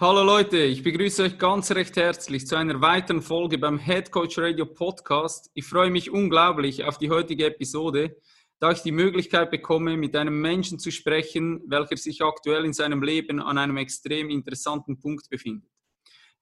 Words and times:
Hallo 0.00 0.22
Leute, 0.22 0.58
ich 0.58 0.84
begrüße 0.84 1.24
euch 1.24 1.38
ganz 1.38 1.72
recht 1.72 1.96
herzlich 1.96 2.46
zu 2.46 2.54
einer 2.54 2.80
weiteren 2.80 3.20
Folge 3.20 3.58
beim 3.58 3.80
Head 3.80 4.12
Coach 4.12 4.38
Radio 4.38 4.64
Podcast. 4.64 5.50
Ich 5.54 5.64
freue 5.64 5.90
mich 5.90 6.08
unglaublich 6.12 6.84
auf 6.84 6.98
die 6.98 7.10
heutige 7.10 7.46
Episode, 7.46 8.16
da 8.60 8.70
ich 8.70 8.82
die 8.82 8.92
Möglichkeit 8.92 9.50
bekomme, 9.50 9.96
mit 9.96 10.14
einem 10.14 10.40
Menschen 10.40 10.78
zu 10.78 10.92
sprechen, 10.92 11.64
welcher 11.66 11.96
sich 11.96 12.22
aktuell 12.22 12.64
in 12.64 12.72
seinem 12.72 13.02
Leben 13.02 13.40
an 13.40 13.58
einem 13.58 13.76
extrem 13.76 14.30
interessanten 14.30 15.00
Punkt 15.00 15.28
befindet. 15.30 15.68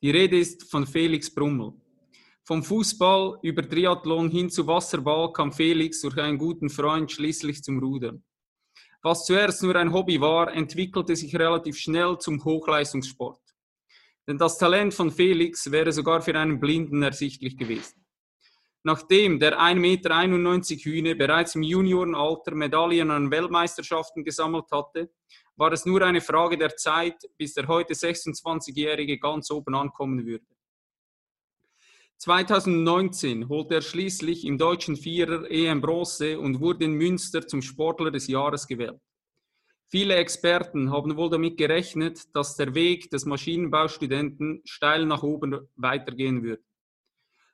Die 0.03 0.11
Rede 0.11 0.39
ist 0.39 0.71
von 0.71 0.87
Felix 0.87 1.35
Brummel. 1.35 1.73
Vom 2.45 2.63
Fußball 2.63 3.39
über 3.41 3.67
Triathlon 3.67 4.29
hin 4.29 4.51
zu 4.51 4.67
Wasserball 4.67 5.33
kam 5.33 5.51
Felix 5.51 6.03
durch 6.03 6.19
einen 6.19 6.37
guten 6.37 6.69
Freund 6.69 7.11
schließlich 7.11 7.63
zum 7.63 7.79
Rudern. 7.79 8.23
Was 9.01 9.25
zuerst 9.25 9.63
nur 9.63 9.77
ein 9.77 9.95
Hobby 9.95 10.21
war, 10.21 10.53
entwickelte 10.53 11.17
sich 11.17 11.35
relativ 11.35 11.79
schnell 11.79 12.19
zum 12.19 12.45
Hochleistungssport. 12.45 13.46
Denn 14.27 14.39
das 14.39 14.59
Talent 14.59 14.93
von 14.93 15.11
Felix 15.11 15.71
wäre 15.71 15.93
sogar 15.93 16.21
für 16.21 16.37
einen 16.39 16.59
Blinden 16.59 17.03
ersichtlich 17.03 17.57
gewesen. 17.57 18.05
Nachdem 18.83 19.41
der 19.41 19.59
1,91 19.59 19.77
Meter 19.81 20.85
Hühne 20.85 21.17
bereits 21.17 21.55
im 21.57 21.63
Juniorenalter 21.63 22.55
Medaillen 22.55 23.11
an 23.11 23.31
Weltmeisterschaften 23.31 24.25
gesammelt 24.25 24.67
hatte, 24.71 25.11
war 25.57 25.73
es 25.73 25.87
nur 25.87 26.03
eine 26.03 26.21
Frage 26.21 26.57
der 26.57 26.77
Zeit, 26.77 27.17
bis 27.37 27.55
der 27.55 27.67
heute 27.67 27.95
26-Jährige 27.95 29.19
ganz 29.19 29.51
oben 29.51 29.75
ankommen 29.75 30.25
würde. 30.25 30.45
2019 32.19 33.49
holte 33.49 33.75
er 33.75 33.83
schließlich 33.83 34.45
im 34.45 34.57
deutschen 34.57 34.97
Vierer 34.97 35.51
EM 35.51 35.81
Bronze 35.81 36.39
und 36.39 36.61
wurde 36.61 36.85
in 36.85 36.93
Münster 36.93 37.47
zum 37.47 37.63
Sportler 37.63 38.11
des 38.11 38.27
Jahres 38.27 38.67
gewählt. 38.67 39.01
Viele 39.89 40.17
Experten 40.17 40.91
haben 40.91 41.17
wohl 41.17 41.31
damit 41.31 41.57
gerechnet, 41.57 42.35
dass 42.35 42.57
der 42.57 42.75
Weg 42.75 43.11
des 43.11 43.25
Maschinenbaustudenten 43.25 44.63
steil 44.65 45.07
nach 45.07 45.23
oben 45.23 45.69
weitergehen 45.77 46.43
wird. 46.43 46.63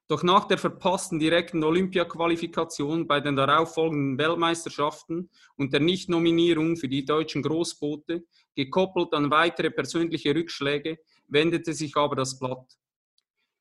Doch 0.09 0.23
nach 0.23 0.47
der 0.47 0.59
verpassten 0.59 1.19
direkten 1.19 1.63
Olympiaqualifikation 1.63 3.07
bei 3.07 3.21
den 3.21 3.37
darauffolgenden 3.37 4.19
Weltmeisterschaften 4.19 5.31
und 5.57 5.73
der 5.73 5.81
Nichtnominierung 5.81 6.77
für 6.77 6.89
die 6.89 7.05
deutschen 7.05 7.43
Großboote, 7.43 8.25
gekoppelt 8.55 9.13
an 9.15 9.31
weitere 9.31 9.71
persönliche 9.71 10.35
Rückschläge, 10.35 10.99
wendete 11.29 11.73
sich 11.73 11.97
aber 11.97 12.17
das 12.17 12.39
Blatt. 12.39 12.79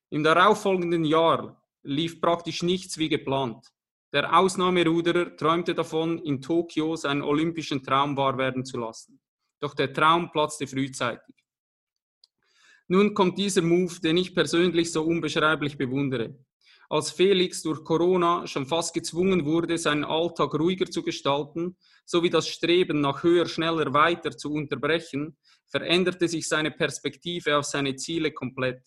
Im 0.09 0.23
darauffolgenden 0.23 1.05
Jahr 1.05 1.61
lief 1.83 2.19
praktisch 2.19 2.63
nichts 2.63 2.97
wie 2.97 3.09
geplant. 3.09 3.67
Der 4.13 4.37
Ausnahmeruderer 4.37 5.37
träumte 5.37 5.73
davon, 5.73 6.19
in 6.19 6.41
Tokio 6.41 6.95
seinen 6.97 7.21
olympischen 7.21 7.81
Traum 7.81 8.17
wahr 8.17 8.37
werden 8.37 8.65
zu 8.65 8.77
lassen. 8.77 9.21
Doch 9.61 9.73
der 9.73 9.93
Traum 9.93 10.31
platzte 10.31 10.67
frühzeitig. 10.67 11.35
Nun 12.87 13.13
kommt 13.13 13.37
dieser 13.37 13.61
Move, 13.61 14.01
den 14.01 14.17
ich 14.17 14.35
persönlich 14.35 14.91
so 14.91 15.03
unbeschreiblich 15.03 15.77
bewundere. 15.77 16.37
Als 16.89 17.09
Felix 17.09 17.61
durch 17.61 17.85
Corona 17.85 18.45
schon 18.47 18.65
fast 18.65 18.93
gezwungen 18.93 19.45
wurde, 19.45 19.77
seinen 19.77 20.03
Alltag 20.03 20.53
ruhiger 20.55 20.87
zu 20.87 21.03
gestalten, 21.03 21.77
sowie 22.03 22.29
das 22.29 22.49
Streben 22.49 22.99
nach 22.99 23.23
höher, 23.23 23.45
schneller, 23.45 23.93
weiter 23.93 24.35
zu 24.35 24.51
unterbrechen, 24.51 25.37
veränderte 25.67 26.27
sich 26.27 26.49
seine 26.49 26.69
Perspektive 26.69 27.57
auf 27.57 27.63
seine 27.63 27.95
Ziele 27.95 28.33
komplett. 28.33 28.83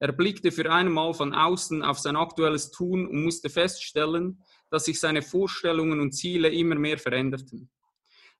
Er 0.00 0.12
blickte 0.12 0.50
für 0.50 0.72
einmal 0.72 1.12
von 1.12 1.34
außen 1.34 1.82
auf 1.82 1.98
sein 1.98 2.16
aktuelles 2.16 2.70
Tun 2.70 3.06
und 3.06 3.22
musste 3.22 3.50
feststellen, 3.50 4.42
dass 4.70 4.86
sich 4.86 4.98
seine 4.98 5.20
Vorstellungen 5.20 6.00
und 6.00 6.12
Ziele 6.12 6.48
immer 6.48 6.74
mehr 6.74 6.98
veränderten. 6.98 7.70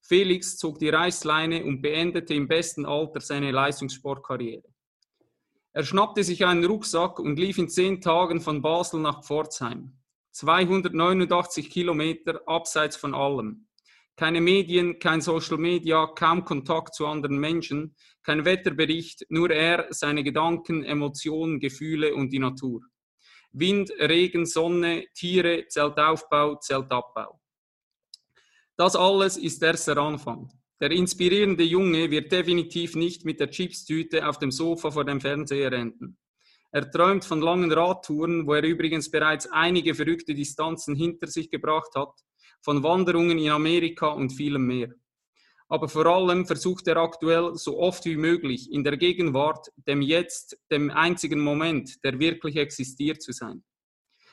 Felix 0.00 0.56
zog 0.56 0.78
die 0.78 0.88
Reißleine 0.88 1.64
und 1.64 1.82
beendete 1.82 2.32
im 2.32 2.48
besten 2.48 2.86
Alter 2.86 3.20
seine 3.20 3.50
Leistungssportkarriere. 3.50 4.64
Er 5.72 5.84
schnappte 5.84 6.24
sich 6.24 6.46
einen 6.46 6.64
Rucksack 6.64 7.18
und 7.18 7.38
lief 7.38 7.58
in 7.58 7.68
zehn 7.68 8.00
Tagen 8.00 8.40
von 8.40 8.62
Basel 8.62 9.00
nach 9.00 9.22
Pforzheim. 9.22 9.92
289 10.32 11.68
Kilometer 11.68 12.40
abseits 12.46 12.96
von 12.96 13.14
allem. 13.14 13.66
Keine 14.20 14.42
Medien, 14.42 14.98
kein 14.98 15.22
Social 15.22 15.56
Media, 15.56 16.06
kaum 16.08 16.44
Kontakt 16.44 16.94
zu 16.94 17.06
anderen 17.06 17.38
Menschen, 17.38 17.96
kein 18.22 18.44
Wetterbericht, 18.44 19.24
nur 19.30 19.50
er, 19.50 19.86
seine 19.88 20.22
Gedanken, 20.22 20.84
Emotionen, 20.84 21.58
Gefühle 21.58 22.14
und 22.14 22.30
die 22.30 22.38
Natur. 22.38 22.82
Wind, 23.52 23.90
Regen, 23.98 24.44
Sonne, 24.44 25.06
Tiere, 25.14 25.64
Zeltaufbau, 25.68 26.56
Zeltabbau. 26.56 27.40
Das 28.76 28.94
alles 28.94 29.38
ist 29.38 29.62
erst 29.62 29.88
der 29.88 29.96
Anfang. 29.96 30.52
Der 30.82 30.90
inspirierende 30.90 31.64
Junge 31.64 32.10
wird 32.10 32.30
definitiv 32.30 32.96
nicht 32.96 33.24
mit 33.24 33.40
der 33.40 33.48
Chipstüte 33.50 34.28
auf 34.28 34.38
dem 34.38 34.50
Sofa 34.50 34.90
vor 34.90 35.06
dem 35.06 35.22
Fernseher 35.22 35.72
enden. 35.72 36.18
Er 36.72 36.90
träumt 36.90 37.24
von 37.24 37.40
langen 37.40 37.72
Radtouren, 37.72 38.46
wo 38.46 38.52
er 38.52 38.64
übrigens 38.64 39.10
bereits 39.10 39.50
einige 39.50 39.94
verrückte 39.94 40.34
Distanzen 40.34 40.94
hinter 40.94 41.26
sich 41.26 41.48
gebracht 41.48 41.94
hat, 41.94 42.12
von 42.62 42.82
Wanderungen 42.82 43.38
in 43.38 43.50
Amerika 43.50 44.08
und 44.08 44.30
vielem 44.30 44.66
mehr 44.66 44.94
aber 45.70 45.88
vor 45.88 46.04
allem 46.06 46.46
versucht 46.46 46.88
er 46.88 46.96
aktuell 46.96 47.54
so 47.54 47.78
oft 47.78 48.04
wie 48.04 48.16
möglich 48.16 48.72
in 48.72 48.82
der 48.82 48.96
Gegenwart, 48.96 49.68
dem 49.86 50.02
Jetzt, 50.02 50.58
dem 50.70 50.90
einzigen 50.90 51.40
Moment, 51.40 52.02
der 52.04 52.18
wirklich 52.18 52.56
existiert 52.56 53.22
zu 53.22 53.32
sein. 53.32 53.62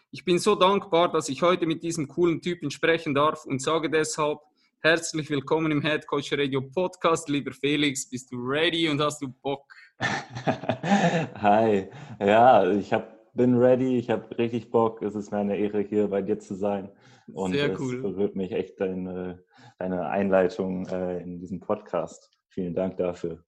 Ich 0.09 0.25
bin 0.25 0.39
so 0.39 0.55
dankbar, 0.55 1.11
dass 1.11 1.29
ich 1.29 1.43
heute 1.43 1.67
mit 1.67 1.83
diesem 1.83 2.07
coolen 2.07 2.41
Typen 2.41 2.71
sprechen 2.71 3.13
darf 3.13 3.45
und 3.45 3.61
sage 3.61 3.87
deshalb 3.87 4.39
herzlich 4.79 5.29
willkommen 5.29 5.71
im 5.71 5.83
Head 5.83 6.07
Coach 6.07 6.33
Radio 6.33 6.61
Podcast. 6.61 7.29
Lieber 7.29 7.51
Felix, 7.51 8.09
bist 8.09 8.31
du 8.31 8.37
ready 8.37 8.89
und 8.89 8.99
hast 8.99 9.21
du 9.21 9.27
Bock? 9.27 9.71
Hi, 9.99 11.87
ja, 12.19 12.71
ich 12.71 12.91
hab, 12.91 13.16
bin 13.37 13.55
ready, 13.55 13.97
ich 13.97 14.09
habe 14.09 14.37
richtig 14.37 14.71
Bock. 14.71 15.01
Es 15.01 15.15
ist 15.15 15.31
mir 15.31 15.37
eine 15.37 15.57
Ehre, 15.57 15.79
hier 15.79 16.09
bei 16.09 16.21
dir 16.21 16.39
zu 16.39 16.55
sein. 16.55 16.91
Und 17.31 17.53
Sehr 17.53 17.79
cool. 17.79 17.95
es 17.95 18.01
berührt 18.01 18.35
mich 18.35 18.51
echt, 18.51 18.79
deine 18.81 19.45
deine 19.77 20.09
Einleitung 20.09 20.87
äh, 20.87 21.21
in 21.21 21.39
diesem 21.39 21.59
Podcast. 21.59 22.31
Vielen 22.49 22.73
Dank 22.73 22.97
dafür. 22.97 23.43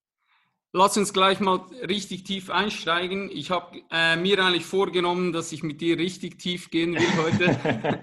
Lass 0.71 0.97
uns 0.97 1.13
gleich 1.13 1.39
mal 1.39 1.65
richtig 1.87 2.23
tief 2.25 2.51
einsteigen. 2.51 3.29
Ich 3.31 3.49
habe 3.49 3.81
äh, 3.91 4.15
mir 4.15 4.43
eigentlich 4.43 4.65
vorgenommen, 4.65 5.33
dass 5.33 5.51
ich 5.51 5.63
mit 5.63 5.81
dir 5.81 5.97
richtig 5.97 6.37
tief 6.37 6.69
gehen 6.69 6.93
will 6.93 7.23
heute. 7.23 7.99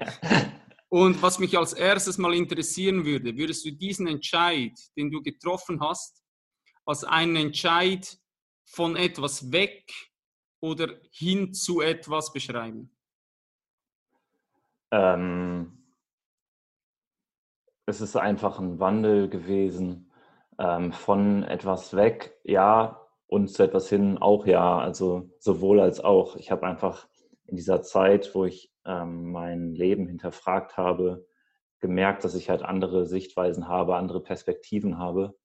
Und 0.88 1.22
was 1.22 1.38
mich 1.38 1.56
als 1.56 1.72
erstes 1.72 2.18
mal 2.18 2.34
interessieren 2.34 3.04
würde, 3.04 3.36
würdest 3.36 3.64
du 3.64 3.70
diesen 3.70 4.06
Entscheid, 4.08 4.72
den 4.96 5.10
du 5.10 5.22
getroffen 5.22 5.80
hast, 5.80 6.22
als 6.84 7.04
einen 7.04 7.36
Entscheid 7.36 8.18
von 8.64 8.96
etwas 8.96 9.52
weg 9.52 9.92
oder 10.66 10.88
hin 11.10 11.54
zu 11.54 11.80
etwas 11.80 12.32
beschreiben? 12.32 12.90
Ähm, 14.90 15.86
es 17.86 18.00
ist 18.00 18.16
einfach 18.16 18.58
ein 18.58 18.80
Wandel 18.80 19.28
gewesen 19.28 20.10
ähm, 20.58 20.92
von 20.92 21.44
etwas 21.44 21.94
weg, 21.94 22.38
ja, 22.44 23.00
und 23.28 23.48
zu 23.48 23.62
etwas 23.62 23.88
hin 23.88 24.18
auch 24.18 24.46
ja. 24.46 24.78
Also 24.78 25.30
sowohl 25.38 25.80
als 25.80 26.00
auch. 26.00 26.36
Ich 26.36 26.50
habe 26.50 26.66
einfach 26.66 27.08
in 27.46 27.56
dieser 27.56 27.82
Zeit, 27.82 28.34
wo 28.34 28.44
ich 28.44 28.72
ähm, 28.84 29.30
mein 29.32 29.74
Leben 29.74 30.06
hinterfragt 30.06 30.76
habe, 30.76 31.26
gemerkt, 31.80 32.24
dass 32.24 32.34
ich 32.34 32.50
halt 32.50 32.62
andere 32.62 33.06
Sichtweisen 33.06 33.68
habe, 33.68 33.96
andere 33.96 34.22
Perspektiven 34.22 34.98
habe. 34.98 35.36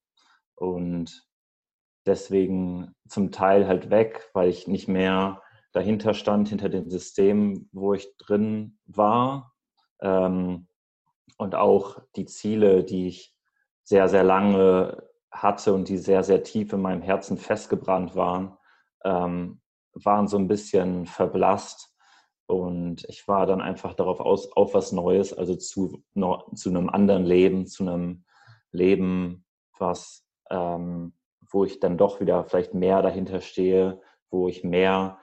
Und 0.56 1.27
deswegen 2.06 2.95
zum 3.07 3.31
Teil 3.31 3.68
halt 3.68 3.89
weg, 3.89 4.30
weil 4.33 4.50
ich 4.50 4.68
nicht 4.68 4.88
mehr 4.88 5.42
dahinter 5.71 6.13
stand, 6.13 6.50
hinter 6.50 6.69
dem 6.69 6.89
System, 6.89 7.69
wo 7.71 7.94
ich 7.94 8.15
drin 8.18 8.77
war. 8.86 9.53
Ähm, 10.01 10.68
und 11.38 11.56
auch 11.56 12.00
die 12.15 12.25
Ziele, 12.25 12.83
die 12.83 13.07
ich 13.07 13.36
sehr, 13.83 14.07
sehr 14.09 14.24
lange 14.24 15.03
hatte 15.31 15.74
und 15.74 15.88
die 15.88 15.98
sehr, 15.98 16.24
sehr 16.24 16.44
tief 16.44 16.74
in 16.74 16.81
meinem 16.81 17.01
Herzen 17.01 17.38
festgebrannt 17.38 18.15
waren, 18.15 18.57
ähm, 19.03 19.62
waren 19.94 20.27
so 20.27 20.38
ein 20.38 20.48
bisschen 20.48 21.06
verblasst. 21.06 21.95
Und 22.48 23.06
ich 23.07 23.27
war 23.27 23.45
dann 23.45 23.62
einfach 23.62 23.94
darauf 23.94 24.19
aus, 24.19 24.51
auf 24.51 24.74
was 24.74 24.92
Neues, 24.92 25.33
also 25.33 25.56
zu, 25.56 26.03
zu 26.53 26.69
einem 26.69 26.89
anderen 26.89 27.24
Leben, 27.24 27.65
zu 27.65 27.83
einem 27.83 28.25
Leben, 28.71 29.45
was, 29.80 30.27
ähm, 30.50 31.13
wo 31.51 31.65
ich 31.65 31.80
dann 31.80 31.98
doch 31.98 32.19
wieder 32.19 32.44
vielleicht 32.45 32.74
mehr 32.74 33.01
dahinter 33.01 33.42
stehe, 33.42 34.01
wo 34.30 34.48
ich 34.48 34.63
mehr 34.63 35.19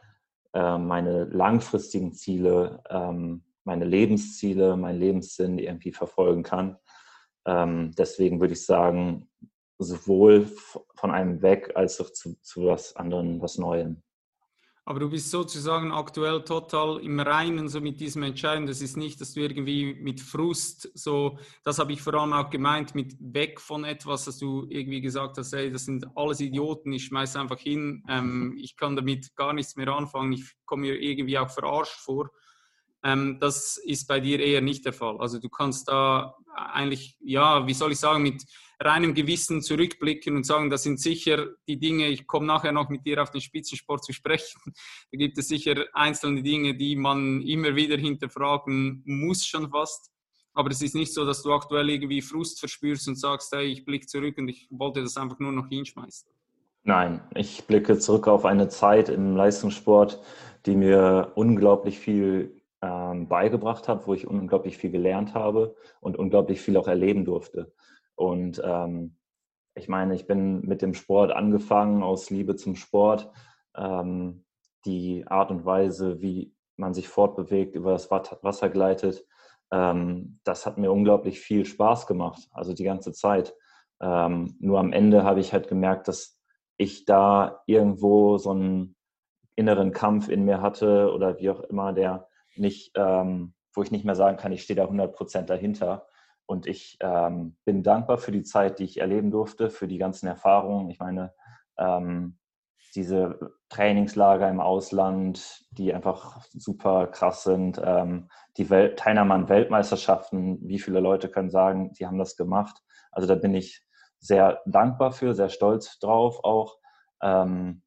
äh, 0.52 0.78
meine 0.78 1.24
langfristigen 1.24 2.12
Ziele, 2.12 2.82
ähm, 2.88 3.44
meine 3.64 3.84
Lebensziele, 3.84 4.76
meinen 4.76 4.98
Lebenssinn 4.98 5.58
irgendwie 5.58 5.92
verfolgen 5.92 6.42
kann. 6.42 6.78
Ähm, 7.46 7.92
deswegen 7.96 8.40
würde 8.40 8.54
ich 8.54 8.64
sagen, 8.64 9.28
sowohl 9.78 10.50
von 10.94 11.10
einem 11.10 11.42
weg 11.42 11.72
als 11.74 12.00
auch 12.00 12.10
zu, 12.10 12.34
zu 12.42 12.66
was 12.66 12.96
anderem, 12.96 13.40
was 13.40 13.58
Neuem. 13.58 14.02
Aber 14.88 15.00
du 15.00 15.10
bist 15.10 15.30
sozusagen 15.30 15.92
aktuell 15.92 16.42
total 16.44 16.98
im 17.00 17.20
Reinen 17.20 17.68
so 17.68 17.78
mit 17.78 18.00
diesem 18.00 18.22
Entscheiden. 18.22 18.66
Das 18.66 18.80
ist 18.80 18.96
nicht, 18.96 19.20
dass 19.20 19.34
du 19.34 19.40
irgendwie 19.40 19.92
mit 20.00 20.18
Frust 20.18 20.90
so, 20.94 21.38
das 21.62 21.78
habe 21.78 21.92
ich 21.92 22.00
vor 22.00 22.14
allem 22.14 22.32
auch 22.32 22.48
gemeint, 22.48 22.94
mit 22.94 23.14
weg 23.20 23.60
von 23.60 23.84
etwas, 23.84 24.24
dass 24.24 24.38
du 24.38 24.66
irgendwie 24.70 25.02
gesagt 25.02 25.36
hast, 25.36 25.52
ey, 25.52 25.70
das 25.70 25.84
sind 25.84 26.06
alles 26.16 26.40
Idioten, 26.40 26.90
ich 26.90 27.04
schmeiße 27.04 27.38
einfach 27.38 27.58
hin, 27.58 28.02
ähm, 28.08 28.56
ich 28.58 28.78
kann 28.78 28.96
damit 28.96 29.36
gar 29.36 29.52
nichts 29.52 29.76
mehr 29.76 29.88
anfangen, 29.88 30.32
ich 30.32 30.54
komme 30.64 30.86
mir 30.86 30.98
irgendwie 30.98 31.38
auch 31.38 31.50
verarscht 31.50 32.00
vor. 32.00 32.30
Ähm, 33.02 33.36
das 33.40 33.76
ist 33.76 34.08
bei 34.08 34.20
dir 34.20 34.40
eher 34.40 34.62
nicht 34.62 34.86
der 34.86 34.94
Fall. 34.94 35.18
Also 35.18 35.38
du 35.38 35.50
kannst 35.50 35.88
da 35.88 36.34
eigentlich, 36.54 37.18
ja, 37.20 37.66
wie 37.66 37.74
soll 37.74 37.92
ich 37.92 37.98
sagen, 37.98 38.22
mit 38.22 38.42
reinem 38.80 39.14
Gewissen 39.14 39.62
zurückblicken 39.62 40.36
und 40.36 40.46
sagen, 40.46 40.70
das 40.70 40.84
sind 40.84 41.00
sicher 41.00 41.46
die 41.66 41.78
Dinge, 41.78 42.08
ich 42.08 42.26
komme 42.26 42.46
nachher 42.46 42.72
noch 42.72 42.88
mit 42.88 43.04
dir 43.04 43.22
auf 43.22 43.30
den 43.30 43.40
Spitzensport 43.40 44.04
zu 44.04 44.12
sprechen, 44.12 44.60
da 45.10 45.18
gibt 45.18 45.36
es 45.38 45.48
sicher 45.48 45.84
einzelne 45.92 46.42
Dinge, 46.42 46.74
die 46.74 46.94
man 46.96 47.42
immer 47.42 47.74
wieder 47.74 47.96
hinterfragen 47.96 49.02
muss 49.04 49.44
schon 49.46 49.70
fast. 49.70 50.10
Aber 50.54 50.70
es 50.70 50.82
ist 50.82 50.94
nicht 50.94 51.14
so, 51.14 51.24
dass 51.24 51.42
du 51.42 51.52
aktuell 51.52 51.88
irgendwie 51.88 52.20
Frust 52.20 52.58
verspürst 52.58 53.06
und 53.06 53.16
sagst, 53.16 53.52
hey, 53.52 53.66
ich 53.66 53.84
blicke 53.84 54.06
zurück 54.06 54.38
und 54.38 54.48
ich 54.48 54.66
wollte 54.70 55.02
das 55.02 55.16
einfach 55.16 55.38
nur 55.38 55.52
noch 55.52 55.68
hinschmeißen. 55.68 56.28
Nein, 56.82 57.20
ich 57.34 57.64
blicke 57.66 57.98
zurück 57.98 58.26
auf 58.28 58.44
eine 58.44 58.68
Zeit 58.68 59.08
im 59.08 59.36
Leistungssport, 59.36 60.20
die 60.66 60.74
mir 60.74 61.32
unglaublich 61.34 61.98
viel 61.98 62.60
ähm, 62.80 63.28
beigebracht 63.28 63.88
hat, 63.88 64.06
wo 64.06 64.14
ich 64.14 64.26
unglaublich 64.26 64.78
viel 64.78 64.90
gelernt 64.90 65.34
habe 65.34 65.76
und 66.00 66.16
unglaublich 66.16 66.60
viel 66.60 66.76
auch 66.76 66.88
erleben 66.88 67.24
durfte. 67.24 67.72
Und 68.18 68.60
ähm, 68.64 69.16
ich 69.74 69.88
meine, 69.88 70.14
ich 70.14 70.26
bin 70.26 70.60
mit 70.62 70.82
dem 70.82 70.94
Sport 70.94 71.30
angefangen 71.30 72.02
aus 72.02 72.30
Liebe 72.30 72.56
zum 72.56 72.74
Sport. 72.74 73.30
Ähm, 73.76 74.44
die 74.84 75.24
Art 75.26 75.50
und 75.50 75.64
Weise, 75.64 76.20
wie 76.20 76.54
man 76.76 76.94
sich 76.94 77.08
fortbewegt, 77.08 77.74
über 77.74 77.92
das 77.92 78.10
Wasser 78.10 78.68
gleitet, 78.70 79.24
ähm, 79.70 80.40
das 80.44 80.66
hat 80.66 80.78
mir 80.78 80.90
unglaublich 80.90 81.40
viel 81.40 81.64
Spaß 81.64 82.06
gemacht, 82.06 82.48
also 82.52 82.74
die 82.74 82.84
ganze 82.84 83.12
Zeit. 83.12 83.54
Ähm, 84.00 84.56
nur 84.60 84.78
am 84.78 84.92
Ende 84.92 85.24
habe 85.24 85.40
ich 85.40 85.52
halt 85.52 85.68
gemerkt, 85.68 86.08
dass 86.08 86.40
ich 86.76 87.04
da 87.04 87.62
irgendwo 87.66 88.38
so 88.38 88.50
einen 88.50 88.96
inneren 89.56 89.92
Kampf 89.92 90.28
in 90.28 90.44
mir 90.44 90.60
hatte 90.60 91.12
oder 91.12 91.38
wie 91.38 91.50
auch 91.50 91.60
immer, 91.60 91.92
der 91.92 92.28
nicht, 92.56 92.92
ähm, 92.96 93.54
wo 93.74 93.82
ich 93.82 93.90
nicht 93.90 94.04
mehr 94.04 94.14
sagen 94.14 94.36
kann, 94.36 94.52
ich 94.52 94.62
stehe 94.62 94.76
da 94.76 94.84
100 94.84 95.14
Prozent 95.14 95.50
dahinter, 95.50 96.07
und 96.48 96.66
ich 96.66 96.96
ähm, 97.00 97.56
bin 97.66 97.82
dankbar 97.82 98.16
für 98.16 98.32
die 98.32 98.42
Zeit, 98.42 98.78
die 98.78 98.84
ich 98.84 99.00
erleben 99.00 99.30
durfte, 99.30 99.68
für 99.68 99.86
die 99.86 99.98
ganzen 99.98 100.26
Erfahrungen. 100.26 100.88
Ich 100.88 100.98
meine, 100.98 101.34
ähm, 101.76 102.38
diese 102.94 103.52
Trainingslager 103.68 104.48
im 104.48 104.58
Ausland, 104.58 105.66
die 105.72 105.92
einfach 105.92 106.42
super 106.50 107.06
krass 107.08 107.42
sind, 107.42 107.78
ähm, 107.84 108.30
die 108.56 108.70
Welt 108.70 108.98
Teilnahme 108.98 109.34
an 109.34 109.50
Weltmeisterschaften, 109.50 110.58
wie 110.66 110.78
viele 110.78 111.00
Leute 111.00 111.28
können 111.28 111.50
sagen, 111.50 111.92
die 111.92 112.06
haben 112.06 112.18
das 112.18 112.34
gemacht. 112.34 112.82
Also 113.12 113.28
da 113.28 113.34
bin 113.34 113.54
ich 113.54 113.84
sehr 114.18 114.62
dankbar 114.64 115.12
für, 115.12 115.34
sehr 115.34 115.50
stolz 115.50 115.98
drauf 115.98 116.42
auch. 116.44 116.78
Ähm, 117.20 117.82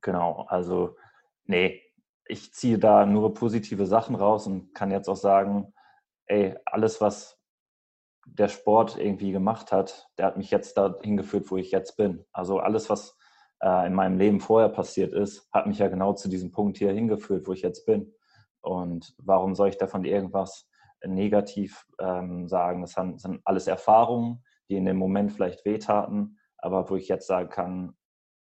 genau, 0.00 0.46
also 0.48 0.96
nee, 1.44 1.82
ich 2.24 2.54
ziehe 2.54 2.78
da 2.78 3.04
nur 3.04 3.34
positive 3.34 3.84
Sachen 3.84 4.14
raus 4.14 4.46
und 4.46 4.74
kann 4.74 4.90
jetzt 4.90 5.08
auch 5.08 5.16
sagen, 5.16 5.74
ey, 6.26 6.56
alles, 6.64 7.00
was 7.00 7.38
der 8.26 8.48
Sport 8.48 8.98
irgendwie 8.98 9.32
gemacht 9.32 9.72
hat, 9.72 10.08
der 10.18 10.26
hat 10.26 10.36
mich 10.36 10.50
jetzt 10.50 10.76
dahin 10.78 11.16
geführt, 11.16 11.50
wo 11.50 11.56
ich 11.56 11.70
jetzt 11.70 11.96
bin. 11.96 12.24
Also 12.32 12.58
alles, 12.58 12.88
was 12.88 13.18
äh, 13.62 13.86
in 13.86 13.94
meinem 13.94 14.18
Leben 14.18 14.40
vorher 14.40 14.70
passiert 14.70 15.12
ist, 15.12 15.48
hat 15.52 15.66
mich 15.66 15.78
ja 15.78 15.88
genau 15.88 16.14
zu 16.14 16.28
diesem 16.28 16.50
Punkt 16.50 16.78
hier 16.78 16.92
hingeführt, 16.92 17.46
wo 17.46 17.52
ich 17.52 17.62
jetzt 17.62 17.84
bin. 17.86 18.14
Und 18.60 19.14
warum 19.18 19.54
soll 19.54 19.68
ich 19.68 19.78
davon 19.78 20.04
irgendwas 20.04 20.68
negativ 21.04 21.86
ähm, 21.98 22.48
sagen? 22.48 22.80
Das 22.80 22.92
sind, 22.92 23.20
sind 23.20 23.42
alles 23.44 23.66
Erfahrungen, 23.66 24.42
die 24.68 24.76
in 24.76 24.86
dem 24.86 24.96
Moment 24.96 25.32
vielleicht 25.32 25.64
wehtaten, 25.66 26.38
aber 26.56 26.88
wo 26.88 26.96
ich 26.96 27.08
jetzt 27.08 27.26
sagen 27.26 27.50
kann, 27.50 27.96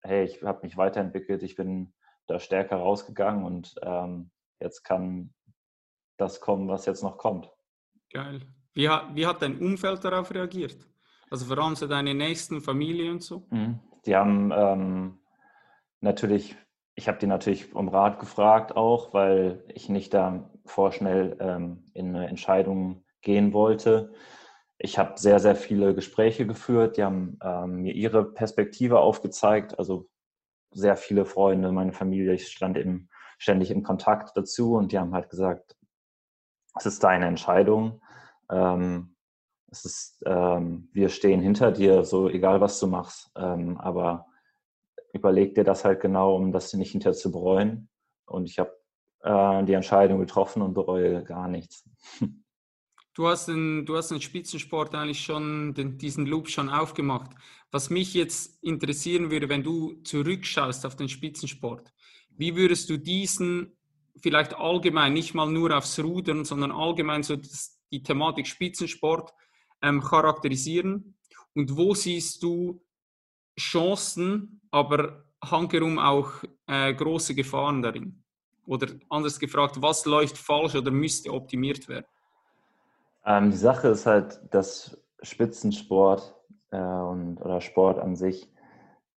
hey, 0.02 0.24
ich 0.24 0.42
habe 0.42 0.62
mich 0.64 0.78
weiterentwickelt, 0.78 1.44
ich 1.44 1.56
bin 1.56 1.94
da 2.26 2.40
stärker 2.40 2.78
rausgegangen 2.78 3.46
und 3.46 3.76
ähm, 3.84 4.32
jetzt 4.60 4.84
kann 4.84 5.34
das 6.18 6.42
kommen, 6.42 6.68
was 6.68 6.88
jetzt 6.88 7.04
noch 7.04 7.18
kommt. 7.18 7.52
Geil. 8.12 8.42
Wie, 8.74 8.88
wie 8.88 9.26
hat 9.26 9.42
dein 9.42 9.58
Umfeld 9.60 10.04
darauf 10.04 10.34
reagiert? 10.34 10.78
Also 11.30 11.46
vor 11.46 11.58
allem 11.58 11.76
so 11.76 11.88
deine 11.88 12.14
nächsten 12.14 12.62
Familie 12.62 13.12
und 13.12 13.24
so? 13.24 13.48
Mhm. 13.50 13.80
Die 14.06 14.16
haben 14.16 14.52
ähm, 14.56 15.20
natürlich, 16.00 16.56
ich 16.96 17.08
habe 17.08 17.18
die 17.18 17.28
natürlich 17.28 17.74
um 17.76 17.90
Rat 17.90 18.20
gefragt 18.20 18.76
auch, 18.76 19.14
weil 19.14 19.64
ich 19.74 19.90
nicht 19.90 20.14
da 20.14 20.50
vorschnell 20.66 21.38
ähm, 21.40 21.84
in 21.94 22.16
eine 22.16 22.28
Entscheidung 22.28 23.04
gehen 23.22 23.52
wollte. 23.52 24.14
Ich 24.78 24.98
habe 24.98 25.18
sehr, 25.18 25.40
sehr 25.40 25.56
viele 25.56 25.96
Gespräche 25.96 26.46
geführt. 26.46 26.98
Die 26.98 27.04
haben 27.04 27.40
ähm, 27.44 27.82
mir 27.82 27.94
ihre 27.94 28.32
Perspektive 28.32 29.00
aufgezeigt. 29.00 29.78
Also 29.80 30.08
sehr 30.72 30.96
viele 30.96 31.26
Freunde, 31.26 31.72
meine 31.72 31.94
Familie, 31.94 32.34
ich 32.34 32.48
stand 32.48 32.78
eben 32.78 33.10
ständig 33.40 33.72
in 33.72 33.84
Kontakt 33.84 34.36
dazu 34.36 34.76
und 34.76 34.92
die 34.92 35.00
haben 35.00 35.14
halt 35.14 35.30
gesagt, 35.30 35.77
es 36.80 36.86
ist 36.86 37.04
deine 37.04 37.28
Entscheidung. 37.28 38.02
Ähm, 38.50 39.16
es 39.70 39.86
ist, 39.86 40.24
ähm, 40.26 40.90
wir 40.94 41.10
stehen 41.10 41.42
hinter 41.42 41.72
dir, 41.72 42.04
so 42.04 42.30
egal 42.30 42.62
was 42.62 42.80
du 42.80 42.88
machst. 42.88 43.32
Ähm, 43.36 43.78
aber 43.78 44.28
überleg 45.14 45.56
dir 45.56 45.64
das 45.64 45.84
halt 45.84 46.00
genau, 46.00 46.36
um 46.36 46.52
das 46.52 46.74
nicht 46.74 46.92
hinterher 46.92 47.18
zu 47.18 47.32
bereuen. 47.32 47.90
Und 48.26 48.50
ich 48.50 48.60
habe 48.60 48.72
äh, 49.22 49.64
die 49.66 49.74
Entscheidung 49.74 50.20
getroffen 50.20 50.62
und 50.62 50.74
bereue 50.74 51.24
gar 51.24 51.48
nichts. 51.48 51.88
Du 53.14 53.28
hast 53.28 53.48
den, 53.48 53.84
du 53.84 53.98
hast 53.98 54.12
den 54.12 54.22
Spitzensport 54.22 54.94
eigentlich 54.94 55.24
schon, 55.24 55.74
den, 55.74 55.98
diesen 55.98 56.28
Loop 56.28 56.50
schon 56.50 56.70
aufgemacht. 56.70 57.32
Was 57.72 57.90
mich 57.90 58.14
jetzt 58.14 58.64
interessieren 58.64 59.32
würde, 59.32 59.50
wenn 59.50 59.64
du 59.64 59.96
zurückschaust 60.04 60.86
auf 60.86 60.96
den 60.96 61.10
Spitzensport, 61.10 61.92
wie 62.30 62.56
würdest 62.56 62.92
du 62.92 63.00
diesen 63.00 63.77
vielleicht 64.22 64.56
allgemein, 64.56 65.14
nicht 65.14 65.34
mal 65.34 65.50
nur 65.50 65.76
aufs 65.76 66.00
Rudern, 66.00 66.46
sondern 66.46 66.72
allgemein 66.72 67.24
so 67.24 67.38
die 67.92 68.04
Thematik 68.04 68.48
Spitzensport 68.48 69.34
ähm, 69.82 70.02
charakterisieren? 70.02 71.16
Und 71.56 71.76
wo 71.76 71.94
siehst 71.94 72.44
du 72.44 72.82
Chancen, 73.60 74.62
aber 74.72 75.26
hankerum 75.44 76.00
auch 76.00 76.32
äh, 76.68 76.94
große 76.94 77.36
Gefahren 77.36 77.82
darin? 77.82 78.24
Oder 78.66 78.88
anders 79.10 79.40
gefragt, 79.40 79.82
was 79.82 80.06
läuft 80.06 80.38
falsch 80.38 80.76
oder 80.76 80.92
müsste 80.92 81.32
optimiert 81.32 81.88
werden? 81.88 82.06
Ähm, 83.26 83.52
die 83.52 83.58
Sache 83.58 83.90
ist 83.90 84.06
halt, 84.06 84.40
dass 84.52 84.98
Spitzensport 85.22 86.36
äh, 86.72 86.78
und, 86.78 87.38
oder 87.42 87.62
Sport 87.62 88.00
an 88.00 88.16
sich 88.16 88.50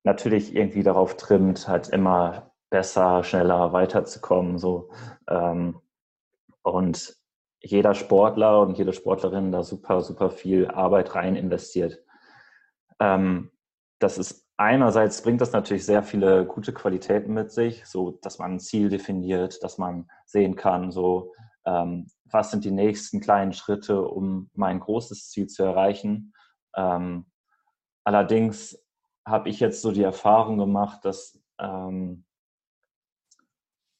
natürlich 0.02 0.54
irgendwie 0.54 0.82
darauf 0.82 1.16
trimmt, 1.16 1.68
halt 1.68 1.88
immer 1.88 2.49
besser, 2.70 3.22
schneller 3.24 3.72
weiterzukommen. 3.72 4.58
So. 4.58 4.90
Ähm, 5.28 5.80
und 6.62 7.16
jeder 7.60 7.94
Sportler 7.94 8.60
und 8.60 8.78
jede 8.78 8.92
Sportlerin 8.92 9.52
da 9.52 9.62
super, 9.62 10.00
super 10.00 10.30
viel 10.30 10.68
Arbeit 10.68 11.14
rein 11.14 11.36
investiert. 11.36 12.02
Ähm, 13.00 13.50
das 13.98 14.16
ist 14.16 14.46
einerseits 14.56 15.22
bringt 15.22 15.40
das 15.40 15.52
natürlich 15.52 15.84
sehr 15.84 16.02
viele 16.02 16.46
gute 16.46 16.72
Qualitäten 16.72 17.34
mit 17.34 17.50
sich, 17.50 17.84
so 17.86 18.12
dass 18.22 18.38
man 18.38 18.52
ein 18.52 18.60
Ziel 18.60 18.88
definiert, 18.88 19.62
dass 19.62 19.76
man 19.76 20.08
sehen 20.24 20.56
kann, 20.56 20.90
so 20.90 21.34
ähm, 21.66 22.06
was 22.24 22.50
sind 22.50 22.64
die 22.64 22.70
nächsten 22.70 23.20
kleinen 23.20 23.52
Schritte, 23.52 24.02
um 24.06 24.50
mein 24.54 24.80
großes 24.80 25.30
Ziel 25.30 25.48
zu 25.48 25.64
erreichen. 25.64 26.32
Allerdings 28.04 28.80
habe 29.26 29.48
ich 29.48 29.58
jetzt 29.60 29.82
so 29.82 29.90
die 29.90 30.04
Erfahrung 30.04 30.56
gemacht, 30.56 31.04
dass 31.04 31.40
ähm, 31.58 32.24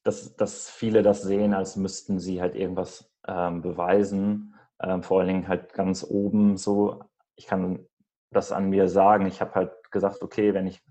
dass, 0.02 0.36
dass 0.36 0.70
viele 0.70 1.02
das 1.02 1.22
sehen, 1.22 1.54
als 1.54 1.76
müssten 1.76 2.18
sie 2.18 2.40
halt 2.40 2.54
irgendwas 2.54 3.10
ähm, 3.26 3.62
beweisen. 3.62 4.54
Ähm, 4.82 5.02
vor 5.02 5.20
allen 5.20 5.28
Dingen 5.28 5.48
halt 5.48 5.74
ganz 5.74 6.04
oben 6.08 6.56
so. 6.56 7.00
Ich 7.36 7.46
kann 7.46 7.86
das 8.30 8.52
an 8.52 8.70
mir 8.70 8.88
sagen. 8.88 9.26
Ich 9.26 9.40
habe 9.40 9.54
halt 9.54 9.90
gesagt, 9.90 10.22
okay, 10.22 10.54
wenn 10.54 10.66
ich 10.66 10.82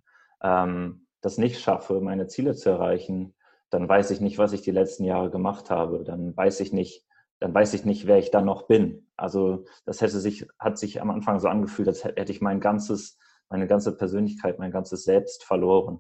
ähm, 0.42 1.08
das 1.22 1.38
nicht 1.38 1.60
schaffe, 1.60 2.02
meine 2.02 2.28
Ziele 2.28 2.56
zu 2.56 2.70
erreichen, 2.70 3.36
dann 3.70 3.88
weiß 3.88 4.12
ich 4.12 4.22
nicht, 4.22 4.38
was 4.38 4.54
ich 4.54 4.62
die 4.62 4.72
letzten 4.72 5.04
Jahre 5.04 5.30
gemacht 5.30 5.70
habe. 5.70 6.04
Dann 6.04 6.36
weiß 6.36 6.60
ich 6.60 6.74
nicht, 6.74 7.06
dann 7.40 7.54
weiß 7.54 7.74
ich 7.74 7.86
nicht, 7.86 8.08
wer 8.08 8.18
ich 8.18 8.32
dann 8.32 8.46
noch 8.46 8.64
bin. 8.64 9.08
Also 9.16 9.66
das 9.86 10.02
hätte 10.02 10.20
sich, 10.20 10.48
hat 10.60 10.78
sich 10.78 11.02
am 11.02 11.12
Anfang 11.12 11.40
so 11.40 11.48
angefühlt, 11.48 11.88
als 11.88 12.04
hätte 12.04 12.32
ich 12.32 12.42
mein 12.42 12.60
ganzes, 12.60 13.18
meine 13.50 13.68
ganze 13.68 13.96
Persönlichkeit, 13.96 14.60
mein 14.60 14.72
ganzes 14.72 15.04
Selbst 15.04 15.44
verloren. 15.44 16.00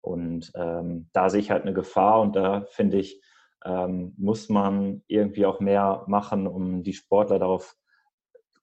Und 0.00 0.50
ähm, 0.54 1.08
da 1.12 1.28
sehe 1.28 1.40
ich 1.40 1.50
halt 1.50 1.62
eine 1.62 1.74
Gefahr 1.74 2.20
und 2.20 2.36
da 2.36 2.62
finde 2.70 2.98
ich, 2.98 3.22
ähm, 3.64 4.14
muss 4.16 4.48
man 4.48 5.02
irgendwie 5.06 5.46
auch 5.46 5.60
mehr 5.60 6.04
machen, 6.06 6.46
um 6.46 6.82
die 6.82 6.94
Sportler 6.94 7.38
darauf 7.38 7.76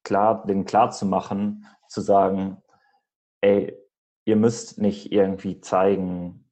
klar, 0.03 0.45
denen 0.45 0.65
klar 0.65 0.89
zu 0.89 1.05
machen, 1.05 1.65
zu 1.87 2.01
sagen, 2.01 2.61
ey, 3.41 3.77
ihr 4.25 4.35
müsst 4.35 4.79
nicht 4.79 5.11
irgendwie 5.11 5.61
zeigen 5.61 6.47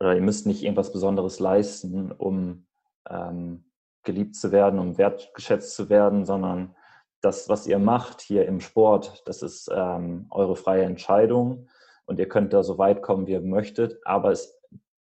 oder 0.00 0.14
ihr 0.14 0.22
müsst 0.22 0.46
nicht 0.46 0.62
irgendwas 0.62 0.92
Besonderes 0.92 1.38
leisten, 1.38 2.12
um 2.12 2.66
ähm, 3.08 3.70
geliebt 4.02 4.36
zu 4.36 4.52
werden, 4.52 4.78
um 4.78 4.98
wertgeschätzt 4.98 5.74
zu 5.74 5.88
werden, 5.88 6.24
sondern 6.24 6.74
das, 7.20 7.48
was 7.48 7.66
ihr 7.66 7.78
macht 7.78 8.20
hier 8.20 8.46
im 8.46 8.60
Sport, 8.60 9.22
das 9.26 9.42
ist 9.42 9.70
ähm, 9.74 10.26
eure 10.30 10.56
freie 10.56 10.84
Entscheidung 10.84 11.68
und 12.06 12.18
ihr 12.18 12.28
könnt 12.28 12.52
da 12.52 12.62
so 12.62 12.78
weit 12.78 13.02
kommen, 13.02 13.26
wie 13.26 13.32
ihr 13.32 13.40
möchtet, 13.40 13.98
aber 14.04 14.30
es, 14.30 14.60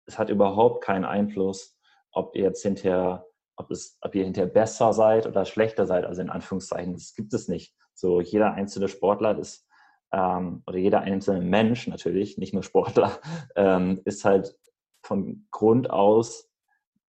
es 0.06 0.18
hat 0.18 0.30
überhaupt 0.30 0.84
keinen 0.84 1.06
Einfluss, 1.06 1.78
ob 2.12 2.36
ihr 2.36 2.44
jetzt 2.44 2.64
hinterher, 2.64 3.26
ob, 3.56 3.72
es, 3.72 3.98
ob 4.02 4.16
ihr 4.16 4.24
hinterher 4.24 4.50
besser 4.50 4.94
seid 4.94 5.28
oder 5.28 5.46
schlechter 5.46 5.86
seid, 5.86 6.06
also 6.06 6.22
in 6.22 6.30
Anführungszeichen, 6.30 6.94
das 6.94 7.14
gibt 7.14 7.34
es 7.34 7.48
nicht. 7.48 7.76
So 7.94 8.22
jeder 8.22 8.54
einzelne 8.54 8.88
Sportler 8.88 9.38
ist, 9.38 9.68
ähm, 10.12 10.64
oder 10.66 10.78
jeder 10.78 11.02
einzelne 11.02 11.42
Mensch 11.42 11.88
natürlich, 11.88 12.38
nicht 12.38 12.54
nur 12.54 12.64
Sportler, 12.64 13.20
ähm, 13.56 14.02
ist 14.06 14.26
halt 14.26 14.56
von 15.04 15.48
Grund 15.52 15.90
aus 15.90 16.50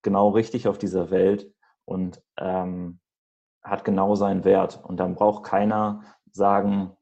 genau 0.03 0.31
richtig 0.31 0.69
auf 0.69 0.79
dieser 0.79 1.11
Welt 1.11 1.53
und 1.85 2.23
ähm, 2.39 3.01
hat 3.63 3.85
genau 3.85 4.15
seinen 4.15 4.45
Wert. 4.45 4.83
Und 4.83 4.99
dann 4.99 5.15
braucht 5.15 5.45
keiner 5.45 6.03
sagen, 6.33 6.97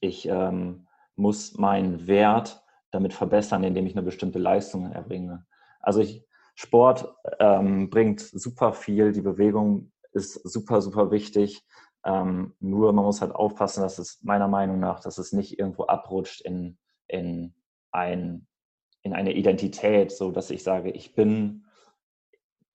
ich 0.00 0.26
ähm, 0.28 0.86
muss 1.16 1.56
meinen 1.56 2.06
Wert 2.06 2.62
damit 2.90 3.12
verbessern, 3.14 3.64
indem 3.64 3.86
ich 3.86 3.94
eine 3.94 4.02
bestimmte 4.02 4.38
Leistung 4.38 4.92
erbringe. 4.92 5.46
Also 5.80 6.00
ich, 6.00 6.24
Sport 6.54 7.14
ähm, 7.38 7.88
bringt 7.90 8.20
super 8.20 8.72
viel, 8.72 9.12
die 9.12 9.22
Bewegung 9.22 9.90
ist 10.12 10.34
super, 10.34 10.82
super 10.82 11.10
wichtig. 11.10 11.64
Ähm, 12.04 12.54
nur 12.60 12.92
man 12.92 13.04
muss 13.04 13.20
halt 13.20 13.34
aufpassen, 13.34 13.82
dass 13.82 13.98
es 13.98 14.22
meiner 14.22 14.48
Meinung 14.48 14.78
nach, 14.80 15.00
dass 15.00 15.18
es 15.18 15.32
nicht 15.32 15.58
irgendwo 15.58 15.84
abrutscht 15.84 16.42
in, 16.42 16.76
in, 17.06 17.54
ein, 17.90 18.46
in 19.02 19.14
eine 19.14 19.32
Identität, 19.32 20.12
so 20.12 20.30
dass 20.30 20.50
ich 20.50 20.62
sage, 20.62 20.90
ich 20.90 21.14
bin, 21.14 21.64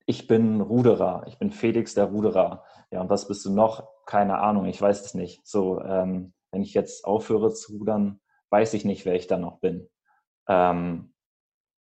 ich 0.05 0.27
bin 0.27 0.61
Ruderer, 0.61 1.25
ich 1.27 1.37
bin 1.37 1.51
Felix 1.51 1.93
der 1.93 2.05
Ruderer. 2.05 2.63
Ja, 2.89 3.01
und 3.01 3.09
was 3.09 3.27
bist 3.27 3.45
du 3.45 3.51
noch? 3.51 3.87
Keine 4.05 4.39
Ahnung, 4.39 4.65
ich 4.65 4.81
weiß 4.81 5.05
es 5.05 5.13
nicht. 5.13 5.45
So, 5.45 5.81
ähm, 5.81 6.33
wenn 6.51 6.61
ich 6.61 6.73
jetzt 6.73 7.05
aufhöre 7.05 7.53
zu 7.53 7.73
rudern, 7.73 8.21
weiß 8.49 8.73
ich 8.73 8.85
nicht, 8.85 9.05
wer 9.05 9.15
ich 9.15 9.27
dann 9.27 9.41
noch 9.41 9.59
bin. 9.59 9.89
Ähm, 10.47 11.13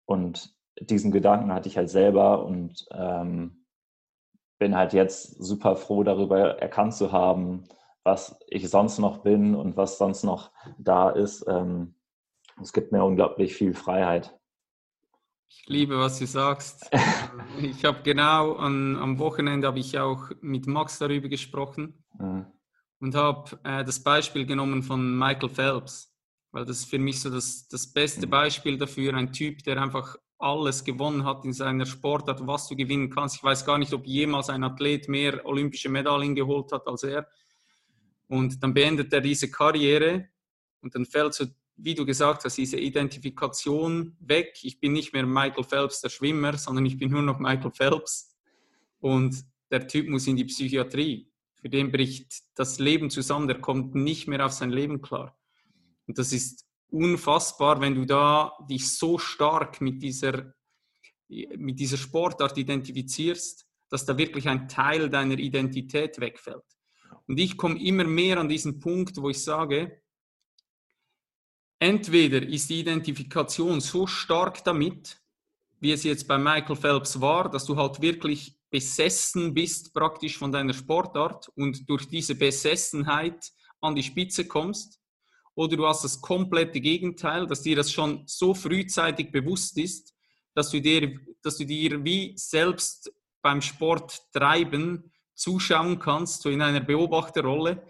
und 0.05 0.55
diesen 0.79 1.11
Gedanken 1.11 1.53
hatte 1.53 1.69
ich 1.69 1.77
halt 1.77 1.89
selber 1.89 2.45
und 2.45 2.85
ähm, 2.91 3.65
bin 4.59 4.75
halt 4.75 4.93
jetzt 4.93 5.43
super 5.43 5.75
froh 5.75 6.03
darüber 6.03 6.59
erkannt 6.59 6.93
zu 6.93 7.11
haben, 7.11 7.63
was 8.03 8.39
ich 8.47 8.69
sonst 8.69 8.99
noch 8.99 9.19
bin 9.19 9.55
und 9.55 9.77
was 9.77 9.97
sonst 9.97 10.23
noch 10.23 10.51
da 10.77 11.09
ist. 11.09 11.45
Ähm, 11.47 11.95
es 12.61 12.73
gibt 12.73 12.91
mir 12.91 13.03
unglaublich 13.03 13.55
viel 13.55 13.73
Freiheit. 13.73 14.37
Ich 15.49 15.65
liebe, 15.67 15.97
was 15.97 16.19
du 16.19 16.25
sagst. 16.25 16.89
ich 17.61 17.85
habe 17.85 18.01
genau 18.03 18.55
an, 18.55 18.97
am 18.97 19.19
Wochenende 19.19 19.67
habe 19.67 19.79
ich 19.79 19.97
auch 19.97 20.29
mit 20.41 20.67
Max 20.67 20.99
darüber 20.99 21.29
gesprochen 21.29 22.03
mhm. 22.17 22.45
und 22.99 23.15
habe 23.15 23.59
äh, 23.63 23.83
das 23.83 24.03
Beispiel 24.03 24.45
genommen 24.45 24.83
von 24.83 25.17
Michael 25.17 25.49
Phelps, 25.49 26.16
weil 26.51 26.65
das 26.65 26.79
ist 26.79 26.89
für 26.89 26.99
mich 26.99 27.19
so 27.19 27.29
das, 27.29 27.67
das 27.67 27.91
beste 27.91 28.25
mhm. 28.25 28.31
Beispiel 28.31 28.77
dafür, 28.77 29.13
ein 29.13 29.31
Typ, 29.33 29.63
der 29.63 29.81
einfach 29.81 30.15
alles 30.39 30.83
gewonnen 30.83 31.25
hat 31.25 31.45
in 31.45 31.53
seiner 31.53 31.85
Sportart, 31.85 32.45
was 32.45 32.67
du 32.67 32.75
gewinnen 32.75 33.09
kannst. 33.09 33.37
Ich 33.37 33.43
weiß 33.43 33.65
gar 33.65 33.77
nicht, 33.77 33.93
ob 33.93 34.05
jemals 34.05 34.49
ein 34.49 34.63
Athlet 34.63 35.07
mehr 35.07 35.45
olympische 35.45 35.89
Medaillen 35.89 36.35
geholt 36.35 36.71
hat 36.71 36.87
als 36.87 37.03
er. 37.03 37.27
Und 38.27 38.61
dann 38.61 38.73
beendet 38.73 39.11
er 39.13 39.21
diese 39.21 39.49
Karriere 39.49 40.29
und 40.81 40.93
dann 40.93 41.05
fällt 41.05 41.33
so, 41.33 41.45
wie 41.77 41.95
du 41.95 42.05
gesagt 42.05 42.43
hast, 42.43 42.57
diese 42.57 42.77
Identifikation 42.77 44.15
weg. 44.19 44.59
Ich 44.63 44.79
bin 44.79 44.93
nicht 44.93 45.13
mehr 45.13 45.25
Michael 45.25 45.63
Phelps, 45.63 46.01
der 46.01 46.09
Schwimmer, 46.09 46.57
sondern 46.57 46.85
ich 46.85 46.97
bin 46.97 47.11
nur 47.11 47.21
noch 47.21 47.39
Michael 47.39 47.71
Phelps. 47.71 48.35
Und 48.99 49.45
der 49.71 49.87
Typ 49.87 50.09
muss 50.09 50.27
in 50.27 50.35
die 50.35 50.45
Psychiatrie. 50.45 51.31
Für 51.55 51.69
den 51.69 51.91
bricht 51.91 52.43
das 52.55 52.79
Leben 52.79 53.09
zusammen, 53.09 53.47
der 53.47 53.59
kommt 53.59 53.95
nicht 53.95 54.27
mehr 54.27 54.45
auf 54.45 54.53
sein 54.53 54.71
Leben 54.71 55.01
klar. 55.01 55.36
Und 56.07 56.17
das 56.17 56.31
ist 56.33 56.65
unfassbar, 56.89 57.81
wenn 57.81 57.95
du 57.95 58.05
da 58.05 58.53
dich 58.69 58.89
so 58.95 59.17
stark 59.17 59.81
mit 59.81 60.01
dieser, 60.01 60.53
mit 61.27 61.79
dieser 61.79 61.97
Sportart 61.97 62.57
identifizierst, 62.57 63.67
dass 63.89 64.05
da 64.05 64.17
wirklich 64.17 64.47
ein 64.47 64.67
Teil 64.67 65.09
deiner 65.09 65.37
Identität 65.37 66.19
wegfällt. 66.19 66.63
Und 67.27 67.39
ich 67.39 67.57
komme 67.57 67.81
immer 67.81 68.05
mehr 68.05 68.39
an 68.39 68.49
diesen 68.49 68.79
Punkt, 68.79 69.17
wo 69.21 69.29
ich 69.29 69.43
sage, 69.43 70.01
entweder 71.79 72.41
ist 72.41 72.69
die 72.69 72.79
Identifikation 72.79 73.81
so 73.81 74.07
stark 74.07 74.63
damit, 74.63 75.21
wie 75.79 75.91
es 75.91 76.03
jetzt 76.03 76.27
bei 76.27 76.37
Michael 76.37 76.75
Phelps 76.75 77.21
war, 77.21 77.49
dass 77.49 77.65
du 77.65 77.75
halt 77.75 78.01
wirklich 78.01 78.57
besessen 78.69 79.53
bist 79.53 79.93
praktisch 79.93 80.37
von 80.37 80.51
deiner 80.51 80.73
Sportart 80.73 81.49
und 81.49 81.87
durch 81.89 82.07
diese 82.07 82.35
Besessenheit 82.35 83.51
an 83.79 83.95
die 83.95 84.03
Spitze 84.03 84.47
kommst, 84.47 84.99
oder 85.57 85.75
du 85.75 85.87
hast 85.87 86.03
das 86.03 86.21
komplette 86.21 86.79
Gegenteil, 86.79 87.47
dass 87.47 87.63
dir 87.63 87.75
das 87.75 87.91
schon 87.91 88.21
so 88.27 88.53
frühzeitig 88.53 89.31
bewusst 89.31 89.79
ist, 89.79 90.13
dass 90.53 90.69
du 90.69 90.79
dir, 90.79 91.19
dass 91.41 91.57
du 91.57 91.65
dir 91.65 92.05
wie 92.05 92.33
selbst 92.37 93.11
beim 93.41 93.61
Sport 93.61 94.21
treiben 94.31 95.11
zuschauen 95.33 95.97
kannst, 95.97 96.43
so 96.43 96.49
in 96.51 96.61
einer 96.61 96.79
Beobachterrolle 96.79 97.87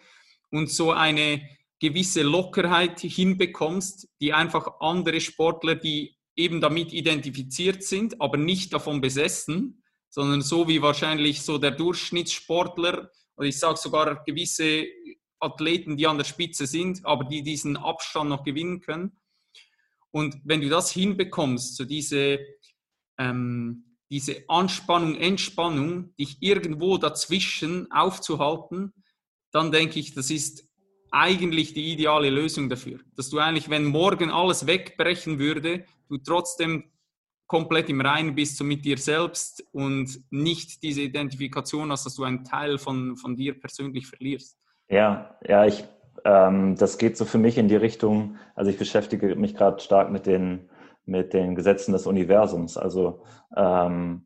und 0.50 0.72
so 0.72 0.92
eine 0.92 1.42
gewisse 1.80 2.24
Lockerheit 2.24 3.02
hinbekommst, 3.02 4.08
die 4.22 4.32
einfach 4.32 4.80
andere 4.80 5.20
Sportler, 5.20 5.76
die 5.76 6.16
eben 6.38 6.62
damit 6.62 6.94
identifiziert 6.94 7.84
sind, 7.84 8.22
aber 8.22 8.38
nicht 8.38 8.72
davon 8.72 9.02
besessen, 9.02 9.84
sondern 10.08 10.42
so 10.42 10.70
wie 10.70 10.82
wahrscheinlich 10.82 11.42
so 11.42 11.58
der 11.58 11.72
Durchschnittssportler, 11.72 13.12
oder 13.36 13.48
ich 13.48 13.60
sage 13.60 13.78
sogar 13.78 14.24
gewisse 14.24 14.88
Athleten, 15.40 15.98
die 15.98 16.08
an 16.08 16.18
der 16.18 16.26
Spitze 16.26 16.68
sind, 16.68 17.06
aber 17.06 17.26
die 17.26 17.44
diesen 17.44 17.78
Abstand 17.78 18.30
noch 18.30 18.44
gewinnen 18.44 18.82
können. 18.82 19.18
Und 20.12 20.38
wenn 20.44 20.62
du 20.62 20.70
das 20.70 20.92
hinbekommst, 20.92 21.76
so 21.76 21.86
diese, 21.86 22.40
ähm, 23.18 23.98
diese 24.10 24.44
Anspannung, 24.48 25.16
Entspannung, 25.16 26.16
dich 26.16 26.38
irgendwo 26.42 26.98
dazwischen 26.98 27.92
aufzuhalten, 27.92 28.94
dann 29.52 29.72
denke 29.72 30.00
ich, 30.00 30.14
das 30.14 30.30
ist 30.30 30.68
eigentlich 31.12 31.74
die 31.74 31.94
ideale 31.94 32.30
Lösung 32.30 32.70
dafür. 32.70 33.00
Dass 33.16 33.30
du 33.30 33.40
eigentlich, 33.40 33.70
wenn 33.70 33.86
morgen 33.86 34.30
alles 34.30 34.68
wegbrechen 34.68 35.40
würde, 35.40 35.86
du 36.10 36.18
trotzdem 36.18 36.92
komplett 37.48 37.90
im 37.90 38.02
Reinen 38.02 38.36
bist, 38.36 38.58
so 38.58 38.64
mit 38.64 38.84
dir 38.84 38.98
selbst 38.98 39.64
und 39.72 40.20
nicht 40.30 40.84
diese 40.84 41.02
Identifikation 41.02 41.92
hast, 41.92 42.06
dass 42.06 42.16
du 42.16 42.24
einen 42.24 42.44
Teil 42.44 42.78
von, 42.78 43.16
von 43.16 43.36
dir 43.36 43.58
persönlich 43.58 44.06
verlierst. 44.06 44.58
Ja, 44.90 45.38
ja, 45.46 45.66
ich, 45.66 45.86
ähm, 46.24 46.76
das 46.78 46.98
geht 46.98 47.18
so 47.18 47.26
für 47.26 47.38
mich 47.38 47.58
in 47.58 47.68
die 47.68 47.76
Richtung, 47.76 48.38
also 48.56 48.72
ich 48.72 48.78
beschäftige 48.78 49.36
mich 49.36 49.56
gerade 49.56 49.80
stark 49.82 50.12
mit 50.12 50.26
den, 50.26 50.70
mit 51.06 51.34
den 51.34 51.56
Gesetzen 51.56 51.92
des 51.92 52.08
Universums. 52.08 52.78
Also, 52.78 53.24
ähm, 53.56 54.26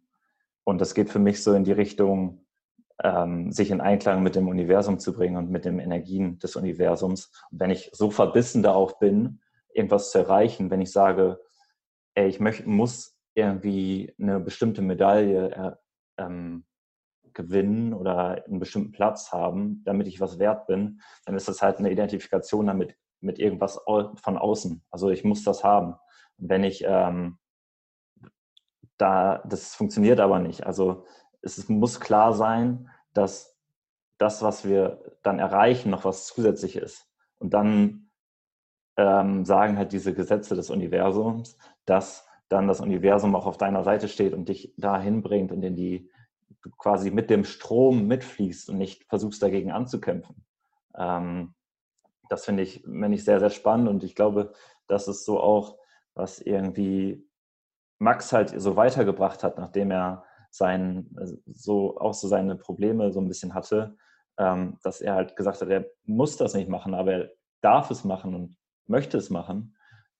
und 0.64 0.80
das 0.82 0.94
geht 0.94 1.10
für 1.10 1.20
mich 1.20 1.44
so 1.44 1.54
in 1.54 1.64
die 1.64 1.72
Richtung, 1.72 2.46
ähm, 3.04 3.52
sich 3.52 3.72
in 3.72 3.82
Einklang 3.82 4.22
mit 4.22 4.36
dem 4.36 4.48
Universum 4.48 5.00
zu 5.00 5.14
bringen 5.14 5.38
und 5.38 5.50
mit 5.50 5.66
den 5.66 5.80
Energien 5.80 6.38
des 6.40 6.56
Universums. 6.56 7.32
Und 7.52 7.60
wenn 7.60 7.72
ich 7.72 7.90
so 7.94 8.12
verbissen 8.12 8.62
darauf 8.62 9.00
bin, 9.00 9.42
irgendwas 9.74 10.12
zu 10.12 10.20
erreichen, 10.20 10.70
wenn 10.70 10.82
ich 10.82 10.92
sage, 10.92 11.40
ey, 12.14 12.28
ich 12.28 12.40
möchte, 12.40 12.70
muss 12.70 13.18
irgendwie 13.34 14.14
eine 14.20 14.40
bestimmte 14.40 14.82
Medaille 14.82 15.78
äh, 16.18 16.24
ähm, 16.24 16.66
gewinnen 17.34 17.94
oder 17.94 18.44
einen 18.46 18.60
bestimmten 18.60 18.92
Platz 18.92 19.32
haben, 19.32 19.82
damit 19.86 20.08
ich 20.08 20.20
was 20.20 20.40
wert 20.40 20.68
bin, 20.68 21.02
dann 21.26 21.36
ist 21.36 21.48
das 21.48 21.62
halt 21.62 21.78
eine 21.78 21.92
Identifikation 21.92 22.68
damit 22.68 22.96
mit 23.20 23.40
irgendwas 23.40 23.80
von 23.86 24.38
außen. 24.38 24.84
Also 24.90 25.10
ich 25.10 25.24
muss 25.24 25.44
das 25.44 25.64
haben. 25.64 25.96
Wenn 26.38 26.64
ich 26.64 26.84
ähm, 26.88 27.38
da, 28.98 29.44
das 29.46 29.76
funktioniert 29.76 30.20
aber 30.20 30.40
nicht. 30.40 30.66
Also 30.66 31.06
es 31.42 31.68
muss 31.70 32.00
klar 32.00 32.34
sein, 32.34 32.90
dass 33.14 33.58
das, 34.18 34.44
was 34.44 34.66
wir 34.66 35.04
dann 35.24 35.40
erreichen, 35.40 35.90
noch 35.90 36.06
was 36.06 36.28
zusätzlich 36.28 36.76
ist. 36.76 37.08
Und 37.40 37.54
dann 37.54 38.12
ähm, 38.98 39.46
sagen 39.46 39.78
halt 39.78 39.92
diese 39.92 40.14
Gesetze 40.14 40.56
des 40.56 40.70
Universums, 40.70 41.58
dass 41.86 42.28
dann 42.50 42.68
das 42.68 42.82
Universum 42.82 43.36
auch 43.36 43.48
auf 43.48 43.58
deiner 43.58 43.84
Seite 43.84 44.08
steht 44.08 44.34
und 44.34 44.50
dich 44.50 44.74
dahin 44.78 45.24
bringt 45.24 45.52
und 45.52 45.64
in 45.64 45.76
die 45.76 46.12
du 46.64 46.70
quasi 46.78 47.12
mit 47.12 47.30
dem 47.30 47.44
Strom 47.44 48.08
mitfließt 48.08 48.70
und 48.70 48.78
nicht 48.78 49.06
versuchst 49.06 49.42
dagegen 49.42 49.72
anzukämpfen. 49.72 50.46
Ähm, 50.96 51.54
das 52.30 52.46
finde 52.46 52.64
ich, 52.64 52.82
find 52.84 53.14
ich 53.14 53.26
sehr, 53.26 53.40
sehr 53.40 53.50
spannend 53.50 53.90
und 53.90 54.04
ich 54.04 54.16
glaube, 54.16 54.54
das 54.88 55.08
ist 55.08 55.26
so 55.26 55.40
auch, 55.40 55.78
was 56.14 56.40
irgendwie 56.40 57.28
Max 58.00 58.34
halt 58.34 58.60
so 58.60 58.76
weitergebracht 58.76 59.44
hat, 59.44 59.58
nachdem 59.58 59.92
er 59.92 60.24
sein, 60.50 61.16
so 61.46 61.98
auch 61.98 62.14
so 62.14 62.28
seine 62.28 62.56
Probleme 62.56 63.12
so 63.12 63.22
ein 63.22 63.28
bisschen 63.28 63.54
hatte, 63.54 63.96
ähm, 64.38 64.78
dass 64.84 65.02
er 65.02 65.16
halt 65.16 65.36
gesagt 65.36 65.62
hat, 65.62 65.70
er 65.70 65.86
muss 66.04 66.38
das 66.38 66.54
nicht 66.54 66.70
machen, 66.70 66.94
aber 66.94 67.14
er 67.14 67.30
darf 67.62 67.92
es 67.92 68.04
machen 68.04 68.36
und 68.36 68.58
möchte 68.88 69.18
es 69.18 69.30
machen. 69.30 69.76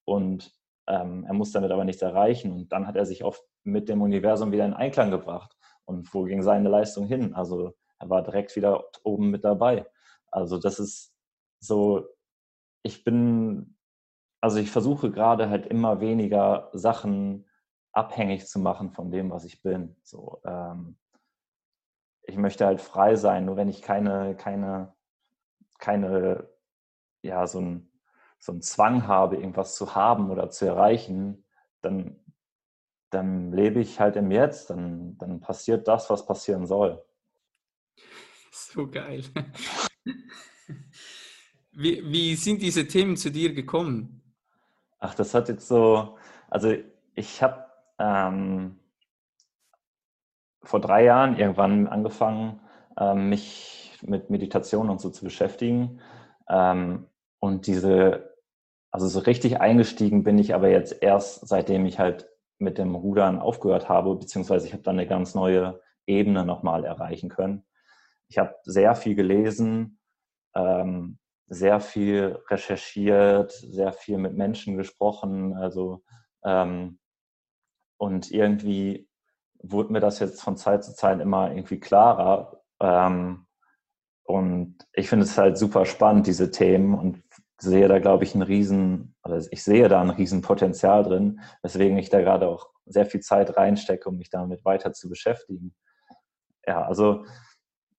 Und 0.06 0.54
ähm, 0.88 1.26
er 1.26 1.34
muss 1.34 1.52
damit 1.52 1.72
aber 1.72 1.86
nichts 1.86 2.02
erreichen. 2.02 2.52
Und 2.52 2.72
dann 2.72 2.88
hat 2.88 2.96
er 2.96 3.06
sich 3.06 3.24
oft 3.24 3.44
mit 3.64 3.90
dem 3.90 4.02
Universum 4.02 4.52
wieder 4.52 4.66
in 4.66 4.74
Einklang 4.74 5.12
gebracht. 5.12 5.56
Und 5.86 6.14
wo 6.14 6.24
ging 6.24 6.42
seine 6.42 6.70
Leistung 6.70 7.08
hin? 7.08 7.34
Also 7.34 7.74
er 8.00 8.10
war 8.10 8.24
direkt 8.24 8.56
wieder 8.56 8.86
oben 9.04 9.30
mit 9.30 9.44
dabei. 9.44 9.86
Also 10.28 10.58
das 10.58 10.80
ist 10.80 11.14
so, 11.60 12.08
ich 12.84 13.04
bin, 13.04 13.78
also 14.42 14.58
ich 14.58 14.72
versuche 14.72 15.12
gerade 15.12 15.50
halt 15.50 15.68
immer 15.68 16.00
weniger 16.00 16.70
Sachen 16.74 17.46
abhängig 17.94 18.48
zu 18.48 18.60
machen 18.60 18.92
von 18.92 19.12
dem, 19.12 19.30
was 19.32 19.46
ich 19.46 19.62
bin. 19.62 19.96
So, 20.04 20.42
ähm, 20.46 20.98
ich 22.24 22.38
möchte 22.38 22.66
halt 22.66 22.82
frei 22.82 23.16
sein, 23.16 23.46
nur 23.46 23.58
wenn 23.58 23.70
ich 23.70 23.82
keine, 23.82 24.36
keine, 24.36 24.94
keine, 25.80 26.50
ja, 27.22 27.46
so 27.48 27.60
ein, 27.60 27.92
so 28.40 28.54
einen 28.54 28.62
Zwang 28.62 29.08
habe, 29.08 29.36
irgendwas 29.36 29.76
zu 29.76 29.94
haben 29.94 30.32
oder 30.32 30.50
zu 30.50 30.66
erreichen, 30.66 31.46
dann, 31.82 32.20
dann 33.12 33.52
lebe 33.52 33.80
ich 33.80 34.00
halt 34.00 34.16
im 34.16 34.32
Jetzt, 34.32 34.70
dann, 34.70 35.18
dann 35.18 35.40
passiert 35.40 35.88
das, 35.88 36.10
was 36.10 36.26
passieren 36.26 36.66
soll. 36.66 37.04
So 38.52 38.88
geil. 38.88 39.24
Wie, 41.74 42.04
wie 42.12 42.36
sind 42.36 42.62
diese 42.62 42.88
Themen 42.88 43.16
zu 43.16 43.32
dir 43.32 43.54
gekommen? 43.54 44.22
Ach, 45.00 45.16
das 45.16 45.34
hat 45.34 45.48
jetzt 45.48 45.68
so, 45.68 46.18
also 46.50 46.76
ich 47.16 47.42
habe 47.42 47.66
ähm, 47.98 48.80
vor 50.64 50.82
drei 50.82 51.06
Jahren 51.06 51.38
irgendwann 51.38 51.88
angefangen, 51.88 52.60
ähm, 52.98 53.30
mich 53.30 53.98
mit 54.02 54.30
Meditation 54.30 54.90
und 54.90 55.00
so 55.00 55.10
zu 55.10 55.24
beschäftigen. 55.24 56.02
Ähm, 56.50 57.08
und 57.40 57.68
diese, 57.68 58.36
also 58.92 59.08
so 59.08 59.20
richtig 59.20 59.62
eingestiegen 59.62 60.24
bin 60.24 60.38
ich 60.38 60.54
aber 60.54 60.70
jetzt 60.70 61.02
erst, 61.02 61.48
seitdem 61.48 61.86
ich 61.86 62.00
halt 62.00 62.28
mit 62.62 62.78
dem 62.78 62.96
Rudern 62.96 63.40
aufgehört 63.40 63.90
habe, 63.90 64.16
beziehungsweise 64.16 64.68
ich 64.68 64.74
habe 64.74 64.84
dann 64.84 64.98
eine 64.98 65.08
ganz 65.08 65.36
neue 65.36 65.82
Ebene 66.06 66.46
nochmal 66.46 66.86
erreichen 66.86 67.30
können. 67.30 67.64
Ich 68.28 68.38
habe 68.38 68.56
sehr 68.64 68.96
viel 68.96 69.16
gelesen, 69.16 70.00
ähm, 70.56 71.18
sehr 71.48 71.80
viel 71.80 72.40
recherchiert, 72.50 73.52
sehr 73.52 73.92
viel 73.92 74.18
mit 74.18 74.36
Menschen 74.38 74.78
gesprochen, 74.78 75.56
also 75.56 76.04
ähm, 76.44 77.00
und 77.98 78.32
irgendwie 78.32 79.08
wurde 79.62 79.94
mir 79.94 80.00
das 80.00 80.20
jetzt 80.20 80.42
von 80.42 80.58
Zeit 80.58 80.84
zu 80.84 80.96
Zeit 80.96 81.20
immer 81.20 81.52
irgendwie 81.52 81.80
klarer. 81.80 82.64
Ähm, 82.80 83.46
und 84.24 84.78
ich 84.94 85.08
finde 85.08 85.26
es 85.26 85.38
halt 85.38 85.58
super 85.58 85.86
spannend, 85.86 86.26
diese 86.26 86.52
Themen 86.52 86.96
und 86.98 87.22
sehe 87.62 87.88
da, 87.88 88.00
glaube 88.00 88.24
ich, 88.24 88.34
einen 88.34 88.44
riesen, 88.44 89.16
oder 89.24 89.38
ich 89.38 89.64
sehe 89.64 89.88
da 89.88 90.02
ein 90.02 90.10
riesen 90.10 90.42
Potenzial 90.42 91.04
drin, 91.04 91.42
weswegen 91.62 91.98
ich 91.98 92.10
da 92.10 92.22
gerade 92.22 92.48
auch 92.48 92.70
sehr 92.86 93.06
viel 93.06 93.22
Zeit 93.22 93.56
reinstecke, 93.56 94.10
um 94.10 94.18
mich 94.18 94.30
damit 94.30 94.66
weiter 94.66 94.94
zu 94.94 95.10
beschäftigen. 95.10 95.76
Ja, 96.66 96.84
also 96.84 97.26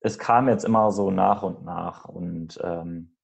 es 0.00 0.18
kam 0.18 0.48
jetzt 0.48 0.64
immer 0.64 0.90
so 0.90 1.10
nach 1.10 1.42
und 1.42 1.64
nach 1.64 2.04
und 2.06 2.60
ähm, 2.62 3.16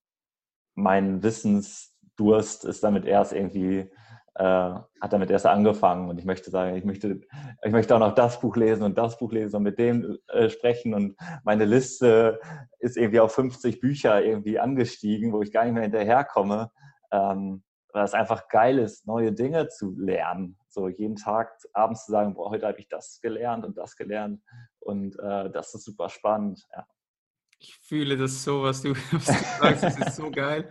mein 0.75 1.23
Wissensdurst 1.23 2.65
ist 2.65 2.85
damit 2.85 3.05
erst 3.05 3.33
irgendwie 3.33 3.91
äh, 4.39 4.43
hat 4.43 5.13
damit 5.13 5.31
erst 5.31 5.47
angefangen 5.47 6.09
und 6.09 6.19
ich 6.19 6.25
möchte 6.25 6.51
sagen, 6.51 6.77
ich 6.77 6.85
möchte, 6.85 7.21
ich 7.65 7.73
möchte 7.73 7.95
auch 7.95 7.99
noch 7.99 8.15
das 8.15 8.41
Buch 8.41 8.57
lesen 8.57 8.85
und 8.85 8.97
das 8.97 9.19
Buch 9.19 9.33
lesen 9.33 9.57
und 9.57 9.63
mit 9.65 9.79
dem 9.81 10.17
äh, 10.29 10.49
sprechen 10.49 10.95
und 10.95 11.17
meine 11.43 11.65
Liste 11.65 12.41
ist 12.79 12.97
irgendwie 12.97 13.19
auf 13.19 13.35
50 13.35 13.81
Bücher 13.81 14.25
irgendwie 14.25 14.61
angestiegen, 14.61 15.33
wo 15.33 15.43
ich 15.43 15.51
gar 15.51 15.65
nicht 15.65 15.75
mehr 15.75 15.83
hinterherkomme, 15.83 16.71
ähm, 17.11 17.65
weil 17.93 18.05
es 18.05 18.15
einfach 18.15 18.47
geil 18.49 18.79
ist, 18.79 19.09
neue 19.09 19.33
Dinge 19.33 19.69
zu 19.69 19.97
lernen. 19.99 20.57
So 20.69 20.89
jeden 20.89 21.17
Tag 21.17 21.51
abends 21.73 22.05
zu 22.05 22.13
sagen, 22.13 22.35
boah, 22.35 22.51
heute 22.51 22.69
habe 22.69 22.79
ich 22.79 22.89
das 22.89 23.21
gelernt 23.21 23.65
und 23.65 23.77
das 23.77 23.97
gelernt 23.97 24.41
und 24.79 25.19
äh, 25.19 25.51
das 25.51 25.75
ist 25.75 25.85
super 25.85 26.09
spannend. 26.09 26.65
Ja. 26.77 26.87
Ich 27.59 27.77
fühle 27.83 28.17
das 28.17 28.45
so, 28.45 28.63
was 28.63 28.83
du, 28.83 28.91
was 29.11 29.27
du 29.27 29.33
sagst, 29.33 29.83
das 29.83 29.99
ist 29.99 30.17
so 30.17 30.31
geil. 30.31 30.71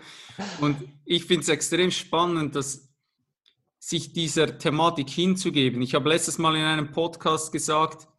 Und 0.61 0.77
ich 1.03 1.25
finde 1.25 1.41
es 1.41 1.49
extrem 1.49 1.91
spannend, 1.91 2.55
dass 2.55 2.86
sich 3.87 4.11
dieser 4.11 4.57
Thematik 4.57 5.09
hinzugeben. 5.09 5.81
Ich 5.81 5.95
habe 5.95 6.09
letztes 6.09 6.37
Mal 6.37 6.57
in 6.57 6.65
einem 6.65 6.91
Podcast 6.91 7.53
gesagt, 7.53 8.09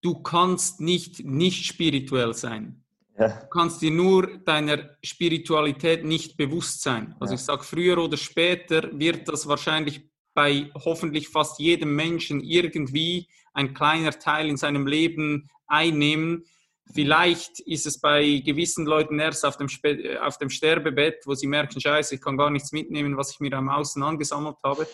du 0.00 0.22
kannst 0.22 0.80
nicht 0.80 1.22
nicht 1.22 1.66
spirituell 1.66 2.32
sein. 2.32 2.82
Ja. 3.18 3.28
Du 3.40 3.48
kannst 3.48 3.82
dir 3.82 3.90
nur 3.90 4.38
deiner 4.38 4.96
Spiritualität 5.04 6.06
nicht 6.06 6.38
bewusst 6.38 6.80
sein. 6.80 7.14
Also 7.20 7.34
ja. 7.34 7.38
ich 7.38 7.44
sage, 7.44 7.64
früher 7.64 7.98
oder 7.98 8.16
später 8.16 8.98
wird 8.98 9.28
das 9.28 9.46
wahrscheinlich 9.46 10.08
bei 10.32 10.70
hoffentlich 10.74 11.28
fast 11.28 11.60
jedem 11.60 11.94
Menschen 11.94 12.42
irgendwie 12.42 13.28
ein 13.52 13.74
kleiner 13.74 14.12
Teil 14.12 14.48
in 14.48 14.56
seinem 14.56 14.86
Leben 14.86 15.50
einnehmen, 15.66 16.44
Vielleicht 16.92 17.60
ist 17.60 17.86
es 17.86 18.00
bei 18.00 18.42
gewissen 18.44 18.86
Leuten 18.86 19.18
erst 19.18 19.44
auf 19.44 19.56
dem, 19.56 19.68
Spe 19.68 20.18
auf 20.22 20.38
dem 20.38 20.50
Sterbebett, 20.50 21.26
wo 21.26 21.34
sie 21.34 21.46
merken, 21.46 21.80
scheiße, 21.80 22.14
ich 22.14 22.20
kann 22.20 22.36
gar 22.36 22.50
nichts 22.50 22.72
mitnehmen, 22.72 23.16
was 23.16 23.32
ich 23.32 23.40
mir 23.40 23.52
am 23.54 23.68
Außen 23.68 24.02
angesammelt 24.02 24.56
habe. 24.62 24.86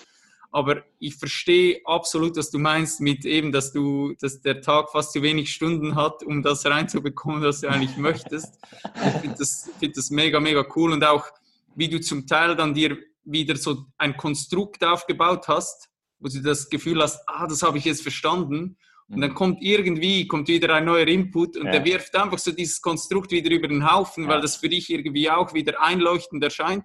Aber 0.50 0.82
ich 0.98 1.16
verstehe 1.16 1.80
absolut, 1.84 2.36
was 2.36 2.50
du 2.50 2.58
meinst 2.58 3.00
mit 3.00 3.24
eben, 3.24 3.52
dass 3.52 3.72
du, 3.72 4.14
dass 4.20 4.42
der 4.42 4.60
Tag 4.60 4.90
fast 4.90 5.12
zu 5.12 5.22
wenig 5.22 5.52
Stunden 5.52 5.94
hat, 5.94 6.22
um 6.22 6.42
das 6.42 6.66
reinzubekommen, 6.66 7.42
was 7.42 7.60
du 7.60 7.68
eigentlich 7.68 7.96
möchtest. 7.96 8.58
Ich 8.94 9.12
finde 9.20 9.36
das, 9.38 9.70
find 9.78 9.96
das 9.96 10.10
mega, 10.10 10.40
mega 10.40 10.64
cool 10.76 10.92
und 10.92 11.04
auch, 11.04 11.26
wie 11.74 11.88
du 11.88 12.00
zum 12.00 12.26
Teil 12.26 12.54
dann 12.54 12.74
dir 12.74 12.98
wieder 13.24 13.56
so 13.56 13.86
ein 13.96 14.16
Konstrukt 14.16 14.84
aufgebaut 14.84 15.48
hast, 15.48 15.88
wo 16.18 16.28
du 16.28 16.42
das 16.42 16.68
Gefühl 16.68 17.02
hast, 17.02 17.20
ah, 17.26 17.46
das 17.46 17.62
habe 17.62 17.78
ich 17.78 17.84
jetzt 17.84 18.02
verstanden 18.02 18.76
und 19.12 19.20
dann 19.20 19.30
mhm. 19.30 19.34
kommt 19.34 19.62
irgendwie, 19.62 20.26
kommt 20.26 20.48
wieder 20.48 20.74
ein 20.74 20.86
neuer 20.86 21.06
Input 21.06 21.58
und 21.58 21.66
ja. 21.66 21.72
der 21.72 21.84
wirft 21.84 22.16
einfach 22.16 22.38
so 22.38 22.50
dieses 22.50 22.80
Konstrukt 22.80 23.30
wieder 23.30 23.50
über 23.50 23.68
den 23.68 23.90
Haufen, 23.90 24.24
ja. 24.24 24.30
weil 24.30 24.40
das 24.40 24.56
für 24.56 24.70
dich 24.70 24.88
irgendwie 24.88 25.30
auch 25.30 25.52
wieder 25.52 25.82
einleuchtend 25.82 26.42
erscheint. 26.42 26.84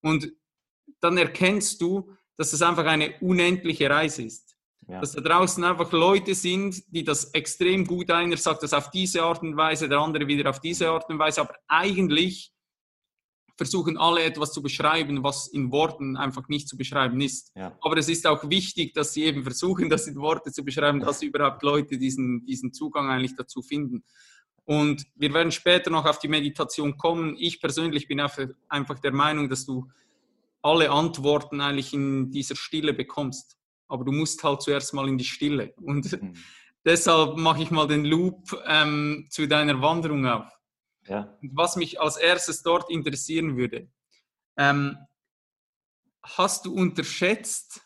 Und 0.00 0.32
dann 1.00 1.18
erkennst 1.18 1.80
du, 1.82 2.10
dass 2.38 2.54
es 2.54 2.62
einfach 2.62 2.86
eine 2.86 3.14
unendliche 3.20 3.90
Reise 3.90 4.22
ist. 4.22 4.56
Ja. 4.88 5.00
Dass 5.00 5.12
da 5.12 5.20
draußen 5.20 5.62
einfach 5.62 5.92
Leute 5.92 6.34
sind, 6.34 6.82
die 6.88 7.04
das 7.04 7.26
extrem 7.34 7.86
gut, 7.86 8.10
einer 8.10 8.36
sagt 8.38 8.62
das 8.62 8.72
auf 8.72 8.90
diese 8.90 9.22
Art 9.22 9.42
und 9.42 9.54
Weise, 9.54 9.90
der 9.90 9.98
andere 9.98 10.26
wieder 10.26 10.48
auf 10.48 10.60
diese 10.60 10.88
Art 10.88 11.08
und 11.10 11.18
Weise, 11.18 11.42
aber 11.42 11.54
eigentlich 11.68 12.50
versuchen 13.56 13.98
alle 13.98 14.22
etwas 14.22 14.52
zu 14.52 14.62
beschreiben, 14.62 15.22
was 15.22 15.48
in 15.48 15.70
Worten 15.70 16.16
einfach 16.16 16.48
nicht 16.48 16.68
zu 16.68 16.76
beschreiben 16.76 17.20
ist. 17.20 17.52
Ja. 17.54 17.76
Aber 17.80 17.96
es 17.96 18.08
ist 18.08 18.26
auch 18.26 18.48
wichtig, 18.48 18.94
dass 18.94 19.12
sie 19.12 19.24
eben 19.24 19.42
versuchen, 19.42 19.90
das 19.90 20.06
in 20.06 20.16
Worte 20.16 20.52
zu 20.52 20.64
beschreiben, 20.64 21.00
dass 21.00 21.22
überhaupt 21.22 21.62
Leute 21.62 21.98
diesen, 21.98 22.44
diesen 22.44 22.72
Zugang 22.72 23.08
eigentlich 23.08 23.36
dazu 23.36 23.62
finden. 23.62 24.04
Und 24.64 25.04
wir 25.16 25.34
werden 25.34 25.52
später 25.52 25.90
noch 25.90 26.06
auf 26.06 26.18
die 26.18 26.28
Meditation 26.28 26.96
kommen. 26.96 27.36
Ich 27.38 27.60
persönlich 27.60 28.06
bin 28.06 28.20
einfach 28.20 28.98
der 29.00 29.12
Meinung, 29.12 29.48
dass 29.48 29.66
du 29.66 29.88
alle 30.62 30.90
Antworten 30.90 31.60
eigentlich 31.60 31.92
in 31.92 32.30
dieser 32.30 32.54
Stille 32.54 32.94
bekommst. 32.94 33.56
Aber 33.88 34.04
du 34.04 34.12
musst 34.12 34.42
halt 34.44 34.62
zuerst 34.62 34.94
mal 34.94 35.08
in 35.08 35.18
die 35.18 35.24
Stille. 35.24 35.74
Und 35.82 36.12
mhm. 36.12 36.34
deshalb 36.84 37.36
mache 37.36 37.62
ich 37.62 37.70
mal 37.70 37.88
den 37.88 38.04
Loop 38.04 38.56
ähm, 38.66 39.26
zu 39.30 39.46
deiner 39.48 39.82
Wanderung 39.82 40.26
auf. 40.26 40.46
Ja. 41.06 41.36
Was 41.52 41.76
mich 41.76 42.00
als 42.00 42.16
erstes 42.16 42.62
dort 42.62 42.90
interessieren 42.90 43.56
würde, 43.56 43.88
ähm, 44.56 44.96
hast 46.22 46.66
du 46.66 46.74
unterschätzt 46.74 47.82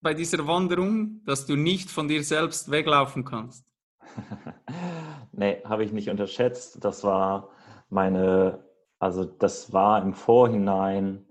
bei 0.00 0.14
dieser 0.14 0.46
Wanderung, 0.46 1.24
dass 1.24 1.46
du 1.46 1.56
nicht 1.56 1.90
von 1.90 2.08
dir 2.08 2.22
selbst 2.22 2.70
weglaufen 2.70 3.24
kannst? 3.24 3.72
nee, 5.32 5.62
habe 5.64 5.84
ich 5.84 5.92
nicht 5.92 6.10
unterschätzt. 6.10 6.84
Das 6.84 7.04
war 7.04 7.50
meine, 7.88 8.64
also 8.98 9.24
das 9.24 9.72
war 9.72 10.02
im 10.02 10.14
Vorhinein 10.14 11.26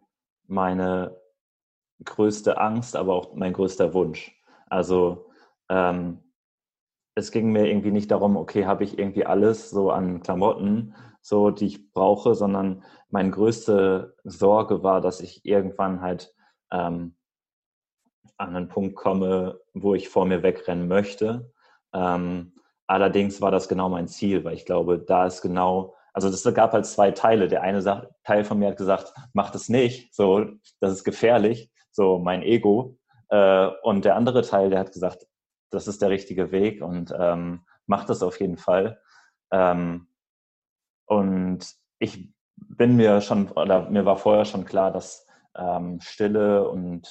meine 0.48 1.17
größte 2.04 2.60
Angst, 2.60 2.96
aber 2.96 3.13
auch 3.13 3.36
mein 3.36 3.54
größter 3.54 3.94
Wunsch. 3.94 4.36
Also 4.67 5.30
ähm, 5.70 6.20
es 7.15 7.32
ging 7.32 7.52
mir 7.52 7.67
irgendwie 7.67 7.91
nicht 7.91 8.12
darum, 8.12 8.38
okay, 8.38 8.65
habe 8.65 8.84
ich 8.84 8.98
irgendwie 8.98 9.26
alles 9.26 9.70
so 9.70 9.91
an 9.91 10.22
Klamotten, 10.22 10.96
so, 11.21 11.51
die 11.51 11.67
ich 11.67 11.91
brauche, 11.91 12.36
sondern 12.36 12.84
meine 13.10 13.31
größte 13.31 14.15
Sorge 14.23 14.84
war, 14.84 15.01
dass 15.01 15.21
ich 15.21 15.45
irgendwann 15.45 16.01
halt 16.01 16.34
ähm, 16.71 17.15
an 18.38 18.55
einen 18.55 18.67
Punkt 18.67 18.95
komme, 18.95 19.60
wo 19.73 19.93
ich 19.93 20.10
vor 20.10 20.25
mir 20.25 20.43
wegrennen 20.43 20.88
möchte. 20.88 21.51
Ähm, 21.93 22.53
allerdings 22.88 23.41
war 23.41 23.51
das 23.51 23.67
genau 23.67 23.89
mein 23.89 24.07
Ziel, 24.07 24.43
weil 24.43 24.55
ich 24.55 24.65
glaube, 24.65 24.99
da 24.99 25.25
ist 25.25 25.41
genau, 25.41 25.95
also 26.13 26.27
es 26.27 26.43
gab 26.53 26.73
halt 26.73 26.86
zwei 26.86 27.12
Teile. 27.12 27.47
Der 27.47 27.62
eine 27.62 28.10
Teil 28.23 28.43
von 28.43 28.60
mir 28.60 28.69
hat 28.69 28.77
gesagt, 28.77 29.13
mach 29.34 29.51
das 29.51 29.69
nicht, 29.69 30.13
so, 30.13 30.45
das 30.79 30.91
ist 30.91 31.03
gefährlich, 31.03 31.69
so 31.91 32.17
mein 32.17 32.41
Ego. 32.41 32.97
Äh, 33.29 33.67
und 33.84 34.05
der 34.05 34.15
andere 34.15 34.41
Teil, 34.41 34.69
der 34.69 34.79
hat 34.79 34.91
gesagt, 34.91 35.27
das 35.69 35.88
ist 35.88 36.01
der 36.01 36.10
richtige 36.10 36.51
Weg 36.51 36.81
und 36.81 37.13
ähm, 37.17 37.62
macht 37.86 38.10
das 38.10 38.23
auf 38.23 38.39
jeden 38.39 38.57
Fall. 38.57 38.99
Ähm, 39.51 40.07
und 41.06 41.76
ich 42.00 42.34
bin 42.56 42.96
mir 42.96 43.22
schon, 43.22 43.52
oder 43.52 43.90
mir 43.90 44.06
war 44.06 44.18
vorher 44.18 44.46
schon 44.46 44.66
klar, 44.66 44.92
dass 44.92 45.28
ähm, 45.56 46.00
Stille 46.02 46.70
und 46.70 47.08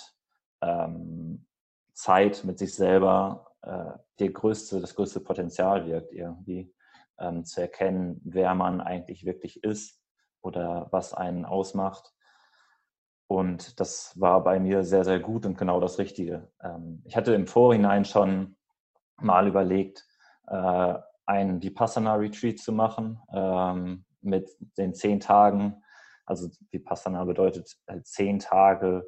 ähm, 0.62 1.46
Zeit 1.92 2.44
mit 2.44 2.58
sich 2.58 2.74
selber 2.74 3.52
äh, 3.62 4.28
größte, 4.28 4.80
das 4.80 4.94
größte 4.94 5.20
Potenzial 5.20 5.86
wirkt, 5.86 6.12
irgendwie 6.12 6.74
ähm, 7.18 7.44
zu 7.44 7.60
erkennen, 7.60 8.20
wer 8.24 8.54
man 8.54 8.80
eigentlich 8.80 9.24
wirklich 9.24 9.62
ist 9.62 10.02
oder 10.42 10.88
was 10.90 11.14
einen 11.14 11.44
ausmacht. 11.44 12.12
Und 13.26 13.78
das 13.78 14.18
war 14.18 14.42
bei 14.42 14.58
mir 14.58 14.82
sehr, 14.82 15.04
sehr 15.04 15.20
gut 15.20 15.46
und 15.46 15.56
genau 15.56 15.80
das 15.80 15.98
Richtige. 15.98 16.50
Ähm, 16.62 17.02
ich 17.04 17.16
hatte 17.16 17.34
im 17.34 17.46
Vorhinein 17.46 18.04
schon 18.04 18.56
mal 19.18 19.46
überlegt, 19.46 20.06
äh, 20.48 20.94
einen 21.30 21.62
Vipassana-Retreat 21.62 22.58
zu 22.58 22.72
machen 22.72 23.20
ähm, 23.32 24.04
mit 24.20 24.50
den 24.76 24.94
zehn 24.94 25.20
Tagen. 25.20 25.80
Also 26.26 26.48
Vipassana 26.70 27.24
bedeutet 27.24 27.76
halt 27.88 28.06
zehn 28.08 28.40
Tage, 28.40 29.06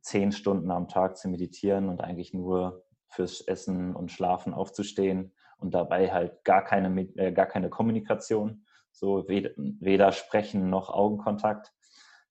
zehn 0.00 0.32
Stunden 0.32 0.72
am 0.72 0.88
Tag 0.88 1.16
zu 1.16 1.28
meditieren 1.28 1.88
und 1.88 2.00
eigentlich 2.00 2.34
nur 2.34 2.84
fürs 3.08 3.40
Essen 3.40 3.94
und 3.94 4.10
Schlafen 4.10 4.52
aufzustehen 4.52 5.32
und 5.58 5.74
dabei 5.74 6.12
halt 6.12 6.42
gar 6.42 6.64
keine, 6.64 7.00
äh, 7.16 7.32
gar 7.32 7.46
keine 7.46 7.70
Kommunikation, 7.70 8.66
so 8.90 9.28
weder, 9.28 9.50
weder 9.56 10.10
Sprechen 10.10 10.70
noch 10.70 10.90
Augenkontakt. 10.90 11.72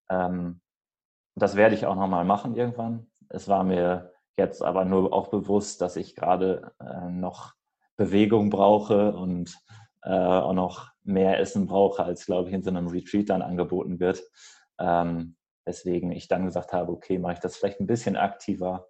Ähm, 0.09 0.59
das 1.35 1.55
werde 1.55 1.75
ich 1.75 1.85
auch 1.85 1.95
nochmal 1.95 2.25
machen 2.25 2.55
irgendwann. 2.55 3.09
Es 3.29 3.47
war 3.47 3.63
mir 3.63 4.11
jetzt 4.35 4.61
aber 4.61 4.83
nur 4.83 5.13
auch 5.13 5.29
bewusst, 5.29 5.79
dass 5.79 5.95
ich 5.95 6.13
gerade 6.13 6.73
äh, 6.81 7.09
noch 7.09 7.55
Bewegung 7.95 8.49
brauche 8.49 9.13
und 9.15 9.55
äh, 10.03 10.09
auch 10.09 10.53
noch 10.53 10.91
mehr 11.03 11.39
Essen 11.39 11.67
brauche, 11.67 12.03
als, 12.03 12.25
glaube 12.25 12.49
ich, 12.49 12.55
in 12.55 12.63
so 12.63 12.69
einem 12.69 12.87
Retreat 12.87 13.29
dann 13.29 13.41
angeboten 13.41 13.99
wird. 13.99 14.23
Ähm, 14.79 15.35
weswegen 15.65 16.11
ich 16.11 16.27
dann 16.27 16.45
gesagt 16.45 16.73
habe, 16.73 16.91
okay, 16.91 17.19
mache 17.19 17.33
ich 17.33 17.39
das 17.39 17.55
vielleicht 17.55 17.79
ein 17.79 17.87
bisschen 17.87 18.17
aktiver 18.17 18.87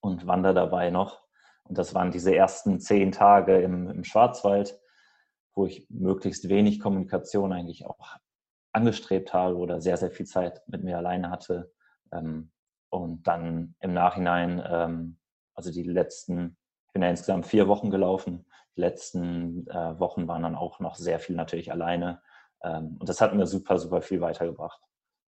und 0.00 0.26
wandere 0.26 0.54
dabei 0.54 0.90
noch. 0.90 1.22
Und 1.64 1.78
das 1.78 1.94
waren 1.94 2.10
diese 2.10 2.34
ersten 2.34 2.80
zehn 2.80 3.12
Tage 3.12 3.60
im, 3.60 3.88
im 3.88 4.04
Schwarzwald, 4.04 4.78
wo 5.54 5.66
ich 5.66 5.86
möglichst 5.90 6.48
wenig 6.48 6.80
Kommunikation 6.80 7.52
eigentlich 7.52 7.86
auch 7.86 8.16
angestrebt 8.72 9.32
habe 9.32 9.56
oder 9.56 9.80
sehr, 9.80 9.96
sehr 9.96 10.10
viel 10.10 10.26
Zeit 10.26 10.62
mit 10.66 10.82
mir 10.82 10.96
alleine 10.96 11.30
hatte. 11.30 11.72
Ähm, 12.12 12.52
und 12.90 13.26
dann 13.26 13.74
im 13.80 13.92
Nachhinein, 13.92 14.62
ähm, 14.66 15.18
also 15.54 15.70
die 15.70 15.82
letzten, 15.82 16.56
ich 16.88 16.92
bin 16.92 17.02
ja 17.02 17.10
insgesamt 17.10 17.46
vier 17.46 17.68
Wochen 17.68 17.90
gelaufen, 17.90 18.46
die 18.76 18.80
letzten 18.80 19.66
äh, 19.68 19.98
Wochen 20.00 20.26
waren 20.26 20.42
dann 20.42 20.56
auch 20.56 20.80
noch 20.80 20.94
sehr 20.96 21.20
viel 21.20 21.36
natürlich 21.36 21.70
alleine. 21.70 22.22
Ähm, 22.62 22.96
und 22.98 23.08
das 23.08 23.20
hat 23.20 23.34
mir 23.34 23.46
super, 23.46 23.78
super 23.78 24.02
viel 24.02 24.20
weitergebracht. 24.20 24.80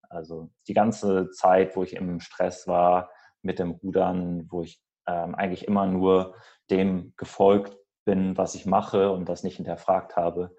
Also 0.08 0.50
die 0.66 0.74
ganze 0.74 1.30
Zeit, 1.30 1.76
wo 1.76 1.82
ich 1.84 1.94
im 1.94 2.20
Stress 2.20 2.66
war 2.66 3.10
mit 3.42 3.58
dem 3.58 3.70
Rudern, 3.70 4.46
wo 4.50 4.62
ich 4.62 4.82
eigentlich 5.06 5.66
immer 5.66 5.86
nur 5.86 6.36
dem 6.70 7.14
gefolgt 7.16 7.76
bin, 8.04 8.36
was 8.36 8.54
ich 8.54 8.64
mache 8.64 9.10
und 9.10 9.28
das 9.28 9.42
nicht 9.42 9.56
hinterfragt 9.56 10.14
habe, 10.14 10.54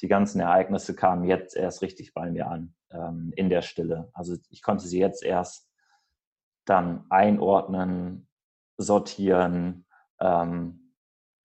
die 0.00 0.08
ganzen 0.08 0.40
Ereignisse 0.40 0.94
kamen 0.94 1.24
jetzt 1.24 1.56
erst 1.56 1.82
richtig 1.82 2.12
bei 2.14 2.30
mir 2.30 2.48
an, 2.48 2.74
ähm, 2.90 3.32
in 3.34 3.48
der 3.48 3.62
Stille. 3.62 4.10
Also 4.12 4.36
ich 4.50 4.62
konnte 4.62 4.86
sie 4.86 5.00
jetzt 5.00 5.22
erst 5.22 5.70
dann 6.66 7.06
einordnen, 7.10 8.28
sortieren, 8.76 9.85
ähm, 10.20 10.92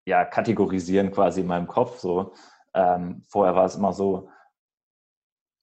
ja, 0.06 0.26
kategorisieren 0.26 1.12
quasi 1.12 1.42
in 1.42 1.48
meinem 1.48 1.68
Kopf. 1.68 2.00
So. 2.00 2.34
Ähm, 2.74 3.24
vorher 3.28 3.56
war 3.56 3.66
es 3.66 3.76
immer 3.76 3.94
so, 3.94 4.30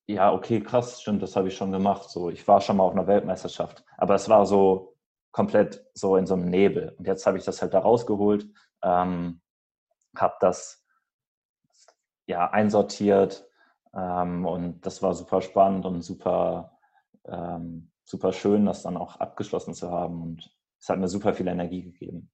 ja, 0.09 0.33
okay, 0.33 0.61
krass, 0.61 1.03
stimmt, 1.03 1.23
das 1.23 1.37
habe 1.37 1.49
ich 1.49 1.57
schon 1.57 1.71
gemacht. 1.71 2.09
So, 2.09 2.31
ich 2.31 2.47
war 2.49 2.61
schon 2.61 2.79
mal 2.79 2.85
auf 2.85 2.93
einer 2.93 3.07
Weltmeisterschaft. 3.07 3.85
Aber 3.99 4.15
es 4.15 4.29
war 4.29 4.47
so 4.47 4.97
komplett 5.33 5.85
so 5.95 6.17
in 6.17 6.27
so 6.27 6.35
einem 6.35 6.49
Nebel. 6.49 6.95
Und 6.99 7.07
jetzt 7.07 7.27
habe 7.27 7.39
ich 7.39 7.45
das 7.45 7.61
halt 7.61 7.75
da 7.75 7.81
rausgeholt, 7.81 8.49
ähm, 8.83 9.43
habe 10.17 10.37
das 10.41 10.87
ja, 12.27 12.51
einsortiert. 12.51 13.47
Ähm, 13.95 14.47
und 14.47 14.81
das 14.87 15.03
war 15.03 15.15
super 15.15 15.43
spannend 15.43 15.85
und 15.85 16.03
super, 16.03 16.79
ähm, 17.27 17.91
super 18.05 18.33
schön, 18.33 18.67
das 18.67 18.83
dann 18.83 18.97
auch 18.97 19.17
abgeschlossen 19.17 19.75
zu 19.75 19.91
haben. 19.91 20.23
Und 20.23 20.57
es 20.81 20.89
hat 20.89 20.99
mir 20.99 21.09
super 21.09 21.35
viel 21.35 21.49
Energie 21.49 21.83
gegeben. 21.83 22.31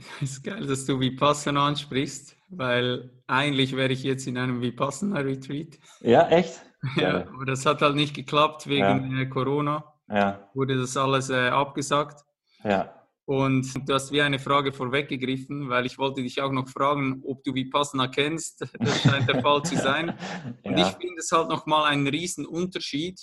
Es 0.20 0.32
ist 0.32 0.44
geil, 0.44 0.66
dass 0.66 0.84
du 0.86 0.98
Vipassana 1.00 1.66
ansprichst, 1.66 2.36
weil 2.48 3.10
eigentlich 3.26 3.76
wäre 3.76 3.92
ich 3.92 4.02
jetzt 4.02 4.26
in 4.26 4.38
einem 4.38 4.60
Vipassana-Retreat. 4.60 5.78
Ja, 6.00 6.28
echt? 6.28 6.60
Ja, 6.96 7.28
aber 7.28 7.44
das 7.44 7.66
hat 7.66 7.82
halt 7.82 7.94
nicht 7.94 8.14
geklappt 8.14 8.66
wegen 8.66 9.12
ja. 9.12 9.20
Äh, 9.20 9.26
Corona. 9.26 9.84
Ja. 10.08 10.48
Wurde 10.54 10.78
das 10.78 10.96
alles 10.96 11.28
äh, 11.28 11.48
abgesagt. 11.48 12.24
Ja. 12.64 12.94
Und 13.26 13.86
du 13.86 13.92
hast 13.92 14.10
wie 14.12 14.22
eine 14.22 14.38
Frage 14.38 14.72
vorweggegriffen, 14.72 15.68
weil 15.68 15.84
ich 15.84 15.98
wollte 15.98 16.22
dich 16.22 16.40
auch 16.40 16.50
noch 16.50 16.68
fragen, 16.68 17.22
ob 17.26 17.44
du 17.44 17.54
Vipassana 17.54 18.08
kennst. 18.08 18.66
Das 18.78 19.02
scheint 19.02 19.28
der 19.28 19.42
Fall 19.42 19.62
zu 19.62 19.76
sein. 19.76 20.18
Und 20.62 20.78
ja. 20.78 20.88
ich 20.88 20.94
finde 20.96 21.18
es 21.18 21.30
halt 21.30 21.50
nochmal 21.50 21.84
einen 21.84 22.08
riesen 22.08 22.46
Unterschied, 22.46 23.20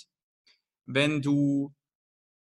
wenn 0.86 1.20
du 1.20 1.74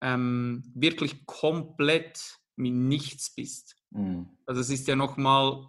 ähm, 0.03 0.69
wirklich 0.75 1.25
komplett 1.25 2.37
mit 2.57 2.73
nichts 2.73 3.33
bist. 3.33 3.76
Mhm. 3.91 4.29
Also 4.45 4.61
es 4.61 4.69
ist 4.69 4.87
ja 4.87 4.95
nochmal 4.95 5.67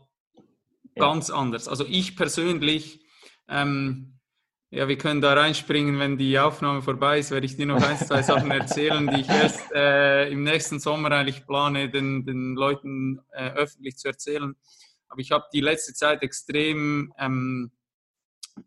ja. 0.95 1.05
ganz 1.05 1.31
anders. 1.31 1.69
Also 1.69 1.85
ich 1.87 2.17
persönlich 2.17 3.05
ähm, 3.49 4.19
ja, 4.71 4.87
wir 4.87 4.99
können 4.99 5.23
da 5.23 5.33
reinspringen, 5.33 5.99
wenn 5.99 6.19
die 6.19 6.39
Aufnahme 6.39 6.83
vorbei 6.83 7.19
ist, 7.19 7.31
werde 7.31 7.47
ich 7.47 7.57
dir 7.57 7.65
noch 7.65 7.83
ein, 7.83 7.97
zwei 7.97 8.21
Sachen 8.21 8.51
erzählen, 8.51 9.07
die 9.09 9.23
ich 9.23 9.29
erst 9.29 9.73
äh, 9.75 10.31
im 10.31 10.43
nächsten 10.43 10.79
Sommer 10.79 11.11
eigentlich 11.13 11.47
plane, 11.47 11.89
den, 11.89 12.27
den 12.27 12.55
Leuten 12.55 13.19
äh, 13.33 13.51
öffentlich 13.53 13.97
zu 13.97 14.09
erzählen. 14.09 14.55
Aber 15.09 15.21
ich 15.21 15.31
habe 15.31 15.47
die 15.55 15.63
letzte 15.63 15.95
Zeit 15.95 16.23
extrem 16.23 17.15
ähm, 17.19 17.71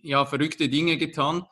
ja, 0.01 0.25
verrückte 0.25 0.69
Dinge 0.69 0.97
getan. 0.97 1.45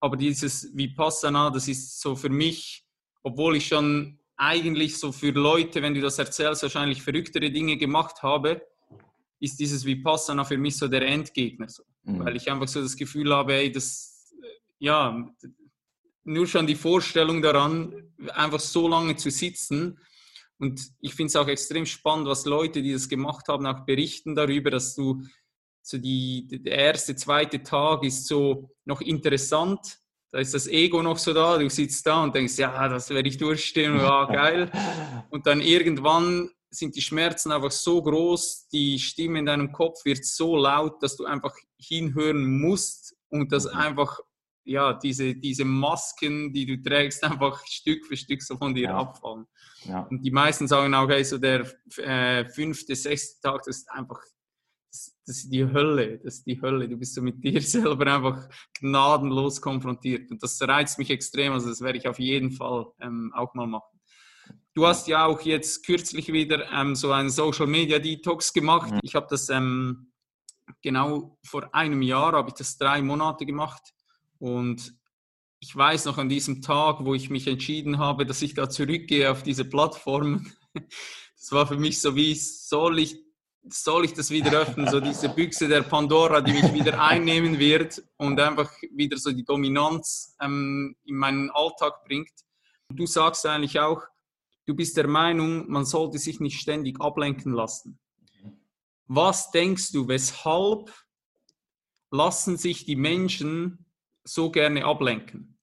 Aber 0.00 0.16
dieses 0.16 0.76
Vipassana, 0.76 1.50
das 1.50 1.68
ist 1.68 2.00
so 2.00 2.16
für 2.16 2.30
mich, 2.30 2.84
obwohl 3.22 3.54
ich 3.54 3.68
schon 3.68 4.18
eigentlich 4.36 4.98
so 4.98 5.12
für 5.12 5.30
Leute, 5.30 5.82
wenn 5.82 5.94
du 5.94 6.00
das 6.00 6.18
erzählst, 6.18 6.62
wahrscheinlich 6.62 7.02
verrücktere 7.02 7.50
Dinge 7.50 7.76
gemacht 7.76 8.22
habe, 8.22 8.62
ist 9.40 9.60
dieses 9.60 9.84
Vipassana 9.84 10.44
für 10.44 10.58
mich 10.58 10.76
so 10.76 10.88
der 10.88 11.02
Endgegner. 11.02 11.68
So. 11.68 11.84
Mhm. 12.02 12.24
Weil 12.24 12.36
ich 12.36 12.50
einfach 12.50 12.68
so 12.68 12.80
das 12.80 12.96
Gefühl 12.96 13.34
habe, 13.34 13.54
ey, 13.54 13.70
das, 13.70 14.34
ja, 14.78 15.26
nur 16.24 16.46
schon 16.46 16.66
die 16.66 16.74
Vorstellung 16.74 17.42
daran, 17.42 18.12
einfach 18.32 18.60
so 18.60 18.88
lange 18.88 19.16
zu 19.16 19.30
sitzen. 19.30 20.00
Und 20.58 20.80
ich 21.00 21.14
finde 21.14 21.28
es 21.28 21.36
auch 21.36 21.48
extrem 21.48 21.84
spannend, 21.84 22.26
was 22.26 22.46
Leute, 22.46 22.82
die 22.82 22.92
das 22.92 23.08
gemacht 23.08 23.48
haben, 23.48 23.66
auch 23.66 23.84
berichten 23.84 24.34
darüber, 24.34 24.70
dass 24.70 24.94
du 24.94 25.22
so 25.82 25.98
die, 25.98 26.46
der 26.48 26.78
erste, 26.78 27.14
zweite 27.14 27.62
Tag 27.62 28.04
ist 28.04 28.26
so 28.26 28.70
noch 28.86 29.02
interessant. 29.02 29.98
Da 30.34 30.40
ist 30.40 30.52
das 30.52 30.66
Ego 30.66 31.00
noch 31.00 31.16
so 31.16 31.32
da, 31.32 31.56
du 31.58 31.70
sitzt 31.70 32.04
da 32.08 32.24
und 32.24 32.34
denkst, 32.34 32.58
ja, 32.58 32.88
das 32.88 33.08
werde 33.10 33.28
ich 33.28 33.38
durchstehen, 33.38 33.96
ja, 33.98 34.24
geil. 34.32 34.68
Und 35.30 35.46
dann 35.46 35.60
irgendwann 35.60 36.50
sind 36.70 36.96
die 36.96 37.02
Schmerzen 37.02 37.52
einfach 37.52 37.70
so 37.70 38.02
groß, 38.02 38.66
die 38.66 38.98
Stimme 38.98 39.38
in 39.38 39.46
deinem 39.46 39.70
Kopf 39.70 40.04
wird 40.04 40.24
so 40.24 40.56
laut, 40.56 41.00
dass 41.00 41.16
du 41.16 41.24
einfach 41.24 41.54
hinhören 41.78 42.58
musst 42.58 43.14
und 43.28 43.52
dass 43.52 43.66
mhm. 43.66 43.78
einfach 43.78 44.18
ja, 44.64 44.94
diese, 44.94 45.36
diese 45.36 45.64
Masken, 45.64 46.52
die 46.52 46.66
du 46.66 46.82
trägst, 46.82 47.22
einfach 47.30 47.64
Stück 47.64 48.04
für 48.04 48.16
Stück 48.16 48.42
so 48.42 48.56
von 48.56 48.74
dir 48.74 48.88
ja. 48.88 48.96
abfallen. 48.96 49.46
Ja. 49.84 50.00
Und 50.10 50.20
die 50.22 50.32
meisten 50.32 50.66
sagen 50.66 50.92
auch, 50.94 51.08
hey, 51.08 51.22
so 51.22 51.38
der 51.38 51.64
äh, 51.98 52.44
fünfte, 52.46 52.96
sechste 52.96 53.40
Tag, 53.40 53.62
das 53.66 53.76
ist 53.76 53.90
einfach, 53.92 54.18
das, 55.26 55.38
ist 55.38 55.50
die 55.50 55.64
Hölle, 55.64 56.18
das 56.18 56.36
ist 56.36 56.46
die 56.46 56.60
Hölle. 56.60 56.88
Du 56.88 56.96
bist 56.96 57.14
so 57.14 57.22
mit 57.22 57.42
dir 57.42 57.60
selber 57.62 58.14
einfach 58.14 58.48
gnadenlos 58.80 59.60
konfrontiert. 59.60 60.30
Und 60.30 60.42
das 60.42 60.60
reizt 60.62 60.98
mich 60.98 61.10
extrem, 61.10 61.52
also 61.52 61.68
das 61.68 61.80
werde 61.80 61.98
ich 61.98 62.08
auf 62.08 62.18
jeden 62.18 62.50
Fall 62.50 62.86
ähm, 63.00 63.32
auch 63.34 63.54
mal 63.54 63.66
machen. 63.66 63.98
Du 64.74 64.86
hast 64.86 65.06
ja 65.06 65.26
auch 65.26 65.40
jetzt 65.42 65.86
kürzlich 65.86 66.32
wieder 66.32 66.70
ähm, 66.72 66.96
so 66.96 67.12
einen 67.12 67.30
Social 67.30 67.66
Media 67.66 67.98
Detox 67.98 68.52
gemacht. 68.52 68.90
Mhm. 68.90 69.00
Ich 69.02 69.14
habe 69.14 69.26
das 69.30 69.48
ähm, 69.48 70.12
genau 70.82 71.38
vor 71.44 71.72
einem 71.74 72.02
Jahr, 72.02 72.32
habe 72.32 72.48
ich 72.48 72.54
das 72.54 72.76
drei 72.76 73.00
Monate 73.00 73.46
gemacht. 73.46 73.82
Und 74.38 74.94
ich 75.60 75.74
weiß 75.74 76.04
noch 76.06 76.18
an 76.18 76.28
diesem 76.28 76.60
Tag, 76.60 77.04
wo 77.04 77.14
ich 77.14 77.30
mich 77.30 77.46
entschieden 77.46 77.98
habe, 77.98 78.26
dass 78.26 78.42
ich 78.42 78.54
da 78.54 78.68
zurückgehe 78.68 79.30
auf 79.30 79.42
diese 79.42 79.64
Plattform. 79.64 80.46
Das 81.36 81.52
war 81.52 81.66
für 81.66 81.76
mich 81.76 82.00
so 82.00 82.16
wie, 82.16 82.34
soll 82.34 82.98
ich, 82.98 83.22
soll 83.68 84.04
ich 84.04 84.12
das 84.12 84.30
wieder 84.30 84.52
öffnen? 84.60 84.88
So 84.88 85.00
diese 85.00 85.28
Büchse 85.28 85.68
der 85.68 85.82
Pandora, 85.82 86.40
die 86.40 86.52
mich 86.52 86.72
wieder 86.72 87.00
einnehmen 87.02 87.58
wird 87.58 88.02
und 88.16 88.38
einfach 88.40 88.70
wieder 88.92 89.16
so 89.16 89.32
die 89.32 89.44
Dominanz 89.44 90.36
ähm, 90.40 90.96
in 91.04 91.16
meinen 91.16 91.50
Alltag 91.50 92.04
bringt. 92.04 92.32
Du 92.90 93.06
sagst 93.06 93.46
eigentlich 93.46 93.80
auch, 93.80 94.02
du 94.66 94.74
bist 94.74 94.96
der 94.96 95.08
Meinung, 95.08 95.70
man 95.70 95.84
sollte 95.84 96.18
sich 96.18 96.40
nicht 96.40 96.60
ständig 96.60 97.00
ablenken 97.00 97.52
lassen. 97.52 97.98
Was 99.06 99.50
denkst 99.50 99.92
du, 99.92 100.08
weshalb 100.08 100.92
lassen 102.10 102.56
sich 102.56 102.84
die 102.84 102.96
Menschen 102.96 103.86
so 104.24 104.50
gerne 104.50 104.84
ablenken? 104.84 105.58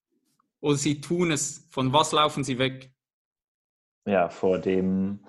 Oder 0.59 0.77
sie 0.77 1.01
tun 1.01 1.31
es, 1.31 1.67
von 1.71 1.91
was 1.91 2.11
laufen 2.11 2.43
sie 2.43 2.59
weg? 2.59 2.93
Ja, 4.05 4.29
vor 4.29 4.57
dem, 4.57 5.19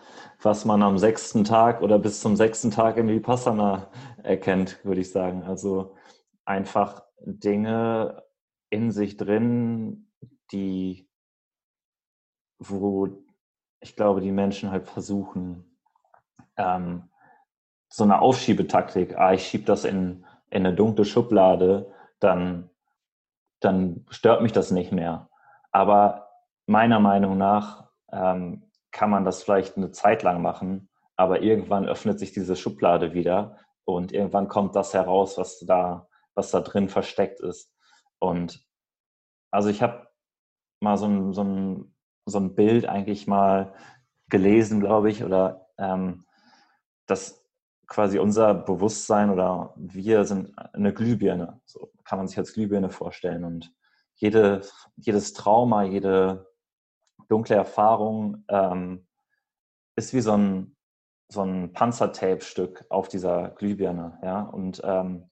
was 0.41 0.65
man 0.65 0.83
am 0.83 0.97
sechsten 0.97 1.45
Tag 1.45 1.83
oder 1.83 1.99
bis 1.99 2.21
zum 2.21 2.37
sechsten 2.37 2.71
Tag 2.71 2.97
in 2.97 3.09
Vipassana 3.09 3.91
erkennt, 4.23 4.83
würde 4.85 5.03
ich 5.03 5.11
sagen. 5.13 5.43
Also 5.43 5.95
einfach 6.47 7.03
Dinge 7.21 8.23
in 8.71 8.91
sich 8.91 9.19
drin, 9.19 10.11
die, 10.53 11.07
wo 12.59 13.09
ich 13.81 13.95
glaube, 13.95 14.23
die 14.23 14.33
Menschen 14.33 14.71
halt 14.71 14.89
versuchen, 14.89 15.77
ähm, 16.57 17.11
so 17.91 18.05
eine 18.05 18.21
Aufschiebetaktik, 18.23 19.19
ah, 19.19 19.35
ich 19.35 19.47
schiebe 19.47 19.65
das 19.65 19.85
in, 19.85 20.25
in 20.49 20.65
eine 20.65 20.75
dunkle 20.75 21.05
Schublade, 21.05 21.93
dann, 22.21 22.71
dann 23.61 24.07
stört 24.09 24.41
mich 24.41 24.53
das 24.53 24.71
nicht 24.71 24.93
mehr. 24.93 25.29
Aber 25.73 26.31
meiner 26.67 27.01
Meinung 27.01 27.37
nach 27.37 27.92
ähm, 28.13 28.71
kann 28.91 29.11
man 29.11 29.25
das 29.25 29.43
vielleicht 29.43 29.77
eine 29.77 29.91
Zeit 29.91 30.23
lang 30.23 30.43
machen, 30.43 30.89
aber 31.17 31.43
irgendwann 31.43 31.89
öffnet 31.89 32.19
sich 32.19 32.33
diese 32.33 32.57
Schublade 32.57 33.15
wieder 33.15 33.57
und 33.85 34.13
irgendwann 34.13 34.49
kommt 34.49 34.77
das 34.77 34.95
heraus, 34.95 35.39
was 35.39 35.59
da, 35.61 36.09
was 36.35 36.51
da 36.51 36.61
drin 36.61 36.89
versteckt 36.89 37.41
ist. 37.41 37.73
Und 38.19 38.65
also 39.51 39.69
ich 39.69 39.83
habe 39.83 40.09
mal 40.81 40.97
so 40.97 41.07
ein, 41.07 41.33
so, 41.33 41.43
ein, 41.43 41.95
so 42.27 42.39
ein 42.39 42.55
Bild 42.55 42.87
eigentlich 42.87 43.27
mal 43.27 43.75
gelesen, 44.29 44.81
glaube 44.81 45.11
ich, 45.11 45.25
oder 45.25 45.67
ähm, 45.79 46.25
dass 47.07 47.43
quasi 47.87 48.19
unser 48.19 48.55
Bewusstsein 48.55 49.31
oder 49.31 49.75
wir 49.77 50.25
sind 50.25 50.53
eine 50.73 50.95
Glühbirne. 50.95 51.61
So 51.67 51.93
kann 52.05 52.19
man 52.19 52.27
sich 52.27 52.39
als 52.39 52.55
Glühbirne 52.55 52.89
vorstellen. 52.89 53.45
Und 53.45 53.73
jede, 54.15 54.63
jedes 54.97 55.35
Trauma, 55.35 55.83
jede 55.83 56.47
dunkle 57.33 57.57
Erfahrung 57.57 58.45
ähm, 58.49 59.07
ist 59.97 60.13
wie 60.13 60.21
so 60.21 60.37
ein, 60.37 60.77
so 61.29 61.43
ein 61.43 61.73
Panzertape-Stück 61.73 62.85
auf 62.91 63.09
dieser 63.09 63.51
Glühbirne. 63.51 64.19
Ja? 64.23 64.43
Und 64.43 64.83
ähm, 64.85 65.31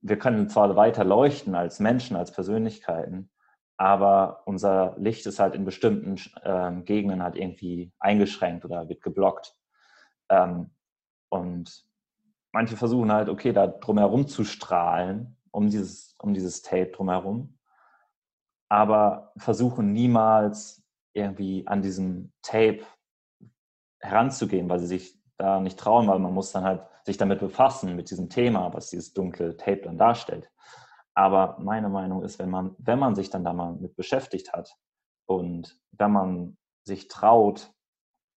wir 0.00 0.18
können 0.18 0.48
zwar 0.48 0.74
weiter 0.74 1.04
leuchten 1.04 1.54
als 1.54 1.80
Menschen, 1.80 2.16
als 2.16 2.32
Persönlichkeiten, 2.32 3.30
aber 3.76 4.42
unser 4.46 4.96
Licht 4.98 5.26
ist 5.26 5.38
halt 5.38 5.54
in 5.54 5.64
bestimmten 5.64 6.16
ähm, 6.44 6.84
Gegenden 6.84 7.22
halt 7.22 7.36
irgendwie 7.36 7.92
eingeschränkt 7.98 8.64
oder 8.64 8.88
wird 8.88 9.02
geblockt. 9.02 9.54
Ähm, 10.30 10.70
und 11.28 11.84
manche 12.52 12.76
versuchen 12.76 13.12
halt, 13.12 13.28
okay, 13.28 13.52
da 13.52 13.66
drumherum 13.66 14.28
zu 14.28 14.44
strahlen, 14.44 15.36
um 15.50 15.68
dieses, 15.68 16.14
um 16.18 16.32
dieses 16.32 16.62
Tape 16.62 16.86
drumherum, 16.86 17.58
aber 18.70 19.32
versuchen 19.36 19.92
niemals 19.92 20.81
irgendwie 21.14 21.66
an 21.66 21.82
diesem 21.82 22.32
Tape 22.42 22.80
heranzugehen, 24.00 24.68
weil 24.68 24.78
sie 24.78 24.86
sich 24.86 25.18
da 25.36 25.60
nicht 25.60 25.78
trauen, 25.78 26.08
weil 26.08 26.18
man 26.18 26.34
muss 26.34 26.52
dann 26.52 26.64
halt 26.64 26.82
sich 27.04 27.16
damit 27.16 27.40
befassen, 27.40 27.96
mit 27.96 28.10
diesem 28.10 28.28
Thema, 28.28 28.72
was 28.72 28.90
dieses 28.90 29.12
dunkle 29.12 29.56
Tape 29.56 29.82
dann 29.82 29.98
darstellt. 29.98 30.50
Aber 31.14 31.58
meine 31.60 31.88
Meinung 31.88 32.22
ist, 32.22 32.38
wenn 32.38 32.50
man, 32.50 32.74
wenn 32.78 32.98
man 32.98 33.14
sich 33.14 33.30
dann 33.30 33.44
da 33.44 33.52
mal 33.52 33.74
mit 33.74 33.96
beschäftigt 33.96 34.52
hat 34.52 34.76
und 35.26 35.78
wenn 35.92 36.12
man 36.12 36.56
sich 36.84 37.08
traut, 37.08 37.72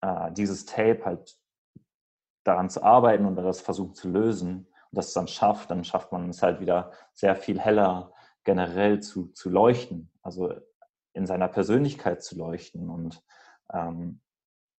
äh, 0.01 0.31
dieses 0.33 0.65
Tape 0.65 1.05
halt 1.05 1.37
daran 2.43 2.69
zu 2.69 2.83
arbeiten 2.83 3.25
und 3.25 3.35
das 3.35 3.61
versucht 3.61 3.95
zu 3.95 4.09
lösen 4.09 4.67
und 4.91 4.97
das 4.97 5.13
dann 5.13 5.27
schafft, 5.27 5.71
dann 5.71 5.83
schafft 5.83 6.11
man 6.11 6.29
es 6.29 6.43
halt 6.43 6.59
wieder 6.59 6.91
sehr 7.13 7.35
viel 7.35 7.59
heller 7.59 8.13
generell 8.43 8.99
zu, 8.99 9.27
zu 9.33 9.49
leuchten, 9.49 10.11
also 10.21 10.53
in 11.15 11.25
seiner 11.25 11.47
Persönlichkeit 11.47 12.21
zu 12.21 12.37
leuchten. 12.37 12.89
Und 12.89 13.23
ähm, 13.73 14.21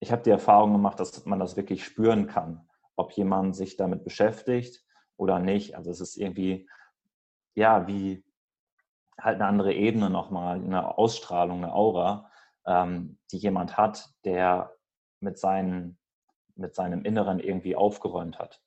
ich 0.01 0.13
habe 0.13 0.23
die 0.23 0.31
Erfahrung 0.31 0.73
gemacht, 0.73 1.01
dass 1.01 1.25
man 1.25 1.39
das 1.39 1.57
wirklich 1.57 1.85
spüren 1.85 2.27
kann, 2.27 2.69
ob 2.95 3.13
jemand 3.13 3.57
sich 3.57 3.77
damit 3.77 4.05
beschäftigt 4.05 4.85
oder 5.17 5.39
nicht. 5.39 5.77
Also 5.77 5.91
es 5.91 6.01
ist 6.01 6.17
irgendwie, 6.17 6.69
ja, 7.55 7.87
wie 7.87 8.23
halt 9.19 9.37
eine 9.37 9.47
andere 9.47 9.73
Ebene 9.73 10.11
nochmal, 10.11 10.57
eine 10.57 10.99
Ausstrahlung, 10.99 11.65
eine 11.65 11.73
Aura, 11.73 12.31
ähm, 12.67 13.19
die 13.33 13.39
jemand 13.39 13.79
hat, 13.79 14.11
der 14.25 14.77
mit, 15.21 15.39
seinen, 15.39 15.99
mit 16.55 16.75
seinem 16.75 17.03
Inneren 17.05 17.41
irgendwie 17.41 17.77
aufgeräumt 17.77 18.39
hat. 18.39 18.61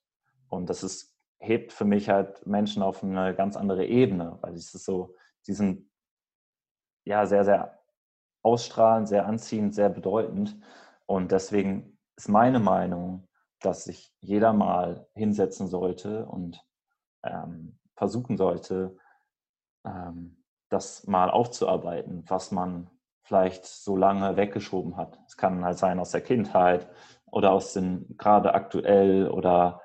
Und 0.48 0.72
das 0.72 0.82
ist, 0.82 1.16
hebt 1.38 1.72
für 1.72 1.86
mich 1.86 2.10
halt 2.10 2.46
Menschen 2.48 2.82
auf 2.82 3.04
eine 3.04 3.36
ganz 3.36 3.56
andere 3.56 3.86
Ebene, 3.86 4.40
weil 4.42 4.56
es 4.56 4.74
ist 4.74 4.86
so, 4.86 5.16
die 5.46 5.54
sind 5.54 5.89
ja 7.10 7.26
sehr, 7.26 7.44
sehr 7.44 7.80
ausstrahlend, 8.44 9.08
sehr 9.08 9.26
anziehend, 9.26 9.74
sehr 9.74 9.90
bedeutend. 9.90 10.58
Und 11.06 11.32
deswegen 11.32 11.98
ist 12.16 12.30
meine 12.30 12.60
Meinung, 12.60 13.28
dass 13.62 13.84
sich 13.84 14.14
jeder 14.22 14.54
mal 14.54 15.08
hinsetzen 15.16 15.68
sollte 15.68 16.26
und 16.28 16.64
ähm, 17.24 17.80
versuchen 17.96 18.38
sollte, 18.38 18.96
ähm, 19.86 20.44
das 20.70 21.08
mal 21.08 21.32
aufzuarbeiten, 21.32 22.24
was 22.28 22.52
man 22.52 22.90
vielleicht 23.24 23.66
so 23.66 23.98
lange 23.98 24.38
weggeschoben 24.38 24.96
hat. 24.96 25.20
Es 25.28 25.36
kann 25.36 25.66
halt 25.66 25.78
sein 25.78 26.00
aus 26.00 26.12
der 26.12 26.22
Kindheit 26.22 26.88
oder 27.26 27.52
aus 27.52 27.74
den 27.74 28.16
gerade 28.18 28.54
aktuell 28.54 29.28
oder 29.28 29.82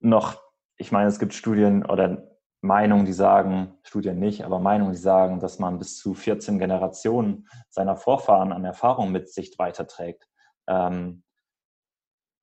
noch, 0.00 0.42
ich 0.76 0.90
meine, 0.92 1.08
es 1.08 1.18
gibt 1.18 1.32
Studien 1.32 1.86
oder 1.86 2.37
Meinungen, 2.60 3.06
die 3.06 3.12
sagen, 3.12 3.78
Studien 3.84 4.18
nicht, 4.18 4.44
aber 4.44 4.58
Meinungen, 4.58 4.92
die 4.92 4.98
sagen, 4.98 5.38
dass 5.38 5.58
man 5.58 5.78
bis 5.78 5.96
zu 5.96 6.14
14 6.14 6.58
Generationen 6.58 7.48
seiner 7.70 7.96
Vorfahren 7.96 8.52
an 8.52 8.64
Erfahrung 8.64 9.12
mit 9.12 9.28
sich 9.28 9.58
weiterträgt. 9.58 10.28
Ähm, 10.66 11.22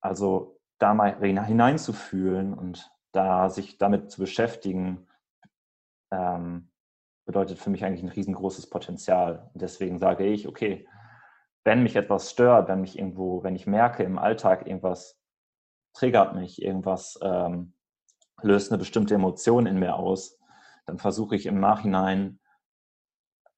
also 0.01 0.60
da 0.80 0.93
mal 0.93 1.17
hineinzufühlen 1.19 2.54
und 2.54 2.91
da 3.12 3.49
sich 3.49 3.78
damit 3.78 4.12
zu 4.12 4.21
beschäftigen, 4.21 5.08
ähm, 6.12 6.71
bedeutet 7.25 7.58
für 7.58 7.69
mich 7.69 7.84
eigentlich 7.84 8.04
ein 8.04 8.10
riesengroßes 8.10 8.69
Potenzial. 8.69 9.49
Und 9.54 9.62
deswegen 9.62 9.97
sage 9.97 10.25
ich, 10.25 10.47
okay, 10.47 10.88
wenn 11.63 11.82
mich 11.82 11.95
etwas 11.95 12.30
stört, 12.30 12.67
wenn 12.67 12.82
mich 12.82 12.97
irgendwo, 12.97 13.43
wenn 13.43 13.56
ich 13.56 13.65
merke 13.65 14.04
im 14.04 14.19
Alltag 14.19 14.67
irgendwas 14.67 15.19
triggert 15.93 16.36
mich, 16.36 16.62
irgendwas 16.62 17.17
ähm, 17.23 17.75
löst 18.41 18.71
eine 18.71 18.80
bestimmte 18.80 19.15
Emotion 19.15 19.65
in 19.65 19.80
mir 19.80 19.95
aus, 19.95 20.39
dann 20.86 20.98
versuche 20.98 21.36
ich 21.36 21.45
im 21.45 21.60
Nachhinein 21.60 22.39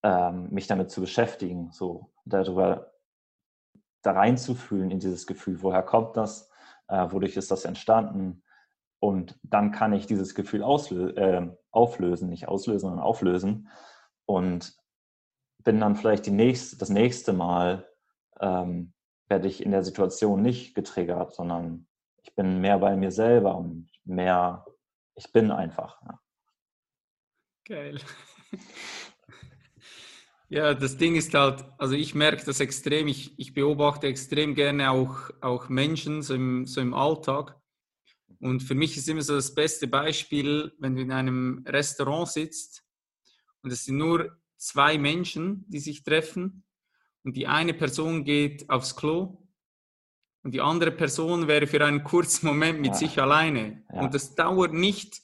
ähm, 0.03 0.49
mich 0.49 0.67
damit 0.67 0.91
zu 0.91 1.01
beschäftigen, 1.01 1.71
so 1.71 2.11
darüber 2.25 2.93
da 4.01 4.11
reinzufühlen 4.11 4.91
in 4.91 4.99
dieses 4.99 5.27
Gefühl. 5.27 5.61
Woher 5.61 5.83
kommt 5.83 6.15
das? 6.15 6.49
Äh, 6.87 7.11
wodurch 7.11 7.35
ist 7.35 7.51
das 7.51 7.65
entstanden? 7.65 8.43
Und 8.99 9.37
dann 9.43 9.71
kann 9.71 9.93
ich 9.93 10.07
dieses 10.07 10.33
Gefühl 10.33 10.61
äh, 10.61 11.47
auflösen, 11.71 12.29
nicht 12.29 12.47
auslösen, 12.47 12.89
sondern 12.89 12.99
auflösen. 12.99 13.69
Und 14.25 14.75
bin 15.63 15.79
dann 15.79 15.95
vielleicht 15.95 16.27
nächste, 16.27 16.77
das 16.77 16.89
nächste 16.89 17.33
Mal, 17.33 17.87
ähm, 18.39 18.93
werde 19.27 19.47
ich 19.47 19.63
in 19.63 19.71
der 19.71 19.83
Situation 19.83 20.41
nicht 20.41 20.73
getriggert, 20.73 21.33
sondern 21.33 21.87
ich 22.27 22.35
bin 22.35 22.59
mehr 22.59 22.77
bei 22.77 22.95
mir 22.95 23.11
selber 23.11 23.55
und 23.55 23.89
mehr, 24.03 24.65
ich 25.15 25.31
bin 25.31 25.49
einfach. 25.49 26.01
Ja. 26.01 26.19
Geil. 27.65 28.01
Ja, 30.49 30.73
das 30.73 30.95
Ding 30.95 31.17
ist 31.17 31.33
halt, 31.33 31.65
also 31.77 31.93
ich 31.93 32.15
merke 32.15 32.45
das 32.45 32.61
extrem, 32.61 33.09
ich, 33.09 33.37
ich 33.37 33.53
beobachte 33.53 34.07
extrem 34.07 34.55
gerne 34.55 34.91
auch, 34.91 35.29
auch 35.41 35.67
Menschen 35.67 36.21
so 36.21 36.35
im, 36.35 36.65
so 36.65 36.79
im 36.79 36.93
Alltag. 36.93 37.59
Und 38.39 38.61
für 38.61 38.73
mich 38.73 38.95
ist 38.95 39.09
immer 39.09 39.21
so 39.21 39.35
das 39.35 39.53
beste 39.53 39.89
Beispiel, 39.89 40.71
wenn 40.79 40.95
du 40.95 41.01
in 41.01 41.11
einem 41.11 41.65
Restaurant 41.67 42.29
sitzt 42.29 42.85
und 43.61 43.73
es 43.73 43.83
sind 43.83 43.97
nur 43.97 44.37
zwei 44.55 44.97
Menschen, 44.97 45.65
die 45.67 45.79
sich 45.79 46.03
treffen 46.03 46.63
und 47.25 47.35
die 47.35 47.47
eine 47.47 47.73
Person 47.73 48.23
geht 48.23 48.69
aufs 48.69 48.95
Klo 48.95 49.46
und 50.47 50.53
die 50.53 50.61
andere 50.61 50.91
Person 50.91 51.49
wäre 51.49 51.67
für 51.67 51.83
einen 51.83 52.05
kurzen 52.05 52.47
Moment 52.47 52.79
mit 52.79 52.91
ja. 52.91 52.93
sich 52.93 53.19
alleine. 53.19 53.83
Ja. 53.93 53.99
Und 53.99 54.13
das 54.13 54.33
dauert 54.33 54.71
nicht 54.71 55.21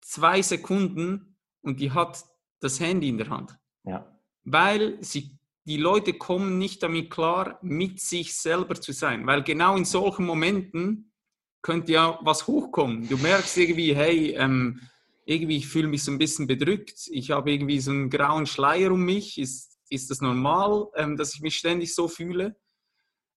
zwei 0.00 0.42
Sekunden 0.42 1.36
und 1.62 1.78
die 1.78 1.92
hat 1.92 2.24
das 2.58 2.80
Handy 2.80 3.10
in 3.10 3.16
der 3.16 3.28
Hand. 3.28 3.56
Ja. 3.84 4.12
Weil 4.42 4.98
sie, 5.04 5.38
die 5.66 5.76
Leute 5.76 6.14
kommen 6.14 6.58
nicht 6.58 6.82
damit 6.82 7.12
klar, 7.12 7.60
mit 7.62 8.00
sich 8.00 8.34
selber 8.34 8.74
zu 8.74 8.90
sein. 8.90 9.24
Weil 9.24 9.44
genau 9.44 9.76
in 9.76 9.84
solchen 9.84 10.26
Momenten 10.26 11.12
könnte 11.62 11.92
ja 11.92 12.18
was 12.22 12.48
hochkommen. 12.48 13.08
Du 13.08 13.18
merkst 13.18 13.56
irgendwie, 13.56 13.94
hey, 13.94 14.34
ähm, 14.34 14.80
irgendwie 15.26 15.58
ich 15.58 15.68
fühle 15.68 15.86
mich 15.86 16.02
so 16.02 16.10
ein 16.10 16.18
bisschen 16.18 16.48
bedrückt. 16.48 17.06
Ich 17.12 17.30
habe 17.30 17.52
irgendwie 17.52 17.78
so 17.78 17.92
einen 17.92 18.10
grauen 18.10 18.46
Schleier 18.46 18.90
um 18.90 19.04
mich. 19.04 19.38
Ist, 19.38 19.78
ist 19.90 20.10
das 20.10 20.20
normal, 20.20 20.88
ähm, 20.96 21.16
dass 21.16 21.36
ich 21.36 21.40
mich 21.40 21.56
ständig 21.56 21.94
so 21.94 22.08
fühle? 22.08 22.56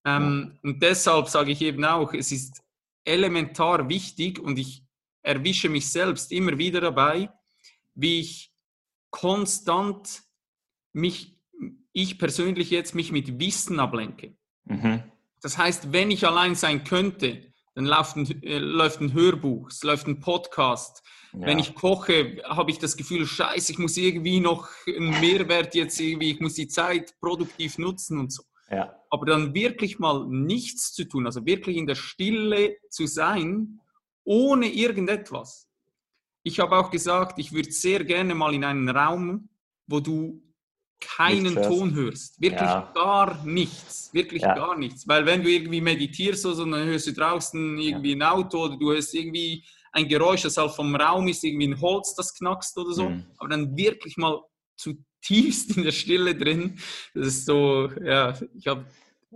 Ähm, 0.06 0.58
und 0.64 0.82
deshalb 0.82 1.30
sage 1.30 1.52
ich 1.52 1.62
eben 1.62 1.84
auch, 1.86 2.14
es 2.14 2.32
ist 2.32 2.62
elementar 3.06 3.90
wichtig 3.90 4.40
und 4.40 4.58
ich 4.60 4.84
erwische 5.22 5.70
mich 5.70 5.90
selbst 5.90 6.32
immer 6.32 6.58
wieder 6.58 6.82
dabei, 6.82 7.30
wie 7.96 8.20
ich 8.20 8.54
konstant 9.10 10.24
mich, 10.92 11.38
ich 11.92 12.18
persönlich 12.18 12.70
jetzt 12.70 12.96
mich 12.96 13.12
mit 13.12 13.40
Wissen 13.40 13.80
ablenke. 13.80 14.36
Mhm. 14.66 15.04
Das 15.42 15.58
heißt, 15.58 15.92
wenn 15.92 16.12
ich 16.12 16.26
allein 16.26 16.56
sein 16.56 16.84
könnte, 16.84 17.54
dann 17.76 17.86
läuft 17.86 18.16
ein, 18.16 18.44
äh, 18.44 18.60
läuft 18.60 19.02
ein 19.02 19.14
Hörbuch, 19.14 19.70
es 19.70 19.84
läuft 19.84 20.08
ein 20.08 20.20
Podcast. 20.20 21.04
Ja. 21.34 21.48
Wenn 21.48 21.60
ich 21.60 21.74
koche, 21.74 22.42
habe 22.46 22.72
ich 22.72 22.78
das 22.78 22.96
Gefühl, 22.96 23.26
scheiße, 23.26 23.72
ich 23.72 23.80
muss 23.80 23.98
irgendwie 23.98 24.40
noch 24.40 24.70
einen 24.88 25.20
Mehrwert 25.20 25.74
jetzt 25.74 26.00
irgendwie, 26.00 26.32
ich 26.32 26.40
muss 26.40 26.54
die 26.54 26.68
Zeit 26.68 27.20
produktiv 27.20 27.78
nutzen 27.78 28.20
und 28.20 28.32
so. 28.32 28.44
Ja. 28.70 28.96
Aber 29.14 29.28
dann 29.28 29.54
wirklich 29.54 30.00
mal 30.00 30.26
nichts 30.28 30.92
zu 30.92 31.04
tun, 31.04 31.28
also 31.28 31.46
wirklich 31.46 31.78
in 31.78 31.86
der 31.86 31.94
Stille 31.94 32.78
zu 32.90 33.06
sein, 33.06 33.80
ohne 34.24 34.66
irgendetwas. 34.74 35.70
Ich 36.42 36.60
habe 36.60 36.76
auch 36.76 36.90
gesagt, 36.90 37.38
ich 37.38 37.54
würde 37.54 37.72
sehr 37.72 38.04
gerne 38.06 38.34
mal 38.34 38.56
in 38.56 38.64
einen 38.64 38.90
Raum, 38.90 39.50
wo 39.86 40.00
du 40.00 40.42
keinen 41.00 41.54
Ton 41.54 41.94
hörst. 41.94 42.42
Wirklich 42.42 42.62
ja. 42.62 42.92
gar 42.96 43.46
nichts. 43.46 44.12
Wirklich 44.14 44.42
ja. 44.42 44.56
gar 44.56 44.76
nichts. 44.76 45.08
Weil 45.08 45.28
wenn 45.28 45.44
du 45.44 45.50
irgendwie 45.52 45.82
meditierst 45.82 46.44
oder 46.48 46.56
so, 46.56 46.66
dann 46.66 46.88
hörst 46.88 47.06
du 47.06 47.14
draußen 47.14 47.78
irgendwie 47.78 48.16
ein 48.16 48.24
Auto 48.24 48.64
oder 48.64 48.78
du 48.78 48.94
hörst 48.94 49.14
irgendwie 49.14 49.64
ein 49.92 50.08
Geräusch, 50.08 50.42
das 50.42 50.58
halt 50.58 50.72
vom 50.72 50.96
Raum 50.96 51.28
ist, 51.28 51.44
irgendwie 51.44 51.68
ein 51.68 51.80
Holz, 51.80 52.16
das 52.16 52.34
knackst 52.34 52.76
oder 52.80 52.94
so. 52.94 53.10
Mhm. 53.12 53.28
Aber 53.38 53.50
dann 53.50 53.78
wirklich 53.78 54.18
mal 54.18 54.42
zutiefst 54.76 55.78
in 55.78 55.84
der 55.84 55.92
Stille 55.92 56.34
drin. 56.34 56.80
Das 57.14 57.28
ist 57.28 57.46
so, 57.46 57.92
ja, 58.04 58.34
ich 58.58 58.66
habe 58.66 58.88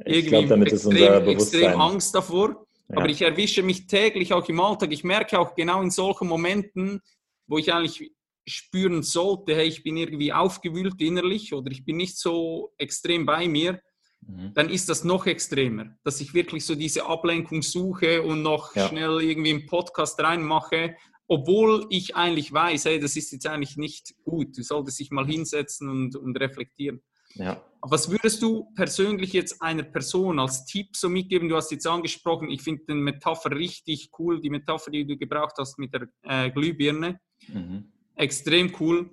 irgendwie 0.06 0.46
glaub, 0.46 0.62
extrem, 0.62 1.28
extrem 1.28 1.80
Angst 1.80 2.14
davor. 2.16 2.68
Ja. 2.90 2.98
Aber 2.98 3.10
ich 3.10 3.22
erwische 3.22 3.64
mich 3.64 3.88
täglich 3.88 4.34
auch 4.34 4.48
im 4.48 4.60
Alltag. 4.60 4.92
Ich 4.92 5.04
merke 5.04 5.40
auch 5.40 5.56
genau 5.56 5.82
in 5.82 5.92
solchen 5.92 6.28
Momenten, 6.28 7.02
wo 7.48 7.58
ich 7.58 7.74
eigentlich 7.74 8.12
spüren 8.48 9.04
sollte, 9.04 9.56
hey, 9.56 9.68
ich 9.68 9.84
bin 9.84 9.98
irgendwie 9.98 10.32
aufgewühlt 10.32 11.02
innerlich 11.02 11.54
oder 11.54 11.70
ich 11.72 11.84
bin 11.84 11.98
nicht 11.98 12.18
so 12.18 12.74
extrem 12.78 13.26
bei 13.26 13.48
mir, 13.48 13.82
mhm. 14.26 14.54
dann 14.54 14.70
ist 14.70 14.88
das 14.88 15.04
noch 15.04 15.26
extremer, 15.26 15.98
dass 16.04 16.22
ich 16.22 16.34
wirklich 16.34 16.66
so 16.66 16.74
diese 16.74 17.06
Ablenkung 17.06 17.62
suche 17.62 18.24
und 18.24 18.42
noch 18.42 18.74
ja. 18.74 18.88
schnell 18.88 19.22
irgendwie 19.22 19.50
einen 19.50 19.66
Podcast 19.66 20.18
reinmache, 20.22 20.96
obwohl 21.28 21.88
ich 21.90 22.16
eigentlich 22.16 22.54
weiß, 22.54 22.86
hey, 22.86 23.00
das 23.00 23.18
ist 23.18 23.34
jetzt 23.34 23.48
eigentlich 23.48 23.76
nicht 23.76 24.16
gut. 24.24 24.58
Du 24.58 24.64
solltest 24.64 25.00
dich 25.00 25.12
mal 25.12 25.26
hinsetzen 25.26 25.90
und, 25.90 26.16
und 26.16 26.40
reflektieren. 26.40 27.02
Ja. 27.36 27.62
Was 27.82 28.10
würdest 28.10 28.42
du 28.42 28.72
persönlich 28.76 29.34
jetzt 29.34 29.62
einer 29.62 29.84
Person 29.84 30.40
als 30.40 30.66
Tipp 30.66 30.96
so 30.96 31.10
mitgeben? 31.10 31.48
Du 31.48 31.56
hast 31.56 31.72
jetzt 31.72 31.88
angesprochen, 31.88 32.50
ich 32.50 32.62
finde 32.62 32.86
den 32.86 33.02
Metapher 33.02 33.52
richtig 33.52 34.10
cool, 34.18 34.42
die 34.42 34.50
Metapher, 34.50 34.92
die 34.92 35.06
du 35.06 35.16
gebraucht 35.16 35.56
hast 35.58 35.78
mit 35.78 35.94
der 35.94 36.08
äh, 36.24 36.50
Glühbirne. 36.50 37.20
Mhm 37.48 37.92
extrem 38.18 38.74
cool. 38.80 39.10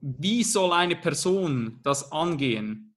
Wie 0.00 0.42
soll 0.42 0.72
eine 0.72 0.96
Person 0.96 1.80
das 1.82 2.10
angehen? 2.12 2.94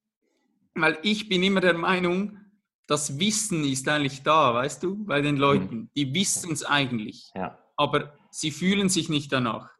Weil 0.74 0.98
ich 1.02 1.28
bin 1.28 1.42
immer 1.42 1.60
der 1.60 1.74
Meinung, 1.74 2.38
das 2.86 3.18
Wissen 3.18 3.64
ist 3.64 3.88
eigentlich 3.88 4.22
da, 4.22 4.54
weißt 4.54 4.82
du, 4.82 5.04
bei 5.04 5.20
den 5.20 5.36
Leuten. 5.36 5.76
Mhm. 5.76 5.90
Die 5.94 6.14
wissen 6.14 6.52
es 6.52 6.64
eigentlich, 6.64 7.30
ja. 7.34 7.58
aber 7.76 8.14
sie 8.30 8.50
fühlen 8.50 8.88
sich 8.88 9.08
nicht 9.08 9.32
danach. 9.32 9.70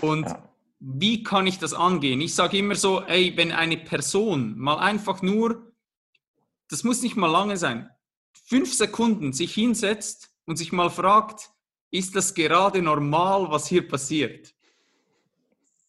Und 0.00 0.26
ja. 0.26 0.49
Wie 0.80 1.22
kann 1.22 1.46
ich 1.46 1.58
das 1.58 1.74
angehen? 1.74 2.20
Ich 2.22 2.34
sage 2.34 2.58
immer 2.58 2.74
so, 2.74 3.02
ey, 3.02 3.36
wenn 3.36 3.52
eine 3.52 3.76
Person 3.76 4.58
mal 4.58 4.78
einfach 4.78 5.20
nur, 5.20 5.72
das 6.68 6.84
muss 6.84 7.02
nicht 7.02 7.16
mal 7.16 7.30
lange 7.30 7.58
sein, 7.58 7.90
fünf 8.32 8.72
Sekunden 8.74 9.32
sich 9.32 9.54
hinsetzt 9.54 10.30
und 10.46 10.56
sich 10.56 10.72
mal 10.72 10.90
fragt, 10.90 11.50
ist 11.90 12.16
das 12.16 12.34
gerade 12.34 12.80
normal, 12.80 13.50
was 13.50 13.66
hier 13.66 13.86
passiert? 13.86 14.54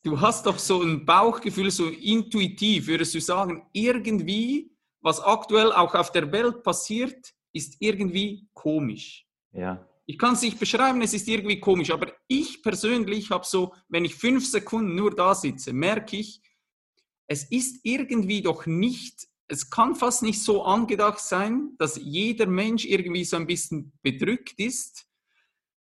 Du 0.03 0.19
hast 0.19 0.45
doch 0.45 0.59
so 0.59 0.81
ein 0.81 1.05
Bauchgefühl, 1.05 1.71
so 1.71 1.87
intuitiv, 1.87 2.87
würdest 2.87 3.13
du 3.13 3.21
sagen, 3.21 3.67
irgendwie, 3.71 4.75
was 4.99 5.19
aktuell 5.19 5.71
auch 5.71 5.95
auf 5.95 6.11
der 6.11 6.31
Welt 6.31 6.63
passiert, 6.63 7.33
ist 7.53 7.77
irgendwie 7.79 8.47
komisch. 8.53 9.25
Ja. 9.53 9.87
Ich 10.11 10.17
kann 10.17 10.33
es 10.33 10.41
nicht 10.41 10.59
beschreiben, 10.59 11.01
es 11.01 11.13
ist 11.13 11.29
irgendwie 11.29 11.61
komisch, 11.61 11.89
aber 11.89 12.11
ich 12.27 12.61
persönlich 12.61 13.31
habe 13.31 13.45
so, 13.45 13.73
wenn 13.87 14.03
ich 14.03 14.15
fünf 14.15 14.45
Sekunden 14.45 14.93
nur 14.93 15.15
da 15.15 15.33
sitze, 15.33 15.71
merke 15.71 16.17
ich, 16.17 16.41
es 17.27 17.45
ist 17.49 17.79
irgendwie 17.83 18.41
doch 18.41 18.65
nicht, 18.65 19.29
es 19.47 19.69
kann 19.69 19.95
fast 19.95 20.21
nicht 20.21 20.43
so 20.43 20.63
angedacht 20.65 21.21
sein, 21.21 21.75
dass 21.77 21.95
jeder 21.95 22.45
Mensch 22.45 22.83
irgendwie 22.83 23.23
so 23.23 23.37
ein 23.37 23.47
bisschen 23.47 23.93
bedrückt 24.01 24.59
ist 24.59 25.07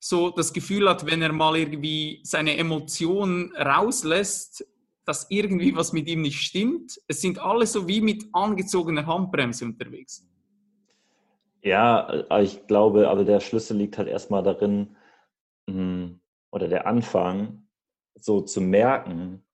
so 0.00 0.30
das 0.30 0.54
Gefühl 0.54 0.88
hat, 0.88 1.04
wenn 1.04 1.20
er 1.20 1.32
mal 1.34 1.54
irgendwie 1.58 2.20
seine 2.24 2.56
Emotionen 2.56 3.54
rauslässt, 3.56 4.66
dass 5.04 5.26
irgendwie 5.28 5.76
was 5.76 5.92
mit 5.92 6.08
ihm 6.08 6.22
nicht 6.22 6.40
stimmt. 6.40 6.98
Es 7.08 7.20
sind 7.20 7.38
alle 7.38 7.66
so 7.66 7.88
wie 7.88 8.00
mit 8.00 8.24
angezogener 8.32 9.04
Handbremse 9.04 9.66
unterwegs. 9.66 10.26
Ja, 11.64 12.24
ich 12.42 12.66
glaube, 12.66 13.08
aber 13.08 13.24
der 13.24 13.40
Schlüssel 13.40 13.78
liegt 13.78 13.96
halt 13.96 14.06
erstmal 14.08 14.42
darin, 14.42 14.96
hm, 15.68 16.20
oder 16.52 16.68
der 16.68 16.86
Anfang, 16.86 17.68
so 18.16 18.42
zu 18.42 18.60
merken 18.60 19.44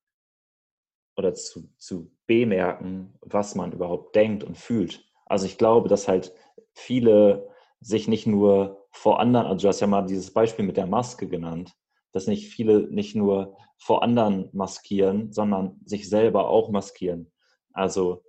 oder 1.17 1.35
zu, 1.35 1.69
zu 1.79 2.11
bemerken, 2.27 3.15
was 3.21 3.55
man 3.55 3.73
überhaupt 3.73 4.15
denkt 4.17 4.45
und 4.45 4.57
fühlt. 4.57 5.05
Also 5.27 5.47
ich 5.47 5.59
glaube, 5.59 5.89
dass 5.89 6.09
halt 6.09 6.33
viele 6.75 7.49
sich 7.81 8.09
nicht 8.09 8.27
nur 8.27 8.87
vor 8.91 9.21
anderen, 9.21 9.47
also 9.47 9.63
du 9.63 9.69
hast 9.69 9.81
ja 9.81 9.87
mal 9.87 10.03
dieses 10.07 10.33
Beispiel 10.33 10.65
mit 10.65 10.77
der 10.77 10.87
Maske 10.87 11.29
genannt, 11.29 11.75
dass 12.13 12.27
nicht 12.27 12.49
viele 12.53 12.83
nicht 12.93 13.15
nur 13.17 13.57
vor 13.79 14.03
anderen 14.03 14.49
maskieren, 14.53 15.33
sondern 15.33 15.81
sich 15.85 16.09
selber 16.09 16.49
auch 16.49 16.71
maskieren. 16.71 17.33
Also 17.73 18.23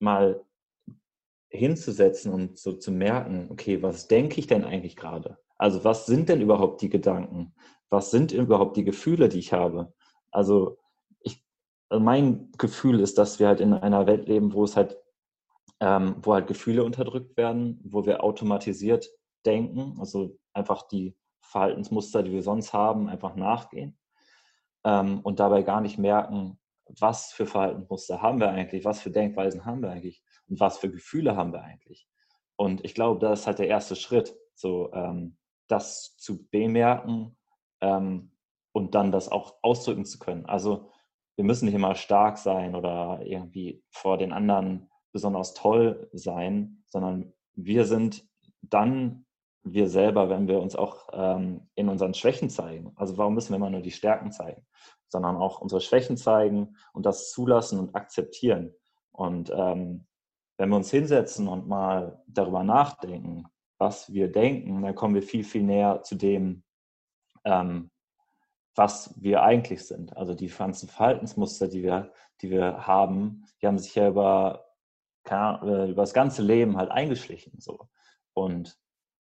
mal 0.00 0.44
hinzusetzen 1.52 2.32
und 2.32 2.58
so 2.58 2.72
zu 2.72 2.90
merken, 2.90 3.48
okay, 3.50 3.82
was 3.82 4.08
denke 4.08 4.40
ich 4.40 4.46
denn 4.46 4.64
eigentlich 4.64 4.96
gerade? 4.96 5.38
Also 5.58 5.84
was 5.84 6.06
sind 6.06 6.28
denn 6.28 6.40
überhaupt 6.40 6.82
die 6.82 6.88
Gedanken? 6.88 7.54
Was 7.90 8.10
sind 8.10 8.32
überhaupt 8.32 8.76
die 8.76 8.84
Gefühle, 8.84 9.28
die 9.28 9.38
ich 9.38 9.52
habe? 9.52 9.92
Also 10.30 10.78
ich, 11.20 11.44
also 11.88 12.02
mein 12.02 12.50
Gefühl 12.58 13.00
ist, 13.00 13.18
dass 13.18 13.38
wir 13.38 13.48
halt 13.48 13.60
in 13.60 13.74
einer 13.74 14.06
Welt 14.06 14.26
leben, 14.26 14.54
wo 14.54 14.64
es 14.64 14.76
halt 14.76 14.98
ähm, 15.82 16.16
wo 16.22 16.34
halt 16.34 16.46
Gefühle 16.46 16.84
unterdrückt 16.84 17.36
werden, 17.36 17.80
wo 17.84 18.06
wir 18.06 18.22
automatisiert 18.22 19.10
denken, 19.44 19.96
also 19.98 20.38
einfach 20.52 20.86
die 20.86 21.16
Verhaltensmuster, 21.40 22.22
die 22.22 22.30
wir 22.30 22.42
sonst 22.42 22.72
haben, 22.72 23.08
einfach 23.08 23.34
nachgehen 23.34 23.98
ähm, 24.84 25.20
und 25.24 25.40
dabei 25.40 25.62
gar 25.62 25.80
nicht 25.80 25.98
merken, 25.98 26.58
was 27.00 27.32
für 27.32 27.46
Verhaltensmuster 27.46 28.22
haben 28.22 28.38
wir 28.38 28.50
eigentlich, 28.50 28.84
was 28.84 29.00
für 29.00 29.10
Denkweisen 29.10 29.64
haben 29.64 29.82
wir 29.82 29.90
eigentlich 29.90 30.22
und 30.52 30.60
was 30.60 30.76
für 30.76 30.90
Gefühle 30.90 31.34
haben 31.34 31.54
wir 31.54 31.62
eigentlich. 31.62 32.06
Und 32.56 32.84
ich 32.84 32.94
glaube, 32.94 33.18
das 33.20 33.40
ist 33.40 33.46
halt 33.46 33.58
der 33.58 33.68
erste 33.68 33.96
Schritt, 33.96 34.36
so 34.54 34.92
ähm, 34.92 35.38
das 35.66 36.14
zu 36.18 36.46
bemerken 36.48 37.38
ähm, 37.80 38.32
und 38.72 38.94
dann 38.94 39.12
das 39.12 39.30
auch 39.30 39.54
ausdrücken 39.62 40.04
zu 40.04 40.18
können. 40.18 40.44
Also 40.44 40.90
wir 41.36 41.44
müssen 41.44 41.64
nicht 41.64 41.74
immer 41.74 41.94
stark 41.94 42.36
sein 42.36 42.74
oder 42.74 43.20
irgendwie 43.24 43.82
vor 43.88 44.18
den 44.18 44.34
anderen 44.34 44.90
besonders 45.10 45.54
toll 45.54 46.10
sein, 46.12 46.84
sondern 46.88 47.32
wir 47.54 47.86
sind 47.86 48.28
dann 48.60 49.24
wir 49.64 49.88
selber, 49.88 50.28
wenn 50.28 50.48
wir 50.48 50.60
uns 50.60 50.76
auch 50.76 51.08
ähm, 51.14 51.70
in 51.76 51.88
unseren 51.88 52.12
Schwächen 52.12 52.50
zeigen. 52.50 52.92
Also 52.96 53.16
warum 53.16 53.32
müssen 53.32 53.52
wir 53.52 53.56
immer 53.56 53.70
nur 53.70 53.80
die 53.80 53.90
Stärken 53.90 54.32
zeigen, 54.32 54.66
sondern 55.08 55.36
auch 55.36 55.62
unsere 55.62 55.80
Schwächen 55.80 56.18
zeigen 56.18 56.76
und 56.92 57.06
das 57.06 57.30
zulassen 57.30 57.78
und 57.78 57.94
akzeptieren. 57.94 58.74
Und 59.12 59.50
ähm, 59.56 60.06
wenn 60.58 60.68
wir 60.68 60.76
uns 60.76 60.90
hinsetzen 60.90 61.48
und 61.48 61.66
mal 61.66 62.22
darüber 62.26 62.64
nachdenken, 62.64 63.44
was 63.78 64.12
wir 64.12 64.30
denken, 64.30 64.82
dann 64.82 64.94
kommen 64.94 65.14
wir 65.14 65.22
viel, 65.22 65.44
viel 65.44 65.62
näher 65.62 66.02
zu 66.02 66.14
dem, 66.14 66.62
ähm, 67.44 67.90
was 68.74 69.14
wir 69.20 69.42
eigentlich 69.42 69.86
sind. 69.86 70.16
Also 70.16 70.34
die 70.34 70.48
ganzen 70.48 70.88
Verhaltensmuster, 70.88 71.68
die 71.68 71.82
wir, 71.82 72.12
die 72.40 72.50
wir 72.50 72.86
haben, 72.86 73.44
die 73.60 73.66
haben 73.66 73.78
sich 73.78 73.94
ja 73.94 74.08
über 74.08 74.64
äh, 75.30 75.90
über 75.90 76.02
das 76.02 76.14
ganze 76.14 76.42
Leben 76.42 76.76
halt 76.76 76.90
eingeschlichen. 76.90 77.60
So. 77.60 77.88
Und 78.34 78.76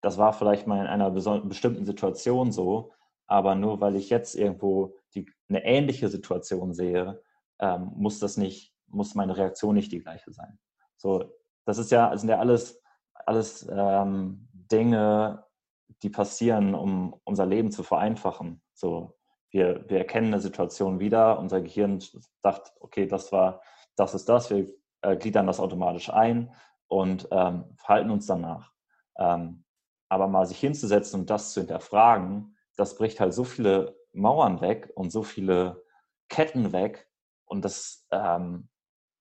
das 0.02 0.18
war 0.18 0.34
vielleicht 0.34 0.68
mal 0.68 0.82
in 0.82 0.88
einer 0.88 1.10
bestimmten 1.10 1.86
Situation 1.86 2.52
so, 2.52 2.92
aber 3.26 3.56
nur 3.56 3.82
weil 3.82 3.96
ich 3.96 4.10
jetzt 4.10 4.36
irgendwo 4.36 4.96
die, 5.16 5.30
eine 5.50 5.66
ähnliche 5.66 6.08
Situation 6.10 6.74
sehe, 6.74 7.22
ähm, 7.60 7.92
muss 7.96 8.20
das 8.20 8.38
nicht, 8.38 8.74
muss 8.86 9.16
meine 9.16 9.36
Reaktion 9.36 9.76
nicht 9.76 9.92
die 9.92 10.00
gleiche 10.00 10.32
sein. 10.32 10.60
So, 10.98 11.32
das 11.66 11.78
ist 11.78 11.92
ja, 11.92 12.16
sind 12.18 12.30
ja 12.30 12.40
alles, 12.40 12.82
alles 13.26 13.68
ähm, 13.72 14.48
Dinge, 14.52 15.46
die 16.04 16.10
passieren, 16.10 16.76
um 16.76 17.20
unser 17.24 17.46
Leben 17.46 17.72
zu 17.72 17.84
vereinfachen. 17.84 18.62
So, 18.74 19.18
wir, 19.52 19.90
wir 19.90 20.00
erkennen 20.00 20.28
eine 20.28 20.42
Situation 20.42 21.00
wieder, 21.00 21.40
unser 21.40 21.62
Gehirn 21.62 22.00
sagt, 22.44 22.74
okay, 22.80 23.08
das 23.08 23.32
war, 23.32 23.62
das 23.96 24.14
ist 24.14 24.28
das, 24.28 24.50
wir 24.50 24.68
äh, 25.02 25.16
gliedern 25.16 25.48
das 25.48 25.60
automatisch 25.60 26.12
ein 26.12 26.54
und 26.88 27.28
ähm, 27.32 27.76
verhalten 27.78 28.12
uns 28.12 28.26
danach. 28.26 28.72
Ähm, 29.18 29.64
aber 30.10 30.28
mal 30.28 30.46
sich 30.46 30.60
hinzusetzen 30.60 31.22
und 31.22 31.30
das 31.30 31.54
zu 31.54 31.62
hinterfragen, 31.62 32.56
das 32.76 32.96
bricht 32.96 33.20
halt 33.20 33.34
so 33.34 33.44
viele 33.44 33.98
Mauern 34.14 34.62
weg 34.62 34.92
und 34.96 35.12
so 35.12 35.24
viele 35.24 35.84
Ketten 36.30 36.72
weg. 36.72 37.10
Und 37.46 37.66
das, 37.66 38.06
ähm, 38.12 38.70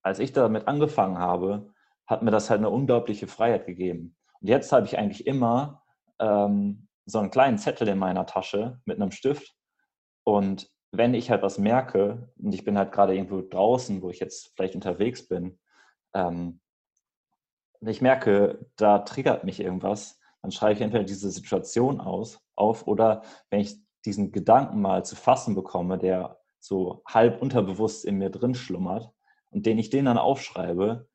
als 0.07 0.20
ich 0.20 0.32
damit 0.32 0.68
angefangen 0.68 1.18
habe, 1.18 1.74
hat 2.07 2.22
mir 2.22 2.30
das 2.30 2.48
halt 2.48 2.59
eine 2.59 2.70
unglaubliche 2.70 3.26
Freiheit 3.26 3.66
gegeben. 3.66 4.14
Und 4.40 4.48
jetzt 4.48 4.70
habe 4.70 4.86
ich 4.86 4.96
eigentlich 4.96 5.26
immer 5.26 5.82
ähm, 6.20 6.86
so 7.07 7.18
einen 7.18 7.32
kleinen 7.32 7.59
Zettel 7.59 7.88
in 7.88 7.98
meiner 7.98 8.24
Tasche 8.24 8.80
mit 8.84 9.00
einem 9.02 9.11
Stift. 9.11 9.57
Und 10.22 10.70
wenn 10.92 11.12
ich 11.12 11.28
halt 11.28 11.42
was 11.42 11.59
merke, 11.59 12.32
und 12.38 12.54
ich 12.54 12.64
bin 12.64 12.78
halt 12.78 12.92
gerade 12.92 13.16
irgendwo 13.16 13.42
draußen, 13.42 14.00
wo 14.00 14.09
ich 14.09 14.20
jetzt 14.20 14.52
vielleicht 14.54 14.76
unterwegs 14.76 15.26
bin, 15.26 15.59
ähm, 16.14 16.61
wenn 17.80 17.90
ich 17.90 18.00
merke, 18.00 18.64
da 18.76 19.00
triggert 19.00 19.42
mich 19.42 19.59
irgendwas, 19.59 20.20
dann 20.40 20.52
schreibe 20.52 20.74
ich 20.74 20.80
entweder 20.82 21.02
diese 21.02 21.32
Situation 21.32 22.00
aus, 22.00 22.38
auf 22.54 22.86
oder 22.86 23.22
wenn 23.50 23.59
ich 23.59 23.74
diesen 24.04 24.30
Gedanken 24.30 24.80
mal 24.80 25.04
zu 25.04 25.16
fassen 25.16 25.57
bekomme, 25.57 25.98
der 25.98 26.38
so 26.61 27.02
halb 27.09 27.42
unterbewusst 27.42 28.04
in 28.04 28.18
mir 28.18 28.30
drin 28.30 28.54
schlummert 28.54 29.12
und 29.51 29.66
den 29.66 29.78
ich 29.78 29.90
den 29.90 30.07
dann 30.07 30.18
aufschreibe, 30.18 31.09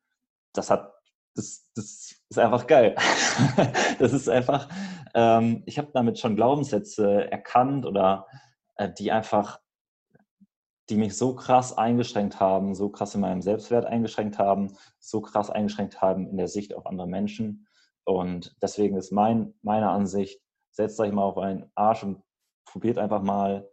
das 0.52 0.70
hat, 0.70 0.92
das, 1.34 1.66
das 1.74 2.14
ist 2.28 2.38
einfach 2.38 2.66
geil. 2.66 2.94
das 3.98 4.12
ist 4.12 4.28
einfach, 4.28 4.68
ähm, 5.14 5.62
ich 5.66 5.78
habe 5.78 5.90
damit 5.92 6.18
schon 6.18 6.36
Glaubenssätze 6.36 7.30
erkannt 7.30 7.86
oder 7.86 8.26
äh, 8.76 8.90
die 8.92 9.12
einfach, 9.12 9.60
die 10.88 10.96
mich 10.96 11.16
so 11.16 11.34
krass 11.34 11.76
eingeschränkt 11.76 12.40
haben, 12.40 12.74
so 12.74 12.90
krass 12.90 13.14
in 13.14 13.20
meinem 13.20 13.42
Selbstwert 13.42 13.86
eingeschränkt 13.86 14.38
haben, 14.38 14.76
so 14.98 15.20
krass 15.20 15.50
eingeschränkt 15.50 16.02
haben 16.02 16.28
in 16.28 16.36
der 16.36 16.48
Sicht 16.48 16.74
auf 16.74 16.86
andere 16.86 17.06
Menschen. 17.06 17.66
Und 18.04 18.56
deswegen 18.60 18.96
ist 18.96 19.12
mein, 19.12 19.54
meine 19.62 19.90
Ansicht, 19.90 20.40
setzt 20.70 20.98
euch 21.00 21.12
mal 21.12 21.24
auf 21.24 21.38
einen 21.38 21.70
Arsch 21.74 22.02
und 22.02 22.22
probiert 22.64 22.98
einfach 22.98 23.22
mal, 23.22 23.70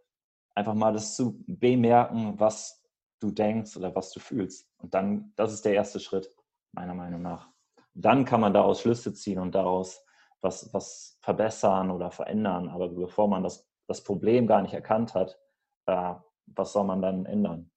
einfach 0.56 0.74
mal 0.76 0.94
das 0.94 1.16
zu 1.16 1.44
bemerken, 1.48 2.40
was 2.40 2.79
du 3.20 3.32
denkst 3.32 3.76
oder 3.78 3.94
was 3.96 4.12
du 4.12 4.20
fühlst. 4.20 4.68
Und 4.78 4.94
dann, 4.94 5.34
das 5.36 5.54
ist 5.54 5.66
der 5.66 5.74
erste 5.74 6.00
Schritt, 6.00 6.30
meiner 6.72 6.94
Meinung 6.94 7.22
nach. 7.22 7.50
Dann 7.94 8.26
kann 8.26 8.42
man 8.42 8.54
daraus 8.54 8.82
Schlüsse 8.82 9.14
ziehen 9.14 9.40
und 9.40 9.56
daraus 9.56 10.04
was, 10.42 10.74
was 10.74 11.18
verbessern 11.22 11.92
oder 11.92 12.12
verändern. 12.12 12.70
Aber 12.70 12.90
bevor 12.90 13.28
man 13.28 13.44
das, 13.44 13.68
das 13.88 14.04
Problem 14.04 14.48
gar 14.48 14.62
nicht 14.62 14.74
erkannt 14.74 15.14
hat, 15.14 15.38
äh, 15.86 16.14
was 16.46 16.74
soll 16.74 16.86
man 16.86 17.02
dann 17.02 17.26
ändern? 17.26 17.72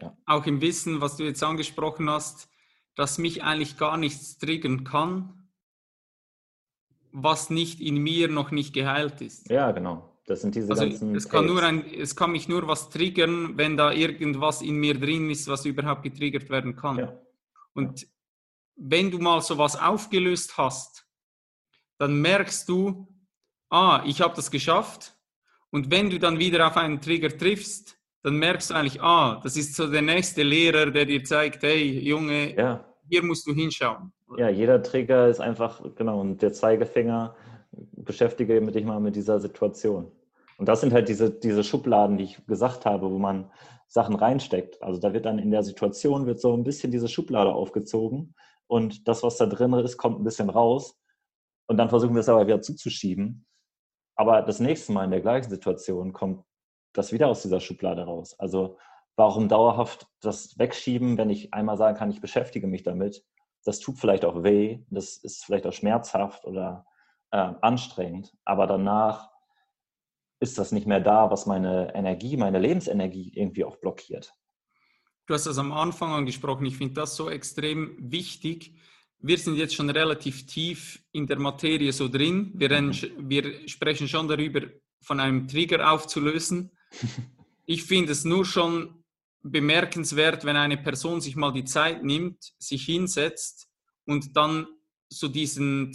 Ja. 0.00 0.16
Auch 0.26 0.44
im 0.46 0.60
Wissen, 0.60 1.00
was 1.00 1.16
du 1.16 1.24
jetzt 1.24 1.42
angesprochen 1.42 2.10
hast, 2.10 2.50
dass 2.96 3.18
mich 3.18 3.42
eigentlich 3.42 3.78
gar 3.78 3.96
nichts 3.96 4.38
triggern 4.38 4.84
kann, 4.84 5.50
was 7.12 7.48
nicht 7.48 7.80
in 7.80 7.96
mir 7.96 8.28
noch 8.28 8.50
nicht 8.50 8.74
geheilt 8.74 9.20
ist. 9.22 9.48
Ja, 9.48 9.70
genau. 9.72 10.15
Das 10.26 10.40
sind 10.40 10.54
diese 10.56 10.70
also 10.70 10.82
ganzen. 10.82 11.14
Es 11.14 11.28
kann, 11.28 11.46
nur 11.46 11.62
ein, 11.62 11.84
es 11.94 12.16
kann 12.16 12.32
mich 12.32 12.48
nur 12.48 12.66
was 12.66 12.90
triggern, 12.90 13.56
wenn 13.56 13.76
da 13.76 13.92
irgendwas 13.92 14.60
in 14.60 14.76
mir 14.76 14.98
drin 14.98 15.30
ist, 15.30 15.46
was 15.48 15.64
überhaupt 15.64 16.02
getriggert 16.02 16.50
werden 16.50 16.74
kann. 16.74 16.98
Ja. 16.98 17.20
Und 17.74 18.06
wenn 18.74 19.10
du 19.10 19.18
mal 19.18 19.40
sowas 19.40 19.80
aufgelöst 19.80 20.58
hast, 20.58 21.06
dann 21.98 22.20
merkst 22.20 22.68
du, 22.68 23.06
ah, 23.70 24.02
ich 24.04 24.20
habe 24.20 24.34
das 24.34 24.50
geschafft. 24.50 25.14
Und 25.70 25.90
wenn 25.90 26.10
du 26.10 26.18
dann 26.18 26.38
wieder 26.38 26.66
auf 26.66 26.76
einen 26.76 27.00
Trigger 27.00 27.36
triffst, 27.36 27.96
dann 28.22 28.36
merkst 28.36 28.70
du 28.70 28.74
eigentlich, 28.74 29.00
ah, 29.00 29.40
das 29.42 29.56
ist 29.56 29.76
so 29.76 29.88
der 29.88 30.02
nächste 30.02 30.42
Lehrer, 30.42 30.90
der 30.90 31.06
dir 31.06 31.22
zeigt, 31.22 31.62
hey, 31.62 32.00
Junge, 32.00 32.56
ja. 32.56 32.84
hier 33.08 33.22
musst 33.22 33.46
du 33.46 33.54
hinschauen. 33.54 34.12
Ja, 34.36 34.48
jeder 34.48 34.82
Trigger 34.82 35.28
ist 35.28 35.40
einfach, 35.40 35.80
genau, 35.94 36.20
und 36.20 36.42
der 36.42 36.52
Zeigefinger 36.52 37.36
beschäftige 37.92 38.60
dich 38.60 38.84
mal 38.84 39.00
mit 39.00 39.16
dieser 39.16 39.40
Situation. 39.40 40.10
Und 40.58 40.68
das 40.68 40.80
sind 40.80 40.92
halt 40.92 41.08
diese, 41.08 41.30
diese 41.30 41.64
Schubladen, 41.64 42.16
die 42.16 42.24
ich 42.24 42.46
gesagt 42.46 42.86
habe, 42.86 43.10
wo 43.10 43.18
man 43.18 43.50
Sachen 43.88 44.16
reinsteckt. 44.16 44.82
Also 44.82 45.00
da 45.00 45.12
wird 45.12 45.26
dann 45.26 45.38
in 45.38 45.50
der 45.50 45.62
Situation 45.62 46.26
wird 46.26 46.40
so 46.40 46.54
ein 46.54 46.64
bisschen 46.64 46.90
diese 46.90 47.08
Schublade 47.08 47.52
aufgezogen 47.52 48.34
und 48.66 49.06
das, 49.06 49.22
was 49.22 49.36
da 49.36 49.46
drin 49.46 49.72
ist, 49.74 49.96
kommt 49.96 50.20
ein 50.20 50.24
bisschen 50.24 50.50
raus. 50.50 50.98
Und 51.68 51.76
dann 51.76 51.88
versuchen 51.88 52.14
wir 52.14 52.20
es 52.20 52.28
aber 52.28 52.46
wieder 52.46 52.62
zuzuschieben. 52.62 53.46
Aber 54.16 54.42
das 54.42 54.60
nächste 54.60 54.92
Mal 54.92 55.04
in 55.04 55.10
der 55.10 55.20
gleichen 55.20 55.50
Situation 55.50 56.12
kommt 56.12 56.44
das 56.92 57.12
wieder 57.12 57.28
aus 57.28 57.42
dieser 57.42 57.60
Schublade 57.60 58.02
raus. 58.02 58.38
Also 58.38 58.78
warum 59.16 59.48
dauerhaft 59.48 60.06
das 60.20 60.58
wegschieben, 60.58 61.18
wenn 61.18 61.30
ich 61.30 61.52
einmal 61.52 61.76
sagen 61.76 61.96
kann, 61.96 62.10
ich 62.10 62.20
beschäftige 62.20 62.66
mich 62.66 62.82
damit? 62.82 63.24
Das 63.64 63.80
tut 63.80 63.98
vielleicht 63.98 64.24
auch 64.24 64.42
weh, 64.42 64.80
das 64.90 65.16
ist 65.16 65.44
vielleicht 65.44 65.66
auch 65.66 65.72
schmerzhaft 65.72 66.44
oder 66.44 66.86
äh, 67.30 67.52
anstrengend, 67.60 68.32
aber 68.44 68.66
danach 68.66 69.30
ist 70.40 70.58
das 70.58 70.72
nicht 70.72 70.86
mehr 70.86 71.00
da, 71.00 71.30
was 71.30 71.46
meine 71.46 71.94
Energie, 71.94 72.36
meine 72.36 72.58
Lebensenergie 72.58 73.32
irgendwie 73.34 73.64
auch 73.64 73.76
blockiert. 73.76 74.32
Du 75.26 75.34
hast 75.34 75.46
das 75.46 75.58
am 75.58 75.72
Anfang 75.72 76.12
angesprochen. 76.12 76.66
Ich 76.66 76.76
finde 76.76 76.94
das 76.94 77.16
so 77.16 77.30
extrem 77.30 77.96
wichtig. 77.98 78.76
Wir 79.18 79.38
sind 79.38 79.56
jetzt 79.56 79.74
schon 79.74 79.90
relativ 79.90 80.46
tief 80.46 81.02
in 81.12 81.26
der 81.26 81.38
Materie 81.38 81.92
so 81.92 82.08
drin. 82.08 82.52
Wir, 82.54 82.80
mhm. 82.80 82.92
wir 83.18 83.68
sprechen 83.68 84.06
schon 84.08 84.28
darüber, 84.28 84.62
von 85.02 85.20
einem 85.20 85.48
Trigger 85.48 85.92
aufzulösen. 85.92 86.70
Ich 87.68 87.82
finde 87.82 88.12
es 88.12 88.24
nur 88.24 88.44
schon 88.44 89.02
bemerkenswert, 89.42 90.44
wenn 90.44 90.54
eine 90.54 90.76
Person 90.76 91.20
sich 91.20 91.34
mal 91.34 91.52
die 91.52 91.64
Zeit 91.64 92.04
nimmt, 92.04 92.54
sich 92.60 92.84
hinsetzt 92.84 93.68
und 94.04 94.36
dann 94.36 94.68
so 95.08 95.26
diesen, 95.26 95.92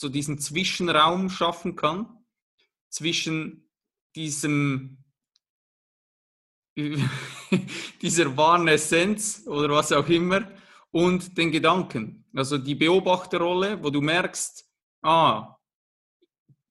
so 0.00 0.08
diesen 0.08 0.38
Zwischenraum 0.38 1.28
schaffen 1.28 1.76
kann 1.76 2.24
zwischen 2.88 3.70
diesem 4.16 5.04
dieser 8.00 8.34
wahren 8.34 8.66
Essenz 8.68 9.42
oder 9.46 9.68
was 9.68 9.92
auch 9.92 10.08
immer 10.08 10.50
und 10.90 11.36
den 11.36 11.52
Gedanken. 11.52 12.24
Also 12.34 12.56
die 12.56 12.74
Beobachterrolle, 12.74 13.82
wo 13.82 13.90
du 13.90 14.00
merkst, 14.00 14.66
ah, 15.02 15.56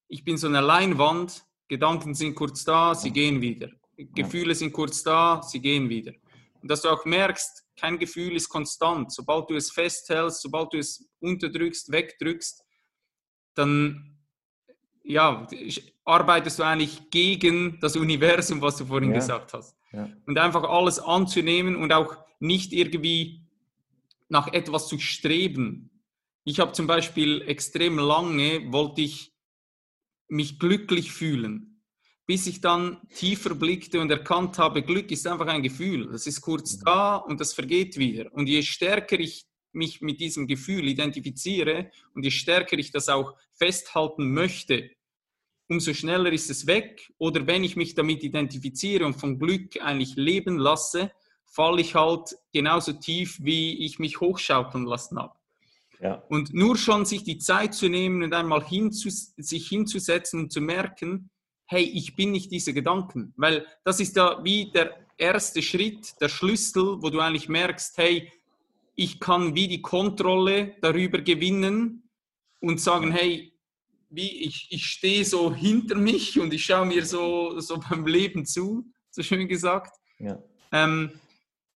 ich 0.08 0.24
bin 0.24 0.36
so 0.36 0.48
eine 0.48 0.62
Leinwand, 0.62 1.46
Gedanken 1.68 2.16
sind 2.16 2.34
kurz 2.34 2.64
da, 2.64 2.96
sie 2.96 3.12
gehen 3.12 3.40
wieder. 3.42 3.70
Gefühle 3.96 4.56
sind 4.56 4.74
kurz 4.74 5.04
da, 5.04 5.44
sie 5.44 5.60
gehen 5.60 5.88
wieder. 5.88 6.14
Und 6.62 6.72
dass 6.72 6.82
du 6.82 6.90
auch 6.90 7.06
merkst, 7.06 7.64
kein 7.76 8.00
Gefühl 8.00 8.36
ist 8.36 8.50
konstant. 8.50 9.12
Sobald 9.12 9.52
du 9.52 9.56
es 9.56 9.72
festhältst, 9.72 10.42
sobald 10.42 10.74
du 10.74 10.80
es 10.80 11.08
unterdrückst, 11.20 11.92
wegdrückst, 11.92 12.66
dann 13.60 14.18
ja, 15.04 15.48
arbeitest 16.06 16.60
du 16.60 16.64
eigentlich 16.64 17.10
gegen 17.10 17.80
das 17.80 17.96
Universum, 17.96 18.62
was 18.62 18.78
du 18.78 18.86
vorhin 18.86 19.12
ja. 19.12 19.18
gesagt 19.18 19.54
hast. 19.54 19.76
Ja. 19.92 20.10
Und 20.26 20.38
einfach 20.38 20.64
alles 20.64 21.00
anzunehmen 21.00 21.76
und 21.76 21.94
auch 21.94 22.16
nicht 22.40 22.74
irgendwie 22.74 23.46
nach 24.28 24.48
etwas 24.54 24.88
zu 24.88 25.00
streben. 25.00 25.92
Ich 26.44 26.60
habe 26.60 26.72
zum 26.72 26.88
Beispiel 26.88 27.42
extrem 27.42 27.98
lange, 27.98 28.72
wollte 28.72 29.02
ich 29.02 29.34
mich 30.28 30.60
glücklich 30.60 31.12
fühlen 31.12 31.70
bis 32.30 32.46
ich 32.46 32.62
dann 32.62 33.00
tiefer 33.16 33.56
blickte 33.56 34.00
und 34.00 34.12
erkannt 34.12 34.60
habe, 34.60 34.84
Glück 34.84 35.10
ist 35.10 35.26
einfach 35.26 35.48
ein 35.48 35.64
Gefühl. 35.64 36.12
Das 36.12 36.28
ist 36.28 36.42
kurz 36.42 36.78
mhm. 36.78 36.82
da 36.86 37.16
und 37.16 37.40
das 37.40 37.54
vergeht 37.54 37.98
wieder. 37.98 38.32
Und 38.36 38.46
je 38.46 38.62
stärker 38.62 39.20
ich 39.20 39.48
mich 39.72 40.02
mit 40.02 40.20
diesem 40.20 40.48
Gefühl 40.48 40.88
identifiziere 40.88 41.92
und 42.14 42.24
je 42.24 42.32
stärker 42.32 42.78
ich 42.78 42.92
das 42.92 43.10
auch 43.10 43.36
festhalten 43.54 44.34
möchte, 44.34 44.90
umso 45.70 45.94
schneller 45.94 46.32
ist 46.32 46.50
es 46.50 46.68
weg. 46.68 47.12
Oder 47.18 47.48
wenn 47.48 47.64
ich 47.64 47.76
mich 47.76 47.96
damit 47.96 48.24
identifiziere 48.24 49.06
und 49.06 49.14
von 49.14 49.40
Glück 49.40 49.82
eigentlich 49.82 50.16
leben 50.16 50.58
lasse, 50.58 51.12
falle 51.46 51.82
ich 51.82 51.96
halt 51.96 52.36
genauso 52.54 52.94
tief, 52.94 53.38
wie 53.42 53.86
ich 53.86 54.00
mich 54.00 54.20
hochschaukeln 54.20 54.86
lassen 54.86 55.20
habe. 55.20 55.34
Ja. 56.02 56.24
Und 56.30 56.54
nur 56.54 56.78
schon 56.78 57.06
sich 57.06 57.24
die 57.24 57.40
Zeit 57.40 57.74
zu 57.74 57.90
nehmen 57.90 58.24
und 58.24 58.34
einmal 58.34 58.66
hinzus 58.66 59.34
sich 59.38 59.68
hinzusetzen 59.68 60.40
und 60.40 60.52
zu 60.52 60.62
merken, 60.62 61.30
hey, 61.66 61.84
ich 61.84 62.16
bin 62.16 62.32
nicht 62.32 62.52
diese 62.52 62.74
Gedanken. 62.74 63.34
Weil 63.36 63.66
das 63.84 64.00
ist 64.00 64.16
ja 64.16 64.44
wie 64.44 64.72
der 64.72 65.06
erste 65.18 65.62
Schritt, 65.62 66.20
der 66.22 66.30
Schlüssel, 66.30 67.02
wo 67.02 67.10
du 67.10 67.20
eigentlich 67.20 67.50
merkst, 67.50 67.98
hey, 67.98 68.32
ich 69.00 69.22
kann 69.22 69.56
wie 69.56 69.70
die 69.70 69.82
Kontrolle 69.82 70.76
darüber 70.82 71.22
gewinnen 71.22 72.10
und 72.60 72.82
sagen, 72.82 73.12
hey, 73.12 73.58
wie 74.10 74.44
ich, 74.44 74.68
ich 74.72 74.88
stehe 74.88 75.24
so 75.24 75.56
hinter 75.56 75.96
mich 75.96 76.38
und 76.38 76.54
ich 76.54 76.66
schaue 76.66 76.86
mir 76.86 77.06
so, 77.06 77.62
so 77.62 77.80
beim 77.80 78.06
Leben 78.06 78.46
zu, 78.46 78.92
so 79.10 79.24
schön 79.24 79.48
gesagt. 79.48 79.96
Ja. 80.18 80.38
Ähm, 80.74 81.12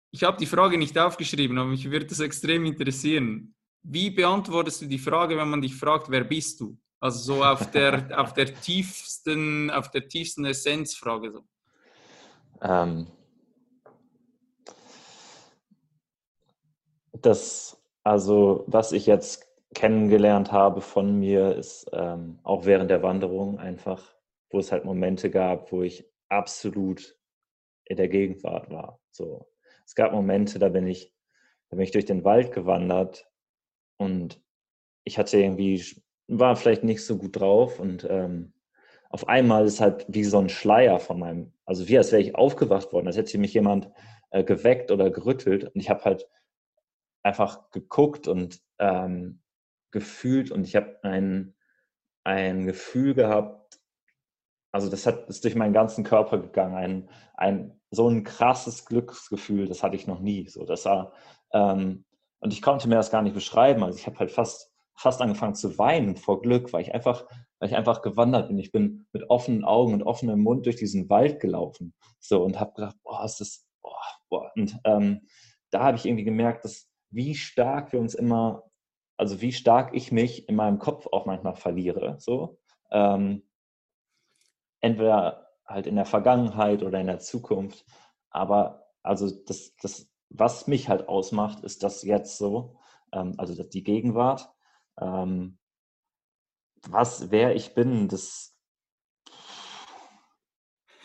ich 0.09 0.23
habe 0.23 0.37
die 0.37 0.47
Frage 0.47 0.79
nicht 0.79 0.97
aufgeschrieben, 0.97 1.59
aber 1.59 1.69
mich 1.69 1.91
würde 1.91 2.07
das 2.07 2.21
extrem 2.21 2.65
interessieren. 2.65 3.53
Wie 3.83 4.09
beantwortest 4.09 4.81
du 4.81 4.87
die 4.87 4.97
Frage, 4.97 5.37
wenn 5.37 5.49
man 5.49 5.61
dich 5.61 5.75
fragt, 5.75 6.09
wer 6.09 6.23
bist 6.23 6.59
du? 6.59 6.75
Also 6.99 7.35
so 7.35 7.43
auf 7.43 7.69
der, 7.69 8.19
auf 8.19 8.33
der 8.33 8.51
tiefsten, 8.59 9.69
auf 9.69 9.91
der 9.91 10.07
tiefsten 10.07 10.45
Essenzfrage. 10.45 11.33
So. 11.33 11.43
Ähm, 12.63 13.05
Das, 17.21 17.81
also 18.03 18.63
was 18.67 18.91
ich 18.91 19.05
jetzt 19.05 19.47
kennengelernt 19.73 20.51
habe 20.51 20.81
von 20.81 21.19
mir, 21.19 21.55
ist 21.55 21.89
ähm, 21.93 22.39
auch 22.43 22.65
während 22.65 22.91
der 22.91 23.03
Wanderung 23.03 23.59
einfach, 23.59 24.15
wo 24.49 24.59
es 24.59 24.71
halt 24.71 24.85
Momente 24.85 25.29
gab, 25.29 25.71
wo 25.71 25.81
ich 25.83 26.05
absolut 26.29 27.17
in 27.85 27.97
der 27.97 28.07
Gegenwart 28.09 28.69
war. 28.69 28.99
So, 29.11 29.47
es 29.85 29.95
gab 29.95 30.11
Momente, 30.13 30.59
da 30.59 30.69
bin 30.69 30.87
ich, 30.87 31.13
da 31.69 31.75
bin 31.77 31.83
ich 31.83 31.91
durch 31.91 32.05
den 32.05 32.23
Wald 32.23 32.51
gewandert 32.51 33.29
und 33.97 34.41
ich 35.03 35.17
hatte 35.17 35.37
irgendwie, 35.37 35.83
war 36.27 36.55
vielleicht 36.55 36.83
nicht 36.83 37.05
so 37.05 37.17
gut 37.17 37.39
drauf 37.39 37.79
und 37.79 38.05
ähm, 38.09 38.53
auf 39.09 39.27
einmal 39.27 39.65
ist 39.65 39.81
halt 39.81 40.05
wie 40.07 40.23
so 40.23 40.39
ein 40.39 40.49
Schleier 40.49 40.99
von 40.99 41.19
meinem, 41.19 41.53
also 41.65 41.87
wie 41.87 41.97
als 41.97 42.11
wäre 42.11 42.21
ich 42.21 42.35
aufgewacht 42.35 42.93
worden, 42.93 43.07
als 43.07 43.17
hätte 43.17 43.37
mich 43.37 43.53
jemand 43.53 43.89
äh, 44.31 44.43
geweckt 44.43 44.91
oder 44.91 45.09
gerüttelt 45.09 45.65
und 45.65 45.75
ich 45.75 45.89
habe 45.89 46.03
halt 46.05 46.27
einfach 47.23 47.69
geguckt 47.71 48.27
und 48.27 48.61
ähm, 48.79 49.41
gefühlt 49.91 50.51
und 50.51 50.65
ich 50.65 50.75
habe 50.75 50.99
ein, 51.03 51.55
ein 52.23 52.65
Gefühl 52.65 53.13
gehabt, 53.13 53.79
also 54.71 54.89
das 54.89 55.05
hat 55.05 55.27
ist 55.27 55.43
durch 55.43 55.55
meinen 55.55 55.73
ganzen 55.73 56.03
Körper 56.03 56.39
gegangen, 56.39 56.75
ein, 56.75 57.09
ein 57.35 57.81
so 57.91 58.07
ein 58.07 58.23
krasses 58.23 58.85
Glücksgefühl, 58.85 59.67
das 59.67 59.83
hatte 59.83 59.97
ich 59.97 60.07
noch 60.07 60.21
nie. 60.21 60.47
So, 60.47 60.65
das 60.65 60.85
war, 60.85 61.11
ähm, 61.51 62.05
und 62.39 62.53
ich 62.53 62.61
konnte 62.61 62.87
mir 62.87 62.95
das 62.95 63.11
gar 63.11 63.21
nicht 63.21 63.33
beschreiben. 63.35 63.83
Also 63.83 63.99
ich 63.99 64.07
habe 64.07 64.17
halt 64.17 64.31
fast, 64.31 64.71
fast 64.95 65.21
angefangen 65.21 65.55
zu 65.55 65.77
weinen 65.77 66.15
vor 66.15 66.41
Glück, 66.41 66.73
weil 66.73 66.81
ich 66.81 66.93
einfach, 66.93 67.25
weil 67.59 67.69
ich 67.69 67.75
einfach 67.75 68.01
gewandert 68.01 68.47
bin. 68.47 68.57
Ich 68.57 68.71
bin 68.71 69.07
mit 69.11 69.29
offenen 69.29 69.65
Augen 69.65 69.93
und 69.93 70.03
offenem 70.03 70.41
Mund 70.41 70.65
durch 70.65 70.77
diesen 70.77 71.09
Wald 71.09 71.39
gelaufen. 71.39 71.93
So 72.19 72.43
und 72.43 72.59
habe 72.59 72.73
gedacht, 72.73 72.95
boah, 73.03 73.25
ist 73.25 73.41
das, 73.41 73.67
boah, 73.81 74.01
boah. 74.29 74.51
Und 74.55 74.79
ähm, 74.85 75.27
da 75.69 75.83
habe 75.83 75.97
ich 75.97 76.05
irgendwie 76.05 76.23
gemerkt, 76.23 76.63
dass 76.63 76.89
wie 77.11 77.35
stark 77.35 77.93
wir 77.93 77.99
uns 77.99 78.15
immer 78.15 78.63
also 79.21 79.39
wie 79.39 79.53
stark 79.53 79.93
ich 79.93 80.11
mich 80.11 80.49
in 80.49 80.55
meinem 80.55 80.79
Kopf 80.79 81.05
auch 81.11 81.27
manchmal 81.27 81.55
verliere. 81.55 82.15
So. 82.17 82.57
Ähm, 82.89 83.43
entweder 84.79 85.47
halt 85.63 85.85
in 85.85 85.95
der 85.95 86.05
Vergangenheit 86.05 86.81
oder 86.81 86.99
in 86.99 87.05
der 87.05 87.19
Zukunft. 87.19 87.85
Aber 88.31 88.87
also 89.03 89.29
das, 89.45 89.75
das 89.75 90.09
was 90.29 90.65
mich 90.65 90.89
halt 90.89 91.07
ausmacht, 91.07 91.63
ist 91.63 91.83
das 91.83 92.01
jetzt 92.01 92.39
so, 92.39 92.79
ähm, 93.11 93.35
also 93.37 93.61
die 93.61 93.83
Gegenwart. 93.83 94.49
Ähm, 94.99 95.59
was, 96.89 97.29
wer 97.29 97.55
ich 97.55 97.75
bin, 97.75 98.07
das 98.07 98.57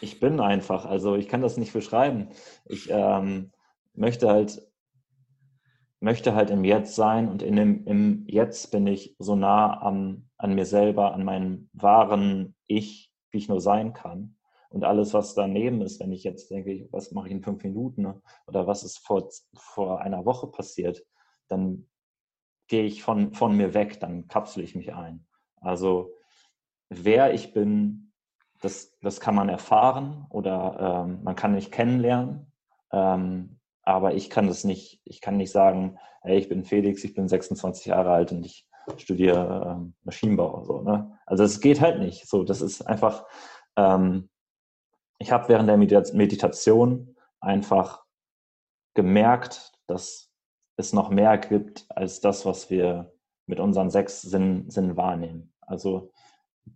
ich 0.00 0.20
bin 0.20 0.40
einfach, 0.40 0.86
also 0.86 1.16
ich 1.16 1.28
kann 1.28 1.42
das 1.42 1.58
nicht 1.58 1.74
beschreiben. 1.74 2.30
Ich 2.64 2.88
ähm, 2.88 3.52
möchte 3.92 4.30
halt 4.30 4.66
möchte 6.06 6.36
halt 6.36 6.50
im 6.50 6.62
Jetzt 6.62 6.94
sein 6.94 7.28
und 7.28 7.42
in 7.42 7.56
dem, 7.56 7.84
im 7.84 8.24
Jetzt 8.28 8.70
bin 8.70 8.86
ich 8.86 9.16
so 9.18 9.34
nah 9.34 9.80
an, 9.80 10.30
an 10.38 10.54
mir 10.54 10.64
selber, 10.64 11.12
an 11.12 11.24
meinem 11.24 11.68
wahren 11.72 12.54
Ich, 12.68 13.12
wie 13.32 13.38
ich 13.38 13.48
nur 13.48 13.60
sein 13.60 13.92
kann. 13.92 14.36
Und 14.68 14.84
alles, 14.84 15.14
was 15.14 15.34
daneben 15.34 15.82
ist, 15.82 15.98
wenn 15.98 16.12
ich 16.12 16.22
jetzt 16.22 16.52
denke, 16.52 16.88
was 16.92 17.10
mache 17.10 17.26
ich 17.26 17.32
in 17.32 17.42
fünf 17.42 17.60
Minuten 17.64 18.02
ne? 18.02 18.22
oder 18.46 18.68
was 18.68 18.84
ist 18.84 18.98
vor, 18.98 19.28
vor 19.56 20.00
einer 20.00 20.24
Woche 20.24 20.46
passiert, 20.46 21.04
dann 21.48 21.88
gehe 22.68 22.84
ich 22.84 23.02
von, 23.02 23.34
von 23.34 23.56
mir 23.56 23.74
weg, 23.74 23.98
dann 23.98 24.28
kapsel 24.28 24.62
ich 24.62 24.76
mich 24.76 24.94
ein. 24.94 25.26
Also 25.60 26.12
wer 26.88 27.34
ich 27.34 27.52
bin, 27.52 28.12
das, 28.60 28.96
das 29.00 29.18
kann 29.18 29.34
man 29.34 29.48
erfahren 29.48 30.26
oder 30.30 31.04
ähm, 31.04 31.24
man 31.24 31.34
kann 31.34 31.52
mich 31.52 31.72
kennenlernen. 31.72 32.52
Ähm, 32.92 33.55
aber 33.86 34.14
ich 34.14 34.28
kann 34.28 34.48
das 34.48 34.64
nicht, 34.64 35.00
ich 35.04 35.20
kann 35.20 35.36
nicht 35.36 35.52
sagen, 35.52 35.98
hey, 36.20 36.36
ich 36.38 36.48
bin 36.48 36.64
Felix, 36.64 37.04
ich 37.04 37.14
bin 37.14 37.28
26 37.28 37.86
Jahre 37.86 38.10
alt 38.10 38.32
und 38.32 38.44
ich 38.44 38.68
studiere 38.98 39.76
ähm, 39.76 39.94
Maschinenbau. 40.02 40.64
So, 40.64 40.82
ne? 40.82 41.18
Also 41.24 41.44
es 41.44 41.60
geht 41.60 41.80
halt 41.80 42.00
nicht. 42.00 42.28
So, 42.28 42.42
das 42.42 42.60
ist 42.60 42.82
einfach, 42.82 43.24
ähm, 43.76 44.28
ich 45.18 45.30
habe 45.30 45.48
während 45.48 45.68
der 45.68 45.76
Meditation 45.76 47.16
einfach 47.40 48.04
gemerkt, 48.94 49.72
dass 49.86 50.32
es 50.76 50.92
noch 50.92 51.08
mehr 51.08 51.38
gibt 51.38 51.86
als 51.88 52.20
das, 52.20 52.44
was 52.44 52.70
wir 52.70 53.12
mit 53.46 53.60
unseren 53.60 53.90
sechs 53.90 54.20
Sinnen, 54.20 54.68
Sinnen 54.68 54.96
wahrnehmen. 54.96 55.52
Also 55.60 56.10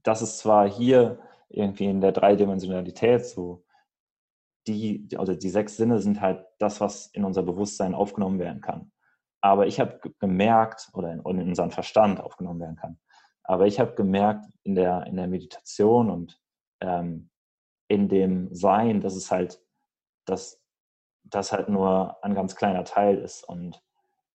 das 0.04 0.22
ist 0.22 0.38
zwar 0.38 0.68
hier 0.68 1.18
irgendwie 1.48 1.86
in 1.86 2.00
der 2.00 2.12
Dreidimensionalität 2.12 3.26
so 3.26 3.64
die, 4.66 5.08
also 5.16 5.34
die 5.34 5.48
sechs 5.48 5.76
Sinne 5.76 6.00
sind 6.00 6.20
halt 6.20 6.44
das, 6.58 6.80
was 6.80 7.06
in 7.08 7.24
unser 7.24 7.42
Bewusstsein 7.42 7.94
aufgenommen 7.94 8.38
werden 8.38 8.60
kann. 8.60 8.92
Aber 9.40 9.66
ich 9.66 9.80
habe 9.80 10.00
gemerkt, 10.18 10.90
oder 10.92 11.12
in, 11.12 11.20
in 11.20 11.48
unseren 11.48 11.70
Verstand 11.70 12.20
aufgenommen 12.20 12.60
werden 12.60 12.76
kann. 12.76 12.98
Aber 13.42 13.66
ich 13.66 13.80
habe 13.80 13.94
gemerkt 13.94 14.46
in 14.62 14.74
der, 14.74 15.06
in 15.06 15.16
der 15.16 15.26
Meditation 15.26 16.10
und 16.10 16.40
ähm, 16.80 17.30
in 17.88 18.08
dem 18.08 18.54
Sein, 18.54 19.00
dass 19.00 19.16
es 19.16 19.30
halt, 19.30 19.60
dass 20.26 20.62
das 21.24 21.52
halt 21.52 21.68
nur 21.68 22.22
ein 22.22 22.34
ganz 22.34 22.54
kleiner 22.54 22.84
Teil 22.84 23.18
ist. 23.18 23.42
Und 23.42 23.82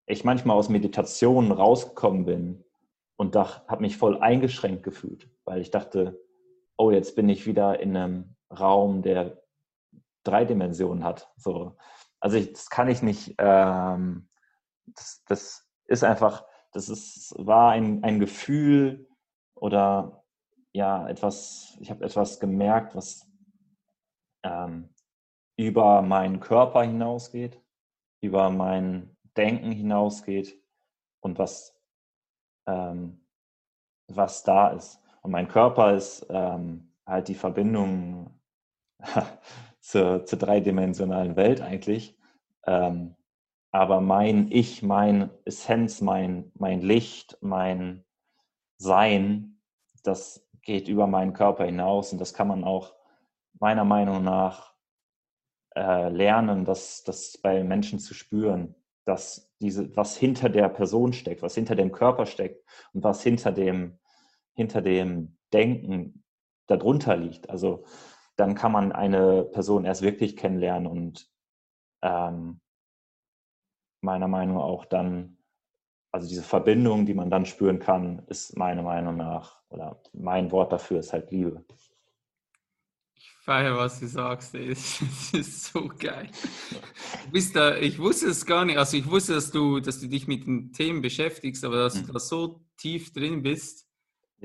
ich 0.07 0.23
manchmal 0.23 0.57
aus 0.57 0.69
Meditationen 0.69 1.51
rausgekommen 1.51 2.25
bin 2.25 2.65
und 3.17 3.35
habe 3.35 3.81
mich 3.81 3.97
voll 3.97 4.19
eingeschränkt 4.19 4.83
gefühlt, 4.83 5.29
weil 5.45 5.61
ich 5.61 5.71
dachte, 5.71 6.19
oh, 6.77 6.91
jetzt 6.91 7.15
bin 7.15 7.29
ich 7.29 7.45
wieder 7.45 7.79
in 7.79 7.95
einem 7.95 8.35
Raum, 8.51 9.01
der 9.01 9.41
drei 10.27 10.45
Dimensionen 10.45 11.03
hat. 11.03 11.31
So. 11.37 11.77
Also 12.19 12.37
ich, 12.37 12.51
das 12.53 12.69
kann 12.69 12.89
ich 12.89 13.01
nicht, 13.01 13.35
ähm, 13.37 14.27
das, 14.87 15.23
das, 15.27 15.69
ist 15.87 16.03
einfach, 16.03 16.45
das 16.71 16.89
ist, 16.89 17.33
war 17.37 17.71
ein, 17.71 18.03
ein 18.03 18.19
Gefühl 18.19 19.07
oder 19.55 20.23
ja, 20.73 21.07
etwas, 21.07 21.77
ich 21.79 21.89
habe 21.89 22.03
etwas 22.03 22.39
gemerkt, 22.39 22.95
was 22.95 23.25
ähm, 24.43 24.89
über 25.57 26.01
meinen 26.01 26.39
Körper 26.39 26.83
hinausgeht, 26.83 27.61
über 28.21 28.49
mein 28.49 29.15
Denken 29.37 29.71
hinausgeht 29.71 30.61
und 31.21 31.39
was, 31.39 31.79
ähm, 32.67 33.25
was 34.07 34.43
da 34.43 34.69
ist. 34.69 35.01
Und 35.21 35.31
mein 35.31 35.47
Körper 35.47 35.95
ist 35.95 36.25
ähm, 36.29 36.93
halt 37.05 37.27
die 37.27 37.35
Verbindung 37.35 38.39
zur, 39.85 40.25
zur 40.25 40.39
dreidimensionalen 40.39 41.35
Welt 41.35 41.61
eigentlich. 41.61 42.17
Ähm, 42.65 43.15
aber 43.71 44.01
mein 44.01 44.49
Ich, 44.51 44.81
mein 44.81 45.29
Essenz, 45.45 46.01
mein, 46.01 46.51
mein 46.55 46.81
Licht, 46.81 47.37
mein 47.41 48.03
Sein, 48.77 49.61
das 50.03 50.47
geht 50.63 50.87
über 50.87 51.05
meinen 51.05 51.33
Körper 51.33 51.65
hinaus 51.65 52.11
und 52.11 52.19
das 52.19 52.33
kann 52.33 52.47
man 52.47 52.63
auch 52.63 52.95
meiner 53.59 53.85
Meinung 53.85 54.23
nach 54.23 54.73
äh, 55.75 56.09
lernen, 56.09 56.65
das, 56.65 57.03
das 57.03 57.37
bei 57.37 57.63
Menschen 57.63 57.99
zu 57.99 58.15
spüren, 58.15 58.73
dass 59.05 59.51
diese, 59.61 59.95
was 59.95 60.17
hinter 60.17 60.49
der 60.49 60.69
Person 60.69 61.13
steckt, 61.13 61.43
was 61.43 61.53
hinter 61.53 61.75
dem 61.75 61.91
Körper 61.91 62.25
steckt 62.25 62.65
und 62.93 63.03
was 63.03 63.21
hinter 63.21 63.51
dem, 63.51 63.99
hinter 64.55 64.81
dem 64.81 65.37
Denken 65.53 66.23
darunter 66.65 67.15
liegt. 67.15 67.51
Also 67.51 67.85
dann 68.35 68.55
kann 68.55 68.71
man 68.71 68.91
eine 68.91 69.43
Person 69.43 69.85
erst 69.85 70.01
wirklich 70.01 70.35
kennenlernen 70.35 70.87
und 70.87 71.29
ähm, 72.01 72.59
meiner 74.01 74.27
Meinung 74.27 74.57
nach 74.57 74.63
auch 74.63 74.85
dann, 74.85 75.37
also 76.11 76.27
diese 76.27 76.43
Verbindung, 76.43 77.05
die 77.05 77.13
man 77.13 77.29
dann 77.29 77.45
spüren 77.45 77.79
kann, 77.79 78.19
ist 78.27 78.57
meiner 78.57 78.83
Meinung 78.83 79.17
nach, 79.17 79.61
oder 79.69 80.01
mein 80.13 80.51
Wort 80.51 80.71
dafür 80.71 80.99
ist 80.99 81.11
halt 81.11 81.31
Liebe. 81.31 81.65
Ich 83.17 83.31
feiere, 83.41 83.77
was 83.77 83.99
du 83.99 84.07
sagst, 84.07 84.53
das 84.53 85.33
ist 85.33 85.65
so 85.65 85.87
geil. 85.87 86.29
Du 87.25 87.31
bist 87.31 87.55
da, 87.55 87.75
ich 87.77 87.99
wusste 87.99 88.27
es 88.27 88.45
gar 88.45 88.65
nicht, 88.65 88.77
also 88.77 88.97
ich 88.97 89.09
wusste, 89.09 89.33
dass 89.33 89.51
du, 89.51 89.79
dass 89.79 89.99
du 89.99 90.07
dich 90.07 90.27
mit 90.27 90.45
den 90.45 90.71
Themen 90.71 91.01
beschäftigst, 91.01 91.65
aber 91.65 91.77
dass 91.77 91.93
du 91.95 92.01
mhm. 92.01 92.13
da 92.13 92.19
so 92.19 92.61
tief 92.77 93.11
drin 93.13 93.41
bist. 93.41 93.84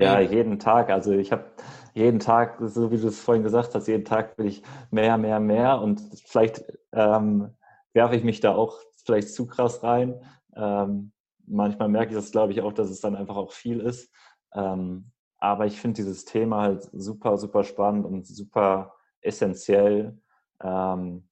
Ja, 0.01 0.19
jeden 0.19 0.59
Tag. 0.59 0.89
Also 0.89 1.11
ich 1.11 1.31
habe 1.31 1.45
jeden 1.93 2.19
Tag, 2.19 2.57
so 2.61 2.91
wie 2.91 2.97
du 2.97 3.07
es 3.07 3.19
vorhin 3.19 3.43
gesagt 3.43 3.75
hast, 3.75 3.87
jeden 3.87 4.05
Tag 4.05 4.37
will 4.37 4.47
ich 4.47 4.63
mehr, 4.89 5.17
mehr, 5.17 5.39
mehr 5.39 5.81
und 5.81 6.01
vielleicht 6.25 6.63
ähm, 6.91 7.55
werfe 7.93 8.15
ich 8.15 8.23
mich 8.23 8.39
da 8.39 8.55
auch 8.55 8.79
vielleicht 9.05 9.29
zu 9.29 9.45
krass 9.45 9.83
rein. 9.83 10.21
Ähm, 10.55 11.11
manchmal 11.45 11.89
merke 11.89 12.11
ich 12.11 12.17
das, 12.17 12.31
glaube 12.31 12.53
ich, 12.53 12.61
auch, 12.61 12.73
dass 12.73 12.89
es 12.89 13.01
dann 13.01 13.15
einfach 13.15 13.35
auch 13.35 13.51
viel 13.51 13.79
ist. 13.79 14.11
Ähm, 14.53 15.11
aber 15.37 15.65
ich 15.65 15.79
finde 15.79 15.95
dieses 15.95 16.25
Thema 16.25 16.61
halt 16.61 16.89
super, 16.93 17.37
super 17.37 17.63
spannend 17.63 18.05
und 18.05 18.25
super 18.25 18.93
essentiell, 19.21 20.19
ähm, 20.63 21.27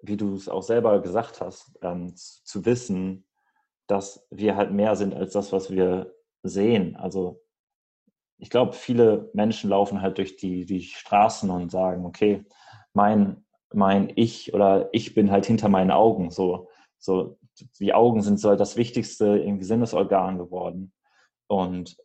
wie 0.00 0.16
du 0.16 0.34
es 0.34 0.48
auch 0.48 0.62
selber 0.62 1.00
gesagt 1.00 1.40
hast, 1.40 1.78
ähm, 1.82 2.14
zu, 2.16 2.44
zu 2.44 2.64
wissen, 2.64 3.26
dass 3.86 4.26
wir 4.30 4.56
halt 4.56 4.72
mehr 4.72 4.96
sind 4.96 5.14
als 5.14 5.32
das, 5.32 5.52
was 5.52 5.70
wir 5.70 6.14
sehen. 6.42 6.96
Also 6.96 7.42
ich 8.38 8.50
glaube, 8.50 8.72
viele 8.72 9.30
Menschen 9.34 9.70
laufen 9.70 10.00
halt 10.00 10.18
durch 10.18 10.36
die, 10.36 10.64
die 10.64 10.82
Straßen 10.82 11.50
und 11.50 11.70
sagen, 11.70 12.06
okay, 12.06 12.44
mein, 12.94 13.44
mein 13.72 14.12
Ich 14.14 14.54
oder 14.54 14.88
ich 14.92 15.14
bin 15.14 15.30
halt 15.30 15.44
hinter 15.44 15.68
meinen 15.68 15.90
Augen. 15.90 16.30
So, 16.30 16.68
so 16.98 17.38
die 17.80 17.92
Augen 17.92 18.22
sind 18.22 18.38
so 18.38 18.54
das 18.54 18.76
wichtigste 18.76 19.38
irgendwie 19.38 19.64
Sinnesorgan 19.64 20.38
geworden. 20.38 20.92
Und 21.48 21.96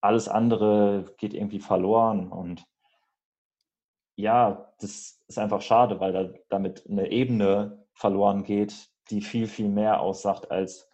alles 0.00 0.28
andere 0.28 1.12
geht 1.18 1.34
irgendwie 1.34 1.58
verloren. 1.60 2.28
Und 2.28 2.64
ja, 4.14 4.72
das 4.78 5.20
ist 5.26 5.38
einfach 5.38 5.60
schade, 5.60 5.98
weil 5.98 6.12
da 6.12 6.32
damit 6.48 6.86
eine 6.88 7.10
Ebene 7.10 7.84
verloren 7.94 8.44
geht, 8.44 8.88
die 9.10 9.20
viel, 9.20 9.48
viel 9.48 9.68
mehr 9.68 10.00
aussagt 10.00 10.50
als, 10.50 10.88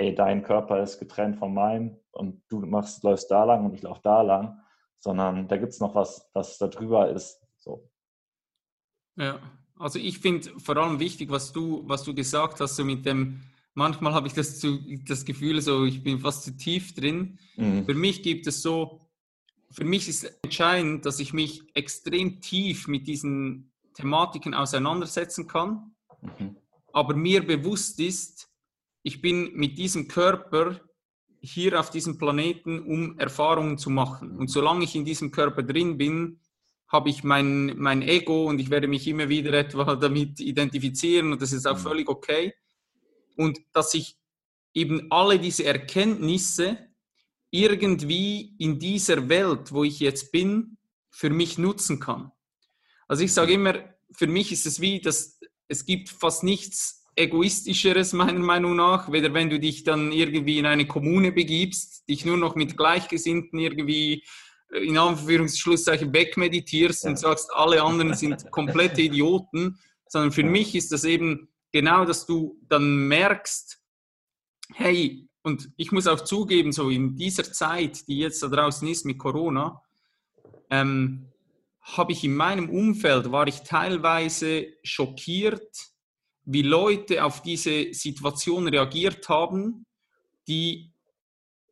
ey, 0.00 0.14
dein 0.14 0.42
Körper 0.42 0.82
ist 0.82 0.98
getrennt 0.98 1.36
von 1.36 1.52
meinem 1.52 1.96
und 2.12 2.42
du 2.48 2.60
machst, 2.60 3.04
läufst 3.04 3.30
da 3.30 3.44
lang 3.44 3.66
und 3.66 3.74
ich 3.74 3.82
laufe 3.82 4.00
da 4.02 4.22
lang, 4.22 4.58
sondern 4.98 5.46
da 5.46 5.58
gibt 5.58 5.72
es 5.72 5.80
noch 5.80 5.94
was, 5.94 6.30
was 6.32 6.56
da 6.56 6.68
drüber 6.68 7.10
ist. 7.10 7.38
So. 7.58 7.86
Ja, 9.16 9.38
also 9.78 9.98
ich 9.98 10.18
finde 10.18 10.58
vor 10.58 10.76
allem 10.78 11.00
wichtig, 11.00 11.30
was 11.30 11.52
du, 11.52 11.82
was 11.86 12.02
du 12.02 12.14
gesagt 12.14 12.60
hast, 12.60 12.76
so 12.76 12.84
mit 12.84 13.04
dem, 13.04 13.42
manchmal 13.74 14.14
habe 14.14 14.26
ich 14.26 14.32
das, 14.32 14.58
zu, 14.58 14.78
das 15.06 15.26
Gefühl, 15.26 15.60
so 15.60 15.84
ich 15.84 16.02
bin 16.02 16.18
fast 16.18 16.44
zu 16.44 16.56
tief 16.56 16.94
drin. 16.94 17.38
Mhm. 17.56 17.84
Für 17.84 17.94
mich 17.94 18.22
gibt 18.22 18.46
es 18.46 18.62
so, 18.62 19.00
für 19.70 19.84
mich 19.84 20.08
ist 20.08 20.24
entscheidend, 20.42 21.04
dass 21.04 21.20
ich 21.20 21.34
mich 21.34 21.62
extrem 21.74 22.40
tief 22.40 22.88
mit 22.88 23.06
diesen 23.06 23.70
Thematiken 23.94 24.54
auseinandersetzen 24.54 25.46
kann, 25.46 25.94
mhm. 26.22 26.56
aber 26.92 27.14
mir 27.14 27.46
bewusst 27.46 28.00
ist, 28.00 28.49
ich 29.02 29.20
bin 29.20 29.52
mit 29.54 29.78
diesem 29.78 30.08
Körper 30.08 30.80
hier 31.40 31.80
auf 31.80 31.90
diesem 31.90 32.18
Planeten, 32.18 32.80
um 32.80 33.18
Erfahrungen 33.18 33.78
zu 33.78 33.90
machen. 33.90 34.36
Und 34.36 34.50
solange 34.50 34.84
ich 34.84 34.94
in 34.94 35.04
diesem 35.04 35.30
Körper 35.30 35.62
drin 35.62 35.96
bin, 35.96 36.40
habe 36.88 37.08
ich 37.08 37.24
mein, 37.24 37.78
mein 37.78 38.02
Ego 38.02 38.46
und 38.46 38.58
ich 38.58 38.68
werde 38.68 38.88
mich 38.88 39.06
immer 39.06 39.28
wieder 39.28 39.52
etwa 39.54 39.96
damit 39.96 40.40
identifizieren 40.40 41.32
und 41.32 41.40
das 41.40 41.52
ist 41.52 41.66
auch 41.66 41.78
mhm. 41.78 41.82
völlig 41.82 42.08
okay. 42.08 42.54
Und 43.36 43.60
dass 43.72 43.94
ich 43.94 44.16
eben 44.74 45.10
alle 45.10 45.38
diese 45.38 45.64
Erkenntnisse 45.64 46.78
irgendwie 47.50 48.54
in 48.58 48.78
dieser 48.78 49.28
Welt, 49.28 49.72
wo 49.72 49.82
ich 49.84 49.98
jetzt 50.00 50.30
bin, 50.30 50.76
für 51.10 51.30
mich 51.30 51.58
nutzen 51.58 51.98
kann. 51.98 52.30
Also 53.08 53.24
ich 53.24 53.32
sage 53.32 53.54
immer, 53.54 53.74
für 54.12 54.28
mich 54.28 54.52
ist 54.52 54.66
es 54.66 54.80
wie, 54.80 55.00
dass 55.00 55.40
es 55.66 55.84
gibt 55.84 56.08
fast 56.08 56.44
nichts 56.44 56.99
egoistischeres 57.16 58.12
meiner 58.12 58.38
Meinung 58.38 58.76
nach, 58.76 59.10
weder 59.12 59.34
wenn 59.34 59.50
du 59.50 59.58
dich 59.58 59.84
dann 59.84 60.12
irgendwie 60.12 60.58
in 60.58 60.66
eine 60.66 60.86
Kommune 60.86 61.32
begibst, 61.32 62.08
dich 62.08 62.24
nur 62.24 62.36
noch 62.36 62.54
mit 62.54 62.76
Gleichgesinnten 62.76 63.58
irgendwie 63.58 64.24
äh, 64.72 64.78
in 64.86 64.98
Anführungsschlusszeichen 64.98 66.12
wegmeditierst 66.12 67.04
ja. 67.04 67.10
und 67.10 67.18
sagst, 67.18 67.50
alle 67.52 67.82
anderen 67.82 68.14
sind 68.14 68.50
komplette 68.50 69.02
Idioten, 69.02 69.78
sondern 70.06 70.32
für 70.32 70.44
mich 70.44 70.74
ist 70.74 70.92
das 70.92 71.04
eben 71.04 71.48
genau, 71.72 72.04
dass 72.04 72.26
du 72.26 72.58
dann 72.68 73.08
merkst, 73.08 73.80
hey, 74.74 75.28
und 75.42 75.70
ich 75.76 75.90
muss 75.90 76.06
auch 76.06 76.20
zugeben, 76.20 76.72
so 76.72 76.90
in 76.90 77.16
dieser 77.16 77.44
Zeit, 77.44 78.06
die 78.08 78.18
jetzt 78.18 78.42
da 78.42 78.48
draußen 78.48 78.86
ist 78.88 79.06
mit 79.06 79.18
Corona, 79.18 79.82
ähm, 80.68 81.26
habe 81.80 82.12
ich 82.12 82.24
in 82.24 82.36
meinem 82.36 82.68
Umfeld, 82.68 83.32
war 83.32 83.46
ich 83.46 83.62
teilweise 83.62 84.66
schockiert, 84.82 85.89
wie 86.52 86.62
Leute 86.62 87.24
auf 87.24 87.42
diese 87.42 87.92
Situation 87.94 88.66
reagiert 88.66 89.28
haben, 89.28 89.86
die 90.48 90.92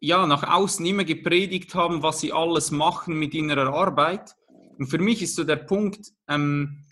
ja 0.00 0.26
nach 0.26 0.44
außen 0.44 0.86
immer 0.86 1.04
gepredigt 1.04 1.74
haben, 1.74 2.02
was 2.02 2.20
sie 2.20 2.32
alles 2.32 2.70
machen 2.70 3.18
mit 3.18 3.34
innerer 3.34 3.74
Arbeit. 3.74 4.34
Und 4.78 4.86
für 4.86 4.98
mich 4.98 5.20
ist 5.22 5.34
so 5.34 5.42
der 5.42 5.56
Punkt, 5.56 6.12
ähm, 6.28 6.84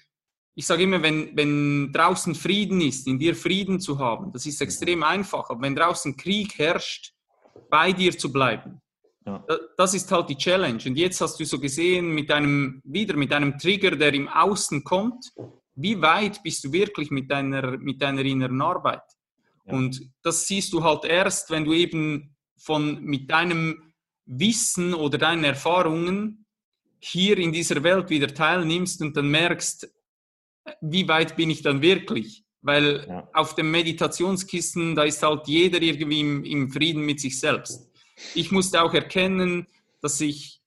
ich 0.57 0.67
sage 0.67 0.83
immer, 0.83 1.03
wenn, 1.03 1.37
wenn 1.37 1.93
draußen 1.93 2.35
Frieden 2.35 2.81
ist, 2.81 3.07
in 3.07 3.19
dir 3.19 3.37
Frieden 3.37 3.79
zu 3.79 3.99
haben, 3.99 4.33
das 4.33 4.47
ist 4.47 4.61
extrem 4.61 5.03
einfach. 5.03 5.49
Aber 5.51 5.61
wenn 5.61 5.77
draußen 5.77 6.17
Krieg 6.17 6.59
herrscht, 6.59 7.13
bei 7.71 7.93
dir 7.93 8.17
zu 8.17 8.33
bleiben, 8.33 8.81
ja. 9.25 9.45
das 9.77 9.95
ist 9.95 10.11
halt 10.11 10.29
die 10.31 10.37
Challenge. 10.37 10.83
Und 10.87 10.97
jetzt 10.97 11.21
hast 11.21 11.39
du 11.39 11.45
so 11.45 11.61
gesehen, 11.61 12.09
mit 12.09 12.31
einem, 12.33 12.81
wieder 12.85 13.17
mit 13.17 13.33
einem 13.33 13.59
Trigger, 13.59 13.93
der 13.93 14.15
im 14.15 14.29
Außen 14.29 14.83
kommt, 14.83 15.33
wie 15.77 16.01
weit 16.01 16.43
bist 16.43 16.65
du 16.65 16.73
wirklich 16.73 17.11
mit 17.11 17.31
deiner, 17.31 17.79
mit 17.79 18.03
deiner 18.03 18.25
inneren 18.25 18.61
Arbeit? 18.61 19.03
Ja. 19.67 19.75
Und 19.75 20.11
das 20.23 20.47
siehst 20.49 20.73
du 20.73 20.83
halt 20.83 21.05
erst, 21.05 21.51
wenn 21.51 21.65
du 21.65 21.73
eben 21.75 22.35
von, 22.57 23.03
mit 23.03 23.31
deinem 23.31 23.93
Wissen 24.25 24.95
oder 24.95 25.19
deinen 25.19 25.45
Erfahrungen 25.45 26.47
hier 26.99 27.39
in 27.39 27.53
dieser 27.53 27.83
Welt 27.85 28.11
wieder 28.11 28.33
teilnimmst 28.33 29.01
und 29.03 29.17
dann 29.17 29.29
merkst, 29.31 29.89
wie 30.81 31.07
weit 31.07 31.37
bin 31.37 31.51
ich 31.51 31.63
dann 31.63 31.83
wirklich? 31.83 32.45
Weil 32.63 33.07
ja. 33.07 33.29
auf 33.33 33.55
dem 33.55 33.71
Meditationskissen, 33.71 34.97
da 34.97 35.05
ist 35.05 35.23
halt 35.23 35.47
jeder 35.47 35.81
irgendwie 35.81 36.21
im, 36.21 36.45
im 36.45 36.71
Frieden 36.71 37.03
mit 37.03 37.21
sich 37.21 37.39
selbst. 37.39 37.89
Ich 38.35 38.51
musste 38.51 38.83
auch 38.83 38.95
erkennen, 38.95 39.67
dass 40.01 40.21
ich 40.21 40.61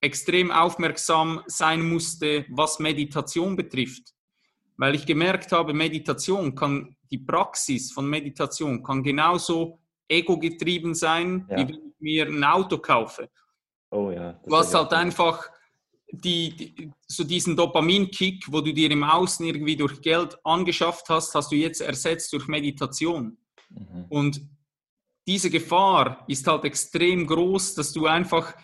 extrem 0.00 0.50
aufmerksam 0.50 1.42
sein 1.46 1.88
musste, 1.88 2.44
was 2.50 2.78
Meditation 2.78 3.56
betrifft. 3.56 4.12
Weil 4.76 4.94
ich 4.94 5.06
gemerkt 5.06 5.52
habe, 5.52 5.74
Meditation 5.74 6.54
kann, 6.54 6.96
die 7.10 7.18
Praxis 7.18 7.92
von 7.92 8.08
Meditation 8.08 8.82
kann 8.82 9.02
genauso 9.02 9.78
ego-getrieben 10.08 10.94
sein, 10.94 11.46
ja. 11.50 11.58
wie 11.58 11.68
wenn 11.68 11.88
ich 11.88 12.00
mir 12.00 12.26
ein 12.26 12.44
Auto 12.44 12.78
kaufe. 12.78 13.28
Oh 13.90 14.10
ja. 14.10 14.40
Du 14.46 14.56
hast 14.56 14.74
halt 14.74 14.92
einfach 14.92 15.50
die, 16.12 16.54
die, 16.56 16.92
so 17.06 17.24
diesen 17.24 17.56
Dopamin-Kick, 17.56 18.44
wo 18.50 18.60
du 18.60 18.72
dir 18.72 18.90
im 18.90 19.02
Außen 19.04 19.44
irgendwie 19.46 19.76
durch 19.76 20.00
Geld 20.00 20.38
angeschafft 20.44 21.08
hast, 21.08 21.34
hast 21.34 21.52
du 21.52 21.56
jetzt 21.56 21.80
ersetzt 21.80 22.32
durch 22.32 22.48
Meditation. 22.48 23.38
Mhm. 23.70 24.04
Und 24.08 24.40
diese 25.26 25.50
Gefahr 25.50 26.24
ist 26.28 26.46
halt 26.46 26.64
extrem 26.64 27.26
groß, 27.26 27.74
dass 27.74 27.92
du 27.92 28.06
einfach, 28.06 28.54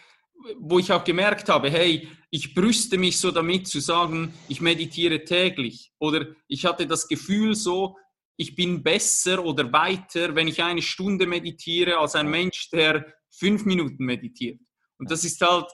wo 0.58 0.78
ich 0.78 0.92
auch 0.92 1.04
gemerkt 1.04 1.48
habe, 1.48 1.70
hey, 1.70 2.08
ich 2.30 2.54
brüste 2.54 2.98
mich 2.98 3.18
so 3.18 3.30
damit 3.30 3.66
zu 3.66 3.80
sagen, 3.80 4.34
ich 4.48 4.60
meditiere 4.60 5.24
täglich. 5.24 5.92
Oder 5.98 6.26
ich 6.46 6.64
hatte 6.64 6.86
das 6.86 7.08
Gefühl 7.08 7.54
so, 7.54 7.96
ich 8.36 8.54
bin 8.54 8.82
besser 8.82 9.44
oder 9.44 9.72
weiter, 9.72 10.34
wenn 10.34 10.48
ich 10.48 10.62
eine 10.62 10.82
Stunde 10.82 11.26
meditiere, 11.26 11.98
als 11.98 12.14
ein 12.14 12.30
Mensch, 12.30 12.70
der 12.70 13.06
fünf 13.30 13.64
Minuten 13.64 14.04
meditiert. 14.04 14.60
Und 14.98 15.10
das 15.10 15.24
ist 15.24 15.40
halt 15.40 15.66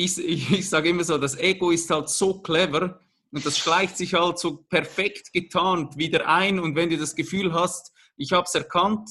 ich, 0.00 0.18
ich, 0.18 0.50
ich 0.50 0.68
sage 0.68 0.88
immer 0.88 1.04
so, 1.04 1.18
das 1.18 1.36
Ego 1.38 1.70
ist 1.70 1.90
halt 1.90 2.08
so 2.08 2.40
clever 2.40 3.00
und 3.32 3.44
das 3.44 3.58
schleicht 3.58 3.96
sich 3.96 4.14
halt 4.14 4.38
so 4.38 4.64
perfekt 4.68 5.32
getarnt 5.32 5.96
wieder 5.96 6.26
ein. 6.26 6.58
Und 6.58 6.74
wenn 6.74 6.88
du 6.88 6.96
das 6.96 7.14
Gefühl 7.14 7.52
hast, 7.52 7.92
ich 8.16 8.32
habe 8.32 8.44
es 8.44 8.54
erkannt, 8.54 9.08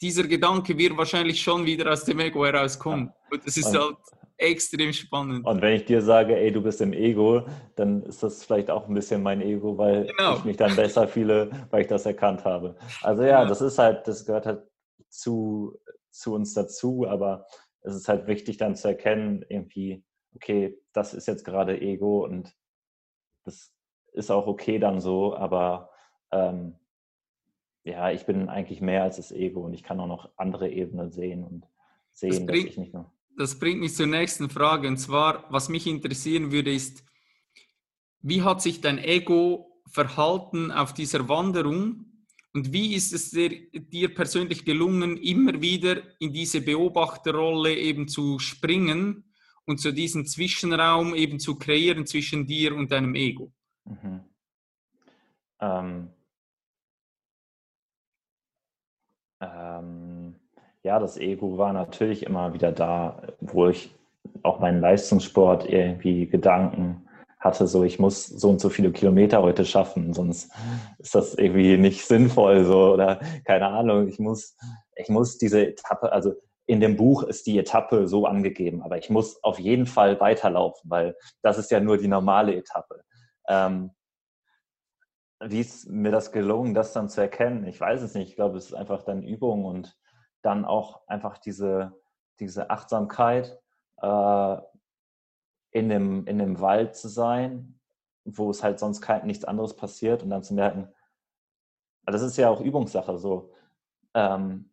dieser 0.00 0.24
Gedanke 0.24 0.78
wird 0.78 0.96
wahrscheinlich 0.96 1.42
schon 1.42 1.66
wieder 1.66 1.92
aus 1.92 2.04
dem 2.04 2.20
Ego 2.20 2.46
herauskommen. 2.46 3.10
Und 3.30 3.44
das 3.44 3.56
ist 3.56 3.74
halt 3.74 3.98
extrem 4.40 4.92
spannend. 4.92 5.46
Und 5.46 5.62
wenn 5.62 5.74
ich 5.74 5.84
dir 5.84 6.02
sage, 6.02 6.36
ey, 6.36 6.50
du 6.50 6.62
bist 6.62 6.80
im 6.80 6.92
Ego, 6.92 7.42
dann 7.76 8.02
ist 8.02 8.22
das 8.22 8.44
vielleicht 8.44 8.70
auch 8.70 8.88
ein 8.88 8.94
bisschen 8.94 9.22
mein 9.22 9.40
Ego, 9.40 9.78
weil 9.78 10.06
genau. 10.06 10.36
ich 10.36 10.44
mich 10.44 10.56
dann 10.56 10.74
besser 10.76 11.06
fühle, 11.06 11.50
weil 11.70 11.82
ich 11.82 11.88
das 11.88 12.06
erkannt 12.06 12.44
habe. 12.44 12.76
Also 13.02 13.22
ja, 13.22 13.42
ja, 13.42 13.44
das 13.44 13.60
ist 13.60 13.78
halt, 13.78 14.06
das 14.08 14.24
gehört 14.24 14.46
halt 14.46 14.62
zu, 15.08 15.78
zu 16.10 16.34
uns 16.34 16.54
dazu, 16.54 17.06
aber 17.06 17.46
es 17.82 17.94
ist 17.94 18.08
halt 18.08 18.26
wichtig 18.26 18.56
dann 18.56 18.76
zu 18.76 18.88
erkennen, 18.88 19.44
irgendwie, 19.48 20.04
okay, 20.34 20.78
das 20.92 21.14
ist 21.14 21.26
jetzt 21.26 21.44
gerade 21.44 21.80
Ego 21.80 22.24
und 22.24 22.54
das 23.44 23.72
ist 24.12 24.30
auch 24.30 24.46
okay 24.46 24.78
dann 24.78 25.00
so, 25.00 25.34
aber 25.36 25.90
ähm, 26.30 26.76
ja, 27.84 28.10
ich 28.10 28.26
bin 28.26 28.48
eigentlich 28.48 28.80
mehr 28.80 29.02
als 29.02 29.16
das 29.16 29.32
Ego 29.32 29.60
und 29.64 29.72
ich 29.72 29.82
kann 29.82 30.00
auch 30.00 30.06
noch 30.06 30.30
andere 30.36 30.68
Ebenen 30.68 31.10
sehen 31.10 31.44
und 31.44 31.66
sehen, 32.12 32.30
das 32.30 32.46
bringt, 32.46 32.66
dass 32.66 32.72
ich 32.72 32.78
nicht 32.78 32.94
nur. 32.94 33.10
Das 33.40 33.58
bringt 33.58 33.80
mich 33.80 33.94
zur 33.94 34.06
nächsten 34.06 34.50
Frage 34.50 34.86
und 34.86 34.98
zwar, 34.98 35.50
was 35.50 35.70
mich 35.70 35.86
interessieren 35.86 36.52
würde, 36.52 36.74
ist, 36.74 37.02
wie 38.20 38.42
hat 38.42 38.60
sich 38.60 38.82
dein 38.82 38.98
Ego 38.98 39.80
verhalten 39.90 40.70
auf 40.70 40.92
dieser 40.92 41.26
Wanderung 41.26 42.04
und 42.52 42.74
wie 42.74 42.94
ist 42.94 43.14
es 43.14 43.30
dir, 43.30 43.70
dir 43.72 44.14
persönlich 44.14 44.66
gelungen, 44.66 45.16
immer 45.16 45.58
wieder 45.62 46.02
in 46.20 46.34
diese 46.34 46.60
Beobachterrolle 46.60 47.74
eben 47.74 48.08
zu 48.08 48.38
springen 48.38 49.24
und 49.64 49.80
so 49.80 49.90
diesen 49.90 50.26
Zwischenraum 50.26 51.14
eben 51.14 51.40
zu 51.40 51.56
kreieren 51.56 52.04
zwischen 52.04 52.46
dir 52.46 52.74
und 52.76 52.92
deinem 52.92 53.14
Ego? 53.14 53.54
Mhm. 53.86 54.20
Ähm, 55.62 56.10
ähm, 59.40 60.09
ja, 60.82 60.98
das 60.98 61.18
Ego 61.18 61.58
war 61.58 61.72
natürlich 61.72 62.24
immer 62.24 62.54
wieder 62.54 62.72
da, 62.72 63.22
wo 63.40 63.68
ich 63.68 63.94
auch 64.42 64.60
meinen 64.60 64.80
Leistungssport 64.80 65.68
irgendwie 65.68 66.26
Gedanken 66.26 67.06
hatte, 67.38 67.66
so 67.66 67.84
ich 67.84 67.98
muss 67.98 68.26
so 68.26 68.50
und 68.50 68.60
so 68.60 68.68
viele 68.68 68.92
Kilometer 68.92 69.42
heute 69.42 69.64
schaffen, 69.64 70.12
sonst 70.12 70.52
ist 70.98 71.14
das 71.14 71.34
irgendwie 71.34 71.76
nicht 71.78 72.04
sinnvoll 72.04 72.64
so 72.64 72.92
oder 72.92 73.20
keine 73.44 73.68
Ahnung, 73.68 74.08
ich 74.08 74.18
muss, 74.18 74.56
ich 74.94 75.08
muss 75.08 75.38
diese 75.38 75.66
Etappe, 75.68 76.12
also 76.12 76.34
in 76.66 76.80
dem 76.80 76.96
Buch 76.96 77.22
ist 77.24 77.46
die 77.46 77.58
Etappe 77.58 78.06
so 78.06 78.26
angegeben, 78.26 78.82
aber 78.82 78.98
ich 78.98 79.10
muss 79.10 79.42
auf 79.42 79.58
jeden 79.58 79.86
Fall 79.86 80.20
weiterlaufen, 80.20 80.90
weil 80.90 81.16
das 81.42 81.58
ist 81.58 81.70
ja 81.70 81.80
nur 81.80 81.98
die 81.98 82.08
normale 82.08 82.54
Etappe. 82.54 83.02
Ähm, 83.48 83.90
wie 85.42 85.60
ist 85.60 85.88
mir 85.88 86.12
das 86.12 86.32
gelungen, 86.32 86.74
das 86.74 86.92
dann 86.92 87.08
zu 87.08 87.22
erkennen? 87.22 87.66
Ich 87.66 87.80
weiß 87.80 88.02
es 88.02 88.14
nicht. 88.14 88.28
Ich 88.28 88.36
glaube, 88.36 88.58
es 88.58 88.66
ist 88.66 88.74
einfach 88.74 89.02
dann 89.02 89.22
Übung 89.22 89.64
und 89.64 89.98
dann 90.42 90.64
auch 90.64 91.06
einfach 91.06 91.38
diese, 91.38 91.92
diese 92.38 92.70
Achtsamkeit, 92.70 93.60
äh, 94.00 94.56
in, 95.72 95.88
dem, 95.88 96.26
in 96.26 96.38
dem 96.38 96.60
Wald 96.60 96.96
zu 96.96 97.08
sein, 97.08 97.78
wo 98.24 98.50
es 98.50 98.62
halt 98.62 98.78
sonst 98.78 99.00
kein, 99.00 99.26
nichts 99.26 99.44
anderes 99.44 99.76
passiert 99.76 100.22
und 100.22 100.30
dann 100.30 100.42
zu 100.42 100.54
merken, 100.54 100.88
das 102.06 102.22
ist 102.22 102.36
ja 102.36 102.48
auch 102.48 102.60
Übungssache 102.60 103.18
so. 103.18 103.52
Ähm, 104.14 104.70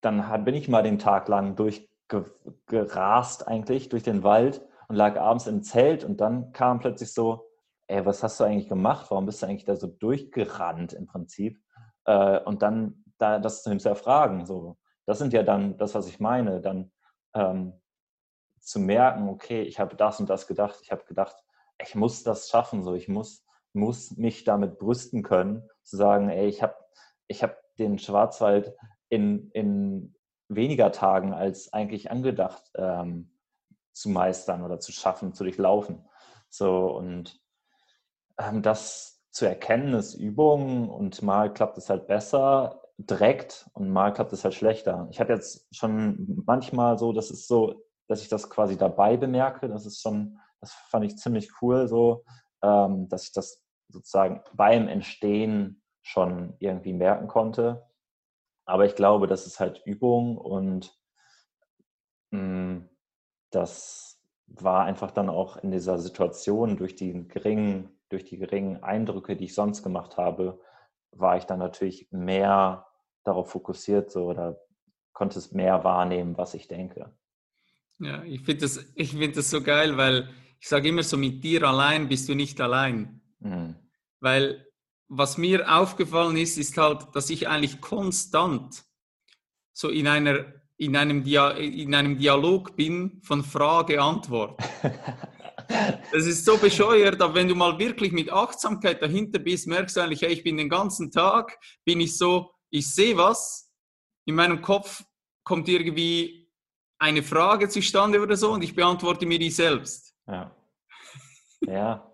dann 0.00 0.44
bin 0.44 0.54
ich 0.54 0.68
mal 0.68 0.82
den 0.82 0.98
Tag 0.98 1.28
lang 1.28 1.54
durchgerast 1.54 3.46
eigentlich 3.46 3.88
durch 3.88 4.02
den 4.02 4.24
Wald 4.24 4.66
und 4.88 4.96
lag 4.96 5.16
abends 5.18 5.46
im 5.46 5.62
Zelt 5.62 6.02
und 6.04 6.20
dann 6.20 6.52
kam 6.52 6.80
plötzlich 6.80 7.12
so, 7.12 7.48
ey, 7.86 8.04
was 8.04 8.22
hast 8.22 8.40
du 8.40 8.44
eigentlich 8.44 8.68
gemacht? 8.68 9.10
Warum 9.10 9.26
bist 9.26 9.42
du 9.42 9.46
eigentlich 9.46 9.64
da 9.64 9.76
so 9.76 9.86
durchgerannt 9.86 10.92
im 10.92 11.06
Prinzip? 11.06 11.60
Äh, 12.04 12.40
und 12.40 12.62
dann 12.62 13.01
da, 13.22 13.38
das 13.38 13.62
zu 13.62 13.70
hinterfragen, 13.70 14.44
so. 14.44 14.76
Das 15.06 15.18
sind 15.18 15.32
ja 15.32 15.42
dann 15.42 15.78
das, 15.78 15.94
was 15.94 16.08
ich 16.08 16.20
meine, 16.20 16.60
dann 16.60 16.92
ähm, 17.34 17.80
zu 18.60 18.78
merken, 18.78 19.28
okay, 19.28 19.62
ich 19.62 19.80
habe 19.80 19.96
das 19.96 20.20
und 20.20 20.28
das 20.28 20.46
gedacht, 20.46 20.78
ich 20.82 20.92
habe 20.92 21.04
gedacht, 21.04 21.36
ich 21.80 21.94
muss 21.94 22.22
das 22.22 22.48
schaffen, 22.48 22.82
so, 22.82 22.94
ich 22.94 23.08
muss, 23.08 23.44
muss 23.72 24.16
mich 24.16 24.44
damit 24.44 24.78
brüsten 24.78 25.22
können, 25.22 25.68
zu 25.82 25.96
sagen, 25.96 26.28
ey, 26.28 26.46
ich 26.46 26.62
habe 26.62 26.76
ich 27.26 27.42
hab 27.42 27.56
den 27.78 27.98
Schwarzwald 27.98 28.74
in, 29.08 29.50
in 29.50 30.14
weniger 30.48 30.92
Tagen 30.92 31.32
als 31.32 31.72
eigentlich 31.72 32.10
angedacht 32.10 32.70
ähm, 32.74 33.38
zu 33.92 34.10
meistern 34.10 34.62
oder 34.62 34.78
zu 34.78 34.92
schaffen, 34.92 35.32
zu 35.32 35.44
durchlaufen. 35.44 36.06
So 36.48 36.94
und 36.96 37.40
ähm, 38.38 38.62
das 38.62 39.24
zu 39.30 39.46
erkennen 39.46 39.94
ist 39.94 40.14
Übung 40.14 40.90
und 40.90 41.22
mal 41.22 41.52
klappt 41.52 41.78
es 41.78 41.88
halt 41.88 42.06
besser 42.06 42.81
direkt 43.10 43.68
und 43.74 43.90
mal 43.90 44.12
klappt 44.12 44.32
es 44.32 44.44
halt 44.44 44.54
schlechter. 44.54 45.08
Ich 45.10 45.20
habe 45.20 45.32
jetzt 45.32 45.66
schon 45.74 46.42
manchmal 46.46 46.98
so, 46.98 47.12
das 47.12 47.30
ist 47.30 47.48
so, 47.48 47.84
dass 48.08 48.22
ich 48.22 48.28
das 48.28 48.50
quasi 48.50 48.76
dabei 48.76 49.16
bemerke. 49.16 49.68
Das 49.68 49.86
ist 49.86 50.00
schon, 50.00 50.38
das 50.60 50.72
fand 50.72 51.04
ich 51.04 51.16
ziemlich 51.16 51.50
cool 51.60 51.88
so, 51.88 52.24
ähm, 52.62 53.08
dass 53.08 53.24
ich 53.24 53.32
das 53.32 53.62
sozusagen 53.88 54.42
beim 54.54 54.88
Entstehen 54.88 55.82
schon 56.02 56.54
irgendwie 56.58 56.92
merken 56.92 57.28
konnte. 57.28 57.86
Aber 58.64 58.86
ich 58.86 58.94
glaube, 58.94 59.26
das 59.26 59.46
ist 59.46 59.60
halt 59.60 59.82
Übung 59.84 60.36
und 60.36 60.98
mh, 62.30 62.38
hm, 62.38 62.88
das 63.50 64.20
war 64.46 64.84
einfach 64.84 65.10
dann 65.10 65.28
auch 65.28 65.56
in 65.56 65.70
dieser 65.70 65.98
Situation 65.98 66.76
durch 66.76 66.94
die 66.94 67.26
geringen, 67.28 67.98
durch 68.08 68.24
die 68.24 68.38
geringen 68.38 68.82
Eindrücke, 68.82 69.36
die 69.36 69.44
ich 69.44 69.54
sonst 69.54 69.82
gemacht 69.82 70.16
habe, 70.16 70.60
war 71.12 71.36
ich 71.36 71.44
dann 71.44 71.58
natürlich 71.58 72.08
mehr 72.10 72.86
darauf 73.24 73.50
fokussiert 73.50 74.10
so 74.10 74.26
oder 74.26 74.58
konnte 75.12 75.38
es 75.38 75.52
mehr 75.52 75.84
wahrnehmen, 75.84 76.36
was 76.36 76.54
ich 76.54 76.68
denke. 76.68 77.14
Ja, 77.98 78.22
ich 78.24 78.40
finde 78.42 78.62
das, 78.62 78.78
find 78.96 79.36
das 79.36 79.50
so 79.50 79.62
geil, 79.62 79.96
weil 79.96 80.28
ich 80.60 80.68
sage 80.68 80.88
immer 80.88 81.02
so, 81.02 81.16
mit 81.16 81.42
dir 81.44 81.62
allein 81.64 82.08
bist 82.08 82.28
du 82.28 82.34
nicht 82.34 82.60
allein. 82.60 83.20
Mhm. 83.40 83.76
Weil 84.20 84.66
was 85.08 85.36
mir 85.36 85.70
aufgefallen 85.70 86.36
ist, 86.36 86.56
ist 86.56 86.76
halt, 86.78 87.08
dass 87.14 87.28
ich 87.30 87.48
eigentlich 87.48 87.80
konstant 87.80 88.84
so 89.72 89.88
in, 89.88 90.06
einer, 90.06 90.46
in, 90.76 90.96
einem, 90.96 91.22
Dia 91.22 91.50
in 91.50 91.94
einem 91.94 92.18
Dialog 92.18 92.76
bin 92.76 93.20
von 93.22 93.44
Frage-Antwort. 93.44 94.60
Das 96.12 96.26
ist 96.26 96.44
so 96.44 96.58
bescheuert, 96.58 97.22
aber 97.22 97.34
wenn 97.34 97.48
du 97.48 97.54
mal 97.54 97.78
wirklich 97.78 98.12
mit 98.12 98.30
Achtsamkeit 98.30 99.00
dahinter 99.00 99.38
bist, 99.38 99.66
merkst 99.66 99.96
du 99.96 100.00
eigentlich, 100.00 100.20
hey, 100.20 100.32
ich 100.32 100.42
bin 100.42 100.58
den 100.58 100.68
ganzen 100.68 101.10
Tag, 101.10 101.58
bin 101.84 102.00
ich 102.00 102.18
so, 102.18 102.51
ich 102.72 102.92
sehe 102.92 103.16
was, 103.16 103.70
in 104.24 104.34
meinem 104.34 104.62
Kopf 104.62 105.04
kommt 105.44 105.68
irgendwie 105.68 106.50
eine 106.98 107.22
Frage 107.22 107.68
zustande 107.68 108.20
oder 108.20 108.36
so 108.36 108.52
und 108.52 108.64
ich 108.64 108.74
beantworte 108.74 109.26
mir 109.26 109.38
die 109.38 109.50
selbst. 109.50 110.16
Ja. 110.26 110.56
Ja, 111.66 112.12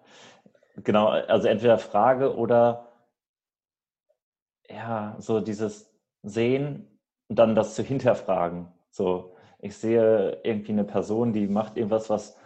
genau. 0.77 1.09
Also 1.09 1.49
entweder 1.49 1.79
Frage 1.79 2.35
oder 2.35 2.93
ja, 4.69 5.17
so 5.19 5.41
dieses 5.41 5.91
Sehen 6.23 6.99
und 7.29 7.39
dann 7.39 7.55
das 7.55 7.75
zu 7.75 7.83
hinterfragen. 7.83 8.73
So, 8.91 9.37
ich 9.61 9.77
sehe 9.77 10.41
irgendwie 10.43 10.73
eine 10.73 10.85
Person, 10.85 11.33
die 11.33 11.47
macht 11.47 11.77
irgendwas, 11.77 12.11
was, 12.11 12.37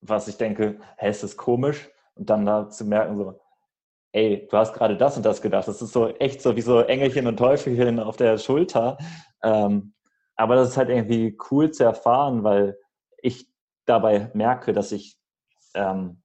was 0.00 0.28
ich 0.28 0.36
denke, 0.36 0.78
hä, 0.98 1.10
ist 1.10 1.22
das 1.22 1.36
komisch? 1.36 1.90
Und 2.14 2.30
dann 2.30 2.46
da 2.46 2.68
zu 2.68 2.84
merken, 2.84 3.16
so, 3.16 3.40
ey, 4.16 4.48
du 4.50 4.56
hast 4.56 4.72
gerade 4.72 4.96
das 4.96 5.16
und 5.18 5.26
das 5.26 5.42
gedacht. 5.42 5.68
Das 5.68 5.82
ist 5.82 5.92
so 5.92 6.08
echt 6.08 6.40
so 6.40 6.56
wie 6.56 6.62
so 6.62 6.80
Engelchen 6.80 7.26
und 7.26 7.36
Teufelchen 7.36 8.00
auf 8.00 8.16
der 8.16 8.38
Schulter. 8.38 8.96
Ähm, 9.42 9.92
aber 10.36 10.56
das 10.56 10.70
ist 10.70 10.76
halt 10.78 10.88
irgendwie 10.88 11.36
cool 11.50 11.70
zu 11.70 11.84
erfahren, 11.84 12.42
weil 12.42 12.78
ich 13.18 13.46
dabei 13.84 14.30
merke, 14.32 14.72
dass 14.72 14.90
ich 14.92 15.18
ähm, 15.74 16.22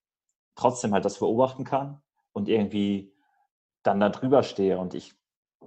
trotzdem 0.56 0.94
halt 0.94 1.04
das 1.04 1.20
beobachten 1.20 1.66
kann 1.66 2.02
und 2.32 2.48
irgendwie 2.48 3.14
dann 3.84 4.00
da 4.00 4.08
drüber 4.08 4.44
stehe. 4.44 4.78
Und 4.78 4.94
ich, 4.94 5.14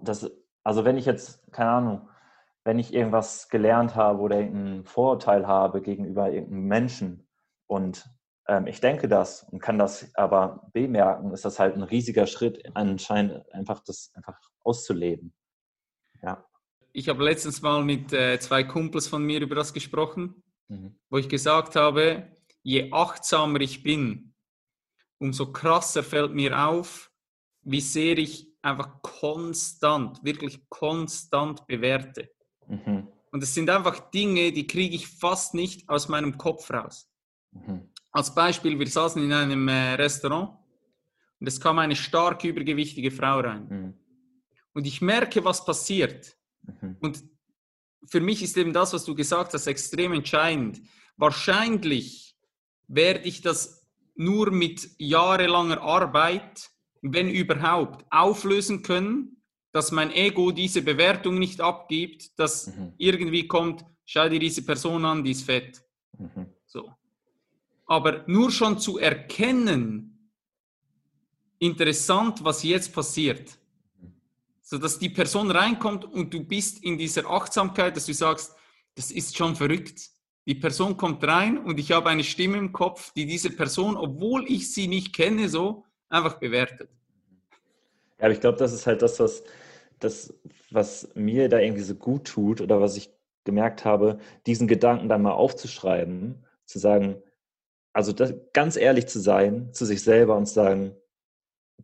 das, 0.00 0.30
also 0.62 0.86
wenn 0.86 0.96
ich 0.96 1.04
jetzt, 1.04 1.52
keine 1.52 1.70
Ahnung, 1.70 2.08
wenn 2.64 2.78
ich 2.78 2.94
irgendwas 2.94 3.50
gelernt 3.50 3.96
habe 3.96 4.20
oder 4.20 4.40
irgendein 4.40 4.84
Vorurteil 4.86 5.46
habe 5.46 5.82
gegenüber 5.82 6.30
irgendeinem 6.30 6.68
Menschen 6.68 7.28
und 7.66 8.08
ähm, 8.48 8.66
ich 8.66 8.80
denke 8.80 9.08
das 9.08 9.44
und 9.50 9.60
kann 9.60 9.78
das 9.78 10.14
aber 10.14 10.68
bemerken, 10.72 11.32
ist 11.32 11.44
das 11.44 11.58
halt 11.58 11.74
ein 11.74 11.82
riesiger 11.82 12.26
Schritt, 12.26 12.62
anscheinend 12.74 13.52
einfach 13.52 13.80
das 13.80 14.10
einfach 14.14 14.38
auszuleben. 14.62 15.32
Ja 16.22 16.44
ich 16.94 17.08
habe 17.08 17.24
letztens 17.24 17.60
mal 17.60 17.84
mit 17.84 18.12
äh, 18.12 18.38
zwei 18.38 18.62
Kumpels 18.62 19.08
von 19.08 19.22
mir 19.22 19.40
über 19.40 19.56
das 19.56 19.72
gesprochen, 19.72 20.42
mhm. 20.68 20.96
wo 21.10 21.18
ich 21.18 21.28
gesagt 21.28 21.74
habe, 21.76 22.30
je 22.62 22.90
achtsamer 22.92 23.60
ich 23.60 23.82
bin, 23.82 24.32
umso 25.18 25.52
krasser 25.52 26.04
fällt 26.04 26.32
mir 26.32 26.66
auf, 26.66 27.10
wie 27.62 27.80
sehr 27.80 28.16
ich 28.16 28.48
einfach 28.62 29.02
konstant, 29.02 30.22
wirklich 30.22 30.68
konstant 30.68 31.66
bewerte. 31.66 32.30
Mhm. 32.68 33.08
Und 33.32 33.42
es 33.42 33.52
sind 33.52 33.68
einfach 33.70 34.10
Dinge, 34.10 34.52
die 34.52 34.68
kriege 34.68 34.94
ich 34.94 35.08
fast 35.08 35.54
nicht 35.54 35.88
aus 35.88 36.08
meinem 36.08 36.38
Kopf 36.38 36.70
raus. 36.70 37.10
Mhm. 37.50 37.90
Als 38.14 38.32
Beispiel, 38.32 38.78
wir 38.78 38.86
saßen 38.86 39.20
in 39.20 39.32
einem 39.32 39.66
äh, 39.66 39.94
Restaurant 39.94 40.56
und 41.40 41.48
es 41.48 41.60
kam 41.60 41.80
eine 41.80 41.96
stark 41.96 42.44
übergewichtige 42.44 43.10
Frau 43.10 43.40
rein. 43.40 43.66
Mhm. 43.68 43.94
Und 44.72 44.86
ich 44.86 45.02
merke, 45.02 45.44
was 45.44 45.64
passiert. 45.64 46.36
Mhm. 46.62 46.96
Und 47.00 47.24
für 48.06 48.20
mich 48.20 48.40
ist 48.40 48.56
eben 48.56 48.72
das, 48.72 48.92
was 48.92 49.04
du 49.04 49.16
gesagt 49.16 49.52
hast, 49.52 49.66
extrem 49.66 50.12
entscheidend. 50.12 50.80
Wahrscheinlich 51.16 52.36
werde 52.86 53.24
ich 53.24 53.40
das 53.40 53.84
nur 54.14 54.52
mit 54.52 54.90
jahrelanger 54.98 55.82
Arbeit, 55.82 56.70
wenn 57.02 57.28
überhaupt, 57.28 58.06
auflösen 58.10 58.82
können, 58.82 59.42
dass 59.72 59.90
mein 59.90 60.12
Ego 60.12 60.52
diese 60.52 60.82
Bewertung 60.82 61.40
nicht 61.40 61.60
abgibt, 61.60 62.38
dass 62.38 62.68
mhm. 62.68 62.94
irgendwie 62.96 63.48
kommt, 63.48 63.84
schau 64.04 64.28
dir 64.28 64.38
diese 64.38 64.62
Person 64.62 65.04
an, 65.04 65.24
die 65.24 65.32
ist 65.32 65.42
fett. 65.42 65.82
Mhm. 66.16 66.46
So. 66.64 66.92
Aber 67.86 68.24
nur 68.26 68.50
schon 68.50 68.78
zu 68.78 68.98
erkennen, 68.98 70.30
interessant, 71.58 72.44
was 72.44 72.62
jetzt 72.62 72.92
passiert 72.92 73.58
so 74.64 74.78
dass 74.78 74.98
die 74.98 75.10
Person 75.10 75.50
reinkommt 75.50 76.04
und 76.04 76.32
du 76.32 76.42
bist 76.42 76.82
in 76.82 76.96
dieser 76.96 77.30
Achtsamkeit, 77.30 77.96
dass 77.96 78.06
du 78.06 78.14
sagst, 78.14 78.56
das 78.94 79.10
ist 79.10 79.36
schon 79.36 79.54
verrückt. 79.54 80.10
Die 80.46 80.54
Person 80.54 80.96
kommt 80.96 81.22
rein 81.22 81.58
und 81.58 81.78
ich 81.78 81.92
habe 81.92 82.08
eine 82.08 82.24
Stimme 82.24 82.56
im 82.56 82.72
Kopf, 82.72 83.12
die 83.12 83.26
diese 83.26 83.50
Person, 83.50 83.96
obwohl 83.96 84.50
ich 84.50 84.72
sie 84.72 84.88
nicht 84.88 85.14
kenne, 85.14 85.48
so 85.50 85.84
einfach 86.08 86.38
bewertet. 86.38 86.88
Ja, 88.18 88.24
aber 88.24 88.32
ich 88.32 88.40
glaube, 88.40 88.58
das 88.58 88.72
ist 88.72 88.86
halt 88.86 89.02
das, 89.02 89.20
was, 89.20 89.44
das, 90.00 90.34
was 90.70 91.10
mir 91.14 91.48
da 91.50 91.58
irgendwie 91.58 91.82
so 91.82 91.94
gut 91.94 92.26
tut 92.26 92.60
oder 92.62 92.80
was 92.80 92.96
ich 92.96 93.10
gemerkt 93.44 93.84
habe, 93.84 94.18
diesen 94.46 94.66
Gedanken 94.66 95.10
dann 95.10 95.22
mal 95.22 95.32
aufzuschreiben, 95.32 96.42
zu 96.64 96.78
sagen, 96.78 97.22
also 97.94 98.12
das, 98.12 98.34
ganz 98.52 98.76
ehrlich 98.76 99.06
zu 99.06 99.20
sein 99.20 99.72
zu 99.72 99.86
sich 99.86 100.02
selber 100.02 100.36
und 100.36 100.46
zu 100.46 100.54
sagen, 100.54 100.96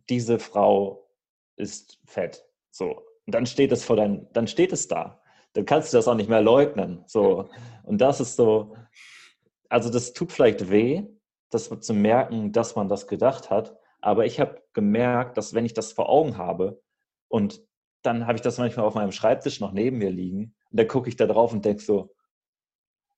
diese 0.09 0.37
Frau 0.37 1.09
ist 1.55 1.99
fett 2.05 2.45
so. 2.69 3.03
Und 3.25 3.35
dann 3.35 3.45
steht 3.45 3.71
es 3.71 3.83
vor 3.83 3.95
dein, 3.95 4.27
dann 4.33 4.47
steht 4.47 4.73
es 4.73 4.87
da. 4.87 5.21
Dann 5.53 5.65
kannst 5.65 5.91
du 5.91 5.97
das 5.97 6.07
auch 6.07 6.15
nicht 6.15 6.29
mehr 6.29 6.41
leugnen. 6.41 7.03
So. 7.07 7.49
Und 7.83 7.99
das 7.99 8.19
ist 8.19 8.35
so, 8.35 8.75
also 9.69 9.89
das 9.89 10.13
tut 10.13 10.31
vielleicht 10.31 10.69
weh, 10.69 11.03
das 11.49 11.69
zu 11.81 11.93
merken, 11.93 12.51
dass 12.51 12.75
man 12.75 12.87
das 12.87 13.07
gedacht 13.07 13.49
hat. 13.49 13.77
Aber 13.99 14.25
ich 14.25 14.39
habe 14.39 14.61
gemerkt, 14.73 15.37
dass 15.37 15.53
wenn 15.53 15.65
ich 15.65 15.73
das 15.73 15.91
vor 15.93 16.09
Augen 16.09 16.37
habe 16.37 16.81
und 17.27 17.61
dann 18.01 18.25
habe 18.25 18.35
ich 18.35 18.41
das 18.41 18.57
manchmal 18.57 18.85
auf 18.85 18.95
meinem 18.95 19.11
Schreibtisch 19.11 19.59
noch 19.59 19.73
neben 19.73 19.99
mir 19.99 20.09
liegen 20.09 20.55
und 20.71 20.79
dann 20.79 20.87
gucke 20.87 21.07
ich 21.07 21.15
da 21.15 21.27
drauf 21.27 21.53
und 21.53 21.63
denke 21.63 21.83
so, 21.83 22.13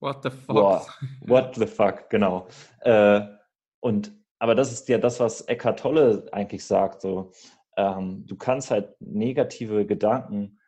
What 0.04 0.22
the 0.22 0.32
fuck? 0.32 0.48
Boah, 0.48 0.86
what 1.22 1.56
the 1.56 1.66
fuck, 1.66 2.10
genau. 2.10 2.48
Äh, 2.82 3.22
und 3.80 4.12
aber 4.38 4.54
das 4.54 4.74
ist 4.74 4.90
ja 4.90 4.98
das, 4.98 5.22
was 5.22 5.40
Eckhart 5.42 5.80
Tolle 5.80 6.28
eigentlich 6.34 6.66
sagt. 6.66 7.00
So, 7.00 7.32
ähm, 7.78 8.26
du 8.28 8.36
kannst 8.36 8.70
halt 8.70 8.94
negative 9.00 9.86
Gedanken 9.86 10.60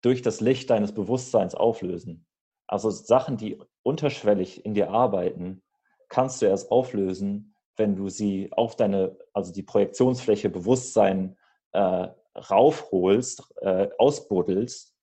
durch 0.00 0.22
das 0.22 0.40
Licht 0.40 0.70
deines 0.70 0.92
Bewusstseins 0.92 1.54
auflösen. 1.54 2.26
Also 2.66 2.88
Sachen, 2.88 3.36
die 3.36 3.62
unterschwellig 3.82 4.64
in 4.64 4.72
dir 4.72 4.90
arbeiten, 4.90 5.62
kannst 6.08 6.40
du 6.40 6.46
erst 6.46 6.70
auflösen, 6.70 7.54
wenn 7.76 7.94
du 7.94 8.08
sie 8.08 8.50
auf 8.52 8.74
deine, 8.74 9.18
also 9.34 9.52
die 9.52 9.62
Projektionsfläche 9.62 10.48
Bewusstsein 10.48 11.36
äh, 11.72 12.08
raufholst, 12.34 13.52
äh, 13.60 13.88
ausbuddelst. 13.98 14.96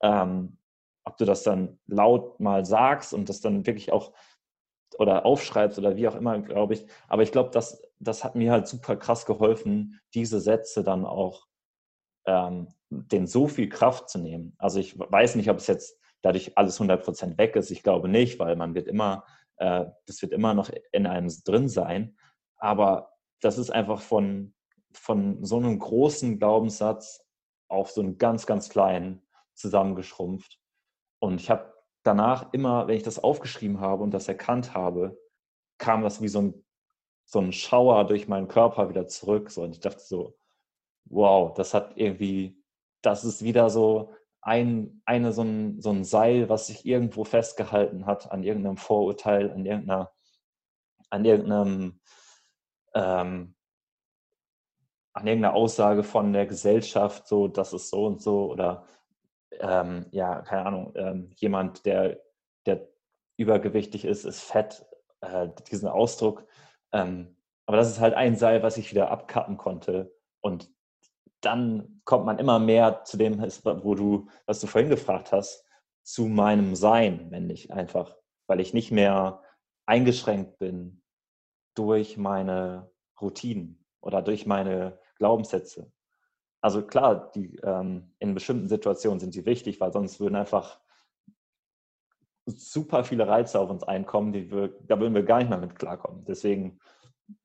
Ähm, 0.00 0.58
ob 1.04 1.16
du 1.18 1.24
das 1.24 1.42
dann 1.42 1.78
laut 1.86 2.40
mal 2.40 2.64
sagst 2.64 3.12
und 3.12 3.28
das 3.28 3.40
dann 3.40 3.66
wirklich 3.66 3.92
auch 3.92 4.12
oder 4.98 5.26
aufschreibst 5.26 5.78
oder 5.78 5.96
wie 5.96 6.06
auch 6.08 6.14
immer, 6.14 6.38
glaube 6.40 6.74
ich. 6.74 6.86
Aber 7.08 7.22
ich 7.22 7.32
glaube, 7.32 7.50
das, 7.50 7.82
das 7.98 8.22
hat 8.22 8.36
mir 8.36 8.52
halt 8.52 8.68
super 8.68 8.96
krass 8.96 9.26
geholfen, 9.26 10.00
diese 10.14 10.40
Sätze 10.40 10.84
dann 10.84 11.04
auch 11.04 11.46
ähm, 12.26 12.68
den 12.90 13.26
so 13.26 13.48
viel 13.48 13.68
Kraft 13.68 14.08
zu 14.08 14.18
nehmen. 14.18 14.54
Also 14.58 14.78
ich 14.78 14.98
weiß 14.98 15.34
nicht, 15.34 15.50
ob 15.50 15.58
es 15.58 15.66
jetzt 15.66 15.98
dadurch 16.22 16.56
alles 16.56 16.80
100% 16.80 17.38
weg 17.38 17.56
ist. 17.56 17.70
Ich 17.70 17.82
glaube 17.82 18.08
nicht, 18.08 18.38
weil 18.38 18.56
man 18.56 18.74
wird 18.74 18.88
immer, 18.88 19.24
äh, 19.56 19.86
das 20.06 20.22
wird 20.22 20.32
immer 20.32 20.54
noch 20.54 20.70
in 20.92 21.06
einem 21.06 21.30
drin 21.44 21.68
sein. 21.68 22.16
Aber 22.56 23.12
das 23.40 23.58
ist 23.58 23.70
einfach 23.70 24.00
von, 24.00 24.54
von 24.92 25.44
so 25.44 25.56
einem 25.56 25.78
großen 25.78 26.38
Glaubenssatz 26.38 27.26
auf 27.68 27.90
so 27.90 28.00
einen 28.00 28.16
ganz, 28.16 28.46
ganz 28.46 28.68
kleinen 28.68 29.26
zusammengeschrumpft. 29.54 30.58
Und 31.18 31.40
ich 31.40 31.50
habe 31.50 31.72
danach 32.02 32.52
immer, 32.52 32.86
wenn 32.86 32.96
ich 32.96 33.02
das 33.02 33.22
aufgeschrieben 33.22 33.80
habe 33.80 34.02
und 34.02 34.12
das 34.12 34.28
erkannt 34.28 34.74
habe, 34.74 35.18
kam 35.78 36.02
das 36.02 36.20
wie 36.22 36.28
so 36.28 36.42
ein, 36.42 36.64
so 37.24 37.40
ein 37.40 37.52
Schauer 37.52 38.06
durch 38.06 38.28
meinen 38.28 38.48
Körper 38.48 38.88
wieder 38.88 39.06
zurück. 39.06 39.50
So. 39.50 39.62
Und 39.62 39.72
ich 39.72 39.80
dachte 39.80 40.00
so, 40.00 40.36
wow, 41.06 41.52
das 41.54 41.74
hat 41.74 41.96
irgendwie, 41.96 42.62
das 43.02 43.24
ist 43.24 43.42
wieder 43.42 43.70
so 43.70 44.14
ein, 44.42 45.00
eine, 45.06 45.32
so, 45.32 45.42
ein, 45.42 45.80
so 45.80 45.90
ein 45.90 46.04
Seil, 46.04 46.48
was 46.48 46.66
sich 46.66 46.84
irgendwo 46.84 47.24
festgehalten 47.24 48.06
hat 48.06 48.30
an 48.30 48.42
irgendeinem 48.42 48.76
Vorurteil, 48.76 49.50
an 49.50 49.64
irgendeiner, 49.64 50.12
an 51.08 51.24
irgendeinem, 51.24 52.00
ähm, 52.94 53.54
an 55.14 55.26
irgendeiner 55.26 55.54
Aussage 55.54 56.02
von 56.02 56.32
der 56.32 56.46
Gesellschaft, 56.46 57.26
so, 57.26 57.48
das 57.48 57.72
ist 57.72 57.88
so 57.88 58.04
und 58.04 58.20
so, 58.20 58.50
oder 58.50 58.84
ähm, 59.60 60.06
ja, 60.10 60.42
keine 60.42 60.66
Ahnung, 60.66 60.92
ähm, 60.96 61.30
jemand, 61.36 61.86
der, 61.86 62.20
der 62.66 62.88
übergewichtig 63.36 64.04
ist, 64.04 64.24
ist 64.24 64.42
fett, 64.42 64.86
äh, 65.20 65.48
diesen 65.70 65.88
Ausdruck. 65.88 66.46
Ähm, 66.92 67.36
aber 67.66 67.78
das 67.78 67.90
ist 67.90 68.00
halt 68.00 68.14
ein 68.14 68.36
Seil, 68.36 68.62
was 68.62 68.76
ich 68.76 68.90
wieder 68.90 69.10
abkappen 69.10 69.56
konnte. 69.56 70.14
Und 70.40 70.70
dann 71.40 72.00
kommt 72.04 72.26
man 72.26 72.38
immer 72.38 72.58
mehr 72.58 73.04
zu 73.04 73.16
dem, 73.16 73.40
wo 73.40 73.94
du, 73.94 74.28
was 74.46 74.60
du 74.60 74.66
vorhin 74.66 74.90
gefragt 74.90 75.32
hast, 75.32 75.64
zu 76.02 76.26
meinem 76.26 76.74
Sein, 76.74 77.30
wenn 77.30 77.48
ich 77.50 77.72
einfach, 77.72 78.16
weil 78.46 78.60
ich 78.60 78.74
nicht 78.74 78.90
mehr 78.90 79.42
eingeschränkt 79.86 80.58
bin 80.58 81.02
durch 81.74 82.16
meine 82.16 82.90
Routinen 83.20 83.84
oder 84.00 84.22
durch 84.22 84.46
meine 84.46 84.98
Glaubenssätze. 85.16 85.90
Also 86.64 86.80
klar, 86.80 87.30
die, 87.32 87.56
ähm, 87.56 88.14
in 88.20 88.32
bestimmten 88.32 88.68
Situationen 88.68 89.20
sind 89.20 89.34
sie 89.34 89.44
wichtig, 89.44 89.80
weil 89.80 89.92
sonst 89.92 90.18
würden 90.18 90.34
einfach 90.34 90.80
super 92.46 93.04
viele 93.04 93.28
Reize 93.28 93.60
auf 93.60 93.68
uns 93.68 93.82
einkommen, 93.82 94.32
die 94.32 94.50
wir, 94.50 94.68
da 94.80 94.98
würden 94.98 95.14
wir 95.14 95.24
gar 95.24 95.40
nicht 95.40 95.50
mehr 95.50 95.58
mit 95.58 95.78
klarkommen. 95.78 96.24
Deswegen 96.24 96.80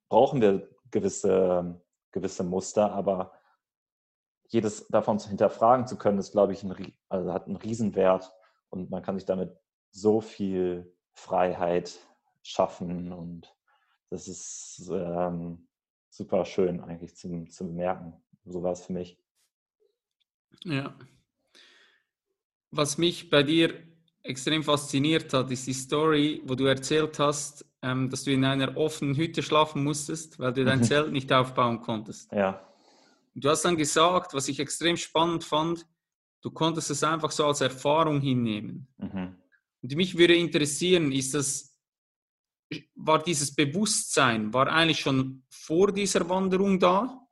brauchen 0.07 0.39
wir 0.39 0.69
gewisse, 0.89 1.81
gewisse 2.11 2.45
Muster, 2.45 2.93
aber 2.93 3.33
jedes 4.47 4.87
davon 4.87 5.19
zu 5.19 5.27
hinterfragen 5.27 5.85
zu 5.85 5.97
können, 5.97 6.17
ist, 6.17 6.31
glaube 6.31 6.53
ich, 6.53 6.63
ein, 6.63 6.93
also 7.09 7.33
hat 7.33 7.47
einen 7.47 7.57
Riesenwert 7.57 8.31
und 8.69 8.89
man 8.89 9.03
kann 9.03 9.17
sich 9.17 9.25
damit 9.25 9.53
so 9.91 10.21
viel 10.21 10.95
Freiheit 11.11 11.99
schaffen 12.41 13.11
und 13.11 13.53
das 14.11 14.29
ist 14.29 14.89
ähm, 14.93 15.67
super 16.09 16.45
schön 16.45 16.79
eigentlich 16.81 17.15
zu, 17.15 17.45
zu 17.45 17.65
bemerken. 17.65 18.13
So 18.45 18.63
war 18.63 18.73
es 18.73 18.85
für 18.85 18.93
mich. 18.93 19.17
Ja. 20.63 20.95
Was 22.71 22.97
mich 22.97 23.29
bei 23.29 23.43
dir 23.43 23.73
extrem 24.23 24.63
fasziniert 24.63 25.33
hat, 25.33 25.51
ist 25.51 25.67
die 25.67 25.73
Story, 25.73 26.41
wo 26.45 26.55
du 26.55 26.65
erzählt 26.65 27.19
hast, 27.19 27.65
ähm, 27.81 28.09
dass 28.09 28.23
du 28.23 28.31
in 28.31 28.43
einer 28.43 28.75
offenen 28.77 29.15
Hütte 29.15 29.41
schlafen 29.41 29.83
musstest, 29.83 30.39
weil 30.39 30.53
du 30.53 30.65
dein 30.65 30.79
mhm. 30.79 30.83
Zelt 30.83 31.11
nicht 31.11 31.31
aufbauen 31.31 31.79
konntest. 31.81 32.31
Ja. 32.31 32.65
Du 33.35 33.49
hast 33.49 33.63
dann 33.63 33.77
gesagt, 33.77 34.33
was 34.33 34.47
ich 34.47 34.59
extrem 34.59 34.97
spannend 34.97 35.43
fand, 35.43 35.87
du 36.41 36.51
konntest 36.51 36.89
es 36.89 37.03
einfach 37.03 37.31
so 37.31 37.45
als 37.45 37.61
Erfahrung 37.61 38.21
hinnehmen. 38.21 38.87
Mhm. 38.97 39.35
Und 39.81 39.95
mich 39.95 40.17
würde 40.17 40.35
interessieren, 40.35 41.11
ist 41.11 41.33
das, 41.33 41.79
war 42.95 43.23
dieses 43.23 43.55
Bewusstsein, 43.55 44.53
war 44.53 44.67
eigentlich 44.67 44.99
schon 44.99 45.43
vor 45.69 45.91
dieser 45.91 46.27
Wanderung 46.27 46.79
da? 46.79 47.27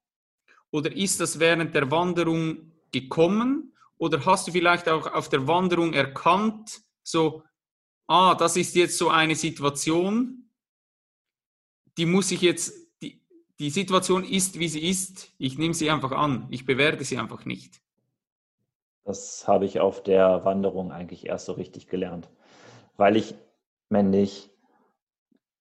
Oder 0.70 0.96
ist 0.96 1.20
das 1.20 1.40
während 1.40 1.74
der 1.74 1.90
Wanderung 1.90 2.72
gekommen? 2.92 3.74
Oder 3.98 4.24
hast 4.28 4.48
du 4.48 4.52
vielleicht 4.52 4.88
auch 4.88 5.12
auf 5.12 5.28
der 5.28 5.48
Wanderung 5.48 5.94
erkannt, 5.94 6.82
so, 7.02 7.42
ah, 8.06 8.36
das 8.36 8.56
ist 8.56 8.76
jetzt 8.76 9.00
so 9.00 9.10
eine 9.10 9.36
Situation, 9.36 10.52
die 11.98 12.06
muss 12.06 12.30
ich 12.30 12.42
jetzt, 12.42 12.74
die, 13.02 13.20
die 13.58 13.72
Situation 13.72 14.24
ist, 14.24 14.60
wie 14.60 14.68
sie 14.68 14.88
ist. 14.88 15.30
Ich 15.40 15.58
nehme 15.58 15.74
sie 15.74 15.90
einfach 15.90 16.12
an. 16.12 16.46
Ich 16.52 16.64
bewerte 16.68 17.04
sie 17.04 17.18
einfach 17.18 17.44
nicht. 17.46 17.82
Das 19.04 19.48
habe 19.48 19.66
ich 19.66 19.80
auf 19.80 20.04
der 20.04 20.46
Wanderung 20.46 20.92
eigentlich 20.92 21.26
erst 21.26 21.48
so 21.48 21.54
richtig 21.54 21.88
gelernt, 21.88 22.30
weil 22.98 23.16
ich 23.16 23.34
männlich 23.90 24.52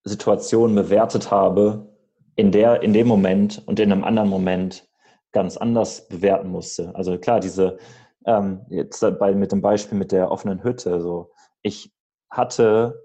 Situationen 0.04 0.76
bewertet 0.76 1.30
habe, 1.30 1.95
in, 2.36 2.52
der, 2.52 2.82
in 2.82 2.92
dem 2.92 3.08
Moment 3.08 3.62
und 3.66 3.80
in 3.80 3.90
einem 3.90 4.04
anderen 4.04 4.28
Moment 4.28 4.88
ganz 5.32 5.56
anders 5.56 6.08
bewerten 6.08 6.48
musste. 6.48 6.94
Also 6.94 7.18
klar, 7.18 7.40
diese, 7.40 7.78
ähm, 8.26 8.64
jetzt 8.68 9.00
bei, 9.18 9.34
mit 9.34 9.52
dem 9.52 9.62
Beispiel 9.62 9.98
mit 9.98 10.12
der 10.12 10.30
offenen 10.30 10.62
Hütte, 10.62 11.00
so, 11.00 11.32
ich 11.62 11.92
hatte, 12.30 13.02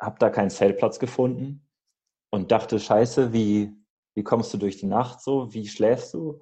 habe 0.00 0.16
da 0.18 0.30
keinen 0.30 0.50
Zeltplatz 0.50 0.98
gefunden 0.98 1.66
und 2.30 2.50
dachte, 2.50 2.80
scheiße, 2.80 3.32
wie, 3.32 3.72
wie 4.14 4.24
kommst 4.24 4.52
du 4.52 4.58
durch 4.58 4.76
die 4.76 4.86
Nacht 4.86 5.20
so, 5.20 5.52
wie 5.52 5.66
schläfst 5.66 6.14
du? 6.14 6.40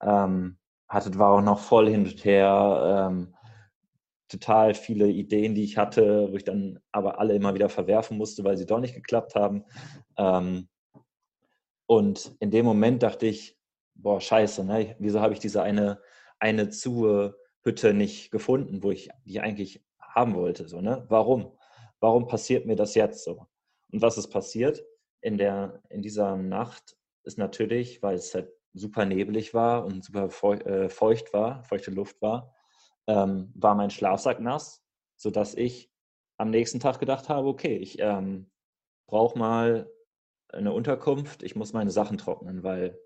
Ähm, 0.00 0.58
hatte, 0.88 1.18
war 1.18 1.32
auch 1.32 1.40
noch 1.40 1.58
voll 1.58 1.88
hin 1.88 2.04
und 2.04 2.24
her, 2.24 3.08
ähm, 3.08 3.34
total 4.28 4.74
viele 4.74 5.08
Ideen, 5.08 5.54
die 5.54 5.64
ich 5.64 5.78
hatte, 5.78 6.28
wo 6.30 6.36
ich 6.36 6.44
dann 6.44 6.78
aber 6.92 7.18
alle 7.18 7.34
immer 7.34 7.54
wieder 7.54 7.68
verwerfen 7.68 8.18
musste, 8.18 8.44
weil 8.44 8.56
sie 8.56 8.66
doch 8.66 8.80
nicht 8.80 8.94
geklappt 8.94 9.34
haben. 9.34 9.64
Ähm, 10.16 10.68
und 11.86 12.36
in 12.40 12.50
dem 12.50 12.64
Moment 12.64 13.02
dachte 13.02 13.26
ich, 13.26 13.58
boah, 13.94 14.20
scheiße, 14.20 14.64
ne? 14.64 14.96
wieso 14.98 15.20
habe 15.20 15.34
ich 15.34 15.40
diese 15.40 15.62
eine, 15.62 16.00
eine 16.38 16.68
Zuhütte 16.70 17.94
nicht 17.94 18.30
gefunden, 18.30 18.82
wo 18.82 18.90
ich 18.90 19.10
die 19.24 19.40
eigentlich 19.40 19.84
haben 20.00 20.34
wollte? 20.34 20.68
So, 20.68 20.80
ne? 20.80 21.04
Warum? 21.08 21.56
Warum 22.00 22.26
passiert 22.26 22.66
mir 22.66 22.76
das 22.76 22.94
jetzt 22.94 23.24
so? 23.24 23.46
Und 23.90 24.02
was 24.02 24.18
ist 24.18 24.28
passiert? 24.28 24.84
In, 25.20 25.38
der, 25.38 25.80
in 25.88 26.02
dieser 26.02 26.36
Nacht 26.36 26.96
ist 27.22 27.38
natürlich, 27.38 28.02
weil 28.02 28.16
es 28.16 28.34
halt 28.34 28.52
super 28.74 29.06
neblig 29.06 29.54
war 29.54 29.86
und 29.86 30.04
super 30.04 30.28
äh, 30.66 30.88
feucht 30.88 31.32
war, 31.32 31.62
feuchte 31.64 31.90
Luft 31.90 32.20
war, 32.20 32.54
ähm, 33.06 33.52
war 33.54 33.74
mein 33.74 33.90
Schlafsack 33.90 34.40
nass, 34.40 34.82
sodass 35.16 35.54
ich 35.54 35.90
am 36.36 36.50
nächsten 36.50 36.80
Tag 36.80 36.98
gedacht 36.98 37.28
habe, 37.28 37.48
okay, 37.48 37.76
ich 37.76 37.98
ähm, 38.00 38.50
brauche 39.06 39.38
mal 39.38 39.90
eine 40.54 40.72
Unterkunft, 40.72 41.42
ich 41.42 41.56
muss 41.56 41.72
meine 41.72 41.90
Sachen 41.90 42.18
trocknen, 42.18 42.62
weil 42.62 42.98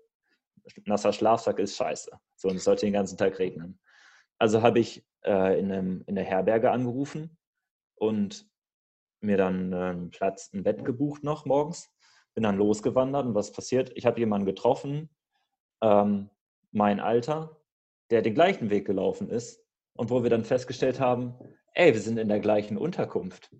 nasser 0.85 1.13
Schlafsack 1.13 1.59
ist 1.59 1.75
scheiße. 1.75 2.11
So, 2.35 2.49
und 2.49 2.55
es 2.55 2.63
sollte 2.63 2.85
den 2.85 2.93
ganzen 2.93 3.17
Tag 3.17 3.39
regnen. 3.39 3.79
Also 4.37 4.61
habe 4.61 4.79
ich 4.79 5.05
äh, 5.25 5.59
in, 5.59 5.71
einem, 5.71 6.03
in 6.07 6.15
der 6.15 6.23
Herberge 6.23 6.71
angerufen 6.71 7.37
und 7.95 8.49
mir 9.21 9.37
dann 9.37 9.73
einen 9.73 10.11
Platz, 10.11 10.51
ein 10.53 10.63
Bett 10.63 10.85
gebucht 10.85 11.23
noch 11.23 11.45
morgens. 11.45 11.91
Bin 12.35 12.43
dann 12.43 12.57
losgewandert 12.57 13.25
und 13.25 13.35
was 13.35 13.51
passiert? 13.51 13.91
Ich 13.95 14.05
habe 14.05 14.19
jemanden 14.19 14.45
getroffen, 14.45 15.09
ähm, 15.81 16.29
mein 16.71 16.99
Alter, 16.99 17.57
der 18.11 18.21
den 18.21 18.33
gleichen 18.33 18.69
Weg 18.69 18.85
gelaufen 18.85 19.29
ist 19.29 19.61
und 19.93 20.09
wo 20.09 20.23
wir 20.23 20.29
dann 20.29 20.45
festgestellt 20.45 20.99
haben, 20.99 21.35
ey, 21.73 21.93
wir 21.93 22.01
sind 22.01 22.17
in 22.17 22.29
der 22.29 22.39
gleichen 22.39 22.77
Unterkunft. 22.77 23.51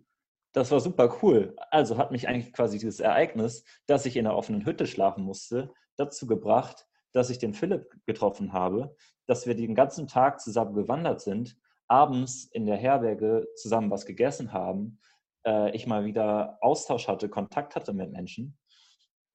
Das 0.52 0.72
war 0.72 0.80
super 0.80 1.20
cool. 1.22 1.56
Also 1.70 1.98
hat 1.98 2.12
mich 2.12 2.28
eigentlich 2.28 2.54
quasi 2.54 2.80
dieses 2.80 3.00
Ereignis, 3.00 3.64
dass 3.86 4.06
ich 4.06 4.18
in 4.18 4.26
einer 4.26 4.36
offenen 4.36 4.66
Hütte 4.66 4.88
schlafen 4.88 5.24
musste, 5.24 5.72
dazu 5.96 6.26
gebracht, 6.26 6.88
dass 7.12 7.30
ich 7.30 7.38
den 7.38 7.54
Philipp 7.54 7.90
getroffen 8.06 8.54
habe, 8.54 8.96
dass 9.28 9.46
wir 9.46 9.56
den 9.56 9.76
ganzen 9.76 10.08
Tag 10.08 10.40
zusammen 10.40 10.74
gewandert 10.74 11.22
sind, 11.22 11.58
abends 11.88 12.46
in 12.46 12.66
der 12.66 12.78
Herberge 12.78 13.48
zusammen 13.56 13.92
was 13.92 14.06
gegessen 14.06 14.54
haben, 14.54 15.00
äh, 15.46 15.76
ich 15.76 15.88
mal 15.88 16.06
wieder 16.06 16.58
Austausch 16.62 17.08
hatte, 17.08 17.30
Kontakt 17.30 17.76
hatte 17.76 17.94
mit 17.94 18.12
Menschen, 18.12 18.58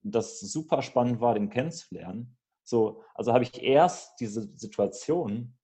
das 0.03 0.41
super 0.41 0.83
spannend 0.83 1.21
war, 1.21 1.35
den 1.35 1.51
kennenzulernen. 1.51 2.37
So, 2.65 3.03
also 3.15 3.33
habe 3.33 3.45
ich 3.45 3.63
erst 3.63 4.21
diese 4.21 4.43
Situation 4.43 5.57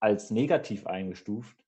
als 0.00 0.30
negativ 0.30 0.86
eingestuft 0.86 1.65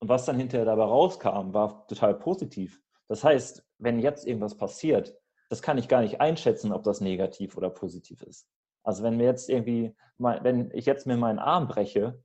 und 0.00 0.08
was 0.08 0.24
dann 0.24 0.36
hinterher 0.36 0.64
dabei 0.64 0.84
rauskam, 0.84 1.52
war 1.52 1.86
total 1.86 2.14
positiv. 2.14 2.80
Das 3.08 3.22
heißt, 3.22 3.64
wenn 3.78 4.00
jetzt 4.00 4.26
irgendwas 4.26 4.56
passiert, 4.56 5.16
das 5.48 5.62
kann 5.62 5.78
ich 5.78 5.88
gar 5.88 6.00
nicht 6.00 6.20
einschätzen, 6.20 6.72
ob 6.72 6.82
das 6.84 7.00
negativ 7.00 7.56
oder 7.56 7.70
positiv 7.70 8.22
ist. 8.22 8.48
Also 8.82 9.02
wenn 9.02 9.16
mir 9.16 9.24
jetzt 9.24 9.50
irgendwie, 9.50 9.94
wenn 10.18 10.70
ich 10.72 10.86
jetzt 10.86 11.06
mir 11.06 11.16
meinen 11.16 11.38
Arm 11.38 11.68
breche, 11.68 12.22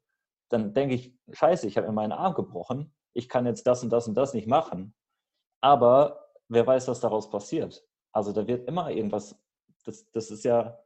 dann 0.49 0.73
denke 0.73 0.95
ich, 0.95 1.17
scheiße, 1.31 1.67
ich 1.67 1.77
habe 1.77 1.87
mir 1.87 1.93
meinen 1.93 2.11
Arm 2.11 2.33
gebrochen, 2.33 2.93
ich 3.13 3.27
kann 3.27 3.45
jetzt 3.45 3.67
das 3.67 3.83
und 3.83 3.89
das 3.89 4.07
und 4.07 4.15
das 4.15 4.33
nicht 4.33 4.47
machen. 4.47 4.93
Aber 5.61 6.29
wer 6.47 6.65
weiß, 6.65 6.87
was 6.87 6.99
daraus 6.99 7.29
passiert. 7.29 7.83
Also 8.11 8.31
da 8.31 8.47
wird 8.47 8.67
immer 8.67 8.89
irgendwas, 8.91 9.37
das, 9.83 10.09
das 10.11 10.31
ist 10.31 10.45
ja, 10.45 10.79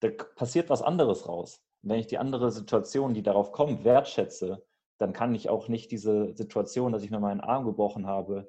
da 0.00 0.08
passiert 0.34 0.70
was 0.70 0.82
anderes 0.82 1.28
raus. 1.28 1.62
wenn 1.82 1.98
ich 1.98 2.06
die 2.06 2.18
andere 2.18 2.50
Situation, 2.50 3.12
die 3.12 3.22
darauf 3.22 3.52
kommt, 3.52 3.84
wertschätze, 3.84 4.64
dann 5.02 5.12
kann 5.12 5.34
ich 5.34 5.48
auch 5.48 5.68
nicht 5.68 5.90
diese 5.90 6.32
Situation, 6.34 6.92
dass 6.92 7.02
ich 7.02 7.10
mir 7.10 7.18
meinen 7.18 7.40
Arm 7.40 7.64
gebrochen 7.64 8.06
habe, 8.06 8.48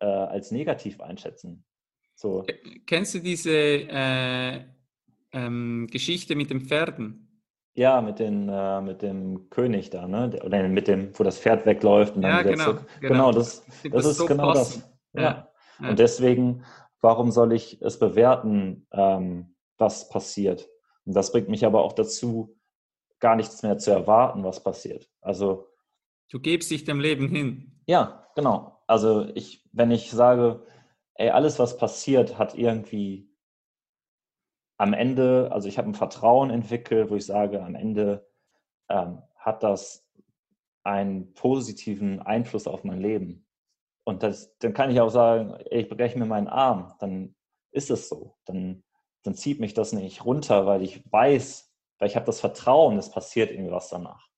äh, 0.00 0.06
als 0.06 0.50
negativ 0.50 1.00
einschätzen. 1.00 1.64
So. 2.14 2.46
Kennst 2.86 3.14
du 3.14 3.18
diese 3.18 3.52
äh, 3.52 4.64
ähm, 5.32 5.86
Geschichte 5.90 6.34
mit 6.34 6.50
den 6.50 6.62
Pferden? 6.62 7.42
Ja, 7.74 8.00
mit, 8.00 8.20
den, 8.20 8.48
äh, 8.48 8.80
mit 8.80 9.02
dem 9.02 9.50
König 9.50 9.90
da, 9.90 10.08
ne? 10.08 10.40
Oder 10.44 10.66
mit 10.68 10.88
dem, 10.88 11.10
wo 11.18 11.24
das 11.24 11.38
Pferd 11.38 11.66
wegläuft 11.66 12.16
und 12.16 12.22
dann 12.22 12.30
ja, 12.30 12.40
wieder 12.40 12.50
genau, 12.52 12.64
zurück. 12.64 12.86
Genau, 13.00 13.12
genau 13.12 13.32
das, 13.32 13.66
das, 13.66 13.92
das, 13.92 14.06
ist 14.06 14.16
so 14.16 14.26
genau 14.26 14.52
passend. 14.52 14.84
das. 15.12 15.22
Ja. 15.22 15.50
ja. 15.80 15.88
Und 15.90 15.98
deswegen, 15.98 16.64
warum 17.00 17.32
soll 17.32 17.52
ich 17.52 17.82
es 17.82 17.98
bewerten, 17.98 18.86
ähm, 18.92 19.56
was 19.76 20.08
passiert? 20.08 20.68
Und 21.04 21.14
das 21.14 21.32
bringt 21.32 21.48
mich 21.48 21.66
aber 21.66 21.82
auch 21.82 21.92
dazu, 21.92 22.56
gar 23.20 23.36
nichts 23.36 23.62
mehr 23.62 23.78
zu 23.78 23.90
erwarten, 23.90 24.44
was 24.44 24.62
passiert. 24.62 25.10
Also 25.20 25.68
du 26.30 26.40
gibst 26.40 26.70
dich 26.70 26.84
dem 26.84 27.00
Leben 27.00 27.28
hin. 27.28 27.80
Ja, 27.86 28.28
genau. 28.34 28.82
Also 28.86 29.26
ich, 29.34 29.68
wenn 29.72 29.90
ich 29.90 30.10
sage, 30.10 30.66
ey, 31.14 31.30
alles, 31.30 31.58
was 31.58 31.76
passiert, 31.76 32.38
hat 32.38 32.54
irgendwie 32.54 33.30
am 34.76 34.92
Ende, 34.92 35.50
also 35.52 35.68
ich 35.68 35.78
habe 35.78 35.88
ein 35.88 35.94
Vertrauen 35.94 36.50
entwickelt, 36.50 37.10
wo 37.10 37.16
ich 37.16 37.26
sage, 37.26 37.62
am 37.62 37.74
Ende 37.74 38.26
ähm, 38.88 39.22
hat 39.36 39.62
das 39.62 40.06
einen 40.82 41.32
positiven 41.34 42.20
Einfluss 42.20 42.66
auf 42.66 42.84
mein 42.84 43.00
Leben. 43.00 43.46
Und 44.04 44.22
das, 44.22 44.56
dann 44.58 44.74
kann 44.74 44.90
ich 44.90 45.00
auch 45.00 45.08
sagen, 45.08 45.56
ich 45.70 45.88
breche 45.88 46.18
mir 46.18 46.26
meinen 46.26 46.48
Arm, 46.48 46.94
dann 46.98 47.34
ist 47.70 47.90
es 47.90 48.08
so. 48.08 48.36
Dann, 48.44 48.82
dann 49.22 49.34
zieht 49.34 49.60
mich 49.60 49.72
das 49.72 49.92
nicht 49.92 50.24
runter, 50.24 50.66
weil 50.66 50.82
ich 50.82 51.10
weiß, 51.10 51.73
weil 51.98 52.08
ich 52.08 52.16
habe 52.16 52.26
das 52.26 52.40
Vertrauen, 52.40 52.98
es 52.98 53.10
passiert 53.10 53.50
irgendwas 53.50 53.88
danach. 53.88 54.28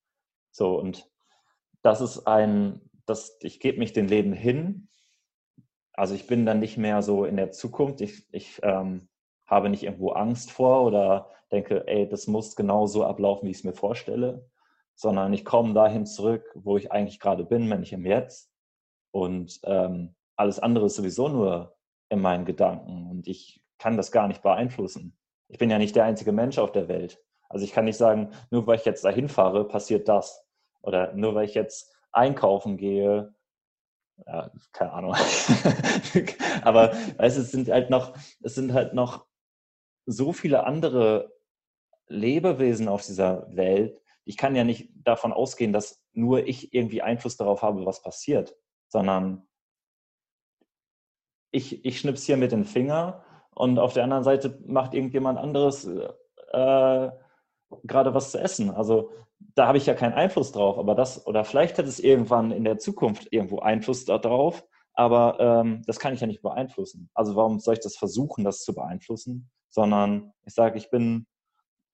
So, 0.51 0.77
und 0.79 1.09
das 1.81 2.01
ist 2.01 2.27
ein, 2.27 2.81
das, 3.05 3.37
ich 3.41 3.59
gebe 3.59 3.79
mich 3.79 3.93
dem 3.93 4.07
Leben 4.07 4.33
hin. 4.33 4.89
Also 5.93 6.13
ich 6.15 6.27
bin 6.27 6.45
dann 6.45 6.59
nicht 6.59 6.77
mehr 6.77 7.01
so 7.01 7.25
in 7.25 7.37
der 7.37 7.51
Zukunft. 7.51 8.01
Ich, 8.01 8.27
ich 8.31 8.59
ähm, 8.63 9.07
habe 9.45 9.69
nicht 9.69 9.83
irgendwo 9.83 10.11
Angst 10.11 10.51
vor 10.51 10.83
oder 10.83 11.31
denke, 11.51 11.87
ey, 11.87 12.07
das 12.07 12.27
muss 12.27 12.55
genau 12.55 12.87
so 12.87 13.05
ablaufen, 13.05 13.47
wie 13.47 13.51
ich 13.51 13.57
es 13.57 13.63
mir 13.63 13.73
vorstelle, 13.73 14.49
sondern 14.95 15.33
ich 15.33 15.45
komme 15.45 15.73
dahin 15.73 16.05
zurück, 16.05 16.43
wo 16.55 16.77
ich 16.77 16.91
eigentlich 16.91 17.19
gerade 17.19 17.45
bin, 17.45 17.67
nämlich 17.67 17.93
im 17.93 18.05
Jetzt. 18.05 18.51
Und 19.11 19.59
ähm, 19.63 20.15
alles 20.35 20.59
andere 20.59 20.87
ist 20.87 20.95
sowieso 20.95 21.29
nur 21.29 21.77
in 22.09 22.21
meinen 22.21 22.45
Gedanken 22.45 23.09
und 23.09 23.27
ich 23.27 23.63
kann 23.77 23.97
das 23.97 24.11
gar 24.11 24.27
nicht 24.27 24.41
beeinflussen. 24.41 25.17
Ich 25.49 25.57
bin 25.57 25.69
ja 25.69 25.77
nicht 25.77 25.95
der 25.95 26.05
einzige 26.05 26.31
Mensch 26.31 26.57
auf 26.57 26.71
der 26.71 26.87
Welt. 26.87 27.23
Also 27.49 27.63
ich 27.65 27.71
kann 27.71 27.85
nicht 27.85 27.97
sagen, 27.97 28.31
nur 28.51 28.67
weil 28.67 28.77
ich 28.77 28.85
jetzt 28.85 29.03
dahin 29.05 29.29
fahre, 29.29 29.67
passiert 29.67 30.07
das. 30.07 30.45
Oder 30.81 31.13
nur 31.13 31.35
weil 31.35 31.45
ich 31.45 31.53
jetzt 31.53 31.95
einkaufen 32.11 32.77
gehe, 32.77 33.33
ja, 34.25 34.51
keine 34.71 34.93
Ahnung. 34.93 35.13
Aber 36.63 36.93
weißt, 37.17 37.37
es 37.37 37.51
sind 37.51 37.69
halt 37.69 37.89
noch, 37.89 38.15
es 38.41 38.55
sind 38.55 38.73
halt 38.73 38.93
noch 38.93 39.27
so 40.05 40.33
viele 40.33 40.65
andere 40.65 41.33
Lebewesen 42.07 42.87
auf 42.87 43.05
dieser 43.05 43.47
Welt. 43.55 44.01
Ich 44.23 44.37
kann 44.37 44.55
ja 44.55 44.63
nicht 44.63 44.89
davon 44.95 45.33
ausgehen, 45.33 45.73
dass 45.73 46.03
nur 46.13 46.47
ich 46.47 46.73
irgendwie 46.73 47.01
Einfluss 47.01 47.37
darauf 47.37 47.61
habe, 47.61 47.85
was 47.85 48.01
passiert, 48.01 48.55
sondern 48.87 49.47
ich, 51.51 51.85
ich 51.85 51.99
schnips 51.99 52.23
hier 52.25 52.37
mit 52.37 52.51
dem 52.51 52.65
Finger 52.65 53.23
und 53.51 53.79
auf 53.79 53.93
der 53.93 54.03
anderen 54.03 54.23
Seite 54.23 54.59
macht 54.65 54.93
irgendjemand 54.93 55.37
anderes 55.37 55.85
äh, 56.51 57.09
gerade 57.83 58.13
was 58.13 58.31
zu 58.31 58.39
essen. 58.39 58.71
Also 58.71 59.11
da 59.39 59.67
habe 59.67 59.77
ich 59.77 59.85
ja 59.85 59.93
keinen 59.93 60.13
Einfluss 60.13 60.51
drauf, 60.51 60.77
aber 60.77 60.95
das, 60.95 61.25
oder 61.27 61.43
vielleicht 61.43 61.77
hat 61.77 61.85
es 61.85 61.99
irgendwann 61.99 62.51
in 62.51 62.63
der 62.63 62.77
Zukunft 62.77 63.27
irgendwo 63.31 63.59
Einfluss 63.59 64.05
darauf, 64.05 64.65
aber 64.93 65.39
ähm, 65.39 65.83
das 65.85 65.99
kann 65.99 66.13
ich 66.13 66.21
ja 66.21 66.27
nicht 66.27 66.41
beeinflussen. 66.41 67.09
Also 67.13 67.35
warum 67.35 67.59
soll 67.59 67.75
ich 67.75 67.81
das 67.81 67.97
versuchen, 67.97 68.43
das 68.43 68.63
zu 68.63 68.73
beeinflussen? 68.73 69.49
Sondern 69.69 70.33
ich 70.45 70.53
sage, 70.53 70.77
ich 70.77 70.89
bin, 70.89 71.27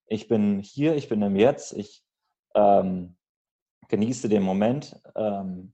ich 0.05 0.27
bin 0.27 0.59
hier, 0.59 0.95
ich 0.95 1.09
bin 1.09 1.21
im 1.21 1.35
Jetzt, 1.35 1.73
ich 1.73 2.03
ähm, 2.55 3.17
genieße 3.89 4.29
den 4.29 4.43
Moment, 4.43 5.01
ähm, 5.15 5.73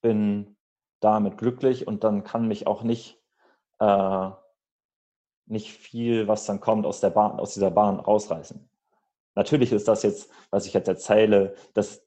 bin 0.00 0.56
damit 1.00 1.36
glücklich 1.36 1.86
und 1.86 2.04
dann 2.04 2.24
kann 2.24 2.48
mich 2.48 2.66
auch 2.66 2.82
nicht 2.82 3.20
äh, 3.80 4.30
nicht 5.48 5.72
viel, 5.72 6.28
was 6.28 6.46
dann 6.46 6.60
kommt, 6.60 6.86
aus, 6.86 7.00
der 7.00 7.10
Bahn, 7.10 7.38
aus 7.38 7.54
dieser 7.54 7.70
Bahn 7.70 8.00
rausreißen. 8.00 8.67
Natürlich 9.38 9.70
ist 9.70 9.86
das 9.86 10.02
jetzt, 10.02 10.32
was 10.50 10.66
ich 10.66 10.72
jetzt 10.72 10.88
erzähle, 10.88 11.54
das, 11.72 12.04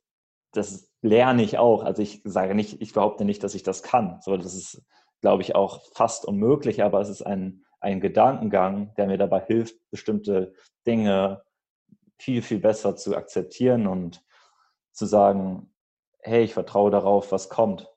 das 0.51 0.91
lerne 1.01 1.43
ich 1.43 1.57
auch. 1.57 1.81
Also 1.81 2.01
ich 2.01 2.21
sage 2.25 2.55
nicht, 2.55 2.81
ich 2.81 2.91
behaupte 2.91 3.23
nicht, 3.23 3.41
dass 3.41 3.55
ich 3.55 3.63
das 3.63 3.83
kann. 3.83 4.19
So, 4.19 4.35
das 4.35 4.53
ist, 4.53 4.83
glaube 5.21 5.41
ich, 5.41 5.55
auch 5.55 5.81
fast 5.93 6.25
unmöglich, 6.25 6.83
aber 6.83 6.99
es 6.99 7.07
ist 7.07 7.21
ein, 7.21 7.63
ein 7.79 8.01
Gedankengang, 8.01 8.93
der 8.95 9.07
mir 9.07 9.17
dabei 9.17 9.39
hilft, 9.45 9.75
bestimmte 9.91 10.53
Dinge 10.85 11.41
viel, 12.17 12.41
viel 12.41 12.59
besser 12.59 12.97
zu 12.97 13.15
akzeptieren 13.15 13.87
und 13.87 14.21
zu 14.91 15.05
sagen, 15.05 15.71
hey, 16.19 16.43
ich 16.43 16.53
vertraue 16.53 16.91
darauf, 16.91 17.31
was 17.31 17.47
kommt. 17.47 17.89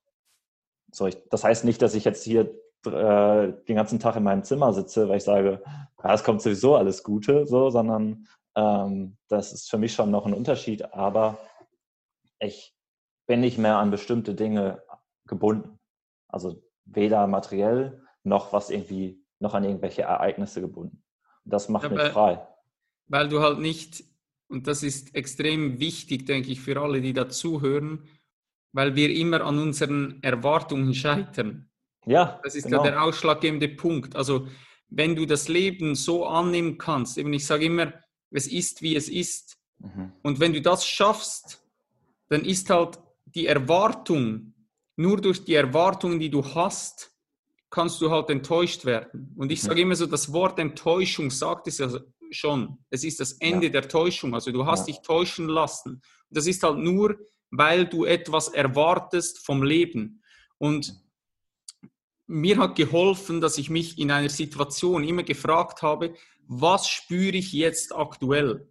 So, 0.93 1.09
ich, 1.09 1.29
das 1.29 1.43
heißt 1.43 1.65
nicht, 1.65 1.83
dass 1.83 1.97
ich 1.97 2.05
jetzt 2.05 2.23
hier 2.23 2.55
äh, 2.87 3.53
den 3.67 3.75
ganzen 3.75 3.99
Tag 3.99 4.15
in 4.15 4.23
meinem 4.23 4.45
Zimmer 4.45 4.73
sitze, 4.73 5.09
weil 5.09 5.17
ich 5.17 5.25
sage, 5.25 5.61
ja, 6.05 6.15
es 6.15 6.23
kommt 6.23 6.41
sowieso 6.41 6.77
alles 6.77 7.03
Gute, 7.03 7.49
so, 7.49 7.71
sondern 7.71 8.29
ähm, 8.57 9.17
das 9.29 9.53
ist 9.53 9.71
für 9.71 9.79
mich 9.79 9.93
schon 9.93 10.11
noch 10.11 10.27
ein 10.27 10.35
Unterschied. 10.35 10.95
Aber 10.95 11.39
ich 12.39 12.75
bin 13.27 13.41
nicht 13.41 13.59
mehr 13.59 13.77
an 13.77 13.91
bestimmte 13.91 14.35
Dinge 14.35 14.83
gebunden. 15.27 15.79
Also 16.29 16.63
weder 16.85 17.27
materiell 17.27 18.03
noch 18.23 18.53
was 18.53 18.71
irgendwie, 18.71 19.23
noch 19.39 19.55
an 19.55 19.65
irgendwelche 19.65 20.03
Ereignisse 20.03 20.61
gebunden. 20.61 21.03
Das 21.45 21.69
macht 21.69 21.85
ja, 21.85 21.91
mich 21.91 22.13
frei. 22.13 22.47
Weil 23.07 23.29
du 23.29 23.41
halt 23.41 23.59
nicht, 23.59 24.05
und 24.49 24.67
das 24.67 24.83
ist 24.83 25.15
extrem 25.15 25.79
wichtig, 25.79 26.27
denke 26.27 26.51
ich, 26.51 26.61
für 26.61 26.81
alle, 26.81 27.01
die 27.01 27.13
dazuhören, 27.13 28.09
weil 28.73 28.97
wir 28.97 29.11
immer 29.11 29.43
an 29.43 29.59
unseren 29.59 30.23
Erwartungen 30.23 30.95
scheitern. 30.95 31.71
Ja. 32.07 32.41
Das 32.43 32.55
ist 32.55 32.65
genau. 32.65 32.85
ja 32.85 32.91
der 32.91 33.03
ausschlaggebende 33.03 33.69
Punkt. 33.69 34.17
Also 34.17 34.49
wenn 34.89 35.15
du 35.15 35.27
das 35.27 35.49
Leben 35.49 35.95
so 35.95 36.27
annehmen 36.27 36.79
kannst, 36.79 37.19
eben 37.19 37.33
ich 37.33 37.47
sage 37.47 37.67
immer, 37.67 37.93
es 38.31 38.47
ist 38.47 38.83
wie 38.83 38.97
es 38.97 39.09
ist. 39.09 39.59
Mhm. 39.79 40.13
Und 40.23 40.41
wenn 40.41 40.53
du 40.53 40.61
das 40.61 40.87
schaffst, 40.87 41.63
dann 42.29 42.45
ist 42.45 42.71
halt 42.71 42.99
die 43.27 43.47
Erwartung, 43.47 44.55
nur 44.97 45.21
durch 45.21 45.45
die 45.45 45.55
Erwartungen, 45.55 46.21
die 46.21 46.31
du 46.31 46.45
hast, 46.55 47.13
kannst 47.71 48.01
du 48.01 48.11
halt 48.11 48.31
enttäuscht 48.31 48.85
werden. 48.85 49.35
Und 49.37 49.51
ich 49.51 49.63
mhm. 49.63 49.67
sage 49.67 49.81
immer 49.83 49.97
so, 49.97 50.07
das 50.07 50.33
Wort 50.33 50.59
Enttäuschung 50.59 51.31
sagt 51.31 51.67
es 51.67 51.79
ja 51.79 51.91
schon. 52.31 52.79
Es 52.91 53.05
ist 53.05 53.21
das 53.21 53.33
Ende 53.35 53.67
ja. 53.67 53.73
der 53.73 53.89
Täuschung. 53.89 54.35
Also 54.35 54.53
du 54.53 54.67
hast 54.67 54.89
ja. 54.89 54.95
dich 54.95 55.03
täuschen 55.03 55.49
lassen. 55.49 55.95
Und 55.95 56.03
das 56.31 56.47
ist 56.47 56.63
halt 56.63 56.79
nur, 56.79 57.19
weil 57.51 57.87
du 57.87 58.05
etwas 58.05 58.49
erwartest 58.49 59.45
vom 59.45 59.63
Leben. 59.63 60.23
Und 60.59 60.89
mhm 60.89 61.04
mir 62.27 62.59
hat 62.59 62.77
geholfen, 62.77 63.41
dass 63.41 63.59
ich 63.59 63.71
mich 63.71 63.99
in 63.99 64.11
einer 64.11 64.29
Situation 64.29 65.05
immer 65.05 65.23
gefragt 65.23 65.83
habe, 65.83 66.15
was 66.47 66.89
spüre 66.89 67.37
ich 67.37 67.53
jetzt 67.53 67.95
aktuell? 67.95 68.69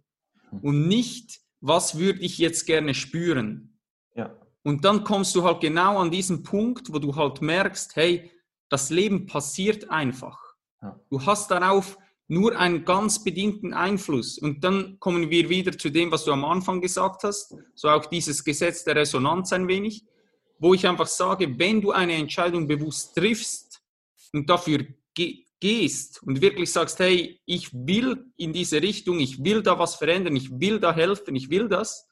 Und 0.62 0.86
nicht, 0.86 1.40
was 1.60 1.98
würde 1.98 2.20
ich 2.20 2.38
jetzt 2.38 2.66
gerne 2.66 2.94
spüren? 2.94 3.78
Ja. 4.14 4.36
Und 4.62 4.84
dann 4.84 5.04
kommst 5.04 5.34
du 5.34 5.42
halt 5.42 5.60
genau 5.60 5.98
an 5.98 6.10
diesen 6.10 6.42
Punkt, 6.42 6.92
wo 6.92 6.98
du 6.98 7.16
halt 7.16 7.42
merkst, 7.42 7.96
hey, 7.96 8.30
das 8.68 8.90
Leben 8.90 9.26
passiert 9.26 9.90
einfach. 9.90 10.38
Ja. 10.80 11.00
Du 11.10 11.24
hast 11.26 11.50
darauf 11.50 11.98
nur 12.26 12.58
einen 12.58 12.84
ganz 12.84 13.22
bedingten 13.22 13.74
Einfluss. 13.74 14.38
Und 14.38 14.64
dann 14.64 14.98
kommen 14.98 15.30
wir 15.30 15.48
wieder 15.48 15.76
zu 15.76 15.90
dem, 15.90 16.10
was 16.10 16.24
du 16.24 16.32
am 16.32 16.44
Anfang 16.44 16.80
gesagt 16.80 17.24
hast, 17.24 17.54
so 17.74 17.88
auch 17.88 18.06
dieses 18.06 18.44
Gesetz 18.44 18.84
der 18.84 18.96
Resonanz 18.96 19.52
ein 19.52 19.68
wenig 19.68 20.04
wo 20.64 20.72
ich 20.72 20.88
einfach 20.88 21.06
sage, 21.06 21.58
wenn 21.58 21.82
du 21.82 21.92
eine 21.92 22.14
Entscheidung 22.14 22.66
bewusst 22.66 23.14
triffst 23.14 23.82
und 24.32 24.48
dafür 24.48 24.86
gehst 25.60 26.22
und 26.22 26.40
wirklich 26.40 26.72
sagst, 26.72 26.98
hey, 27.00 27.38
ich 27.44 27.70
will 27.74 28.24
in 28.38 28.54
diese 28.54 28.80
Richtung, 28.80 29.20
ich 29.20 29.44
will 29.44 29.62
da 29.62 29.78
was 29.78 29.96
verändern, 29.96 30.34
ich 30.36 30.58
will 30.58 30.80
da 30.80 30.94
helfen, 30.94 31.36
ich 31.36 31.50
will 31.50 31.68
das, 31.68 32.08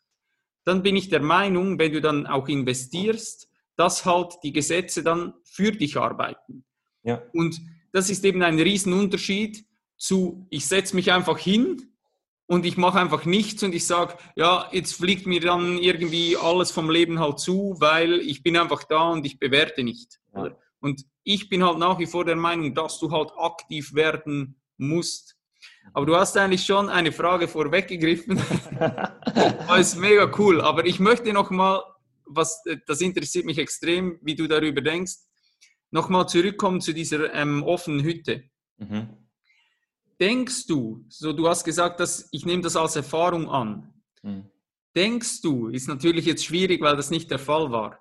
dann 0.64 0.82
bin 0.82 0.96
ich 0.96 1.08
der 1.08 1.22
Meinung, 1.22 1.78
wenn 1.78 1.94
du 1.94 2.02
dann 2.02 2.26
auch 2.26 2.46
investierst, 2.46 3.48
dass 3.76 4.04
halt 4.04 4.34
die 4.42 4.52
Gesetze 4.52 5.02
dann 5.02 5.32
für 5.44 5.72
dich 5.72 5.96
arbeiten. 5.96 6.66
Ja. 7.04 7.22
Und 7.32 7.58
das 7.90 8.10
ist 8.10 8.22
eben 8.22 8.42
ein 8.42 8.60
Riesenunterschied 8.60 9.64
zu, 9.96 10.46
ich 10.50 10.66
setze 10.66 10.94
mich 10.94 11.10
einfach 11.10 11.38
hin 11.38 11.91
und 12.52 12.66
ich 12.66 12.76
mache 12.76 13.00
einfach 13.00 13.24
nichts 13.24 13.62
und 13.62 13.74
ich 13.74 13.86
sage, 13.86 14.14
ja, 14.36 14.68
jetzt 14.72 14.96
fliegt 14.96 15.26
mir 15.26 15.40
dann 15.40 15.78
irgendwie 15.78 16.36
alles 16.36 16.70
vom 16.70 16.90
Leben 16.90 17.18
halt 17.18 17.38
zu, 17.38 17.76
weil 17.78 18.20
ich 18.20 18.42
bin 18.42 18.58
einfach 18.58 18.84
da 18.84 19.08
und 19.08 19.24
ich 19.24 19.38
bewerte 19.38 19.82
nicht. 19.82 20.20
Ja. 20.34 20.54
Und 20.78 21.00
ich 21.24 21.48
bin 21.48 21.64
halt 21.64 21.78
nach 21.78 21.98
wie 21.98 22.04
vor 22.04 22.26
der 22.26 22.36
Meinung, 22.36 22.74
dass 22.74 22.98
du 22.98 23.10
halt 23.10 23.30
aktiv 23.38 23.94
werden 23.94 24.60
musst. 24.76 25.34
Aber 25.94 26.04
du 26.04 26.14
hast 26.14 26.36
eigentlich 26.36 26.62
schon 26.66 26.90
eine 26.90 27.10
Frage 27.10 27.48
vorweggegriffen. 27.48 28.38
das 28.78 29.80
ist 29.80 29.96
mega 29.96 30.30
cool. 30.36 30.60
Aber 30.60 30.84
ich 30.84 31.00
möchte 31.00 31.32
noch 31.32 31.48
mal, 31.48 31.82
was, 32.26 32.62
das 32.86 33.00
interessiert 33.00 33.46
mich 33.46 33.56
extrem, 33.56 34.18
wie 34.20 34.34
du 34.34 34.46
darüber 34.46 34.82
denkst, 34.82 35.14
noch 35.90 36.10
mal 36.10 36.26
zurückkommen 36.26 36.82
zu 36.82 36.92
dieser 36.92 37.32
ähm, 37.32 37.62
offenen 37.62 38.02
Hütte. 38.02 38.42
Mhm. 38.76 39.21
Denkst 40.22 40.66
du, 40.68 41.04
so 41.08 41.32
du 41.32 41.48
hast 41.48 41.64
gesagt, 41.64 41.98
dass 41.98 42.28
ich 42.30 42.46
nehme 42.46 42.62
das 42.62 42.76
als 42.76 42.94
Erfahrung 42.94 43.50
an. 43.50 43.92
Mhm. 44.22 44.48
Denkst 44.94 45.40
du, 45.40 45.66
ist 45.66 45.88
natürlich 45.88 46.26
jetzt 46.26 46.44
schwierig, 46.44 46.80
weil 46.80 46.94
das 46.94 47.10
nicht 47.10 47.28
der 47.28 47.40
Fall 47.40 47.72
war. 47.72 47.98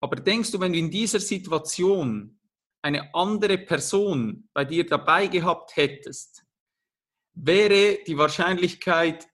Aber 0.00 0.16
denkst 0.16 0.50
du, 0.50 0.60
wenn 0.60 0.72
du 0.72 0.78
in 0.78 0.90
dieser 0.90 1.20
Situation 1.20 2.40
eine 2.80 3.14
andere 3.14 3.58
Person 3.58 4.48
bei 4.54 4.64
dir 4.64 4.86
dabei 4.86 5.26
gehabt 5.26 5.76
hättest, 5.76 6.42
wäre 7.34 7.98
die 8.06 8.16
Wahrscheinlichkeit 8.16 9.28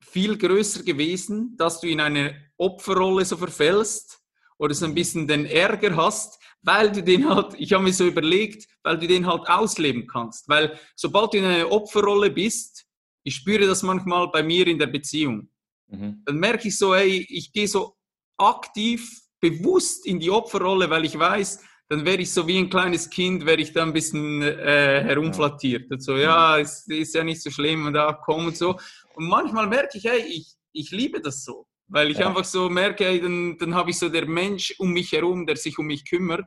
viel 0.00 0.36
größer 0.36 0.82
gewesen, 0.82 1.56
dass 1.56 1.80
du 1.80 1.86
in 1.86 2.00
eine 2.00 2.50
Opferrolle 2.56 3.24
so 3.24 3.36
verfällst 3.36 4.20
oder 4.58 4.74
so 4.74 4.84
ein 4.84 4.94
bisschen 4.94 5.28
den 5.28 5.46
Ärger 5.46 5.94
hast, 5.94 6.41
weil 6.62 6.92
du 6.92 7.02
den 7.02 7.28
halt, 7.28 7.54
ich 7.58 7.72
habe 7.72 7.84
mir 7.84 7.92
so 7.92 8.06
überlegt, 8.06 8.66
weil 8.82 8.98
du 8.98 9.06
den 9.06 9.26
halt 9.26 9.48
ausleben 9.48 10.06
kannst. 10.06 10.48
Weil 10.48 10.78
sobald 10.94 11.34
du 11.34 11.38
in 11.38 11.44
einer 11.44 11.70
Opferrolle 11.70 12.30
bist, 12.30 12.86
ich 13.24 13.36
spüre 13.36 13.66
das 13.66 13.82
manchmal 13.82 14.28
bei 14.28 14.42
mir 14.42 14.66
in 14.66 14.78
der 14.78 14.86
Beziehung, 14.86 15.48
mhm. 15.88 16.22
dann 16.24 16.36
merke 16.36 16.68
ich 16.68 16.78
so, 16.78 16.94
ey, 16.94 17.26
ich 17.28 17.52
gehe 17.52 17.68
so 17.68 17.96
aktiv, 18.38 19.22
bewusst 19.40 20.06
in 20.06 20.20
die 20.20 20.30
Opferrolle, 20.30 20.88
weil 20.88 21.04
ich 21.04 21.18
weiß, 21.18 21.60
dann 21.88 22.04
wäre 22.06 22.22
ich 22.22 22.32
so 22.32 22.46
wie 22.46 22.58
ein 22.58 22.70
kleines 22.70 23.10
Kind, 23.10 23.44
wäre 23.44 23.60
ich 23.60 23.72
da 23.72 23.82
ein 23.82 23.92
bisschen 23.92 24.40
äh, 24.40 25.02
herumflattiert. 25.04 25.90
Und 25.90 26.02
so, 26.02 26.16
ja, 26.16 26.58
es 26.58 26.86
ist 26.86 27.14
ja 27.14 27.22
nicht 27.22 27.42
so 27.42 27.50
schlimm 27.50 27.86
und 27.86 27.92
da 27.92 28.12
komm 28.12 28.46
und 28.46 28.56
so. 28.56 28.78
Und 29.14 29.28
manchmal 29.28 29.66
merke 29.66 29.98
ich, 29.98 30.04
hey, 30.04 30.22
ich, 30.22 30.54
ich 30.72 30.90
liebe 30.90 31.20
das 31.20 31.44
so. 31.44 31.66
Weil 31.92 32.10
ich 32.10 32.18
ja. 32.18 32.28
einfach 32.28 32.46
so 32.46 32.70
merke, 32.70 33.04
hey, 33.04 33.20
dann, 33.20 33.58
dann 33.58 33.74
habe 33.74 33.90
ich 33.90 33.98
so 33.98 34.08
der 34.08 34.26
Mensch 34.26 34.74
um 34.78 34.92
mich 34.92 35.12
herum, 35.12 35.44
der 35.44 35.56
sich 35.56 35.78
um 35.78 35.86
mich 35.86 36.08
kümmert. 36.08 36.46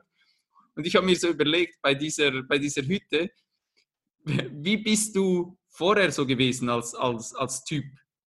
Und 0.74 0.84
ich 0.84 0.96
habe 0.96 1.06
mir 1.06 1.14
so 1.14 1.28
überlegt, 1.28 1.76
bei 1.80 1.94
dieser, 1.94 2.42
bei 2.42 2.58
dieser 2.58 2.82
Hütte, 2.82 3.30
wie 4.24 4.76
bist 4.76 5.14
du 5.14 5.56
vorher 5.68 6.10
so 6.10 6.26
gewesen 6.26 6.68
als, 6.68 6.96
als, 6.96 7.32
als 7.32 7.62
Typ? 7.62 7.84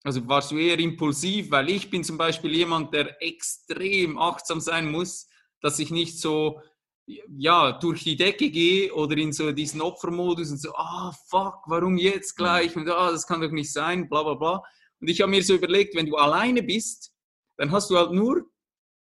Also 0.03 0.27
warst 0.27 0.51
du 0.51 0.57
eher 0.57 0.77
impulsiv, 0.77 1.51
weil 1.51 1.69
ich 1.69 1.89
bin 1.89 2.03
zum 2.03 2.17
Beispiel 2.17 2.53
jemand, 2.53 2.93
der 2.93 3.15
extrem 3.23 4.17
achtsam 4.17 4.59
sein 4.59 4.91
muss, 4.91 5.29
dass 5.61 5.79
ich 5.79 5.91
nicht 5.91 6.19
so 6.19 6.59
ja, 7.07 7.71
durch 7.71 8.03
die 8.03 8.17
Decke 8.17 8.49
gehe 8.49 8.93
oder 8.93 9.15
in 9.15 9.31
so 9.31 9.53
diesen 9.53 9.81
Opfermodus 9.81 10.51
und 10.51 10.59
so, 10.59 10.75
ah, 10.75 11.13
fuck, 11.29 11.61
warum 11.67 11.97
jetzt 11.97 12.35
gleich? 12.35 12.75
Und 12.75 12.89
ah, 12.89 13.11
das 13.11 13.25
kann 13.25 13.39
doch 13.39 13.51
nicht 13.51 13.71
sein, 13.71 14.09
bla 14.09 14.21
bla 14.23 14.33
bla. 14.33 14.63
Und 15.01 15.09
ich 15.09 15.21
habe 15.21 15.31
mir 15.31 15.43
so 15.43 15.55
überlegt, 15.55 15.95
wenn 15.95 16.05
du 16.05 16.15
alleine 16.15 16.63
bist, 16.63 17.11
dann 17.57 17.71
hast 17.71 17.89
du 17.89 17.97
halt 17.97 18.11
nur 18.11 18.45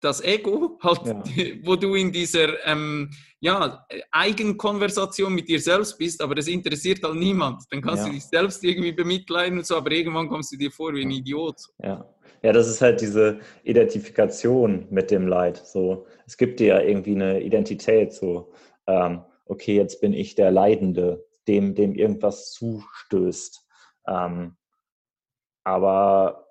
das 0.01 0.23
Ego, 0.23 0.79
halt, 0.83 1.07
ja. 1.07 1.23
wo 1.63 1.77
du 1.77 1.95
in 1.95 2.13
dieser 2.13 2.65
ähm, 2.67 3.11
ja, 3.41 3.87
Eigenkonversation 4.11 5.35
mit 5.35 5.49
dir 5.49 5.61
selbst 5.61 5.99
bist, 5.99 6.21
aber 6.21 6.35
das 6.35 6.47
interessiert 6.47 7.03
halt 7.03 7.17
niemand. 7.17 7.63
Dann 7.71 7.81
kannst 7.81 8.05
ja. 8.05 8.09
du 8.09 8.15
dich 8.15 8.25
selbst 8.25 8.63
irgendwie 8.63 8.93
bemitleiden 8.93 9.59
und 9.59 9.67
so, 9.67 9.77
aber 9.77 9.91
irgendwann 9.91 10.29
kommst 10.29 10.53
du 10.53 10.57
dir 10.57 10.71
vor 10.71 10.95
wie 10.95 11.03
ein 11.03 11.11
Idiot. 11.11 11.61
Ja. 11.83 12.09
Ja, 12.45 12.53
das 12.53 12.69
ist 12.69 12.83
halt 12.83 13.01
diese 13.01 13.41
Identifikation 13.63 14.87
mit 14.91 15.11
dem 15.11 15.27
Leid. 15.27 15.57
So, 15.65 16.07
es 16.27 16.37
gibt 16.37 16.61
dir 16.61 16.67
ja 16.67 16.81
irgendwie 16.81 17.15
eine 17.15 17.41
Identität. 17.41 18.13
So, 18.13 18.53
ähm, 18.87 19.23
okay, 19.47 19.77
jetzt 19.77 20.03
bin 20.03 20.13
ich 20.13 20.35
der 20.35 20.51
Leidende, 20.51 21.25
dem 21.49 21.75
dem 21.75 21.95
irgendwas 21.95 22.53
zustößt. 22.53 23.67
Ähm, 24.09 24.57
aber 25.65 26.47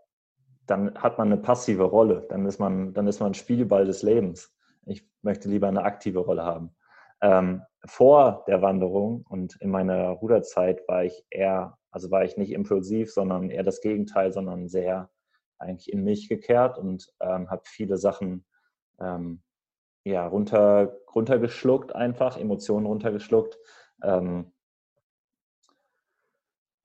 dann 0.66 0.96
hat 0.96 1.18
man 1.18 1.32
eine 1.32 1.42
passive 1.42 1.84
Rolle. 1.84 2.26
Dann 2.30 2.46
ist 2.46 2.60
man, 2.60 2.94
dann 2.94 3.08
ist 3.08 3.20
man 3.20 3.34
Spielball 3.34 3.86
des 3.86 4.02
Lebens. 4.02 4.54
Ich 4.86 5.08
möchte 5.22 5.50
lieber 5.50 5.68
eine 5.68 5.84
aktive 5.84 6.20
Rolle 6.20 6.44
haben. 6.44 6.76
Ähm, 7.22 7.62
vor 7.86 8.44
der 8.48 8.62
Wanderung 8.62 9.26
und 9.30 9.56
in 9.62 9.70
meiner 9.70 10.10
Ruderzeit 10.10 10.88
war 10.88 11.04
ich 11.04 11.26
eher, 11.30 11.78
also 11.92 12.12
war 12.12 12.24
ich 12.24 12.38
nicht 12.38 12.52
impulsiv, 12.52 13.12
sondern 13.12 13.50
eher 13.50 13.64
das 13.64 13.82
Gegenteil, 13.82 14.34
sondern 14.34 14.68
sehr 14.68 15.10
eigentlich 15.60 15.92
in 15.92 16.04
mich 16.04 16.28
gekehrt 16.28 16.78
und 16.78 17.08
ähm, 17.22 17.50
habe 17.50 17.64
viele 17.66 17.98
Sachen 17.98 18.46
ähm, 19.00 19.42
ja, 20.04 20.28
runter, 20.28 20.98
runtergeschluckt, 21.14 21.96
einfach, 21.96 22.38
Emotionen 22.38 22.86
runtergeschluckt. 22.86 23.58
Ähm, 24.04 24.53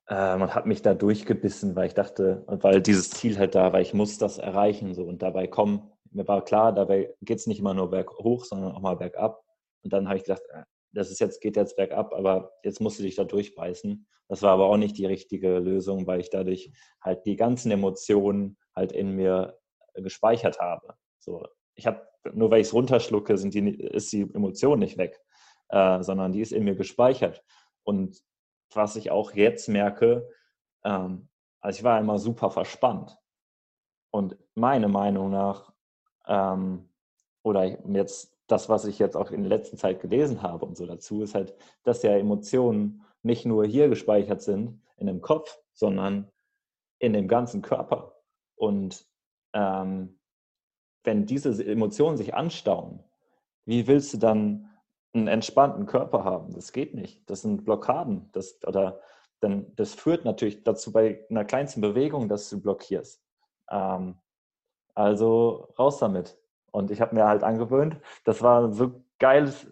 ähm, 0.08 0.42
und 0.42 0.54
habe 0.54 0.68
mich 0.68 0.82
da 0.82 0.94
durchgebissen, 0.94 1.76
weil 1.76 1.86
ich 1.86 1.94
dachte, 1.94 2.44
weil 2.46 2.80
dieses 2.80 3.10
Ziel 3.10 3.38
halt 3.38 3.54
da 3.54 3.72
war, 3.72 3.80
ich 3.80 3.94
muss 3.94 4.18
das 4.18 4.38
erreichen. 4.38 4.94
So. 4.94 5.04
Und 5.04 5.22
dabei 5.22 5.46
kommen, 5.46 5.90
mir 6.10 6.26
war 6.26 6.44
klar, 6.44 6.72
dabei 6.72 7.14
geht 7.20 7.38
es 7.38 7.46
nicht 7.46 7.58
immer 7.58 7.74
nur 7.74 7.90
berghoch, 7.90 8.44
sondern 8.44 8.72
auch 8.72 8.80
mal 8.80 8.96
bergab. 8.96 9.42
Und 9.82 9.92
dann 9.92 10.08
habe 10.08 10.18
ich 10.18 10.24
gedacht, 10.24 10.42
äh, 10.50 10.62
das 10.92 11.10
ist 11.10 11.20
jetzt, 11.20 11.40
geht 11.40 11.56
jetzt 11.56 11.76
bergab, 11.76 12.14
aber 12.14 12.52
jetzt 12.64 12.80
musst 12.80 12.98
du 12.98 13.02
dich 13.02 13.14
da 13.14 13.24
durchbeißen. 13.24 14.06
Das 14.28 14.42
war 14.42 14.52
aber 14.52 14.66
auch 14.66 14.76
nicht 14.76 14.96
die 14.96 15.06
richtige 15.06 15.58
Lösung, 15.58 16.06
weil 16.06 16.20
ich 16.20 16.30
dadurch 16.30 16.72
halt 17.02 17.24
die 17.26 17.36
ganzen 17.36 17.70
Emotionen 17.70 18.58
halt 18.74 18.92
in 18.92 19.12
mir 19.12 19.58
gespeichert 19.94 20.60
habe. 20.60 20.94
So, 21.18 21.46
ich 21.74 21.86
habe, 21.86 22.06
nur 22.32 22.50
weil 22.50 22.60
ich 22.60 22.68
es 22.68 22.74
runterschlucke, 22.74 23.36
sind 23.36 23.54
die, 23.54 23.74
ist 23.74 24.12
die 24.12 24.22
Emotion 24.22 24.78
nicht 24.78 24.98
weg, 24.98 25.20
äh, 25.68 26.02
sondern 26.02 26.32
die 26.32 26.40
ist 26.40 26.52
in 26.52 26.64
mir 26.64 26.74
gespeichert. 26.74 27.42
Und 27.84 28.22
was 28.74 28.96
ich 28.96 29.10
auch 29.10 29.32
jetzt 29.32 29.68
merke, 29.68 30.28
ähm, 30.84 31.28
also 31.60 31.78
ich 31.78 31.84
war 31.84 31.98
immer 31.98 32.18
super 32.18 32.50
verspannt. 32.50 33.18
Und 34.10 34.36
meiner 34.54 34.88
Meinung 34.88 35.30
nach, 35.30 35.72
ähm, 36.26 36.88
oder 37.42 37.64
jetzt 37.64 38.36
das, 38.46 38.68
was 38.68 38.84
ich 38.84 38.98
jetzt 38.98 39.16
auch 39.16 39.30
in 39.30 39.42
der 39.42 39.56
letzten 39.56 39.76
Zeit 39.76 40.00
gelesen 40.00 40.42
habe 40.42 40.64
und 40.64 40.76
so 40.76 40.86
dazu, 40.86 41.22
ist 41.22 41.34
halt, 41.34 41.54
dass 41.82 42.02
ja 42.02 42.12
Emotionen 42.16 43.04
nicht 43.22 43.44
nur 43.44 43.64
hier 43.66 43.88
gespeichert 43.88 44.42
sind, 44.42 44.80
in 44.96 45.06
dem 45.06 45.20
Kopf, 45.20 45.58
sondern 45.72 46.30
in 46.98 47.12
dem 47.12 47.28
ganzen 47.28 47.62
Körper. 47.62 48.14
Und 48.56 49.06
ähm, 49.52 50.18
wenn 51.04 51.26
diese 51.26 51.64
Emotionen 51.64 52.16
sich 52.16 52.34
anstauen, 52.34 53.04
wie 53.64 53.86
willst 53.86 54.14
du 54.14 54.18
dann 54.18 54.67
einen 55.14 55.28
entspannten 55.28 55.86
Körper 55.86 56.24
haben? 56.24 56.52
Das 56.54 56.72
geht 56.72 56.94
nicht. 56.94 57.28
Das 57.28 57.42
sind 57.42 57.64
Blockaden. 57.64 58.30
Das, 58.32 58.58
oder 58.66 59.00
dann, 59.40 59.74
das 59.76 59.94
führt 59.94 60.24
natürlich 60.24 60.64
dazu 60.64 60.92
bei 60.92 61.26
einer 61.30 61.44
kleinsten 61.44 61.80
Bewegung, 61.80 62.28
dass 62.28 62.50
du 62.50 62.60
blockierst. 62.60 63.22
Ähm, 63.70 64.18
also 64.94 65.72
raus 65.78 65.98
damit. 65.98 66.38
Und 66.70 66.90
ich 66.90 67.00
habe 67.00 67.14
mir 67.14 67.26
halt 67.26 67.42
angewöhnt, 67.42 67.96
das 68.24 68.42
war 68.42 68.72
so 68.72 69.04
geiles, 69.18 69.66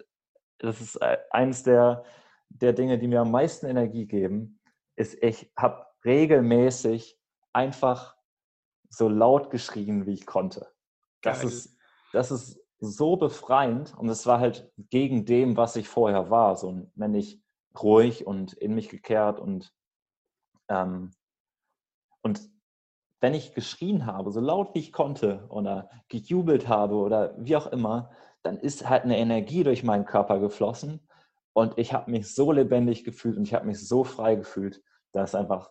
das 0.59 0.81
ist 0.81 0.97
äh, 0.97 1.19
eines 1.31 1.63
der, 1.63 2.05
der 2.49 2.73
Dinge, 2.73 2.99
die 2.99 3.09
mir 3.09 3.21
am 3.21 3.31
meisten 3.31 3.67
Energie 3.67 4.07
geben, 4.07 4.61
ist, 4.95 5.23
ich 5.23 5.53
habe 5.57 5.85
regelmäßig 6.05 7.21
einfach 7.53 8.17
so 8.89 9.09
laut 9.09 9.51
geschrien, 9.51 10.07
wie 10.07 10.15
ich 10.15 10.27
konnte. 10.27 10.73
Das 11.23 11.43
ist, 11.43 11.77
das 12.13 12.31
ist 12.31 12.61
so 12.81 13.17
befreiend 13.17 13.97
und 13.97 14.09
es 14.09 14.27
war 14.27 14.41
halt 14.41 14.71
gegen 14.91 15.25
dem, 15.25 15.57
was 15.57 15.77
ich 15.77 15.89
vorher 15.89 16.31
war. 16.31 16.57
So 16.57 16.89
wenn 16.95 17.15
ich 17.15 17.41
ruhig 17.83 18.27
und 18.27 18.53
in 18.55 18.75
mich 18.75 18.89
gekehrt 18.89 19.39
und, 19.39 19.73
ähm, 20.69 21.13
und 22.23 22.41
wenn 23.21 23.35
ich 23.35 23.55
geschrien 23.55 24.07
habe, 24.07 24.31
so 24.31 24.41
laut 24.41 24.75
wie 24.75 24.81
ich 24.81 24.93
konnte 24.93 25.47
oder 25.49 25.91
gejubelt 26.09 26.69
habe 26.69 26.97
oder 26.97 27.35
wie 27.39 27.57
auch 27.57 27.67
immer, 27.67 28.11
dann 28.43 28.59
ist 28.59 28.89
halt 28.89 29.05
eine 29.05 29.19
Energie 29.19 29.65
durch 29.65 29.83
meinen 29.83 30.05
Körper 30.05 30.39
geflossen 30.39 31.09
und 31.55 31.79
ich 31.79 31.93
habe 31.95 32.11
mich 32.11 32.35
so 32.35 32.53
lebendig 32.53 33.05
gefühlt 33.05 33.37
und 33.39 33.45
ich 33.45 33.55
habe 33.55 33.67
mich 33.67 33.87
so 33.87 34.05
frei 34.05 34.35
gefühlt. 34.35 34.83
Das 35.13 35.31
ist 35.31 35.35
einfach 35.35 35.71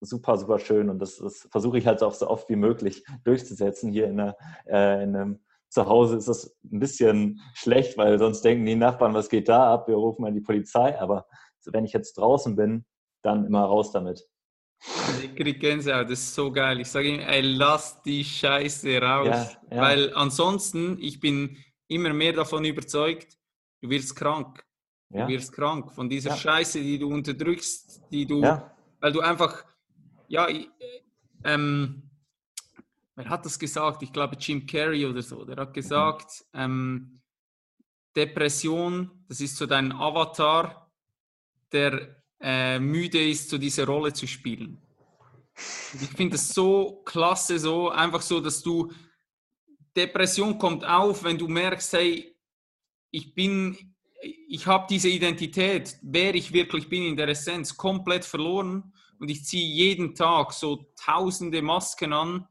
super, 0.00 0.38
super 0.38 0.58
schön 0.58 0.88
und 0.88 0.98
das, 0.98 1.18
das 1.18 1.46
versuche 1.50 1.78
ich 1.78 1.86
halt 1.86 2.02
auch 2.02 2.14
so 2.14 2.28
oft 2.28 2.48
wie 2.48 2.56
möglich 2.56 3.04
durchzusetzen. 3.24 3.92
Hier 3.92 4.06
in, 4.06 4.16
der, 4.16 4.36
äh, 4.66 5.02
in 5.02 5.14
einem 5.14 5.45
Zuhause 5.68 6.16
ist 6.16 6.28
das 6.28 6.56
ein 6.70 6.78
bisschen 6.78 7.40
schlecht, 7.54 7.98
weil 7.98 8.18
sonst 8.18 8.42
denken 8.42 8.64
die 8.66 8.76
Nachbarn, 8.76 9.14
was 9.14 9.28
geht 9.28 9.48
da 9.48 9.74
ab? 9.74 9.88
Wir 9.88 9.96
rufen 9.96 10.22
mal 10.22 10.32
die 10.32 10.40
Polizei, 10.40 10.98
aber 10.98 11.26
wenn 11.64 11.84
ich 11.84 11.92
jetzt 11.92 12.14
draußen 12.18 12.56
bin, 12.56 12.84
dann 13.22 13.44
immer 13.44 13.64
raus 13.64 13.92
damit. 13.92 14.24
Ich 15.22 15.34
kriege 15.34 15.58
Gänsehaut, 15.58 16.10
das 16.10 16.20
ist 16.20 16.34
so 16.34 16.52
geil. 16.52 16.80
Ich 16.80 16.88
sage 16.88 17.08
ihm, 17.08 17.20
ey, 17.20 17.40
lass 17.40 18.02
die 18.02 18.24
Scheiße 18.24 19.00
raus. 19.00 19.26
Ja, 19.26 19.76
ja. 19.76 19.82
Weil 19.82 20.14
ansonsten, 20.14 20.98
ich 21.00 21.18
bin 21.18 21.56
immer 21.88 22.12
mehr 22.12 22.32
davon 22.32 22.64
überzeugt, 22.64 23.36
du 23.82 23.90
wirst 23.90 24.14
krank. 24.14 24.64
Ja. 25.10 25.26
Du 25.26 25.32
wirst 25.32 25.52
krank 25.52 25.92
von 25.92 26.08
dieser 26.08 26.36
Scheiße, 26.36 26.80
die 26.80 26.98
du 26.98 27.08
unterdrückst, 27.08 28.02
die 28.10 28.26
du, 28.26 28.42
weil 28.42 29.12
du 29.12 29.20
einfach, 29.20 29.64
ja, 30.28 30.48
ähm, 31.44 32.05
wer 33.16 33.28
hat 33.28 33.44
das 33.44 33.58
gesagt? 33.58 34.02
Ich 34.02 34.12
glaube 34.12 34.36
Jim 34.38 34.66
Carrey 34.66 35.04
oder 35.04 35.22
so. 35.22 35.44
Der 35.44 35.56
hat 35.56 35.74
gesagt, 35.74 36.44
mhm. 36.52 36.60
ähm, 36.60 37.20
Depression, 38.14 39.10
das 39.28 39.40
ist 39.40 39.56
so 39.56 39.66
dein 39.66 39.92
Avatar, 39.92 40.90
der 41.72 42.22
äh, 42.40 42.78
müde 42.78 43.28
ist, 43.28 43.50
so 43.50 43.58
diese 43.58 43.86
Rolle 43.86 44.12
zu 44.12 44.26
spielen. 44.26 44.78
Und 45.92 46.02
ich 46.02 46.10
finde 46.10 46.36
es 46.36 46.50
so 46.50 47.02
klasse, 47.04 47.58
so 47.58 47.90
einfach 47.90 48.22
so, 48.22 48.40
dass 48.40 48.62
du 48.62 48.92
Depression 49.96 50.58
kommt 50.58 50.84
auf, 50.84 51.24
wenn 51.24 51.38
du 51.38 51.48
merkst, 51.48 51.94
hey, 51.94 52.36
ich 53.10 53.34
bin, 53.34 53.94
ich 54.48 54.66
habe 54.66 54.86
diese 54.88 55.08
Identität, 55.08 55.96
wer 56.02 56.34
ich 56.34 56.52
wirklich 56.52 56.88
bin 56.88 57.04
in 57.04 57.16
der 57.16 57.28
Essenz, 57.28 57.76
komplett 57.76 58.24
verloren 58.24 58.92
und 59.18 59.30
ich 59.30 59.44
ziehe 59.44 59.66
jeden 59.66 60.14
Tag 60.14 60.52
so 60.52 60.92
tausende 61.02 61.62
Masken 61.62 62.12
an, 62.12 62.46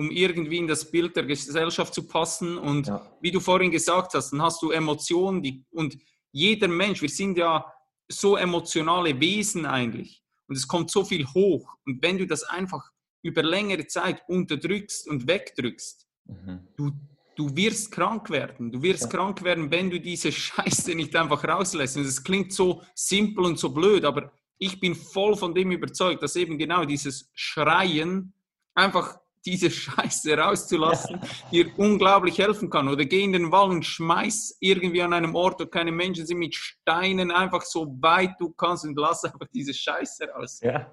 um 0.00 0.10
irgendwie 0.10 0.56
in 0.56 0.66
das 0.66 0.90
Bild 0.90 1.14
der 1.14 1.24
Gesellschaft 1.24 1.92
zu 1.92 2.06
passen. 2.06 2.56
Und 2.56 2.86
ja. 2.86 3.06
wie 3.20 3.30
du 3.30 3.38
vorhin 3.38 3.70
gesagt 3.70 4.14
hast, 4.14 4.30
dann 4.30 4.40
hast 4.40 4.62
du 4.62 4.70
Emotionen 4.70 5.42
die, 5.42 5.62
und 5.72 5.94
jeder 6.32 6.68
Mensch, 6.68 7.02
wir 7.02 7.10
sind 7.10 7.36
ja 7.36 7.70
so 8.08 8.36
emotionale 8.36 9.20
Wesen 9.20 9.66
eigentlich. 9.66 10.22
Und 10.48 10.56
es 10.56 10.66
kommt 10.66 10.90
so 10.90 11.04
viel 11.04 11.26
hoch. 11.26 11.76
Und 11.84 12.02
wenn 12.02 12.16
du 12.16 12.26
das 12.26 12.44
einfach 12.44 12.82
über 13.20 13.42
längere 13.42 13.86
Zeit 13.88 14.22
unterdrückst 14.26 15.06
und 15.06 15.28
wegdrückst, 15.28 16.08
mhm. 16.24 16.66
du, 16.78 16.92
du 17.36 17.54
wirst 17.54 17.92
krank 17.92 18.30
werden. 18.30 18.72
Du 18.72 18.82
wirst 18.82 19.02
ja. 19.02 19.08
krank 19.10 19.44
werden, 19.44 19.70
wenn 19.70 19.90
du 19.90 20.00
diese 20.00 20.32
Scheiße 20.46 20.94
nicht 20.94 21.14
einfach 21.14 21.44
rauslässt. 21.44 21.98
Und 21.98 22.06
es 22.06 22.24
klingt 22.24 22.54
so 22.54 22.82
simpel 22.94 23.44
und 23.44 23.58
so 23.58 23.68
blöd, 23.68 24.06
aber 24.06 24.32
ich 24.56 24.80
bin 24.80 24.94
voll 24.94 25.36
von 25.36 25.54
dem 25.54 25.72
überzeugt, 25.72 26.22
dass 26.22 26.36
eben 26.36 26.56
genau 26.56 26.86
dieses 26.86 27.30
Schreien 27.34 28.32
einfach 28.74 29.20
diese 29.44 29.70
Scheiße 29.70 30.36
rauszulassen, 30.36 31.20
ja. 31.50 31.64
dir 31.64 31.78
unglaublich 31.78 32.38
helfen 32.38 32.68
kann. 32.70 32.88
Oder 32.88 33.04
geh 33.04 33.22
in 33.22 33.32
den 33.32 33.52
Wald 33.52 33.70
und 33.70 33.84
schmeiß 33.84 34.58
irgendwie 34.60 35.02
an 35.02 35.12
einem 35.12 35.34
Ort, 35.34 35.60
wo 35.60 35.66
keine 35.66 35.92
Menschen 35.92 36.26
sind, 36.26 36.38
mit 36.38 36.54
Steinen 36.54 37.30
einfach 37.30 37.62
so 37.62 37.86
weit 38.00 38.32
du 38.38 38.50
kannst 38.50 38.84
und 38.84 38.98
lass 38.98 39.24
einfach 39.24 39.46
diese 39.52 39.72
Scheiße 39.72 40.28
raus. 40.28 40.60
Ja, 40.62 40.92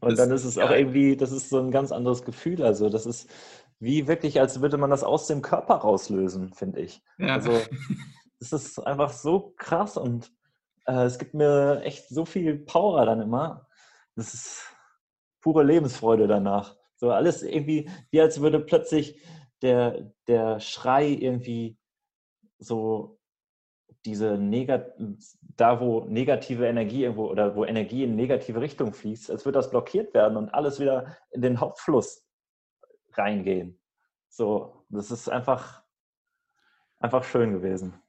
und 0.00 0.10
das 0.10 0.18
dann 0.18 0.30
ist 0.30 0.44
es 0.44 0.58
auch 0.58 0.70
irgendwie, 0.70 1.16
das 1.16 1.32
ist 1.32 1.48
so 1.48 1.58
ein 1.58 1.70
ganz 1.70 1.92
anderes 1.92 2.24
Gefühl. 2.24 2.62
Also 2.62 2.88
das 2.88 3.06
ist 3.06 3.28
wie 3.80 4.06
wirklich, 4.06 4.40
als 4.40 4.60
würde 4.60 4.76
man 4.76 4.90
das 4.90 5.02
aus 5.02 5.26
dem 5.26 5.42
Körper 5.42 5.74
rauslösen, 5.74 6.52
finde 6.54 6.80
ich. 6.80 7.02
Ja. 7.18 7.34
Also 7.34 7.50
es 8.38 8.52
ist 8.52 8.78
einfach 8.78 9.12
so 9.12 9.54
krass 9.56 9.96
und 9.96 10.32
äh, 10.86 11.04
es 11.04 11.18
gibt 11.18 11.34
mir 11.34 11.82
echt 11.82 12.08
so 12.08 12.24
viel 12.24 12.58
Power 12.58 13.04
dann 13.06 13.20
immer. 13.20 13.66
Das 14.14 14.34
ist 14.34 14.62
pure 15.40 15.64
Lebensfreude 15.64 16.28
danach. 16.28 16.76
So 17.02 17.10
alles 17.10 17.42
irgendwie, 17.42 17.90
wie 18.12 18.20
als 18.20 18.40
würde 18.40 18.60
plötzlich 18.60 19.20
der, 19.60 20.12
der 20.28 20.60
Schrei 20.60 21.08
irgendwie 21.08 21.76
so 22.60 23.18
diese 24.04 24.38
Negat 24.38 24.94
da 25.56 25.80
wo 25.80 26.04
negative 26.04 26.64
Energie 26.64 27.02
irgendwo 27.02 27.26
oder 27.26 27.56
wo 27.56 27.64
Energie 27.64 28.04
in 28.04 28.14
negative 28.14 28.60
Richtung 28.60 28.92
fließt, 28.92 29.32
als 29.32 29.44
würde 29.44 29.58
das 29.58 29.70
blockiert 29.70 30.14
werden 30.14 30.36
und 30.36 30.50
alles 30.50 30.78
wieder 30.78 31.16
in 31.32 31.42
den 31.42 31.58
Hauptfluss 31.58 32.24
reingehen. 33.14 33.80
So, 34.28 34.86
das 34.88 35.10
ist 35.10 35.28
einfach, 35.28 35.82
einfach 37.00 37.24
schön 37.24 37.52
gewesen. 37.52 38.00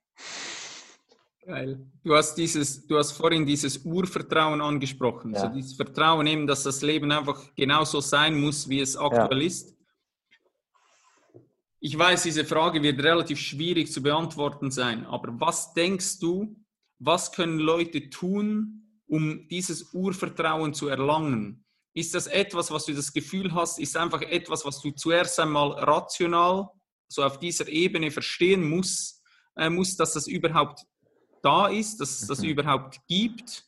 Geil. 1.46 1.86
Du 2.04 2.16
hast 2.16 2.36
dieses, 2.36 2.88
du 2.88 2.98
hast 2.98 3.12
vorhin 3.12 3.46
dieses 3.46 3.80
Urvertrauen 3.80 4.62
angesprochen. 4.62 5.34
Ja. 5.34 5.42
So 5.42 5.48
dieses 5.48 5.74
Vertrauen 5.74 6.26
eben, 6.28 6.48
dass 6.48 6.64
das 6.64 6.82
Leben 6.82 7.12
einfach 7.12 7.54
genauso 7.56 8.00
sein 8.00 8.40
muss, 8.40 8.70
wie 8.70 8.80
es 8.80 8.96
aktuell 8.96 9.42
ja. 9.42 9.48
ist. 9.48 9.76
Ich 11.80 11.98
weiß, 11.98 12.24
diese 12.24 12.46
Frage 12.46 12.82
wird 12.82 13.04
relativ 13.04 13.40
schwierig 13.40 13.92
zu 13.92 14.02
beantworten 14.02 14.72
sein, 14.72 15.06
aber 15.06 15.38
was 15.42 15.74
denkst 15.74 16.20
du, 16.20 16.56
was 16.98 17.34
können 17.34 17.60
Leute 17.60 18.10
tun, 18.10 19.02
um 19.06 19.46
dieses 19.50 19.94
Urvertrauen 19.94 20.74
zu 20.74 20.88
erlangen? 20.88 21.66
Ist 21.94 22.16
das 22.16 22.28
etwas, 22.28 22.72
was 22.72 22.86
du 22.86 22.94
das 22.94 23.12
Gefühl 23.12 23.54
hast, 23.54 23.80
ist 23.80 23.98
einfach 23.98 24.22
etwas, 24.22 24.64
was 24.64 24.82
du 24.82 24.92
zuerst 24.92 25.38
einmal 25.42 25.72
rational, 25.74 26.70
so 27.10 27.22
auf 27.22 27.38
dieser 27.38 27.68
Ebene 27.68 28.12
verstehen 28.12 28.68
musst, 28.68 29.22
äh, 29.58 29.70
musst, 29.70 30.00
dass 30.00 30.14
das 30.14 30.28
überhaupt 30.28 30.86
da 31.44 31.68
ist, 31.68 32.00
dass 32.00 32.22
es 32.22 32.28
das 32.28 32.40
mhm. 32.40 32.50
überhaupt 32.50 33.02
gibt. 33.08 33.66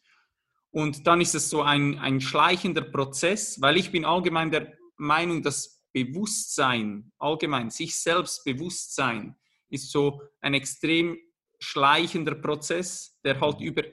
Und 0.71 1.05
dann 1.07 1.21
ist 1.21 1.35
es 1.35 1.49
so 1.49 1.61
ein, 1.61 1.99
ein 1.99 2.19
schleichender 2.19 2.81
Prozess, 2.81 3.61
weil 3.61 3.77
ich 3.77 3.91
bin 3.91 4.03
allgemein 4.03 4.51
der 4.51 4.73
Meinung, 4.97 5.41
dass 5.41 5.83
Bewusstsein, 5.93 7.11
allgemein 7.17 7.69
sich 7.69 7.95
selbst 7.95 8.43
Bewusstsein, 8.43 9.35
ist 9.69 9.91
so 9.91 10.21
ein 10.41 10.53
extrem 10.53 11.17
schleichender 11.59 12.35
Prozess, 12.35 13.17
der 13.23 13.39
halt 13.39 13.61
über 13.61 13.83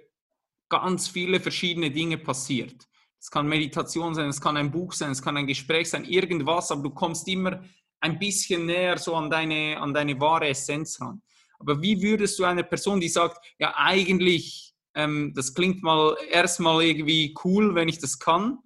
ganz 0.68 1.08
viele 1.08 1.38
verschiedene 1.38 1.90
Dinge 1.90 2.18
passiert. 2.18 2.88
Es 3.20 3.30
kann 3.30 3.46
Meditation 3.46 4.14
sein, 4.14 4.28
es 4.28 4.40
kann 4.40 4.56
ein 4.56 4.72
Buch 4.72 4.92
sein, 4.92 5.12
es 5.12 5.22
kann 5.22 5.36
ein 5.36 5.46
Gespräch 5.46 5.90
sein, 5.90 6.04
irgendwas, 6.04 6.72
aber 6.72 6.82
du 6.82 6.90
kommst 6.90 7.28
immer 7.28 7.62
ein 8.00 8.18
bisschen 8.18 8.66
näher 8.66 8.98
so 8.98 9.14
an 9.14 9.30
deine, 9.30 9.78
an 9.78 9.94
deine 9.94 10.20
wahre 10.20 10.48
Essenz 10.48 11.00
ran. 11.00 11.22
Aber 11.62 11.80
wie 11.80 12.02
würdest 12.02 12.38
du 12.38 12.44
einer 12.44 12.64
Person, 12.64 13.00
die 13.00 13.08
sagt, 13.08 13.38
ja 13.58 13.72
eigentlich, 13.76 14.74
ähm, 14.94 15.32
das 15.34 15.54
klingt 15.54 15.82
mal 15.82 16.16
erstmal 16.28 16.82
irgendwie 16.82 17.34
cool, 17.44 17.76
wenn 17.76 17.88
ich 17.88 18.00
das 18.00 18.18
kann, 18.18 18.58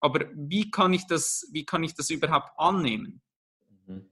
aber 0.00 0.26
wie 0.34 0.70
kann 0.70 0.92
ich 0.92 1.06
das, 1.06 1.48
wie 1.52 1.64
kann 1.64 1.82
ich 1.82 1.94
das 1.94 2.10
überhaupt 2.10 2.50
annehmen? 2.58 3.22
Mhm. 3.86 4.10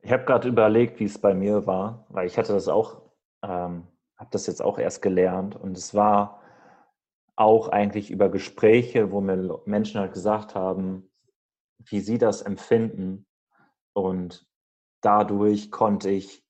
Ich 0.00 0.12
habe 0.12 0.24
gerade 0.24 0.48
überlegt, 0.48 1.00
wie 1.00 1.04
es 1.04 1.18
bei 1.18 1.34
mir 1.34 1.66
war, 1.66 2.06
weil 2.08 2.28
ich 2.28 2.38
hatte 2.38 2.52
das 2.52 2.68
auch, 2.68 3.02
ähm, 3.42 3.88
habe 4.16 4.30
das 4.30 4.46
jetzt 4.46 4.62
auch 4.62 4.78
erst 4.78 5.02
gelernt 5.02 5.56
und 5.56 5.76
es 5.76 5.92
war 5.92 6.40
auch 7.34 7.68
eigentlich 7.68 8.12
über 8.12 8.28
Gespräche, 8.28 9.10
wo 9.10 9.20
mir 9.20 9.60
Menschen 9.66 10.00
halt 10.00 10.12
gesagt 10.12 10.54
haben, 10.54 11.10
wie 11.78 12.00
sie 12.00 12.18
das 12.18 12.42
empfinden 12.42 13.26
und 13.92 14.46
dadurch 15.00 15.72
konnte 15.72 16.10
ich 16.10 16.44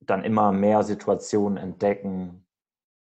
dann 0.00 0.24
immer 0.24 0.52
mehr 0.52 0.82
Situationen 0.82 1.58
entdecken, 1.58 2.46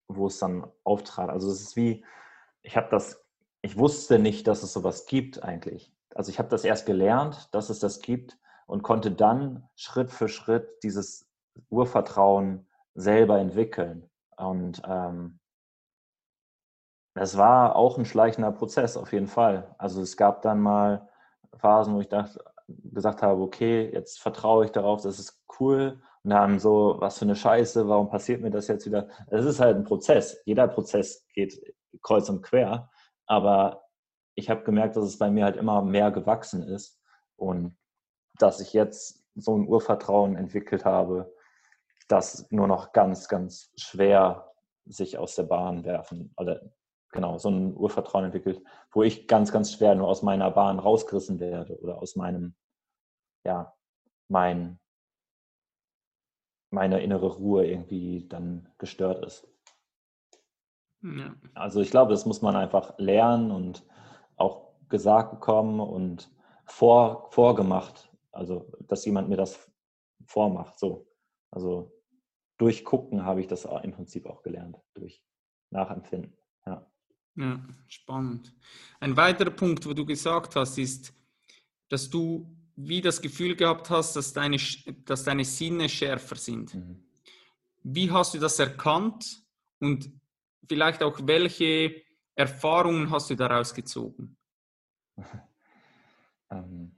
wo 0.07 0.27
es 0.27 0.39
dann 0.39 0.67
auftrat. 0.83 1.29
Also 1.29 1.51
es 1.51 1.61
ist 1.61 1.75
wie, 1.75 2.05
ich 2.61 2.77
habe 2.77 2.87
das, 2.89 3.25
ich 3.61 3.77
wusste 3.77 4.19
nicht, 4.19 4.47
dass 4.47 4.63
es 4.63 4.73
sowas 4.73 5.05
gibt 5.05 5.43
eigentlich. 5.43 5.91
Also 6.13 6.31
ich 6.31 6.39
habe 6.39 6.49
das 6.49 6.63
erst 6.63 6.85
gelernt, 6.85 7.49
dass 7.53 7.69
es 7.69 7.79
das 7.79 7.99
gibt 7.99 8.37
und 8.67 8.83
konnte 8.83 9.11
dann 9.11 9.67
Schritt 9.75 10.11
für 10.11 10.29
Schritt 10.29 10.67
dieses 10.83 11.27
Urvertrauen 11.69 12.67
selber 12.93 13.39
entwickeln. 13.39 14.09
Und 14.37 14.81
ähm, 14.87 15.39
das 17.15 17.37
war 17.37 17.75
auch 17.75 17.97
ein 17.97 18.05
schleichender 18.05 18.51
Prozess 18.51 18.95
auf 18.97 19.11
jeden 19.11 19.27
Fall. 19.27 19.73
Also 19.77 20.01
es 20.01 20.17
gab 20.17 20.41
dann 20.41 20.61
mal 20.61 21.09
Phasen, 21.57 21.95
wo 21.95 22.01
ich 22.01 22.09
dachte, 22.09 22.43
gesagt 22.67 23.21
habe, 23.21 23.41
okay, 23.41 23.89
jetzt 23.91 24.19
vertraue 24.19 24.65
ich 24.65 24.71
darauf, 24.71 25.01
das 25.01 25.19
ist 25.19 25.43
cool 25.59 26.01
und 26.25 26.31
dann 26.31 26.57
so, 26.57 26.95
was 26.97 27.19
für 27.19 27.25
eine 27.25 27.35
Scheiße, 27.35 27.87
warum 27.87 28.09
passiert 28.09 28.41
mir 28.41 28.49
das 28.49 28.67
jetzt 28.67 28.87
wieder? 28.87 29.07
Es 29.27 29.45
ist 29.45 29.59
halt 29.59 29.77
ein 29.77 29.83
Prozess. 29.83 30.41
Jeder 30.45 30.67
Prozess 30.67 31.23
geht 31.35 31.61
kreuz 32.01 32.27
und 32.29 32.41
quer. 32.41 32.89
Aber 33.27 33.83
ich 34.33 34.49
habe 34.49 34.63
gemerkt, 34.63 34.95
dass 34.95 35.05
es 35.05 35.19
bei 35.19 35.29
mir 35.29 35.45
halt 35.45 35.55
immer 35.55 35.83
mehr 35.83 36.09
gewachsen 36.09 36.63
ist 36.63 36.99
und 37.35 37.77
dass 38.39 38.59
ich 38.59 38.73
jetzt 38.73 39.23
so 39.35 39.55
ein 39.55 39.67
Urvertrauen 39.67 40.35
entwickelt 40.35 40.83
habe, 40.83 41.31
das 42.07 42.47
nur 42.49 42.67
noch 42.67 42.91
ganz, 42.91 43.27
ganz 43.27 43.71
schwer 43.75 44.51
sich 44.85 45.19
aus 45.19 45.35
der 45.35 45.43
Bahn 45.43 45.85
werfen 45.85 46.33
oder 46.37 46.59
genau 47.11 47.37
so 47.37 47.49
ein 47.49 47.77
Urvertrauen 47.77 48.25
entwickelt, 48.25 48.63
wo 48.91 49.03
ich 49.03 49.27
ganz, 49.27 49.51
ganz 49.51 49.71
schwer 49.73 49.93
nur 49.93 50.07
aus 50.07 50.23
meiner 50.23 50.49
Bahn 50.49 50.79
rausgerissen 50.79 51.39
werde 51.39 51.79
oder 51.81 52.01
aus 52.01 52.15
meinem, 52.15 52.55
ja, 53.43 53.75
mein 54.27 54.79
meine 56.69 57.01
innere 57.01 57.27
Ruhe 57.27 57.65
irgendwie 57.67 58.27
dann 58.27 58.69
gestört 58.77 59.25
ist. 59.25 59.47
Ja. 61.01 61.35
Also 61.53 61.81
ich 61.81 61.91
glaube, 61.91 62.11
das 62.11 62.25
muss 62.25 62.41
man 62.41 62.55
einfach 62.55 62.97
lernen 62.97 63.51
und 63.51 63.85
auch 64.37 64.73
gesagt 64.89 65.31
bekommen 65.31 65.79
und 65.79 66.31
vor, 66.65 67.27
vorgemacht. 67.31 68.09
Also, 68.31 68.71
dass 68.87 69.05
jemand 69.05 69.29
mir 69.29 69.37
das 69.37 69.71
vormacht. 70.25 70.79
So. 70.79 71.07
Also 71.51 71.91
durch 72.57 72.83
Gucken 72.83 73.23
habe 73.23 73.41
ich 73.41 73.47
das 73.47 73.65
im 73.83 73.91
Prinzip 73.91 74.25
auch 74.25 74.41
gelernt. 74.41 74.77
Durch 74.93 75.23
nachempfinden. 75.71 76.35
Ja. 76.65 76.91
ja, 77.35 77.59
spannend. 77.87 78.53
Ein 78.99 79.15
weiterer 79.15 79.51
Punkt, 79.51 79.85
wo 79.85 79.93
du 79.93 80.05
gesagt 80.05 80.55
hast, 80.55 80.77
ist, 80.77 81.13
dass 81.89 82.09
du 82.09 82.49
wie 82.75 83.01
das 83.01 83.21
Gefühl 83.21 83.55
gehabt 83.55 83.89
hast, 83.89 84.15
dass 84.15 84.33
deine, 84.33 84.57
dass 85.05 85.23
deine 85.23 85.45
Sinne 85.45 85.87
schärfer 85.89 86.35
sind. 86.35 86.73
Mhm. 86.73 87.03
Wie 87.83 88.11
hast 88.11 88.33
du 88.33 88.39
das 88.39 88.59
erkannt 88.59 89.43
und 89.79 90.09
vielleicht 90.67 91.03
auch 91.03 91.19
welche 91.23 92.01
Erfahrungen 92.35 93.09
hast 93.11 93.29
du 93.29 93.35
daraus 93.35 93.73
gezogen? 93.73 94.35
ähm, 96.51 96.91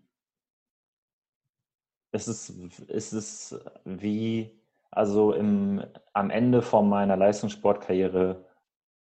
es, 2.12 2.28
ist, 2.28 2.54
es 2.88 3.14
ist 3.14 3.60
wie, 3.86 4.60
also 4.90 5.34
im, 5.34 5.84
am 6.14 6.30
Ende 6.30 6.62
von 6.62 6.90
meiner 6.90 7.18
Leistungssportkarriere 7.18 8.46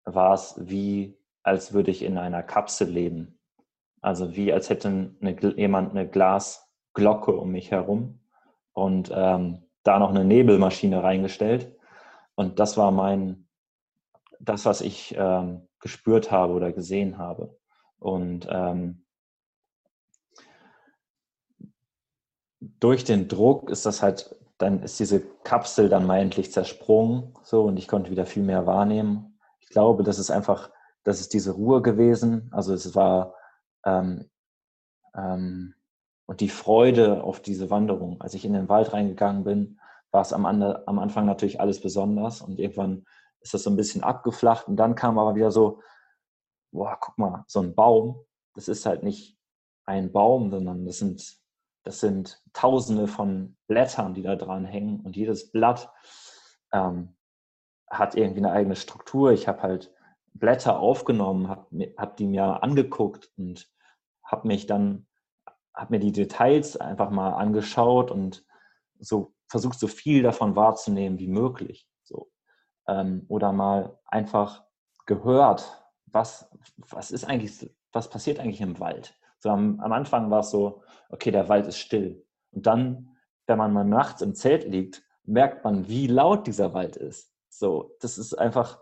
war 0.06 0.34
es 0.34 0.56
wie, 0.58 1.18
als 1.42 1.74
würde 1.74 1.92
ich 1.92 2.04
in 2.04 2.18
einer 2.18 2.44
Kapsel 2.44 2.90
leben. 2.90 3.40
Also 4.04 4.36
wie, 4.36 4.52
als 4.52 4.70
hätte 4.70 4.90
eine, 5.22 5.40
jemand 5.56 5.92
eine 5.92 6.08
Glasglocke 6.08 7.32
um 7.32 7.52
mich 7.52 7.72
herum 7.72 8.20
und 8.74 9.10
ähm, 9.16 9.64
da 9.84 9.98
noch 9.98 10.10
eine 10.10 10.26
Nebelmaschine 10.26 11.02
reingestellt. 11.02 11.74
Und 12.36 12.60
das 12.60 12.76
war 12.76 12.92
mein, 12.92 13.48
das, 14.42 14.66
was 14.66 14.82
ich 14.82 15.16
ähm, 15.18 15.70
gespürt 15.80 16.32
habe 16.32 16.54
oder 16.54 16.74
gesehen 16.74 17.18
habe. 17.18 17.58
Und 17.98 18.46
ähm, 18.52 19.06
durch 22.60 23.06
den 23.06 23.30
Druck 23.30 23.70
ist 23.70 23.86
das 23.86 24.02
halt, 24.02 24.36
dann 24.58 24.84
ist 24.84 25.00
diese 25.00 25.22
Kapsel 25.46 25.88
dann 25.88 26.06
mal 26.06 26.20
endlich 26.20 26.52
zersprungen, 26.52 27.34
so 27.42 27.64
und 27.64 27.78
ich 27.78 27.88
konnte 27.88 28.12
wieder 28.12 28.26
viel 28.26 28.44
mehr 28.44 28.66
wahrnehmen. 28.66 29.40
Ich 29.62 29.70
glaube, 29.70 30.04
das 30.04 30.20
ist 30.20 30.30
einfach, 30.30 30.72
das 31.06 31.22
ist 31.22 31.34
diese 31.34 31.52
Ruhe 31.52 31.82
gewesen. 31.82 32.50
Also 32.52 32.74
es 32.74 32.96
war 32.96 33.36
ähm, 33.86 34.30
ähm, 35.16 35.76
und 36.26 36.40
die 36.40 36.50
Freude 36.50 37.24
auf 37.24 37.42
diese 37.42 37.70
Wanderung. 37.70 38.22
Als 38.22 38.34
ich 38.34 38.46
in 38.46 38.54
den 38.54 38.70
Wald 38.70 38.94
reingegangen 38.94 39.44
bin, 39.44 39.80
war 40.12 40.22
es 40.22 40.34
am, 40.34 40.46
am 40.46 41.00
Anfang 41.00 41.26
natürlich 41.26 41.60
alles 41.60 41.82
besonders 41.82 42.42
und 42.42 42.60
irgendwann 42.60 43.06
ist 43.42 43.54
das 43.54 43.64
so 43.64 43.70
ein 43.70 43.76
bisschen 43.76 44.04
abgeflacht 44.04 44.68
und 44.68 44.78
dann 44.78 44.96
kam 44.96 45.20
aber 45.20 45.36
wieder 45.36 45.52
so, 45.52 45.82
boah, 46.72 46.98
guck 47.00 47.18
mal, 47.18 47.44
so 47.48 47.60
ein 47.60 47.76
Baum, 47.76 48.24
das 48.56 48.68
ist 48.68 48.86
halt 48.86 49.04
nicht 49.04 49.38
ein 49.86 50.12
Baum, 50.12 50.50
sondern 50.50 50.86
das 50.86 51.00
sind, 51.00 51.38
das 51.84 52.00
sind 52.00 52.42
tausende 52.54 53.08
von 53.08 53.58
Blättern, 53.68 54.14
die 54.14 54.22
da 54.22 54.36
dran 54.36 54.66
hängen 54.66 55.02
und 55.02 55.16
jedes 55.18 55.52
Blatt 55.52 55.92
ähm, 56.72 57.16
hat 57.90 58.16
irgendwie 58.16 58.40
eine 58.40 58.52
eigene 58.52 58.76
Struktur. 58.76 59.32
Ich 59.32 59.48
habe 59.48 59.62
halt 59.62 59.94
Blätter 60.34 60.80
aufgenommen, 60.80 61.48
habe 61.48 61.94
hab 61.98 62.18
die 62.18 62.28
mir 62.28 62.64
angeguckt 62.64 63.32
und 63.38 63.70
habe 64.24 64.48
mich 64.48 64.66
dann, 64.66 65.08
habe 65.74 65.94
mir 65.94 66.00
die 66.00 66.12
Details 66.12 66.78
einfach 66.78 67.10
mal 67.10 67.34
angeschaut 67.34 68.12
und 68.12 68.46
so 69.00 69.34
versucht, 69.48 69.80
so 69.80 69.88
viel 69.88 70.24
davon 70.24 70.56
wahrzunehmen 70.56 71.20
wie 71.20 71.28
möglich. 71.28 71.88
So. 72.04 72.32
Ähm, 72.88 73.26
oder 73.28 73.52
mal 73.52 74.00
einfach 74.06 74.64
gehört, 75.06 75.84
was, 76.06 76.50
was 76.90 77.12
ist 77.12 77.26
eigentlich, 77.26 77.72
was 77.92 78.10
passiert 78.10 78.40
eigentlich 78.40 78.62
im 78.62 78.80
Wald? 78.80 79.16
So 79.40 79.50
am, 79.50 79.80
am 79.80 79.92
Anfang 79.92 80.32
war 80.32 80.40
es 80.40 80.52
so, 80.52 80.84
okay, 81.10 81.32
der 81.32 81.50
Wald 81.50 81.68
ist 81.68 81.78
still. 81.78 82.26
Und 82.52 82.66
dann, 82.66 83.16
wenn 83.46 83.58
man 83.58 83.74
mal 83.74 83.84
nachts 83.84 84.22
im 84.22 84.36
Zelt 84.36 84.66
liegt, 84.66 85.04
merkt 85.24 85.64
man, 85.64 85.88
wie 85.88 86.08
laut 86.08 86.48
dieser 86.48 86.74
Wald 86.74 86.96
ist. 86.96 87.34
So, 87.50 87.96
das 88.00 88.18
ist 88.18 88.34
einfach 88.34 88.80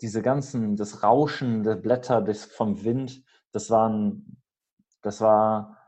diese 0.00 0.22
ganzen, 0.22 0.76
das 0.76 1.02
Rauschen 1.02 1.62
der 1.62 1.76
Blätter 1.76 2.22
des, 2.22 2.44
vom 2.44 2.84
Wind, 2.84 3.22
das 3.52 3.70
waren, 3.70 4.42
das 5.02 5.20
war 5.20 5.78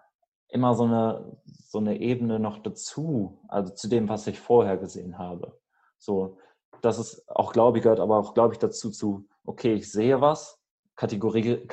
immer 0.49 0.75
so 0.75 0.85
eine, 0.85 1.39
so 1.45 1.79
eine 1.79 2.01
Ebene 2.01 2.39
noch 2.39 2.59
dazu, 2.59 3.41
also 3.49 3.75
zu 3.75 3.89
dem, 3.89 4.09
was 4.09 4.27
ich 4.27 4.41
vorher 4.41 4.79
gesehen 4.79 5.19
habe. 5.19 5.61
So, 5.99 6.39
das 6.81 6.99
ist 6.99 7.29
auch, 7.29 7.53
glaube 7.53 7.79
ich, 7.79 7.83
gehört 7.85 8.01
aber 8.01 8.19
auch, 8.19 8.35
glaube 8.35 8.55
ich, 8.55 8.59
dazu 8.59 8.91
zu, 8.91 9.29
okay, 9.45 9.75
ich 9.75 9.91
sehe 9.91 10.21
was, 10.21 10.61
kategori 10.97 11.67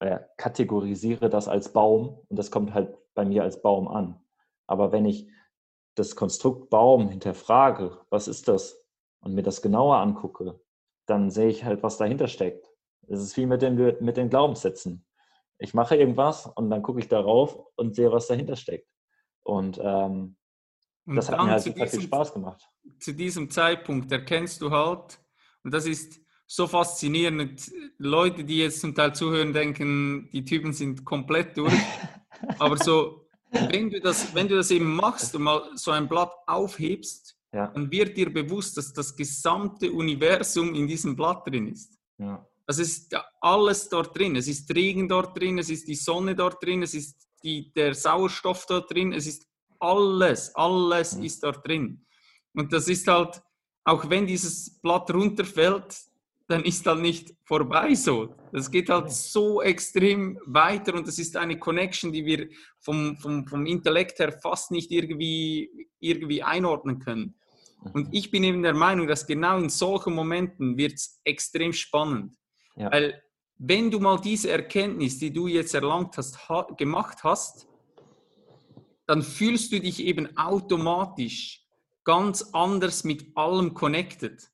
äh, 0.00 0.20
kategorisiere 0.36 1.28
das 1.28 1.48
als 1.48 1.72
Baum 1.72 2.20
und 2.28 2.38
das 2.38 2.50
kommt 2.50 2.74
halt 2.74 2.96
bei 3.14 3.24
mir 3.24 3.42
als 3.42 3.62
Baum 3.62 3.88
an. 3.88 4.20
Aber 4.66 4.92
wenn 4.92 5.04
ich 5.04 5.28
das 5.94 6.16
Konstrukt 6.16 6.70
Baum 6.70 7.08
hinterfrage, 7.08 7.98
was 8.10 8.28
ist 8.28 8.48
das, 8.48 8.80
und 9.20 9.34
mir 9.34 9.42
das 9.42 9.62
genauer 9.62 9.96
angucke, 9.98 10.60
dann 11.06 11.30
sehe 11.30 11.48
ich 11.48 11.64
halt, 11.64 11.82
was 11.82 11.96
dahinter 11.96 12.28
steckt. 12.28 12.66
Es 13.08 13.20
ist 13.20 13.36
wie 13.36 13.46
mit 13.46 13.62
den, 13.62 13.76
mit 14.00 14.16
den 14.16 14.30
Glaubenssätzen. 14.30 15.04
Ich 15.58 15.74
mache 15.74 15.96
irgendwas 15.96 16.46
und 16.46 16.70
dann 16.70 16.82
gucke 16.82 17.00
ich 17.00 17.08
darauf 17.08 17.58
und 17.76 17.94
sehe, 17.94 18.10
was 18.10 18.26
dahinter 18.26 18.56
steckt. 18.56 18.88
Und, 19.42 19.78
ähm, 19.82 20.36
und 21.06 21.16
das 21.16 21.30
hat 21.30 21.42
mir 21.42 21.50
halt 21.50 21.62
super 21.62 21.86
viel 21.86 22.02
Spaß 22.02 22.32
gemacht. 22.32 22.66
Zu 22.98 23.12
diesem 23.12 23.50
Zeitpunkt 23.50 24.10
erkennst 24.10 24.62
du 24.62 24.70
halt, 24.70 25.20
und 25.62 25.72
das 25.72 25.86
ist 25.86 26.20
so 26.46 26.66
faszinierend. 26.66 27.70
Leute, 27.98 28.44
die 28.44 28.58
jetzt 28.58 28.80
zum 28.80 28.94
Teil 28.94 29.14
zuhören, 29.14 29.52
denken, 29.52 30.28
die 30.32 30.44
Typen 30.44 30.72
sind 30.72 31.04
komplett 31.04 31.56
durch. 31.56 31.74
Aber 32.58 32.76
so, 32.76 33.26
wenn 33.50 33.90
du, 33.90 34.00
das, 34.00 34.34
wenn 34.34 34.48
du 34.48 34.56
das 34.56 34.70
eben 34.70 34.94
machst 34.94 35.34
und 35.34 35.42
mal 35.42 35.62
so 35.74 35.90
ein 35.90 36.08
Blatt 36.08 36.32
aufhebst, 36.46 37.36
ja. 37.54 37.68
dann 37.68 37.90
wird 37.90 38.16
dir 38.16 38.32
bewusst, 38.32 38.76
dass 38.76 38.92
das 38.92 39.14
gesamte 39.16 39.92
Universum 39.92 40.74
in 40.74 40.86
diesem 40.86 41.14
Blatt 41.14 41.46
drin 41.46 41.68
ist. 41.68 41.98
Ja. 42.18 42.46
Es 42.66 42.78
ist 42.78 43.14
alles 43.40 43.88
dort 43.88 44.16
drin. 44.16 44.36
Es 44.36 44.48
ist 44.48 44.74
Regen 44.74 45.08
dort 45.08 45.38
drin, 45.38 45.58
es 45.58 45.70
ist 45.70 45.86
die 45.86 45.94
Sonne 45.94 46.34
dort 46.34 46.62
drin, 46.62 46.82
es 46.82 46.94
ist 46.94 47.28
die, 47.42 47.72
der 47.74 47.94
Sauerstoff 47.94 48.66
dort 48.66 48.90
drin, 48.90 49.12
es 49.12 49.26
ist 49.26 49.46
alles, 49.78 50.54
alles 50.54 51.16
mhm. 51.16 51.24
ist 51.24 51.42
dort 51.42 51.66
drin. 51.66 52.04
Und 52.54 52.72
das 52.72 52.88
ist 52.88 53.06
halt, 53.06 53.42
auch 53.84 54.08
wenn 54.08 54.26
dieses 54.26 54.80
Blatt 54.80 55.12
runterfällt, 55.12 55.94
dann 56.46 56.64
ist 56.64 56.86
halt 56.86 57.00
nicht 57.00 57.34
vorbei 57.44 57.94
so. 57.94 58.34
Das 58.52 58.70
geht 58.70 58.90
halt 58.90 59.10
so 59.10 59.62
extrem 59.62 60.38
weiter 60.44 60.94
und 60.94 61.06
das 61.06 61.18
ist 61.18 61.36
eine 61.36 61.58
Connection, 61.58 62.12
die 62.12 62.24
wir 62.24 62.48
vom, 62.80 63.16
vom, 63.16 63.46
vom 63.46 63.66
Intellekt 63.66 64.18
her 64.18 64.32
fast 64.32 64.70
nicht 64.70 64.90
irgendwie, 64.90 65.88
irgendwie 66.00 66.42
einordnen 66.42 66.98
können. 66.98 67.34
Und 67.92 68.08
mhm. 68.08 68.12
ich 68.12 68.30
bin 68.30 68.44
eben 68.44 68.62
der 68.62 68.74
Meinung, 68.74 69.06
dass 69.06 69.26
genau 69.26 69.58
in 69.58 69.68
solchen 69.68 70.14
Momenten 70.14 70.76
wird 70.76 70.94
es 70.94 71.20
extrem 71.24 71.72
spannend. 71.72 72.36
Ja. 72.76 72.90
Weil 72.90 73.22
wenn 73.58 73.90
du 73.90 74.00
mal 74.00 74.20
diese 74.20 74.50
Erkenntnis, 74.50 75.18
die 75.18 75.32
du 75.32 75.46
jetzt 75.46 75.74
erlangt 75.74 76.16
hast, 76.16 76.48
ha 76.48 76.66
gemacht 76.76 77.22
hast, 77.22 77.68
dann 79.06 79.22
fühlst 79.22 79.72
du 79.72 79.80
dich 79.80 80.02
eben 80.04 80.36
automatisch 80.36 81.64
ganz 82.04 82.42
anders 82.52 83.04
mit 83.04 83.36
allem 83.36 83.74
connected. 83.74 84.50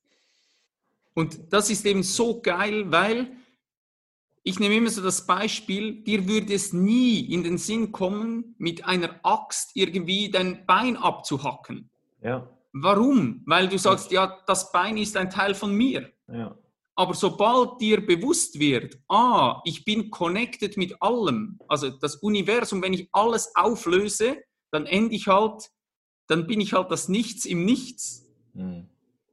Und 1.13 1.53
das 1.53 1.69
ist 1.69 1.85
eben 1.85 2.03
so 2.03 2.41
geil, 2.41 2.91
weil 2.91 3.35
ich 4.43 4.59
nehme 4.59 4.75
immer 4.75 4.89
so 4.89 5.01
das 5.01 5.27
Beispiel, 5.27 6.03
dir 6.03 6.27
würde 6.27 6.53
es 6.53 6.73
nie 6.73 7.19
in 7.19 7.43
den 7.43 7.57
Sinn 7.57 7.91
kommen, 7.91 8.55
mit 8.57 8.85
einer 8.85 9.19
Axt 9.23 9.71
irgendwie 9.75 10.31
dein 10.31 10.65
Bein 10.65 10.97
abzuhacken. 10.97 11.89
Ja. 12.23 12.49
Warum? 12.73 13.41
Weil 13.45 13.67
du 13.67 13.77
sagst, 13.77 14.11
ja, 14.11 14.39
das 14.47 14.71
Bein 14.71 14.97
ist 14.97 15.17
ein 15.17 15.29
Teil 15.29 15.55
von 15.55 15.73
mir. 15.73 16.11
Ja. 16.27 16.57
Aber 16.95 17.13
sobald 17.13 17.81
dir 17.81 18.05
bewusst 18.05 18.59
wird, 18.59 18.99
ah, 19.07 19.61
ich 19.65 19.85
bin 19.85 20.11
connected 20.11 20.77
mit 20.77 21.01
allem, 21.01 21.57
also 21.67 21.89
das 21.89 22.17
Universum, 22.17 22.81
wenn 22.81 22.93
ich 22.93 23.09
alles 23.11 23.55
auflöse, 23.55 24.37
dann 24.71 24.85
ende 24.85 25.15
ich 25.15 25.27
halt, 25.27 25.69
dann 26.27 26.47
bin 26.47 26.61
ich 26.61 26.73
halt 26.73 26.91
das 26.91 27.09
Nichts 27.09 27.45
im 27.45 27.65
Nichts. 27.65 28.25
Mhm. 28.53 28.87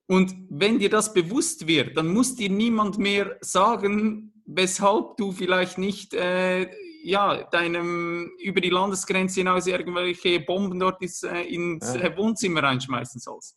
Und 0.07 0.35
wenn 0.49 0.79
dir 0.79 0.89
das 0.89 1.13
bewusst 1.13 1.67
wird, 1.67 1.97
dann 1.97 2.09
muss 2.09 2.35
dir 2.35 2.49
niemand 2.49 2.99
mehr 2.99 3.37
sagen, 3.41 4.33
weshalb 4.47 5.19
du 5.19 5.33
vielleicht 5.33 5.77
nicht 5.77 6.15
äh, 6.15 6.71
ja, 7.03 7.45
deinem 7.45 8.31
über 8.43 8.61
die 8.61 8.71
Landesgrenze 8.71 9.41
hinaus 9.41 9.67
irgendwelche 9.67 10.41
Bomben 10.41 10.79
dort 10.79 11.01
ins, 11.01 11.23
äh, 11.23 11.43
ins 11.43 11.95
ja. 11.95 12.17
Wohnzimmer 12.17 12.63
reinschmeißen 12.63 13.21
sollst. 13.21 13.57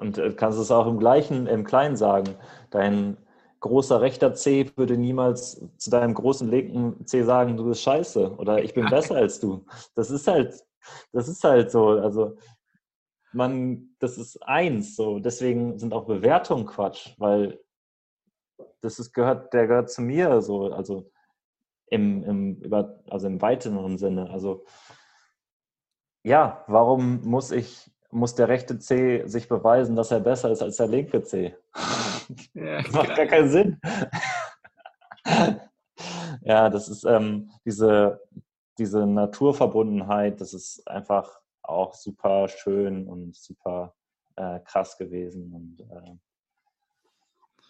Und 0.00 0.18
äh, 0.18 0.32
kannst 0.32 0.58
es 0.58 0.70
auch 0.70 0.86
im 0.86 0.98
gleichen, 0.98 1.46
im 1.46 1.64
Kleinen 1.64 1.96
sagen. 1.96 2.34
Dein 2.70 3.16
großer 3.60 4.00
rechter 4.00 4.34
C 4.34 4.70
würde 4.76 4.96
niemals 4.96 5.60
zu 5.78 5.90
deinem 5.90 6.14
großen 6.14 6.48
linken 6.48 7.06
C 7.06 7.22
sagen, 7.22 7.56
du 7.56 7.64
bist 7.64 7.82
scheiße 7.82 8.36
oder 8.36 8.62
ich 8.62 8.74
bin 8.74 8.86
besser 8.86 9.16
als 9.16 9.40
du. 9.40 9.64
Das 9.94 10.10
ist 10.10 10.26
halt, 10.26 10.64
das 11.12 11.28
ist 11.28 11.42
halt 11.42 11.70
so. 11.70 11.88
Also 11.88 12.36
man, 13.32 13.90
das 13.98 14.18
ist 14.18 14.42
eins, 14.42 14.94
so. 14.94 15.18
Deswegen 15.18 15.78
sind 15.78 15.92
auch 15.92 16.06
Bewertungen 16.06 16.66
Quatsch, 16.66 17.14
weil 17.18 17.58
das 18.80 18.98
ist, 18.98 19.12
gehört, 19.12 19.52
der 19.52 19.66
gehört 19.66 19.90
zu 19.90 20.02
mir, 20.02 20.40
so, 20.40 20.72
also 20.72 21.10
im, 21.90 22.22
im, 22.24 22.56
über, 22.56 23.00
also 23.08 23.26
im 23.26 23.40
weiteren 23.40 23.98
Sinne. 23.98 24.30
Also 24.30 24.64
ja, 26.22 26.64
warum 26.66 27.22
muss 27.24 27.50
ich, 27.50 27.90
muss 28.10 28.34
der 28.34 28.48
rechte 28.48 28.78
C 28.78 29.26
sich 29.26 29.48
beweisen, 29.48 29.96
dass 29.96 30.10
er 30.10 30.20
besser 30.20 30.50
ist 30.50 30.62
als 30.62 30.76
der 30.76 30.88
linke 30.88 31.22
C? 31.22 31.56
Ja, 32.54 32.82
das 32.82 32.92
macht 32.92 33.16
gar 33.16 33.26
keinen 33.26 33.48
Sinn. 33.48 33.80
ja, 36.42 36.68
das 36.68 36.88
ist 36.88 37.04
ähm, 37.04 37.50
diese, 37.64 38.20
diese 38.76 39.06
Naturverbundenheit, 39.06 40.40
das 40.40 40.52
ist 40.52 40.86
einfach 40.86 41.40
auch 41.62 41.94
super 41.94 42.48
schön 42.48 43.08
und 43.08 43.34
super 43.36 43.94
äh, 44.36 44.60
krass 44.60 44.96
gewesen. 44.98 45.52
Und 45.52 45.80
äh, 45.90 46.16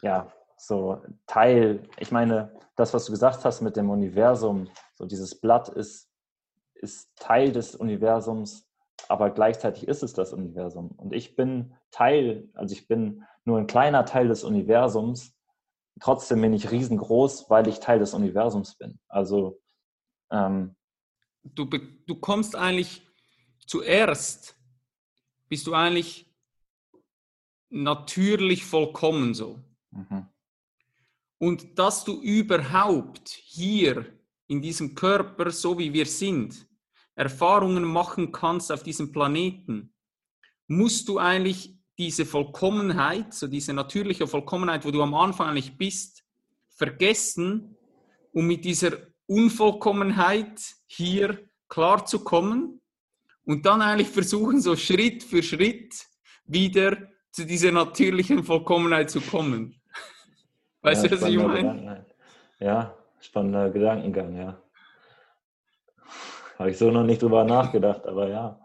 ja, 0.03 0.32
so 0.59 1.02
Teil, 1.26 1.89
ich 1.98 2.10
meine, 2.10 2.52
das, 2.76 2.93
was 2.94 3.06
du 3.06 3.12
gesagt 3.12 3.44
hast 3.44 3.60
mit 3.60 3.76
dem 3.76 3.90
Universum, 3.90 4.68
so 4.94 5.06
dieses 5.06 5.40
Blatt 5.40 5.68
ist, 5.68 6.10
ist 6.74 7.10
Teil 7.16 7.52
des 7.52 7.74
Universums, 7.74 8.68
aber 9.09 9.30
gleichzeitig 9.30 9.86
ist 9.86 10.02
es 10.02 10.12
das 10.12 10.32
Universum. 10.32 10.90
Und 10.93 11.12
ich 11.12 11.36
bin 11.36 11.74
Teil, 11.90 12.48
also 12.55 12.74
ich 12.74 12.89
bin 12.89 13.24
nur 13.44 13.59
ein 13.59 13.66
kleiner 13.66 14.05
Teil 14.05 14.28
des 14.28 14.44
Universums, 14.44 15.35
trotzdem 16.01 16.40
bin 16.40 16.52
ich 16.52 16.70
riesengroß, 16.70 17.48
weil 17.51 17.68
ich 17.68 17.80
Teil 17.80 17.98
des 17.98 18.14
Universums 18.14 18.76
bin. 18.76 18.98
Also 19.09 19.60
ähm, 20.30 20.76
du, 21.43 21.64
du 21.64 22.14
kommst 22.16 22.56
eigentlich 22.56 23.06
zuerst, 23.66 24.56
bist 25.48 25.66
du 25.66 25.74
eigentlich 25.74 26.26
natürlich 27.70 28.64
vollkommen 28.64 29.35
so. 29.35 29.60
Mhm. 29.90 30.28
Und 31.39 31.78
dass 31.78 32.05
du 32.05 32.20
überhaupt 32.20 33.28
hier 33.28 34.06
in 34.48 34.60
diesem 34.60 34.94
Körper, 34.94 35.51
so 35.51 35.78
wie 35.78 35.93
wir 35.93 36.06
sind, 36.06 36.66
Erfahrungen 37.15 37.85
machen 37.85 38.32
kannst 38.32 38.73
auf 38.73 38.82
diesem 38.82 39.12
Planeten, 39.12 39.93
musst 40.66 41.09
du 41.09 41.19
eigentlich 41.19 41.77
diese 41.98 42.24
Vollkommenheit, 42.24 43.35
so 43.35 43.47
diese 43.47 43.73
natürliche 43.73 44.27
Vollkommenheit, 44.27 44.85
wo 44.85 44.90
du 44.90 45.02
am 45.02 45.15
Anfang 45.15 45.48
eigentlich 45.48 45.77
bist, 45.77 46.24
vergessen, 46.69 47.77
um 48.32 48.47
mit 48.47 48.65
dieser 48.65 48.93
Unvollkommenheit 49.27 50.60
hier 50.86 51.48
klarzukommen 51.69 52.81
und 53.44 53.66
dann 53.66 53.82
eigentlich 53.82 54.09
versuchen, 54.09 54.60
so 54.60 54.77
Schritt 54.77 55.24
für 55.24 55.43
Schritt 55.43 56.06
wieder 56.44 57.10
zu 57.32 57.44
dieser 57.44 57.73
natürlichen 57.73 58.44
Vollkommenheit 58.44 59.10
zu 59.10 59.20
kommen. 59.20 59.77
Weißt 60.82 61.05
ja, 61.05 61.09
du, 61.09 61.20
was 61.20 61.28
ich 61.28 61.36
meine? 61.36 62.06
Ja, 62.60 62.94
spannender 63.20 63.70
Gedankengang, 63.70 64.36
ja. 64.36 64.62
Habe 66.59 66.70
ich 66.70 66.78
so 66.78 66.90
noch 66.90 67.05
nicht 67.05 67.22
drüber 67.22 67.44
nachgedacht, 67.44 68.06
aber 68.06 68.28
ja. 68.28 68.60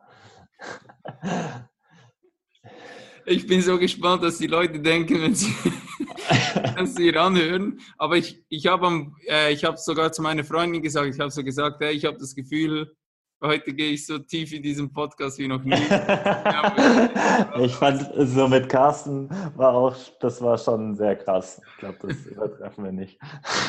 Ich 3.26 3.48
bin 3.48 3.62
so 3.62 3.78
gespannt, 3.78 4.24
dass 4.24 4.38
die 4.38 4.48
Leute 4.48 4.80
denken, 4.80 5.22
wenn 5.22 5.36
sie, 5.36 5.54
wenn 6.76 6.88
sie 6.88 7.04
hier 7.04 7.22
anhören. 7.22 7.80
Aber 7.98 8.18
ich, 8.18 8.44
ich 8.50 8.68
habe 8.68 9.12
äh, 9.28 9.56
hab 9.56 9.80
sogar 9.80 10.12
zu 10.12 10.22
meiner 10.22 10.44
Freundin 10.44 10.82
gesagt, 10.82 11.14
ich 11.14 11.20
habe 11.20 11.32
so 11.32 11.44
gesagt, 11.44 11.80
hey, 11.82 11.94
ich 11.94 12.06
habe 12.06 12.18
das 12.18 12.36
Gefühl, 12.36 12.96
heute 13.44 13.74
gehe 13.74 13.92
ich 13.92 14.06
so 14.06 14.18
tief 14.18 14.54
in 14.54 14.64
diesem 14.64 14.92
Podcast 14.92 15.38
wie 15.38 15.48
noch 15.48 15.64
nie. 15.64 15.74
ich 17.60 17.76
fand 17.76 18.10
so 18.16 18.48
mit 18.48 18.70
Carsten 18.70 19.30
war 19.56 19.74
auch, 19.74 19.96
das 20.20 20.42
war 20.42 20.58
schon 20.58 20.96
sehr 20.96 21.16
krass. 21.16 21.62
Ich 21.74 21.78
glaube, 21.78 21.98
das 22.02 22.26
übertreffen 22.26 22.86
wir 22.86 22.92
nicht. 22.92 23.20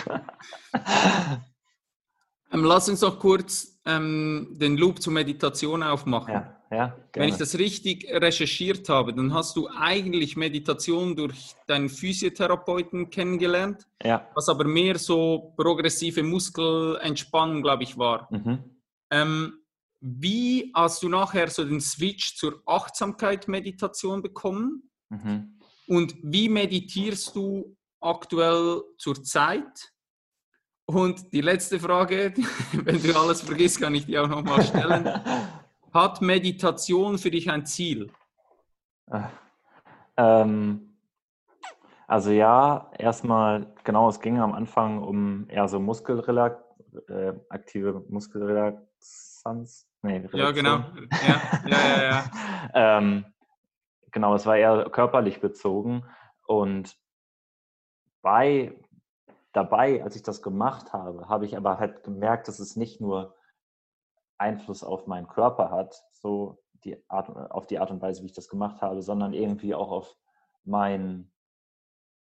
ähm, 2.52 2.64
lass 2.64 2.88
uns 2.88 3.00
noch 3.00 3.18
kurz 3.18 3.80
ähm, 3.84 4.48
den 4.52 4.76
Loop 4.76 5.02
zur 5.02 5.12
Meditation 5.12 5.82
aufmachen. 5.82 6.32
Ja, 6.34 6.56
ja, 6.70 6.96
Wenn 7.12 7.28
ich 7.28 7.36
das 7.36 7.58
richtig 7.58 8.08
recherchiert 8.10 8.88
habe, 8.88 9.12
dann 9.12 9.34
hast 9.34 9.56
du 9.56 9.68
eigentlich 9.68 10.36
Meditation 10.36 11.14
durch 11.14 11.54
deinen 11.66 11.88
Physiotherapeuten 11.88 13.10
kennengelernt, 13.10 13.86
ja. 14.02 14.26
was 14.34 14.48
aber 14.48 14.64
mehr 14.64 14.98
so 14.98 15.52
progressive 15.56 16.22
Muskelentspannung, 16.22 17.62
glaube 17.62 17.82
ich, 17.82 17.98
war. 17.98 18.28
Mhm. 18.30 18.58
Ähm, 19.10 19.63
wie 20.06 20.70
hast 20.74 21.02
du 21.02 21.08
nachher 21.08 21.48
so 21.48 21.64
den 21.64 21.80
Switch 21.80 22.36
zur 22.36 22.62
Achtsamkeit-Meditation 22.66 24.20
bekommen? 24.20 24.90
Mhm. 25.08 25.58
Und 25.86 26.14
wie 26.22 26.50
meditierst 26.50 27.34
du 27.34 27.74
aktuell 28.00 28.82
zur 28.98 29.22
Zeit? 29.22 29.92
Und 30.84 31.32
die 31.32 31.40
letzte 31.40 31.80
Frage, 31.80 32.34
wenn 32.72 33.02
du 33.02 33.18
alles 33.18 33.40
vergisst, 33.40 33.80
kann 33.80 33.94
ich 33.94 34.04
die 34.04 34.18
auch 34.18 34.28
nochmal 34.28 34.62
stellen. 34.62 35.08
Hat 35.94 36.20
Meditation 36.20 37.16
für 37.16 37.30
dich 37.30 37.50
ein 37.50 37.64
Ziel? 37.64 38.12
Ähm, 40.18 40.98
also 42.06 42.30
ja, 42.30 42.90
erstmal, 42.98 43.72
genau, 43.84 44.10
es 44.10 44.20
ging 44.20 44.38
am 44.38 44.52
Anfang 44.52 45.02
um 45.02 45.48
eher 45.48 45.66
so 45.66 45.80
Muskelrelax, 45.80 46.62
äh, 47.08 47.32
aktive 47.48 48.04
Muskelrelaxanz. 48.10 49.88
Nee, 50.04 50.28
ja, 50.34 50.50
genau. 50.50 50.84
Ja, 51.26 51.40
ja, 51.66 51.78
ja. 51.78 52.02
ja. 52.02 52.24
ähm, 52.98 53.24
genau, 54.12 54.34
es 54.34 54.44
war 54.44 54.56
eher 54.56 54.90
körperlich 54.90 55.40
bezogen. 55.40 56.04
Und 56.46 56.98
bei, 58.20 58.78
dabei, 59.54 60.04
als 60.04 60.14
ich 60.14 60.22
das 60.22 60.42
gemacht 60.42 60.92
habe, 60.92 61.26
habe 61.30 61.46
ich 61.46 61.56
aber 61.56 61.78
halt 61.78 62.04
gemerkt, 62.04 62.48
dass 62.48 62.58
es 62.58 62.76
nicht 62.76 63.00
nur 63.00 63.34
Einfluss 64.36 64.84
auf 64.84 65.06
meinen 65.06 65.26
Körper 65.26 65.70
hat, 65.70 66.04
so 66.12 66.62
die 66.84 67.02
Art, 67.08 67.30
auf 67.50 67.66
die 67.66 67.78
Art 67.78 67.90
und 67.90 68.02
Weise, 68.02 68.20
wie 68.20 68.26
ich 68.26 68.34
das 68.34 68.50
gemacht 68.50 68.82
habe, 68.82 69.00
sondern 69.00 69.32
irgendwie 69.32 69.74
auch 69.74 69.90
auf 69.90 70.14
meinen 70.64 71.32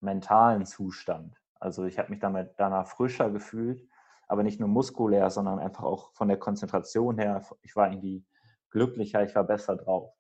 mentalen 0.02 0.68
Zustand. 0.68 1.36
Also 1.60 1.86
ich 1.86 1.98
habe 1.98 2.12
mich 2.12 2.20
damit 2.20 2.54
danach 2.58 2.86
frischer 2.86 3.32
gefühlt 3.32 3.88
aber 4.32 4.44
nicht 4.44 4.62
nur 4.62 4.70
muskulär, 4.70 5.30
sondern 5.30 5.60
einfach 5.60 5.84
auch 5.84 6.14
von 6.14 6.30
der 6.30 6.38
Konzentration 6.38 7.18
her. 7.18 7.46
Ich 7.64 7.76
war 7.76 7.92
irgendwie 7.92 8.26
glücklicher, 8.70 9.24
ich 9.24 9.36
war 9.36 9.44
besser 9.44 9.76
drauf. 9.76 10.14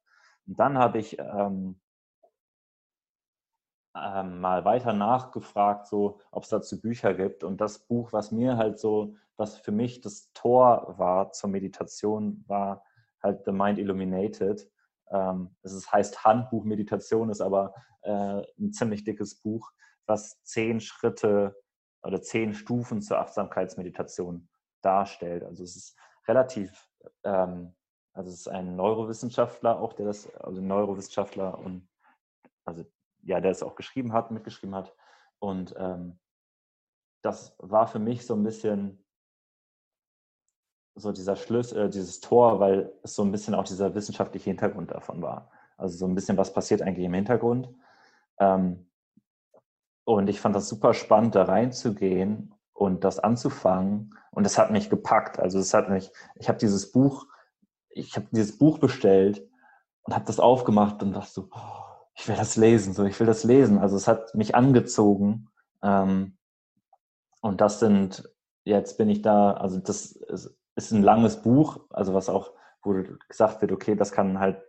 Und 0.45 0.59
dann 0.59 0.77
habe 0.77 0.99
ich 0.99 1.17
ähm, 1.17 1.79
ähm, 3.95 4.41
mal 4.41 4.65
weiter 4.65 4.91
nachgefragt, 4.91 5.87
so, 5.87 6.19
ob 6.29 6.43
es 6.43 6.49
dazu 6.49 6.81
Bücher 6.81 7.13
gibt. 7.13 7.45
Und 7.45 7.61
das 7.61 7.87
Buch, 7.87 8.11
was 8.11 8.33
mir 8.33 8.57
halt 8.57 8.79
so, 8.79 9.15
was 9.37 9.55
für 9.57 9.71
mich 9.71 10.01
das 10.01 10.29
Tor 10.33 10.95
war 10.97 11.31
zur 11.31 11.49
Meditation, 11.49 12.43
war 12.47 12.83
halt 13.23 13.45
The 13.45 13.53
Mind 13.53 13.79
Illuminated. 13.79 14.69
Ähm, 15.09 15.55
es 15.61 15.89
heißt 15.89 16.25
Handbuch 16.25 16.65
Meditation, 16.65 17.29
ist 17.29 17.39
aber 17.39 17.73
äh, 18.01 18.41
ein 18.59 18.73
ziemlich 18.73 19.05
dickes 19.05 19.35
Buch, 19.35 19.71
was 20.05 20.43
zehn 20.43 20.81
Schritte 20.81 21.55
oder 22.03 22.21
zehn 22.21 22.53
Stufen 22.53 23.01
zur 23.01 23.19
Achtsamkeitsmeditation 23.19 24.49
darstellt. 24.81 25.43
Also 25.43 25.63
es 25.63 25.75
ist 25.75 25.97
relativ, 26.27 26.89
ähm, 27.23 27.75
also 28.13 28.29
es 28.29 28.41
ist 28.41 28.47
ein 28.47 28.75
Neurowissenschaftler 28.75 29.79
auch, 29.79 29.93
der 29.93 30.07
das, 30.07 30.33
also 30.35 30.61
Neurowissenschaftler 30.61 31.57
und 31.59 31.87
also 32.65 32.83
ja, 33.23 33.39
der 33.39 33.51
es 33.51 33.63
auch 33.63 33.75
geschrieben 33.75 34.13
hat, 34.13 34.31
mitgeschrieben 34.31 34.75
hat. 34.75 34.95
Und 35.39 35.75
ähm, 35.77 36.19
das 37.21 37.55
war 37.59 37.87
für 37.87 37.99
mich 37.99 38.25
so 38.25 38.35
ein 38.35 38.43
bisschen 38.43 39.03
so 40.95 41.11
dieser 41.11 41.35
Schlüssel, 41.35 41.85
äh, 41.85 41.89
dieses 41.89 42.19
Tor, 42.19 42.59
weil 42.59 42.91
es 43.03 43.15
so 43.15 43.23
ein 43.23 43.31
bisschen 43.31 43.55
auch 43.55 43.63
dieser 43.63 43.95
wissenschaftliche 43.95 44.49
Hintergrund 44.49 44.91
davon 44.91 45.21
war. 45.21 45.51
Also 45.77 45.97
so 45.97 46.05
ein 46.05 46.15
bisschen, 46.15 46.37
was 46.37 46.53
passiert 46.53 46.81
eigentlich 46.81 47.05
im 47.05 47.13
Hintergrund. 47.13 47.73
Ähm, 48.39 48.90
und 50.03 50.29
ich 50.29 50.39
fand 50.39 50.55
das 50.55 50.67
super 50.67 50.93
spannend, 50.93 51.35
da 51.35 51.43
reinzugehen 51.43 52.53
und 52.73 53.03
das 53.03 53.19
anzufangen. 53.19 54.15
Und 54.31 54.45
es 54.45 54.57
hat 54.57 54.71
mich 54.71 54.89
gepackt. 54.89 55.39
Also 55.39 55.59
es 55.59 55.73
hat 55.73 55.89
mich, 55.89 56.11
ich 56.35 56.49
habe 56.49 56.57
dieses 56.57 56.91
Buch, 56.91 57.27
ich 57.89 58.15
habe 58.15 58.27
dieses 58.31 58.57
Buch 58.57 58.79
bestellt 58.79 59.47
und 60.03 60.15
habe 60.15 60.25
das 60.25 60.39
aufgemacht 60.39 61.03
und 61.03 61.13
dachte 61.13 61.31
so, 61.31 61.49
oh, 61.51 61.81
ich 62.15 62.27
will 62.27 62.35
das 62.35 62.55
lesen, 62.55 62.93
so 62.93 63.03
ich 63.03 63.19
will 63.19 63.27
das 63.27 63.43
lesen. 63.43 63.77
Also 63.77 63.95
es 63.95 64.07
hat 64.07 64.33
mich 64.35 64.55
angezogen. 64.55 65.49
Ähm, 65.83 66.37
und 67.41 67.61
das 67.61 67.79
sind, 67.79 68.29
jetzt 68.63 68.97
bin 68.97 69.09
ich 69.09 69.21
da, 69.21 69.53
also 69.53 69.79
das 69.79 70.13
ist 70.75 70.91
ein 70.91 71.03
langes 71.03 71.41
Buch, 71.41 71.81
also 71.89 72.13
was 72.13 72.29
auch, 72.29 72.53
wo 72.83 72.95
gesagt 73.27 73.61
wird, 73.61 73.71
okay, 73.71 73.95
das 73.95 74.11
kann 74.11 74.39
halt 74.39 74.61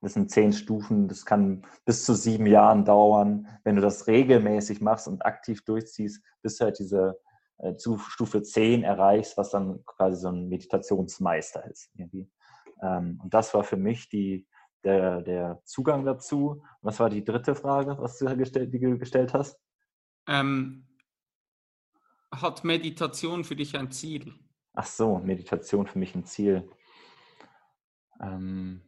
das 0.00 0.14
sind 0.14 0.30
zehn 0.30 0.52
Stufen, 0.52 1.08
das 1.08 1.26
kann 1.26 1.66
bis 1.84 2.04
zu 2.04 2.14
sieben 2.14 2.46
Jahren 2.46 2.84
dauern. 2.84 3.48
Wenn 3.64 3.76
du 3.76 3.82
das 3.82 4.06
regelmäßig 4.06 4.80
machst 4.80 5.06
und 5.06 5.24
aktiv 5.24 5.64
durchziehst, 5.64 6.24
bis 6.42 6.56
du 6.56 6.64
halt 6.64 6.78
diese 6.78 7.20
äh, 7.58 7.74
Stufe 7.78 8.42
10 8.42 8.82
erreichst, 8.82 9.36
was 9.36 9.50
dann 9.50 9.84
quasi 9.84 10.16
so 10.20 10.28
ein 10.28 10.48
Meditationsmeister 10.48 11.66
ist. 11.70 11.90
Irgendwie. 11.94 12.30
Ähm, 12.82 13.20
und 13.22 13.34
das 13.34 13.52
war 13.52 13.62
für 13.62 13.76
mich 13.76 14.08
die, 14.08 14.46
der, 14.84 15.20
der 15.20 15.60
Zugang 15.64 16.04
dazu. 16.04 16.62
Was 16.80 16.98
war 16.98 17.10
die 17.10 17.24
dritte 17.24 17.54
Frage, 17.54 17.98
was 17.98 18.18
du 18.18 18.36
gestellt, 18.36 18.72
die 18.72 18.80
du 18.80 18.98
gestellt 18.98 19.34
hast? 19.34 19.60
Ähm, 20.26 20.86
hat 22.32 22.64
Meditation 22.64 23.44
für 23.44 23.56
dich 23.56 23.76
ein 23.76 23.90
Ziel? 23.90 24.32
Ach 24.72 24.86
so, 24.86 25.18
Meditation 25.18 25.86
für 25.86 25.98
mich 25.98 26.14
ein 26.14 26.24
Ziel. 26.24 26.70
Ähm, 28.22 28.82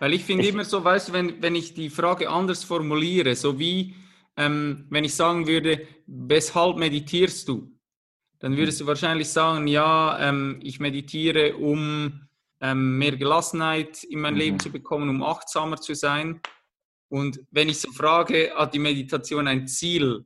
Weil 0.00 0.12
ich 0.14 0.24
finde 0.24 0.46
immer 0.46 0.64
so, 0.64 0.82
weißt 0.82 1.08
du, 1.08 1.12
wenn, 1.12 1.42
wenn 1.42 1.54
ich 1.54 1.74
die 1.74 1.90
Frage 1.90 2.28
anders 2.28 2.64
formuliere, 2.64 3.36
so 3.36 3.58
wie 3.58 3.94
ähm, 4.36 4.86
wenn 4.90 5.04
ich 5.04 5.14
sagen 5.14 5.46
würde, 5.46 5.86
weshalb 6.06 6.76
meditierst 6.76 7.48
du? 7.48 7.70
Dann 8.40 8.56
würdest 8.56 8.80
du 8.80 8.86
wahrscheinlich 8.86 9.28
sagen, 9.28 9.66
ja, 9.66 10.18
ähm, 10.28 10.60
ich 10.62 10.80
meditiere, 10.80 11.56
um 11.56 12.28
ähm, 12.60 12.98
mehr 12.98 13.16
Gelassenheit 13.16 14.02
in 14.04 14.20
mein 14.20 14.34
mhm. 14.34 14.40
Leben 14.40 14.60
zu 14.60 14.70
bekommen, 14.70 15.08
um 15.08 15.22
achtsamer 15.22 15.76
zu 15.76 15.94
sein. 15.94 16.40
Und 17.08 17.40
wenn 17.50 17.68
ich 17.68 17.80
so 17.80 17.92
frage, 17.92 18.52
hat 18.54 18.74
die 18.74 18.78
Meditation 18.78 19.46
ein 19.46 19.68
Ziel? 19.68 20.24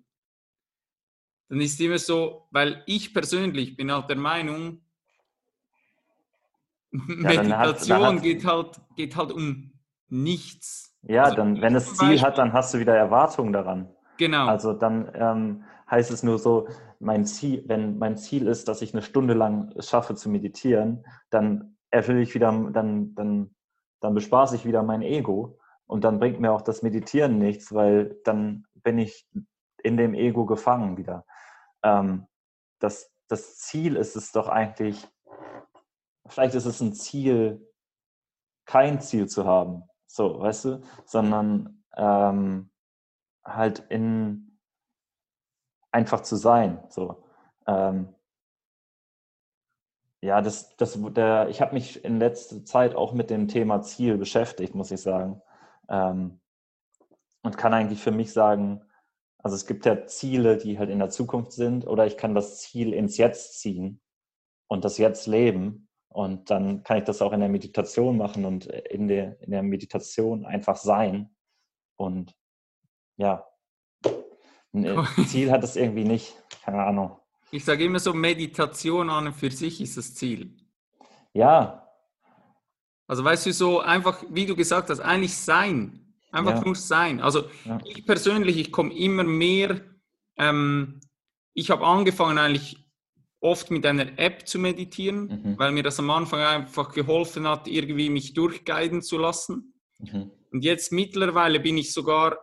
Dann 1.48 1.60
ist 1.60 1.80
immer 1.80 1.98
so, 1.98 2.48
weil 2.50 2.82
ich 2.86 3.12
persönlich 3.12 3.76
bin 3.76 3.92
halt 3.92 4.08
der 4.08 4.16
Meinung, 4.16 4.82
ja, 6.92 6.98
Meditation 7.08 7.98
hat, 7.98 8.14
hat, 8.14 8.22
geht, 8.22 8.44
halt, 8.44 8.80
geht 8.96 9.16
halt 9.16 9.32
um 9.32 9.72
nichts. 10.08 10.96
Ja, 11.02 11.24
also 11.24 11.36
dann, 11.36 11.60
wenn 11.60 11.74
es 11.74 11.94
Ziel 11.96 12.08
Beispiel, 12.08 12.22
hat, 12.22 12.38
dann 12.38 12.52
hast 12.52 12.74
du 12.74 12.78
wieder 12.78 12.96
Erwartungen 12.96 13.52
daran. 13.52 13.88
Genau. 14.18 14.46
Also 14.46 14.72
dann 14.72 15.10
ähm, 15.14 15.64
heißt 15.90 16.10
es 16.10 16.22
nur 16.22 16.38
so, 16.38 16.68
mein 16.98 17.24
Ziel, 17.24 17.62
wenn 17.66 17.98
mein 17.98 18.16
Ziel 18.16 18.46
ist, 18.46 18.68
dass 18.68 18.82
ich 18.82 18.92
eine 18.92 19.02
Stunde 19.02 19.34
lang 19.34 19.72
schaffe 19.80 20.14
zu 20.14 20.28
meditieren, 20.28 21.04
dann 21.30 21.76
erfülle 21.90 22.20
ich 22.20 22.34
wieder, 22.34 22.50
dann, 22.72 23.14
dann, 23.14 23.54
dann 24.00 24.14
bespaße 24.14 24.56
ich 24.56 24.66
wieder 24.66 24.82
mein 24.82 25.02
Ego 25.02 25.58
und 25.86 26.04
dann 26.04 26.18
bringt 26.18 26.40
mir 26.40 26.52
auch 26.52 26.62
das 26.62 26.82
Meditieren 26.82 27.38
nichts, 27.38 27.72
weil 27.72 28.18
dann 28.24 28.66
bin 28.74 28.98
ich 28.98 29.28
in 29.82 29.96
dem 29.96 30.14
Ego 30.14 30.46
gefangen 30.46 30.96
wieder. 30.96 31.24
Ähm, 31.82 32.26
das, 32.80 33.12
das 33.28 33.56
Ziel 33.58 33.96
ist 33.96 34.16
es 34.16 34.32
doch 34.32 34.48
eigentlich, 34.48 35.06
vielleicht 36.28 36.54
ist 36.54 36.66
es 36.66 36.80
ein 36.80 36.92
Ziel, 36.94 37.66
kein 38.64 39.00
Ziel 39.00 39.28
zu 39.28 39.44
haben, 39.44 39.84
so, 40.06 40.40
weißt 40.40 40.64
du, 40.66 40.82
sondern 41.04 41.84
ähm, 41.96 42.70
halt 43.44 43.80
in 43.90 44.58
einfach 45.90 46.20
zu 46.20 46.36
sein, 46.36 46.82
so. 46.90 47.24
Ähm, 47.66 48.14
ja, 50.20 50.40
das, 50.42 50.76
das, 50.76 50.98
der, 51.12 51.48
ich 51.48 51.60
habe 51.60 51.74
mich 51.74 52.04
in 52.04 52.18
letzter 52.18 52.64
Zeit 52.64 52.94
auch 52.94 53.12
mit 53.12 53.30
dem 53.30 53.46
Thema 53.48 53.82
Ziel 53.82 54.18
beschäftigt, 54.18 54.74
muss 54.74 54.90
ich 54.90 55.00
sagen. 55.00 55.40
Ähm, 55.88 56.40
und 57.42 57.56
kann 57.56 57.72
eigentlich 57.72 58.02
für 58.02 58.10
mich 58.10 58.32
sagen, 58.32 58.82
also 59.38 59.54
es 59.54 59.66
gibt 59.66 59.86
ja 59.86 60.06
Ziele, 60.06 60.56
die 60.56 60.78
halt 60.78 60.90
in 60.90 60.98
der 60.98 61.10
Zukunft 61.10 61.52
sind, 61.52 61.86
oder 61.86 62.06
ich 62.06 62.16
kann 62.16 62.34
das 62.34 62.58
Ziel 62.60 62.92
ins 62.92 63.16
Jetzt 63.16 63.60
ziehen 63.60 64.00
und 64.66 64.84
das 64.84 64.98
Jetzt 64.98 65.26
leben. 65.26 65.87
Und 66.18 66.50
dann 66.50 66.82
kann 66.82 66.98
ich 66.98 67.04
das 67.04 67.22
auch 67.22 67.32
in 67.32 67.38
der 67.38 67.48
Meditation 67.48 68.16
machen 68.16 68.44
und 68.44 68.66
in 68.66 69.06
der, 69.06 69.40
in 69.40 69.52
der 69.52 69.62
Meditation 69.62 70.44
einfach 70.46 70.74
sein. 70.74 71.30
Und 71.94 72.34
ja, 73.18 73.46
ein 74.74 75.06
Ziel 75.28 75.52
hat 75.52 75.62
es 75.62 75.76
irgendwie 75.76 76.02
nicht, 76.02 76.34
keine 76.64 76.82
Ahnung. 76.82 77.20
Ich 77.52 77.64
sage 77.64 77.84
immer 77.84 78.00
so, 78.00 78.12
Meditation 78.12 79.10
an 79.10 79.28
und 79.28 79.34
für 79.34 79.52
sich 79.52 79.80
ist 79.80 79.96
das 79.96 80.16
Ziel. 80.16 80.56
Ja. 81.34 81.88
Also 83.06 83.22
weißt 83.22 83.46
du, 83.46 83.52
so 83.52 83.78
einfach, 83.78 84.24
wie 84.28 84.46
du 84.46 84.56
gesagt 84.56 84.90
hast, 84.90 84.98
eigentlich 84.98 85.36
sein. 85.36 86.16
Einfach 86.32 86.56
ja. 86.56 86.64
nur 86.64 86.74
sein. 86.74 87.20
Also 87.20 87.44
ja. 87.64 87.78
ich 87.84 88.04
persönlich, 88.04 88.56
ich 88.56 88.72
komme 88.72 88.92
immer 88.92 89.22
mehr, 89.22 89.82
ähm, 90.36 90.98
ich 91.54 91.70
habe 91.70 91.86
angefangen 91.86 92.38
eigentlich 92.38 92.87
oft 93.40 93.70
mit 93.70 93.86
einer 93.86 94.18
App 94.18 94.48
zu 94.48 94.58
meditieren, 94.58 95.26
mhm. 95.26 95.58
weil 95.58 95.72
mir 95.72 95.82
das 95.82 95.98
am 95.98 96.10
Anfang 96.10 96.40
einfach 96.40 96.92
geholfen 96.92 97.46
hat, 97.46 97.68
irgendwie 97.68 98.10
mich 98.10 98.34
durchguiden 98.34 99.02
zu 99.02 99.18
lassen. 99.18 99.74
Mhm. 99.98 100.30
Und 100.50 100.64
jetzt 100.64 100.92
mittlerweile 100.92 101.60
bin 101.60 101.78
ich 101.78 101.92
sogar 101.92 102.38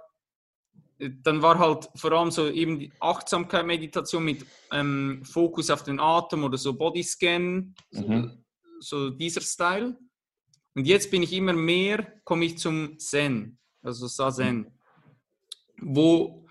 dann 0.99 1.41
war 1.41 1.59
halt 1.59 1.89
vor 1.95 2.11
allem 2.13 2.31
so 2.31 2.49
eben 2.49 2.79
die 2.79 2.91
Achtsamkeit, 2.99 3.65
Meditation 3.65 4.23
mit 4.23 4.45
ähm, 4.71 5.23
Fokus 5.25 5.69
auf 5.69 5.83
den 5.83 5.99
Atem 5.99 6.43
oder 6.43 6.57
so 6.57 6.73
Bodyscan, 6.73 7.75
mhm. 7.91 8.31
so, 8.79 9.07
so, 9.07 9.09
dieser 9.09 9.41
Style. 9.41 9.97
Und 10.73 10.87
jetzt 10.87 11.11
bin 11.11 11.23
ich 11.23 11.33
immer 11.33 11.53
mehr, 11.53 12.21
komme 12.23 12.45
ich 12.45 12.57
zum 12.57 12.97
Zen, 12.99 13.57
also 13.81 14.07
Sazen, 14.07 14.67
wo 15.81 16.45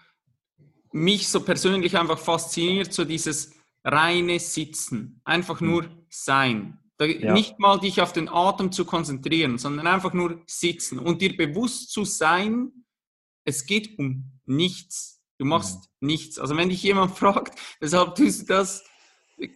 mich 0.93 1.29
so 1.29 1.41
persönlich 1.41 1.97
einfach 1.97 2.19
fasziniert, 2.19 2.93
so 2.93 3.05
dieses 3.05 3.54
reine 3.85 4.41
Sitzen, 4.41 5.21
einfach 5.25 5.61
mhm. 5.61 5.71
nur 5.71 5.89
sein. 6.09 6.79
Da, 6.97 7.07
ja. 7.07 7.33
Nicht 7.33 7.59
mal 7.59 7.79
dich 7.79 8.01
auf 8.01 8.13
den 8.13 8.29
Atem 8.29 8.73
zu 8.73 8.85
konzentrieren, 8.85 9.59
sondern 9.59 9.87
einfach 9.87 10.13
nur 10.13 10.43
sitzen 10.47 10.99
und 10.99 11.21
dir 11.21 11.37
bewusst 11.37 11.91
zu 11.91 12.05
sein, 12.05 12.71
es 13.45 13.67
geht 13.67 13.99
um 13.99 14.33
nichts. 14.47 15.21
Du 15.39 15.45
machst 15.45 15.91
mhm. 16.01 16.09
nichts. 16.09 16.39
Also 16.39 16.57
wenn 16.57 16.69
dich 16.69 16.83
jemand 16.83 17.13
fragt, 17.19 17.59
weshalb 17.81 18.15
tust 18.15 18.43
du 18.43 18.47
das? 18.47 18.85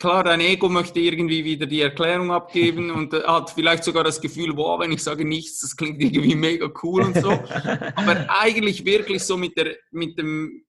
Klar, 0.01 0.25
dein 0.25 0.41
Ego 0.41 0.69
möchte 0.69 0.99
irgendwie 0.99 1.45
wieder 1.45 1.67
die 1.67 1.81
Erklärung 1.81 2.33
abgeben 2.33 2.91
und 2.95 3.13
hat 3.13 3.51
vielleicht 3.51 3.85
sogar 3.85 4.03
das 4.03 4.21
Gefühl, 4.21 4.57
wow, 4.57 4.81
wenn 4.81 4.91
ich 4.91 5.03
sage 5.03 5.25
nichts, 5.25 5.61
das 5.61 5.77
klingt 5.77 6.03
irgendwie 6.03 6.35
mega 6.35 6.69
cool 6.83 7.03
und 7.03 7.17
so. 7.17 7.31
Aber 7.95 8.27
eigentlich 8.29 8.85
wirklich 8.85 9.23
so 9.23 9.37
mit 9.37 9.57
der, 9.57 9.77
mit 9.93 10.19
dem, 10.19 10.65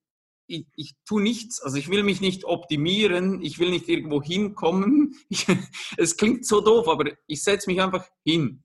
ich, 0.50 0.66
ich 0.76 0.94
tue 1.06 1.22
nichts. 1.22 1.60
Also 1.62 1.76
ich 1.76 1.88
will 1.88 2.02
mich 2.02 2.20
nicht 2.20 2.44
optimieren, 2.44 3.42
ich 3.42 3.58
will 3.58 3.70
nicht 3.70 3.88
irgendwo 3.88 4.22
hinkommen. 4.22 5.14
Ich, 5.28 5.46
es 5.96 6.16
klingt 6.16 6.44
so 6.44 6.60
doof, 6.60 6.88
aber 6.88 7.12
ich 7.26 7.42
setze 7.42 7.70
mich 7.70 7.80
einfach 7.80 8.04
hin. 8.24 8.64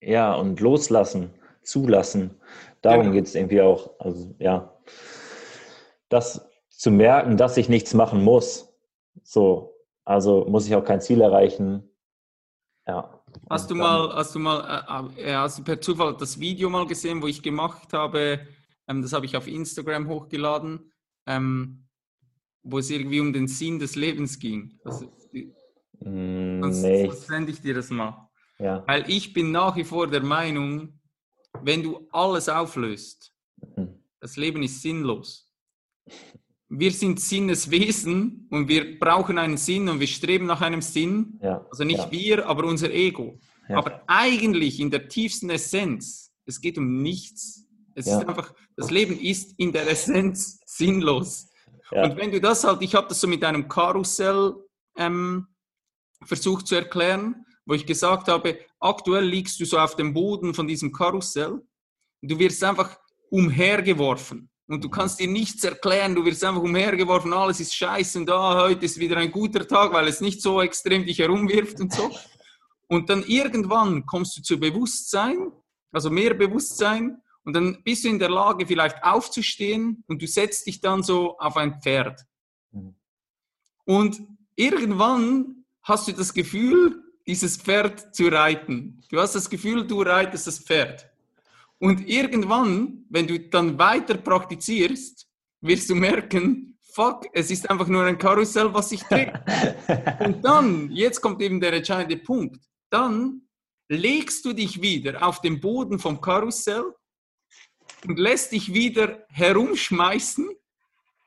Ja, 0.00 0.34
und 0.34 0.60
loslassen, 0.60 1.30
zulassen. 1.62 2.40
Darum 2.80 3.02
genau. 3.02 3.14
geht 3.14 3.26
es 3.26 3.34
irgendwie 3.34 3.60
auch. 3.60 3.90
Also 3.98 4.34
ja, 4.38 4.74
das 6.08 6.48
zu 6.70 6.90
merken, 6.90 7.36
dass 7.36 7.56
ich 7.56 7.68
nichts 7.68 7.94
machen 7.94 8.22
muss. 8.22 8.72
So, 9.22 9.74
also 10.04 10.46
muss 10.48 10.66
ich 10.66 10.74
auch 10.74 10.84
kein 10.84 11.00
Ziel 11.00 11.20
erreichen. 11.20 11.90
Ja. 12.86 13.22
Hast 13.50 13.70
du 13.70 13.74
mal, 13.74 14.14
hast 14.14 14.34
du 14.34 14.38
mal, 14.38 15.10
äh, 15.18 15.30
äh, 15.30 15.34
hast 15.34 15.58
du 15.58 15.64
per 15.64 15.80
Zufall 15.80 16.16
das 16.16 16.38
Video 16.38 16.70
mal 16.70 16.86
gesehen, 16.86 17.20
wo 17.20 17.26
ich 17.26 17.42
gemacht 17.42 17.92
habe? 17.92 18.46
Ähm, 18.88 19.02
das 19.02 19.12
habe 19.12 19.26
ich 19.26 19.36
auf 19.36 19.46
Instagram 19.46 20.08
hochgeladen, 20.08 20.92
ähm, 21.26 21.84
wo 22.62 22.78
es 22.78 22.90
irgendwie 22.90 23.20
um 23.20 23.32
den 23.32 23.48
Sinn 23.48 23.78
des 23.78 23.96
Lebens 23.96 24.38
ging. 24.38 24.78
Also, 24.84 25.06
mm, 26.00 26.62
sonst, 26.62 26.82
nee. 26.82 27.06
sonst 27.06 27.26
sende 27.26 27.52
ich 27.52 27.60
dir 27.60 27.74
das 27.74 27.90
mal. 27.90 28.28
Ja. 28.58 28.82
Weil 28.86 29.08
ich 29.08 29.32
bin 29.32 29.52
nach 29.52 29.76
wie 29.76 29.84
vor 29.84 30.06
der 30.06 30.22
Meinung, 30.22 31.00
wenn 31.62 31.82
du 31.82 32.08
alles 32.10 32.48
auflöst, 32.48 33.32
mhm. 33.76 34.02
das 34.20 34.36
Leben 34.36 34.62
ist 34.62 34.82
sinnlos 34.82 35.46
wir 36.68 36.90
sind 36.90 37.20
Sinneswesen 37.20 38.48
und 38.50 38.68
wir 38.68 38.98
brauchen 38.98 39.38
einen 39.38 39.56
Sinn 39.56 39.88
und 39.88 40.00
wir 40.00 40.06
streben 40.06 40.46
nach 40.46 40.60
einem 40.60 40.82
Sinn. 40.82 41.38
Ja, 41.42 41.64
also 41.70 41.84
nicht 41.84 41.98
ja. 41.98 42.10
wir, 42.10 42.46
aber 42.46 42.64
unser 42.64 42.90
Ego. 42.92 43.38
Aber 43.68 44.02
eigentlich 44.06 44.78
in 44.78 44.90
der 44.90 45.08
tiefsten 45.08 45.50
Essenz, 45.50 46.32
es 46.44 46.60
geht 46.60 46.78
um 46.78 47.02
nichts. 47.02 47.65
Es 47.96 48.06
ist 48.06 48.28
einfach, 48.28 48.52
das 48.76 48.90
Leben 48.90 49.18
ist 49.18 49.54
in 49.56 49.72
der 49.72 49.88
Essenz 49.88 50.60
sinnlos. 50.66 51.48
Und 51.90 52.16
wenn 52.16 52.30
du 52.30 52.40
das 52.40 52.62
halt, 52.62 52.82
ich 52.82 52.94
habe 52.94 53.08
das 53.08 53.20
so 53.20 53.26
mit 53.26 53.42
einem 53.42 53.68
Karussell 53.68 54.54
ähm, 54.98 55.46
versucht 56.22 56.66
zu 56.66 56.74
erklären, 56.74 57.46
wo 57.64 57.72
ich 57.72 57.86
gesagt 57.86 58.28
habe, 58.28 58.58
aktuell 58.80 59.24
liegst 59.24 59.58
du 59.60 59.64
so 59.64 59.78
auf 59.78 59.96
dem 59.96 60.12
Boden 60.12 60.52
von 60.52 60.68
diesem 60.68 60.92
Karussell. 60.92 61.62
Du 62.20 62.38
wirst 62.38 62.62
einfach 62.62 62.98
umhergeworfen. 63.30 64.50
Und 64.68 64.84
du 64.84 64.90
kannst 64.90 65.20
dir 65.20 65.28
nichts 65.28 65.64
erklären, 65.64 66.14
du 66.14 66.24
wirst 66.24 66.44
einfach 66.44 66.62
umhergeworfen, 66.62 67.32
alles 67.32 67.60
ist 67.60 67.74
scheiße 67.74 68.18
und 68.18 68.30
ah, 68.30 68.64
heute 68.64 68.84
ist 68.84 68.98
wieder 68.98 69.16
ein 69.16 69.30
guter 69.30 69.66
Tag, 69.66 69.92
weil 69.92 70.08
es 70.08 70.20
nicht 70.20 70.42
so 70.42 70.60
extrem 70.60 71.06
dich 71.06 71.20
herumwirft 71.20 71.80
und 71.80 71.92
so. 71.92 72.10
Und 72.88 73.10
dann 73.10 73.24
irgendwann 73.24 74.06
kommst 74.06 74.38
du 74.38 74.42
zu 74.42 74.60
Bewusstsein, 74.60 75.50
also 75.90 76.08
mehr 76.08 76.34
Bewusstsein, 76.34 77.20
und 77.46 77.52
dann 77.52 77.80
bist 77.84 78.04
du 78.04 78.08
in 78.08 78.18
der 78.18 78.28
Lage, 78.28 78.66
vielleicht 78.66 79.02
aufzustehen 79.04 80.02
und 80.08 80.20
du 80.20 80.26
setzt 80.26 80.66
dich 80.66 80.80
dann 80.80 81.04
so 81.04 81.38
auf 81.38 81.56
ein 81.56 81.80
Pferd. 81.80 82.20
Und 83.84 84.20
irgendwann 84.56 85.64
hast 85.84 86.08
du 86.08 86.12
das 86.12 86.34
Gefühl, 86.34 87.04
dieses 87.24 87.56
Pferd 87.56 88.14
zu 88.14 88.26
reiten. 88.26 89.00
Du 89.10 89.20
hast 89.20 89.36
das 89.36 89.48
Gefühl, 89.48 89.86
du 89.86 90.02
reitest 90.02 90.48
das 90.48 90.58
Pferd. 90.58 91.08
Und 91.78 92.08
irgendwann, 92.08 93.04
wenn 93.10 93.28
du 93.28 93.38
dann 93.38 93.78
weiter 93.78 94.16
praktizierst, 94.16 95.28
wirst 95.60 95.88
du 95.88 95.94
merken, 95.94 96.76
fuck, 96.82 97.26
es 97.32 97.52
ist 97.52 97.70
einfach 97.70 97.86
nur 97.86 98.02
ein 98.04 98.18
Karussell, 98.18 98.74
was 98.74 98.88
sich 98.88 99.02
dreht. 99.04 99.32
Und 100.18 100.44
dann, 100.44 100.90
jetzt 100.90 101.20
kommt 101.20 101.40
eben 101.42 101.60
der 101.60 101.74
entscheidende 101.74 102.16
Punkt, 102.16 102.64
dann 102.90 103.42
legst 103.88 104.44
du 104.44 104.52
dich 104.52 104.82
wieder 104.82 105.24
auf 105.24 105.40
den 105.40 105.60
Boden 105.60 106.00
vom 106.00 106.20
Karussell 106.20 106.92
und 108.06 108.18
lässt 108.18 108.52
dich 108.52 108.72
wieder 108.72 109.26
herumschmeißen, 109.28 110.48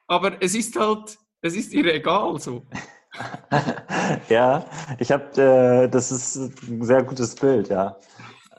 aber 0.08 0.42
es 0.42 0.56
ist 0.56 0.78
halt, 0.78 1.18
es 1.42 1.56
ist 1.56 1.74
dir 1.74 1.94
egal 1.94 2.40
so. 2.40 2.66
ja, 4.30 4.66
ich 5.00 5.12
habe, 5.12 5.42
äh, 5.42 5.90
das 5.90 6.12
ist 6.12 6.36
ein 6.36 6.84
sehr 6.84 7.04
gutes 7.04 7.36
Bild, 7.36 7.70
ja. 7.70 7.98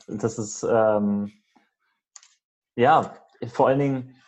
Das 0.06 0.38
ist, 0.38 0.64
ähm, 0.64 1.32
ja, 2.76 3.14
vor 3.52 3.68
allen 3.68 3.78
Dingen, 3.78 4.22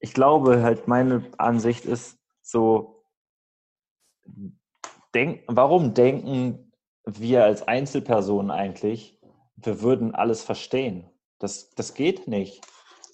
ich 0.00 0.14
glaube 0.14 0.62
halt, 0.62 0.88
meine 0.88 1.30
Ansicht 1.38 1.84
ist 1.84 2.18
so, 2.42 3.04
denk, 5.14 5.42
warum 5.46 5.94
denken 5.94 6.72
wir 7.04 7.44
als 7.44 7.66
Einzelpersonen 7.66 8.50
eigentlich, 8.50 9.20
wir 9.56 9.82
würden 9.82 10.14
alles 10.14 10.42
verstehen? 10.42 11.10
Das, 11.38 11.70
das 11.70 11.94
geht 11.94 12.28
nicht. 12.28 12.64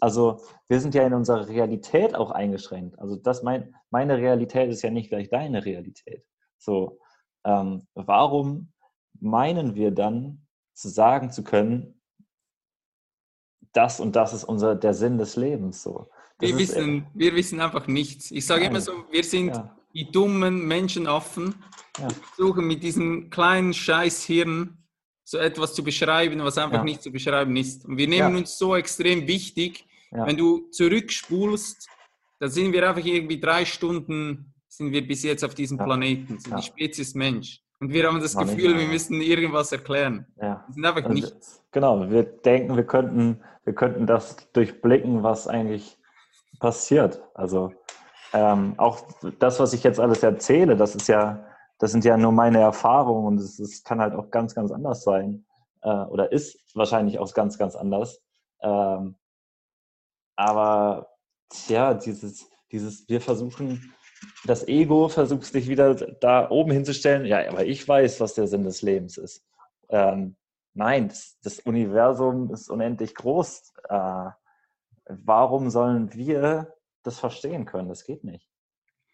Also 0.00 0.40
wir 0.68 0.80
sind 0.80 0.94
ja 0.94 1.04
in 1.06 1.14
unserer 1.14 1.48
Realität 1.48 2.14
auch 2.14 2.30
eingeschränkt. 2.30 2.98
Also 2.98 3.16
das 3.16 3.42
mein, 3.42 3.74
meine 3.90 4.18
Realität 4.18 4.70
ist 4.70 4.82
ja 4.82 4.90
nicht 4.90 5.08
gleich 5.08 5.28
deine 5.28 5.64
Realität. 5.64 6.24
So, 6.58 7.00
ähm, 7.44 7.86
warum 7.94 8.72
meinen 9.20 9.74
wir 9.74 9.90
dann 9.90 10.46
zu 10.74 10.88
sagen 10.88 11.30
zu 11.30 11.42
können, 11.42 12.00
das 13.72 14.00
und 14.00 14.16
das 14.16 14.32
ist 14.32 14.44
unser 14.44 14.74
der 14.74 14.94
Sinn 14.94 15.18
des 15.18 15.36
Lebens 15.36 15.82
so? 15.82 16.08
Wir 16.40 16.56
wissen, 16.56 17.06
wir 17.14 17.34
wissen 17.34 17.60
einfach 17.60 17.88
nichts. 17.88 18.30
Ich 18.30 18.46
sage 18.46 18.66
immer 18.66 18.80
so, 18.80 18.92
wir 19.10 19.24
sind 19.24 19.48
ja. 19.48 19.76
die 19.92 20.10
dummen 20.10 20.66
Menschenaffen, 20.66 21.56
ja. 21.98 22.08
die 22.08 22.14
versuchen 22.14 22.66
mit 22.66 22.82
diesem 22.82 23.28
kleinen 23.28 23.74
Scheißhirn 23.74 24.78
so 25.24 25.38
etwas 25.38 25.74
zu 25.74 25.82
beschreiben, 25.82 26.42
was 26.42 26.56
einfach 26.56 26.78
ja. 26.78 26.84
nicht 26.84 27.02
zu 27.02 27.10
beschreiben 27.10 27.54
ist. 27.56 27.84
Und 27.84 27.98
wir 27.98 28.08
nehmen 28.08 28.36
uns 28.36 28.56
so 28.56 28.76
extrem 28.76 29.26
wichtig, 29.26 29.87
ja. 30.10 30.26
Wenn 30.26 30.36
du 30.36 30.68
zurückspulst, 30.70 31.88
dann 32.40 32.50
sind 32.50 32.72
wir 32.72 32.88
einfach 32.88 33.04
irgendwie 33.04 33.40
drei 33.40 33.64
Stunden, 33.64 34.54
sind 34.68 34.92
wir 34.92 35.06
bis 35.06 35.22
jetzt 35.22 35.44
auf 35.44 35.54
diesem 35.54 35.78
ja. 35.78 35.84
Planeten, 35.84 36.38
sind 36.38 36.52
ja. 36.52 36.56
die 36.58 36.62
Spezies 36.62 37.14
Mensch. 37.14 37.60
Und 37.80 37.92
wir 37.92 38.06
haben 38.06 38.20
das 38.20 38.34
War 38.34 38.44
Gefühl, 38.44 38.76
wir 38.76 38.88
müssen 38.88 39.20
irgendwas 39.20 39.70
erklären. 39.70 40.26
Ja. 40.40 40.64
Wir 40.66 40.74
sind 40.74 40.84
einfach 40.84 41.02
also, 41.02 41.12
nichts. 41.12 41.62
Genau, 41.70 42.10
wir 42.10 42.24
denken, 42.24 42.76
wir 42.76 42.84
könnten, 42.84 43.40
wir 43.64 43.74
könnten 43.74 44.06
das 44.06 44.36
durchblicken, 44.52 45.22
was 45.22 45.46
eigentlich 45.46 45.96
passiert. 46.58 47.22
Also 47.34 47.72
ähm, 48.32 48.74
auch 48.78 49.00
das, 49.38 49.60
was 49.60 49.72
ich 49.72 49.84
jetzt 49.84 50.00
alles 50.00 50.22
erzähle, 50.22 50.76
das 50.76 50.96
ist 50.96 51.08
ja, 51.08 51.44
das 51.78 51.92
sind 51.92 52.04
ja 52.04 52.16
nur 52.16 52.32
meine 52.32 52.58
Erfahrungen 52.58 53.26
und 53.26 53.38
es, 53.38 53.58
es 53.58 53.84
kann 53.84 54.00
halt 54.00 54.14
auch 54.14 54.30
ganz, 54.30 54.54
ganz 54.54 54.72
anders 54.72 55.04
sein. 55.04 55.44
Äh, 55.82 55.88
oder 55.88 56.32
ist 56.32 56.58
wahrscheinlich 56.74 57.18
auch 57.20 57.32
ganz, 57.32 57.58
ganz 57.58 57.76
anders. 57.76 58.20
Ähm, 58.60 59.14
aber 60.38 61.08
ja, 61.66 61.94
dieses, 61.94 62.48
dieses, 62.70 63.08
wir 63.08 63.20
versuchen, 63.20 63.92
das 64.44 64.68
Ego 64.68 65.08
versucht 65.08 65.46
sich 65.46 65.68
wieder 65.68 65.96
da 65.96 66.48
oben 66.48 66.70
hinzustellen. 66.70 67.26
Ja, 67.26 67.48
aber 67.48 67.66
ich 67.66 67.86
weiß, 67.86 68.20
was 68.20 68.34
der 68.34 68.46
Sinn 68.46 68.62
des 68.62 68.80
Lebens 68.82 69.16
ist. 69.16 69.44
Ähm, 69.88 70.36
nein, 70.74 71.08
das, 71.08 71.38
das, 71.42 71.58
Universum 71.58 72.52
ist 72.52 72.70
unendlich 72.70 73.16
groß. 73.16 73.72
Äh, 73.88 74.30
warum 75.06 75.70
sollen 75.70 76.14
wir 76.14 76.72
das 77.02 77.18
verstehen 77.18 77.64
können? 77.64 77.88
Das 77.88 78.04
geht 78.04 78.22
nicht. 78.22 78.48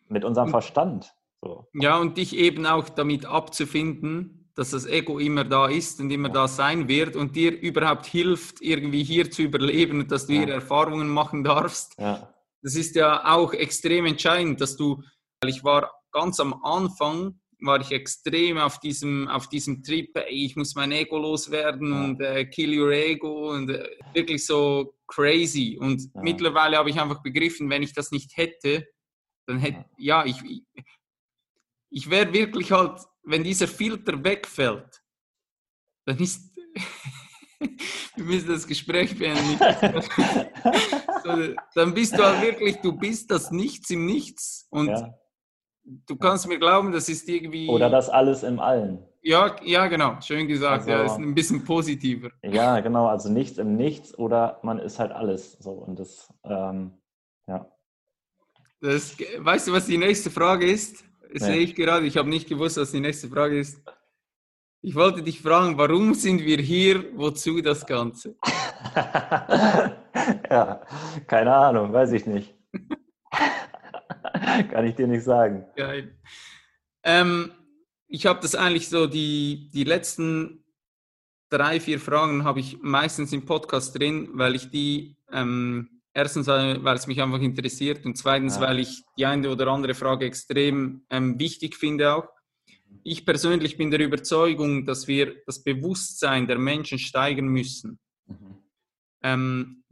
Mit 0.09 0.27
unserem 0.27 0.51
Verstand. 0.51 1.15
So. 1.41 1.67
Ja, 1.73 1.99
und 1.99 2.19
dich 2.19 2.37
eben 2.37 2.67
auch 2.67 2.91
damit 2.91 3.25
abzufinden, 3.25 4.44
dass 4.55 4.71
das 4.71 4.87
Ego 4.87 5.19
immer 5.19 5.45
da 5.45 5.67
ist 5.67 6.01
und 6.01 6.11
immer 6.11 6.29
da 6.29 6.47
sein 6.47 6.89
wird 6.89 7.17
und 7.17 7.35
dir 7.35 7.51
überhaupt 7.61 8.07
hilft, 8.07 8.61
irgendwie 8.61 9.03
hier 9.03 9.31
zu 9.31 9.43
überleben 9.43 10.01
und 10.01 10.13
dass 10.13 10.27
du 10.27 10.35
hier 10.35 10.49
Erfahrungen 10.49 11.09
machen 11.09 11.43
darfst. 11.43 11.99
Ja. 11.99 12.33
Das 12.63 12.77
ist 12.77 12.95
ja 12.95 13.35
auch 13.35 13.53
extrem 13.53 14.07
entscheidend, 14.07 14.61
dass 14.61 14.77
du, 14.77 15.03
weil 15.41 15.51
ich 15.51 15.65
war 15.65 15.93
ganz 16.13 16.39
am 16.41 16.63
Anfang, 16.63 17.41
war 17.61 17.81
ich 17.81 17.91
extrem 17.91 18.59
auf 18.59 18.79
diesem, 18.79 19.29
auf 19.29 19.49
diesem 19.49 19.83
Trip, 19.83 20.11
ey, 20.17 20.45
ich 20.45 20.57
muss 20.57 20.75
mein 20.75 20.93
Ego 20.93 21.19
loswerden 21.19 21.93
ja. 21.93 22.05
und 22.05 22.21
äh, 22.21 22.45
kill 22.47 22.79
your 22.79 22.93
ego 22.93 23.51
und 23.51 23.71
äh, 23.71 23.89
wirklich 24.13 24.45
so 24.47 24.95
crazy. 25.07 25.79
Und 25.81 26.03
ja. 26.15 26.23
mittlerweile 26.23 26.77
habe 26.77 26.91
ich 26.91 27.01
einfach 27.01 27.23
begriffen, 27.23 27.69
wenn 27.71 27.83
ich 27.83 27.93
das 27.93 28.13
nicht 28.13 28.37
hätte, 28.37 28.87
dann 29.47 29.59
hätte, 29.59 29.85
ja, 29.99 30.25
ich, 30.25 30.37
ich 31.95 32.11
wäre 32.11 32.33
wirklich 32.33 32.73
halt 32.73 33.01
wenn 33.25 33.43
dieser 33.43 33.69
Filter 33.69 34.23
wegfällt, 34.23 35.03
dann 36.07 36.19
ist. 36.19 36.55
wir 38.17 38.25
müssen 38.25 38.49
das 38.49 38.67
Gespräch 38.67 39.19
beenden. 39.19 39.59
so, 41.25 41.55
dann 41.75 41.95
bist 41.95 42.17
du 42.17 42.23
halt 42.23 42.43
wirklich, 42.43 42.77
du 42.81 42.93
bist 42.93 43.31
das 43.31 43.51
Nichts 43.51 43.91
im 43.91 44.07
Nichts. 44.07 44.67
Und 44.71 44.89
ja. 44.89 45.15
du 45.85 46.17
kannst 46.17 46.47
mir 46.47 46.59
glauben, 46.59 46.93
das 46.93 47.09
ist 47.09 47.29
irgendwie. 47.29 47.69
Oder 47.69 47.89
das 47.89 48.11
alles 48.11 48.43
im 48.43 48.61
Allen. 48.61 49.07
Ja, 49.23 49.57
ja, 49.63 49.87
genau. 49.87 50.21
Schön 50.21 50.47
gesagt. 50.47 50.87
Also, 50.87 50.91
ja, 50.91 51.05
ist 51.05 51.17
ein 51.17 51.35
bisschen 51.35 51.65
positiver. 51.65 52.31
Ja, 52.43 52.81
genau. 52.81 53.07
Also 53.07 53.31
nichts 53.31 53.57
im 53.57 53.77
Nichts 53.77 54.17
oder 54.19 54.61
man 54.63 54.79
ist 54.79 54.99
halt 54.99 55.13
alles. 55.13 55.53
So 55.53 55.71
und 55.71 55.99
das, 55.99 56.31
ähm, 56.45 56.93
ja. 57.47 57.67
Das, 58.83 59.17
weißt 59.39 59.69
du, 59.69 59.73
was 59.73 59.87
die 59.87 59.97
nächste 59.97 60.31
Frage 60.31 60.71
ist? 60.71 61.05
Sehe 61.33 61.59
ich 61.59 61.75
gerade. 61.75 62.07
Ich 62.07 62.17
habe 62.17 62.29
nicht 62.29 62.49
gewusst, 62.49 62.77
was 62.77 62.93
die 62.93 63.01
nächste 63.01 63.29
Frage 63.29 63.59
ist. 63.59 63.83
Ich 64.83 64.95
wollte 64.95 65.23
dich 65.23 65.41
fragen, 65.41 65.79
warum 65.79 66.13
sind 66.13 66.45
wir 66.45 66.59
hier? 66.59 67.05
Wozu 67.17 67.63
das 67.63 67.87
Ganze? 67.87 68.37
ja, 68.95 70.83
keine 71.27 71.55
Ahnung, 71.55 71.93
weiß 71.93 72.13
ich 72.13 72.27
nicht. 72.27 72.55
Kann 74.71 74.87
ich 74.87 74.95
dir 74.95 75.07
nicht 75.07 75.25
sagen. 75.25 75.65
Geil. 75.75 76.15
Ähm, 77.03 77.51
ich 78.07 78.27
habe 78.27 78.41
das 78.41 78.55
eigentlich 78.55 78.89
so, 78.89 79.07
die, 79.07 79.71
die 79.73 79.85
letzten 79.85 80.65
drei, 81.49 81.81
vier 81.81 81.99
Fragen 81.99 82.45
habe 82.45 82.61
ich 82.61 82.79
meistens 82.83 83.33
im 83.33 83.47
Podcast 83.47 83.99
drin, 83.99 84.29
weil 84.35 84.55
ich 84.55 84.71
die 84.71 85.17
ähm, 85.33 85.94
Erstens, 86.17 86.47
weil 86.47 86.97
es 86.97 87.09
mich 87.09 87.21
einfach 87.21 87.41
interessiert 87.41 88.07
und 88.07 88.17
zweitens, 88.17 88.55
ja. 88.55 88.61
weil 88.63 88.79
ich 88.79 89.03
die 89.19 89.27
eine 89.27 89.51
oder 89.51 89.67
andere 89.67 89.95
Frage 89.95 90.27
extrem 90.27 91.05
ähm, 91.11 91.39
wichtig 91.41 91.75
finde 91.75 92.15
auch. 92.15 92.29
Ich 93.03 93.27
persönlich 93.27 93.77
bin 93.77 93.91
der 93.91 93.99
Überzeugung, 93.99 94.87
dass 94.87 95.09
wir 95.09 95.43
das 95.45 95.65
Bewusstsein 95.65 96.47
der 96.47 96.59
Menschen 96.59 97.01
steigern 97.01 97.49
müssen. 97.49 97.99
Mhm. 98.27 98.59
Ähm, 99.23 99.85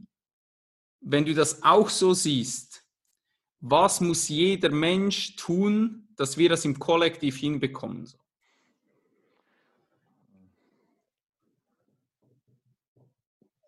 wenn 1.01 1.25
du 1.25 1.33
das 1.33 1.61
auch 1.61 1.89
so 1.89 2.13
siehst, 2.13 2.85
was 3.59 3.99
muss 3.99 4.29
jeder 4.29 4.69
Mensch 4.69 5.35
tun, 5.35 6.07
dass 6.15 6.37
wir 6.37 6.47
das 6.47 6.63
im 6.63 6.79
Kollektiv 6.79 7.37
hinbekommen? 7.37 8.09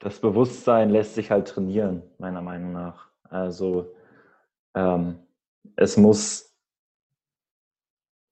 Das 0.06 0.20
Bewusstsein 0.20 0.92
lässt 0.92 1.16
sich 1.16 1.32
halt 1.32 1.48
trainieren, 1.48 2.04
meiner 2.20 2.44
Meinung 2.44 2.74
nach. 2.74 3.10
Also 3.24 3.96
ähm, 4.76 5.18
es 5.76 5.98
muss, 5.98 6.56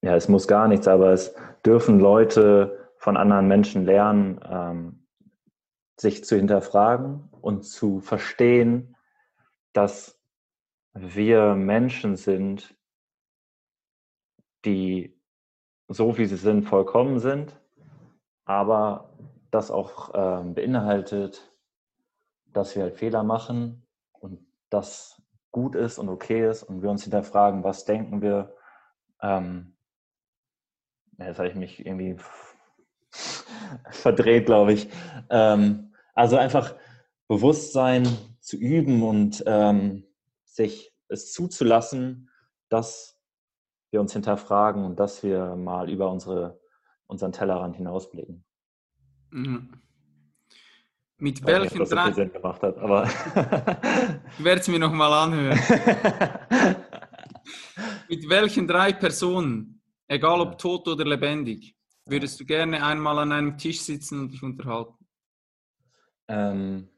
ja, 0.04 0.16
es 0.16 0.30
muss 0.30 0.48
gar 0.48 0.68
nichts, 0.68 0.88
aber 0.88 1.14
es 1.14 1.34
dürfen 1.66 2.00
Leute 2.00 2.92
von 2.98 3.18
anderen 3.18 3.48
Menschen 3.48 3.86
lernen, 3.86 4.40
ähm, 4.48 5.08
sich 6.00 6.24
zu 6.24 6.36
hinterfragen 6.36 7.28
und 7.42 7.64
zu 7.64 8.02
verstehen, 8.02 8.96
dass 9.74 10.22
wir 10.94 11.56
Menschen 11.56 12.18
sind, 12.18 12.76
die 14.64 15.20
so 15.88 16.20
wie 16.20 16.28
sie 16.28 16.38
sind 16.38 16.66
vollkommen 16.66 17.18
sind, 17.18 17.60
aber 18.46 19.10
das 19.50 19.72
auch 19.72 20.12
ähm, 20.14 20.54
beinhaltet, 20.54 21.50
dass 22.54 22.76
wir 22.76 22.84
halt 22.84 22.98
Fehler 22.98 23.24
machen 23.24 23.86
und 24.14 24.40
das 24.70 25.22
gut 25.52 25.76
ist 25.76 26.00
und 26.00 26.10
okay 26.10 26.50
ist 26.50 26.64
und 26.64 26.82
wir 26.82 26.90
uns 26.90 27.04
hinterfragen, 27.04 27.64
was 27.64 27.86
denken 27.86 28.22
wir. 28.22 28.56
Ähm, 29.22 29.76
jetzt 31.18 31.38
habe 31.38 31.48
ich 31.48 31.56
mich 31.56 31.86
irgendwie 31.86 32.18
verdreht, 33.92 34.46
glaube 34.46 34.74
ich. 34.74 34.90
Ähm, 35.30 35.94
also 36.14 36.38
einfach 36.38 36.76
Bewusstsein 37.28 38.08
zu 38.40 38.58
üben 38.58 39.04
und 39.04 39.44
ähm, 39.48 40.06
sich 40.44 40.94
es 41.08 41.32
zuzulassen, 41.32 42.30
dass 42.70 43.20
wir 43.92 44.02
uns 44.02 44.14
hinterfragen 44.14 44.84
und 44.84 45.00
dass 45.00 45.24
wir 45.24 45.56
mal 45.56 45.90
über 45.90 46.12
unsere, 46.12 46.60
unseren 47.06 47.32
Tellerrand 47.32 47.76
hinausblicken. 47.76 48.44
Mhm. 49.30 49.82
Mit 51.24 51.40
ich 51.40 51.46
welchen 51.46 51.80
nicht, 51.80 51.92
drei. 51.94 52.12
Sinn 52.12 52.34
gemacht 52.34 52.62
hat, 52.62 52.78
aber. 52.80 53.06
ich 54.38 54.44
werde 54.44 54.60
es 54.60 54.68
mir 54.68 54.78
nochmal 54.78 55.14
anhören. 55.14 55.58
Mit 58.10 58.28
welchen 58.28 58.68
drei 58.68 58.92
Personen, 58.92 59.82
egal 60.10 60.42
ob 60.42 60.58
tot 60.58 60.86
oder 60.86 61.06
lebendig, 61.06 61.78
würdest 62.06 62.42
du 62.42 62.46
gerne 62.46 62.86
einmal 62.86 63.20
an 63.20 63.32
einem 63.32 63.58
Tisch 63.58 63.80
sitzen 63.80 64.20
und 64.20 64.34
dich 64.34 64.44
unterhalten? 64.44 65.08
Ähm, 66.28 66.90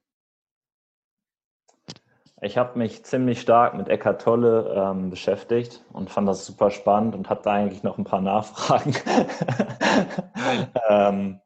ich 2.41 2.57
habe 2.57 2.79
mich 2.79 3.05
ziemlich 3.05 3.41
stark 3.41 3.75
mit 3.75 3.89
Eckart 3.89 4.23
Tolle 4.23 4.73
ähm, 4.75 5.11
beschäftigt 5.11 5.85
und 5.93 6.09
fand 6.09 6.27
das 6.27 6.47
super 6.47 6.71
spannend 6.71 7.13
und 7.13 7.29
habe 7.29 7.43
da 7.43 7.51
eigentlich 7.53 7.83
noch 7.83 7.99
ein 7.99 8.05
paar 8.05 8.21
Nachfragen. 8.21 8.95
ähm, 10.89 11.39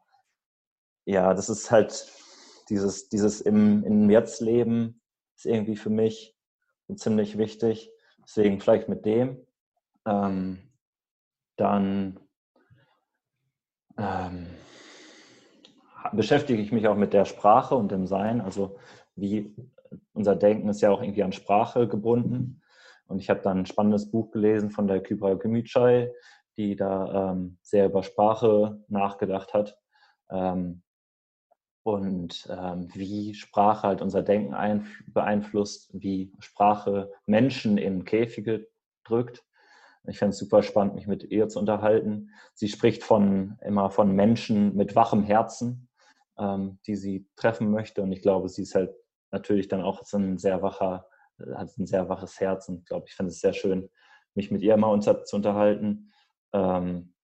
ja, 1.04 1.34
das 1.34 1.50
ist 1.50 1.70
halt 1.70 2.19
dieses, 2.70 3.08
dieses 3.08 3.40
im, 3.40 3.84
im 3.84 4.08
Jetzt 4.10 4.40
leben 4.40 5.00
ist 5.36 5.46
irgendwie 5.46 5.76
für 5.76 5.90
mich 5.90 6.36
ziemlich 6.96 7.38
wichtig. 7.38 7.90
Deswegen 8.22 8.60
vielleicht 8.60 8.88
mit 8.88 9.04
dem. 9.04 9.46
Ähm, 10.06 10.58
dann 11.56 12.20
ähm, 13.98 14.46
beschäftige 16.12 16.62
ich 16.62 16.72
mich 16.72 16.88
auch 16.88 16.96
mit 16.96 17.12
der 17.12 17.24
Sprache 17.24 17.74
und 17.74 17.90
dem 17.90 18.06
Sein. 18.06 18.40
Also 18.40 18.78
wie 19.14 19.54
unser 20.12 20.36
Denken 20.36 20.68
ist 20.68 20.80
ja 20.80 20.90
auch 20.90 21.02
irgendwie 21.02 21.22
an 21.22 21.32
Sprache 21.32 21.88
gebunden. 21.88 22.62
Und 23.06 23.18
ich 23.18 23.28
habe 23.28 23.40
dann 23.40 23.58
ein 23.58 23.66
spannendes 23.66 24.10
Buch 24.10 24.30
gelesen 24.30 24.70
von 24.70 24.86
der 24.86 25.02
Kybra 25.02 25.34
Gemütschei, 25.34 26.12
die 26.56 26.76
da 26.76 27.32
ähm, 27.32 27.58
sehr 27.62 27.86
über 27.86 28.02
Sprache 28.02 28.82
nachgedacht 28.88 29.52
hat. 29.52 29.76
Ähm, 30.30 30.82
und 31.82 32.46
ähm, 32.50 32.88
wie 32.94 33.34
Sprache 33.34 33.88
halt 33.88 34.02
unser 34.02 34.22
Denken 34.22 34.86
beeinflusst, 35.06 35.90
wie 35.92 36.32
Sprache 36.40 37.10
Menschen 37.26 37.78
in 37.78 38.04
Käfige 38.04 38.68
drückt. 39.04 39.44
Ich 40.06 40.18
fände 40.18 40.30
es 40.30 40.38
super 40.38 40.62
spannend, 40.62 40.94
mich 40.94 41.06
mit 41.06 41.24
ihr 41.24 41.48
zu 41.48 41.58
unterhalten. 41.58 42.30
Sie 42.54 42.68
spricht 42.68 43.02
von, 43.02 43.58
immer 43.62 43.90
von 43.90 44.12
Menschen 44.12 44.74
mit 44.74 44.94
wachem 44.94 45.22
Herzen, 45.24 45.88
ähm, 46.38 46.78
die 46.86 46.96
sie 46.96 47.28
treffen 47.36 47.70
möchte. 47.70 48.02
Und 48.02 48.12
ich 48.12 48.22
glaube, 48.22 48.48
sie 48.48 48.62
ist 48.62 48.74
halt 48.74 48.94
natürlich 49.30 49.68
dann 49.68 49.82
auch 49.82 50.04
so 50.04 50.18
ein 50.18 50.38
sehr 50.38 50.62
wacher, 50.62 51.06
hat 51.54 51.76
ein 51.78 51.86
sehr 51.86 52.08
waches 52.08 52.40
Herz. 52.40 52.68
Und 52.68 52.78
ich 52.80 52.86
glaube, 52.86 53.06
ich 53.08 53.14
finde 53.14 53.30
es 53.30 53.40
sehr 53.40 53.52
schön, 53.52 53.90
mich 54.34 54.50
mit 54.50 54.62
ihr 54.62 54.74
immer 54.74 54.90
unter, 54.90 55.24
zu 55.24 55.36
unterhalten. 55.36 56.12
Ähm, 56.52 57.14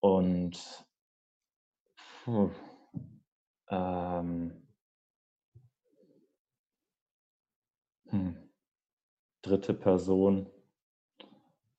und 0.00 0.86
ähm, 3.70 4.52
hm, 8.08 8.36
dritte 9.42 9.74
Person. 9.74 10.48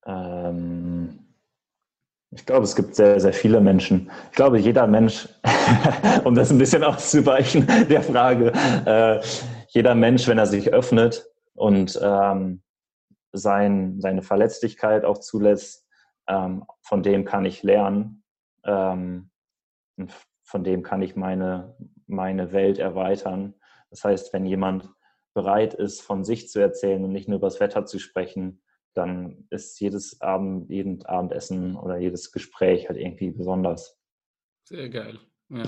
Ähm, 0.05 1.27
ich 2.31 2.45
glaube, 2.45 2.65
es 2.65 2.75
gibt 2.75 2.95
sehr, 2.95 3.19
sehr 3.19 3.33
viele 3.33 3.61
Menschen. 3.61 4.11
Ich 4.31 4.35
glaube, 4.35 4.59
jeder 4.59 4.85
Mensch, 4.85 5.29
um 6.23 6.35
das 6.35 6.51
ein 6.51 6.57
bisschen 6.57 6.83
auszuweichen 6.83 7.67
der 7.89 8.01
Frage, 8.01 8.51
äh, 8.85 9.21
jeder 9.69 9.95
Mensch, 9.95 10.27
wenn 10.27 10.37
er 10.37 10.45
sich 10.45 10.73
öffnet 10.73 11.25
und 11.53 11.99
ähm, 12.01 12.61
sein, 13.31 13.99
seine 14.01 14.21
Verletzlichkeit 14.23 15.05
auch 15.05 15.19
zulässt, 15.19 15.87
ähm, 16.27 16.65
von 16.81 17.03
dem 17.03 17.25
kann 17.25 17.45
ich 17.45 17.63
lernen. 17.63 18.23
Ähm, 18.65 19.29
von 20.47 20.63
dem 20.63 20.81
kann 20.81 21.01
ich 21.01 21.17
meine, 21.17 21.75
meine 22.07 22.53
Welt 22.53 22.79
erweitern. 22.79 23.53
Das 23.89 24.05
heißt, 24.05 24.31
wenn 24.31 24.45
jemand 24.45 24.89
bereit 25.33 25.73
ist, 25.73 26.01
von 26.01 26.23
sich 26.23 26.47
zu 26.49 26.59
erzählen 26.59 27.03
und 27.03 27.11
nicht 27.11 27.27
nur 27.27 27.39
über 27.39 27.47
das 27.47 27.59
Wetter 27.59 27.85
zu 27.85 27.99
sprechen, 27.99 28.63
dann 28.93 29.45
ist 29.49 29.79
jedes 29.81 30.21
Abend, 30.21 30.69
jeden 30.69 31.05
Abendessen 31.05 31.75
oder 31.75 31.97
jedes 31.97 32.31
Gespräch 32.31 32.87
halt 32.87 32.97
irgendwie 32.97 33.29
besonders. 33.31 33.99
Sehr 34.63 34.89
geil. 34.89 35.19
Ja. 35.49 35.63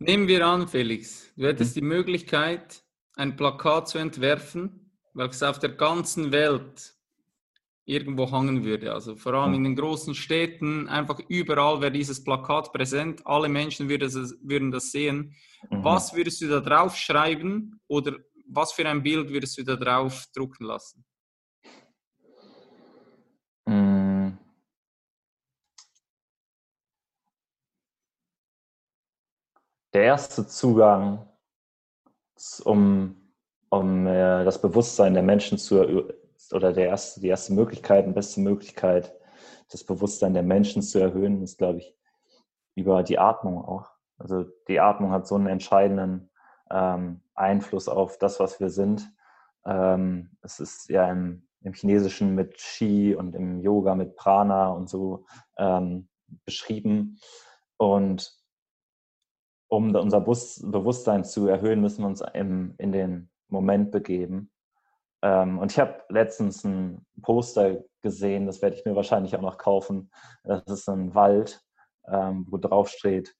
Nehmen 0.00 0.26
wir 0.26 0.44
an, 0.44 0.66
Felix, 0.66 1.32
du 1.36 1.46
hättest 1.46 1.76
hm. 1.76 1.82
die 1.82 1.86
Möglichkeit, 1.86 2.82
ein 3.14 3.36
Plakat 3.36 3.88
zu 3.88 3.98
entwerfen, 3.98 4.90
welches 5.14 5.44
auf 5.44 5.60
der 5.60 5.70
ganzen 5.70 6.32
Welt 6.32 6.93
irgendwo 7.86 8.30
hangen 8.30 8.64
würde. 8.64 8.92
Also 8.92 9.16
vor 9.16 9.34
allem 9.34 9.54
in 9.54 9.64
den 9.64 9.76
großen 9.76 10.14
Städten, 10.14 10.88
einfach 10.88 11.20
überall 11.28 11.80
wäre 11.80 11.92
dieses 11.92 12.24
Plakat 12.24 12.72
präsent, 12.72 13.26
alle 13.26 13.48
Menschen 13.48 13.88
würden 13.88 14.10
das, 14.10 14.34
würden 14.42 14.70
das 14.70 14.90
sehen. 14.90 15.34
Mhm. 15.70 15.84
Was 15.84 16.14
würdest 16.14 16.40
du 16.40 16.48
da 16.48 16.60
drauf 16.60 16.96
schreiben 16.96 17.80
oder 17.86 18.16
was 18.48 18.72
für 18.72 18.88
ein 18.88 19.02
Bild 19.02 19.30
würdest 19.30 19.58
du 19.58 19.64
da 19.64 19.76
drauf 19.76 20.26
drucken 20.34 20.64
lassen? 20.64 21.04
Mm. 23.66 24.32
Der 29.92 30.02
erste 30.02 30.46
Zugang, 30.46 31.26
um, 32.64 33.14
um 33.70 34.06
äh, 34.06 34.44
das 34.44 34.60
Bewusstsein 34.60 35.14
der 35.14 35.22
Menschen 35.22 35.56
zu 35.56 36.12
oder 36.52 36.72
der 36.72 36.88
erste, 36.88 37.20
die 37.20 37.28
erste 37.28 37.52
Möglichkeit 37.54 38.06
und 38.06 38.14
beste 38.14 38.40
Möglichkeit, 38.40 39.14
das 39.70 39.84
Bewusstsein 39.84 40.34
der 40.34 40.42
Menschen 40.42 40.82
zu 40.82 40.98
erhöhen, 40.98 41.42
ist, 41.42 41.58
glaube 41.58 41.78
ich, 41.78 41.96
über 42.74 43.02
die 43.02 43.18
Atmung 43.18 43.64
auch. 43.64 43.90
Also 44.18 44.44
die 44.68 44.80
Atmung 44.80 45.10
hat 45.10 45.26
so 45.26 45.34
einen 45.34 45.46
entscheidenden 45.46 46.30
ähm, 46.70 47.20
Einfluss 47.34 47.88
auf 47.88 48.18
das, 48.18 48.40
was 48.40 48.60
wir 48.60 48.70
sind. 48.70 49.10
Ähm, 49.64 50.36
es 50.42 50.60
ist 50.60 50.88
ja 50.88 51.10
im, 51.10 51.46
im, 51.62 51.72
Chinesischen 51.72 52.34
mit 52.34 52.56
Qi 52.56 53.14
und 53.14 53.34
im 53.34 53.60
Yoga 53.60 53.94
mit 53.94 54.16
Prana 54.16 54.68
und 54.68 54.88
so 54.88 55.26
ähm, 55.56 56.08
beschrieben. 56.44 57.18
Und 57.76 58.38
um 59.68 59.94
unser 59.94 60.20
Bewusstsein 60.20 61.24
zu 61.24 61.48
erhöhen, 61.48 61.80
müssen 61.80 62.02
wir 62.02 62.08
uns 62.08 62.22
im, 62.34 62.74
in 62.78 62.92
den 62.92 63.30
Moment 63.48 63.90
begeben. 63.90 64.50
Ähm, 65.24 65.58
und 65.58 65.72
ich 65.72 65.80
habe 65.80 66.02
letztens 66.10 66.64
ein 66.64 67.06
Poster 67.22 67.82
gesehen, 68.02 68.44
das 68.44 68.60
werde 68.60 68.76
ich 68.76 68.84
mir 68.84 68.94
wahrscheinlich 68.94 69.34
auch 69.34 69.40
noch 69.40 69.56
kaufen. 69.56 70.10
Das 70.44 70.62
ist 70.66 70.86
ein 70.86 71.14
Wald, 71.14 71.62
ähm, 72.06 72.46
wo 72.50 72.58
drauf 72.58 72.90
steht, 72.90 73.34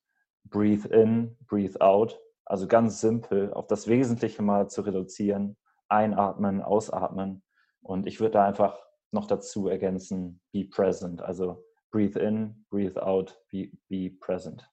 breathe 0.45 0.89
in, 0.89 1.37
breathe 1.47 1.79
out. 1.83 2.19
Also 2.47 2.67
ganz 2.67 3.03
simpel, 3.03 3.53
auf 3.53 3.67
das 3.67 3.87
Wesentliche 3.87 4.41
mal 4.41 4.71
zu 4.71 4.81
reduzieren, 4.81 5.59
einatmen, 5.89 6.63
ausatmen. 6.63 7.43
Und 7.83 8.07
ich 8.07 8.19
würde 8.19 8.33
da 8.33 8.47
einfach 8.47 8.79
noch 9.13 9.27
dazu 9.27 9.69
ergänzen, 9.69 10.41
be 10.53 10.65
present. 10.65 11.21
Also 11.21 11.67
breathe 11.91 12.19
in, 12.19 12.65
breathe 12.71 13.03
out, 13.03 13.39
be, 13.51 13.71
be 13.91 14.11
present. 14.21 14.67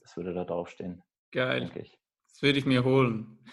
Das 0.00 0.16
würde 0.16 0.32
da 0.32 0.44
draufstehen. 0.44 1.02
Geil. 1.32 1.70
Das 1.74 2.42
würde 2.42 2.58
ich 2.58 2.64
mir 2.64 2.82
holen. 2.82 3.38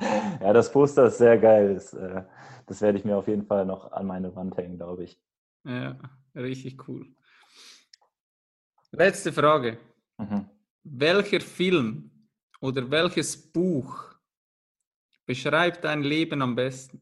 ja, 0.40 0.52
das 0.52 0.70
Poster 0.70 1.06
ist 1.06 1.18
sehr 1.18 1.38
geil. 1.38 1.74
Das, 1.74 1.92
äh, 1.92 2.22
das, 2.66 2.80
werde 2.80 2.98
ich 2.98 3.04
mir 3.04 3.16
auf 3.16 3.28
jeden 3.28 3.44
Fall 3.44 3.66
noch 3.66 3.92
an 3.92 4.06
meine 4.06 4.34
Wand 4.34 4.56
hängen, 4.56 4.76
glaube 4.76 5.04
ich. 5.04 5.20
Ja, 5.64 5.98
richtig 6.34 6.88
cool. 6.88 7.06
Letzte 8.92 9.32
Frage. 9.32 9.78
Mhm. 10.18 10.48
Welcher 10.84 11.40
Film 11.40 12.10
oder 12.60 12.90
welches 12.90 13.36
Buch 13.52 14.14
beschreibt 15.26 15.84
dein 15.84 16.02
Leben 16.02 16.40
am 16.42 16.54
besten? 16.54 17.00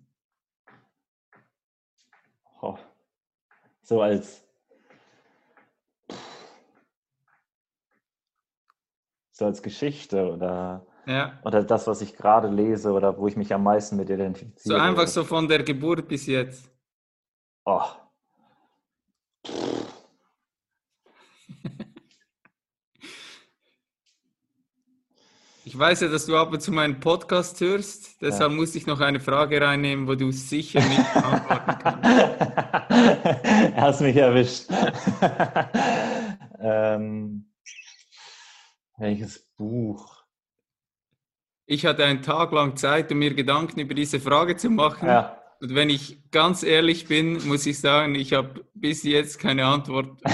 Oh. 2.60 2.76
So 3.82 4.02
als 4.02 4.46
so 9.36 9.44
als 9.44 9.62
Geschichte 9.62 10.32
oder, 10.32 10.86
ja. 11.06 11.38
oder 11.44 11.62
das, 11.62 11.86
was 11.86 12.00
ich 12.00 12.16
gerade 12.16 12.48
lese 12.48 12.92
oder 12.92 13.16
wo 13.16 13.26
ich 13.28 13.36
mich 13.36 13.52
am 13.54 13.62
meisten 13.62 13.96
mit 13.96 14.10
identifiziere. 14.10 14.76
So 14.76 14.82
einfach 14.82 15.06
so 15.06 15.24
von 15.24 15.48
der 15.48 15.62
Geburt 15.62 16.08
bis 16.08 16.26
jetzt. 16.26 16.70
Oh. 17.64 17.82
Ich 25.68 25.76
weiß 25.76 26.02
ja, 26.02 26.08
dass 26.08 26.26
du 26.26 26.36
ab 26.36 26.52
und 26.52 26.60
zu 26.60 26.70
meinen 26.70 27.00
Podcast 27.00 27.60
hörst, 27.60 28.22
deshalb 28.22 28.52
ja. 28.52 28.56
muss 28.56 28.76
ich 28.76 28.86
noch 28.86 29.00
eine 29.00 29.18
Frage 29.18 29.60
reinnehmen, 29.60 30.06
wo 30.06 30.14
du 30.14 30.30
sicher 30.30 30.78
nicht 30.78 31.12
beantworten 31.12 31.78
kannst. 31.82 33.76
Hast 33.76 34.00
mich 34.00 34.16
erwischt. 34.16 34.70
ähm, 36.60 37.50
welches 38.96 39.40
Buch? 39.56 40.15
Ich 41.66 41.84
hatte 41.84 42.04
einen 42.04 42.22
Tag 42.22 42.52
lang 42.52 42.76
Zeit, 42.76 43.10
um 43.10 43.18
mir 43.18 43.34
Gedanken 43.34 43.80
über 43.80 43.94
diese 43.94 44.20
Frage 44.20 44.56
zu 44.56 44.70
machen. 44.70 45.08
Ja. 45.08 45.36
Und 45.60 45.74
wenn 45.74 45.90
ich 45.90 46.30
ganz 46.30 46.62
ehrlich 46.62 47.08
bin, 47.08 47.44
muss 47.48 47.66
ich 47.66 47.80
sagen, 47.80 48.14
ich 48.14 48.32
habe 48.34 48.64
bis 48.74 49.02
jetzt 49.02 49.40
keine 49.40 49.66
Antwort. 49.66 50.20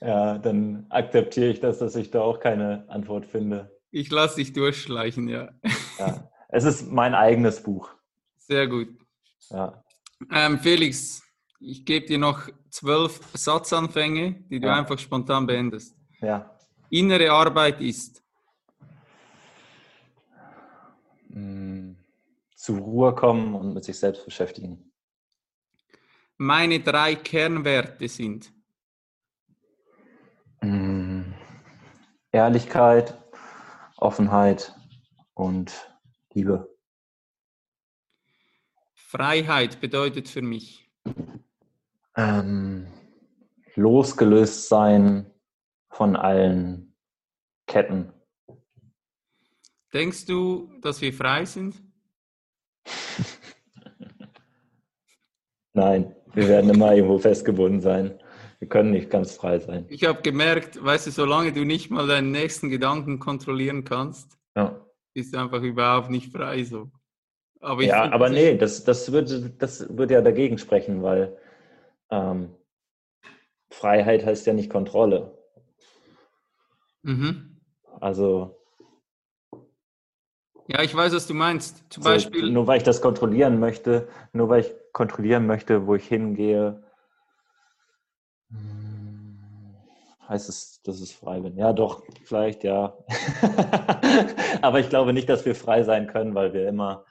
ja, 0.00 0.38
dann 0.38 0.86
akzeptiere 0.88 1.50
ich 1.50 1.60
das, 1.60 1.80
dass 1.80 1.94
ich 1.96 2.10
da 2.10 2.22
auch 2.22 2.40
keine 2.40 2.86
Antwort 2.88 3.26
finde. 3.26 3.78
Ich 3.90 4.10
lasse 4.10 4.36
dich 4.36 4.54
durchschleichen, 4.54 5.28
ja. 5.28 5.50
ja. 5.98 6.30
Es 6.48 6.64
ist 6.64 6.90
mein 6.90 7.14
eigenes 7.14 7.62
Buch. 7.62 7.90
Sehr 8.38 8.68
gut. 8.68 8.88
Ja. 9.50 9.84
Ähm, 10.32 10.58
Felix, 10.60 11.22
ich 11.60 11.84
gebe 11.84 12.06
dir 12.06 12.18
noch 12.18 12.48
zwölf 12.70 13.20
Satzanfänge, 13.34 14.44
die 14.48 14.60
du 14.60 14.68
ja. 14.68 14.76
einfach 14.76 14.98
spontan 14.98 15.46
beendest. 15.46 15.94
Ja. 16.20 16.51
Innere 16.92 17.32
Arbeit 17.32 17.80
ist. 17.80 18.22
Mm, 21.28 21.92
zur 22.54 22.78
Ruhe 22.80 23.14
kommen 23.14 23.54
und 23.54 23.72
mit 23.72 23.82
sich 23.82 23.98
selbst 23.98 24.26
beschäftigen. 24.26 24.92
Meine 26.36 26.80
drei 26.80 27.14
Kernwerte 27.14 28.06
sind. 28.08 28.52
Mm, 30.60 31.32
Ehrlichkeit, 32.30 33.16
Offenheit 33.96 34.74
und 35.32 35.72
Liebe. 36.34 36.76
Freiheit 38.92 39.80
bedeutet 39.80 40.28
für 40.28 40.42
mich. 40.42 40.90
Ähm, 42.16 42.86
losgelöst 43.76 44.68
sein 44.68 45.31
von 45.92 46.16
allen 46.16 46.94
Ketten. 47.66 48.12
Denkst 49.92 50.24
du, 50.26 50.72
dass 50.80 51.00
wir 51.00 51.12
frei 51.12 51.44
sind? 51.44 51.80
Nein, 55.74 56.16
wir 56.32 56.48
werden 56.48 56.70
immer 56.70 56.94
irgendwo 56.94 57.18
festgebunden 57.18 57.80
sein. 57.80 58.18
Wir 58.58 58.68
können 58.68 58.92
nicht 58.92 59.10
ganz 59.10 59.36
frei 59.36 59.58
sein. 59.58 59.86
Ich 59.88 60.04
habe 60.04 60.22
gemerkt, 60.22 60.82
weißt 60.82 61.08
du, 61.08 61.10
solange 61.10 61.52
du 61.52 61.64
nicht 61.64 61.90
mal 61.90 62.06
deinen 62.06 62.30
nächsten 62.30 62.70
Gedanken 62.70 63.18
kontrollieren 63.18 63.84
kannst, 63.84 64.38
Ja, 64.56 64.80
bist 65.14 65.34
du 65.34 65.38
einfach 65.38 65.62
überhaupt 65.62 66.10
nicht 66.10 66.32
frei 66.32 66.64
so. 66.64 66.90
Aber 67.60 67.82
ich 67.82 67.88
ja 67.88 68.10
aber 68.10 68.30
nee, 68.30 68.56
das, 68.56 68.84
das, 68.84 69.12
würde, 69.12 69.50
das 69.50 69.96
würde 69.96 70.14
ja 70.14 70.20
dagegen 70.22 70.58
sprechen, 70.58 71.02
weil 71.02 71.36
ähm, 72.10 72.54
Freiheit 73.70 74.24
heißt 74.24 74.46
ja 74.46 74.52
nicht 74.52 74.70
Kontrolle. 74.70 75.41
Mhm. 77.02 77.60
Also 78.00 78.56
Ja, 80.68 80.82
ich 80.82 80.94
weiß, 80.94 81.12
was 81.14 81.26
du 81.26 81.34
meinst. 81.34 81.84
Zum 81.92 82.02
so, 82.02 82.08
Beispiel, 82.08 82.50
nur 82.50 82.66
weil 82.66 82.78
ich 82.78 82.82
das 82.82 83.02
kontrollieren 83.02 83.58
möchte, 83.60 84.08
nur 84.32 84.48
weil 84.48 84.60
ich 84.62 84.72
kontrollieren 84.92 85.46
möchte, 85.46 85.86
wo 85.86 85.94
ich 85.94 86.06
hingehe, 86.06 86.82
hm, 88.48 89.38
heißt 90.28 90.48
es, 90.48 90.80
dass 90.82 91.02
ich 91.02 91.14
frei 91.16 91.40
bin. 91.40 91.58
Ja, 91.58 91.72
doch, 91.74 92.02
vielleicht, 92.24 92.64
ja. 92.64 92.96
Aber 94.62 94.80
ich 94.80 94.88
glaube 94.88 95.12
nicht, 95.12 95.28
dass 95.28 95.44
wir 95.44 95.54
frei 95.54 95.82
sein 95.82 96.06
können, 96.06 96.34
weil 96.34 96.54
wir 96.54 96.66
immer 96.68 97.04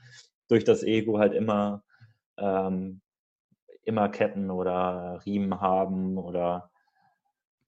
durch 0.48 0.64
das 0.64 0.82
Ego 0.84 1.20
halt 1.20 1.34
immer, 1.34 1.84
ähm, 2.38 3.02
immer 3.84 4.10
Ketten 4.10 4.50
oder 4.50 5.22
Riemen 5.26 5.62
haben 5.62 6.18
oder 6.18 6.72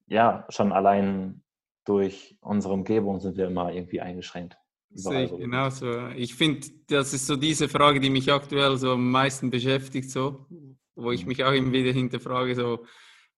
ja, 0.06 0.44
schon 0.48 0.72
allein 0.72 1.43
durch 1.84 2.36
unsere 2.40 2.74
Umgebung 2.74 3.20
sind 3.20 3.36
wir 3.36 3.46
immer 3.46 3.72
irgendwie 3.72 4.00
eingeschränkt. 4.00 4.56
sehe 4.96 5.24
ich 5.24 5.30
so. 5.70 6.08
Ich 6.16 6.34
finde, 6.34 6.66
das 6.86 7.12
ist 7.12 7.26
so 7.26 7.36
diese 7.36 7.68
Frage, 7.68 7.98
die 8.00 8.10
mich 8.10 8.32
aktuell 8.32 8.76
so 8.76 8.92
am 8.92 9.10
meisten 9.10 9.50
beschäftigt, 9.50 10.10
so, 10.10 10.46
wo 10.94 11.10
ich 11.10 11.22
Mhm. 11.22 11.28
mich 11.28 11.44
auch 11.44 11.52
immer 11.52 11.72
wieder 11.72 11.92
hinterfrage, 11.92 12.54
so, 12.54 12.86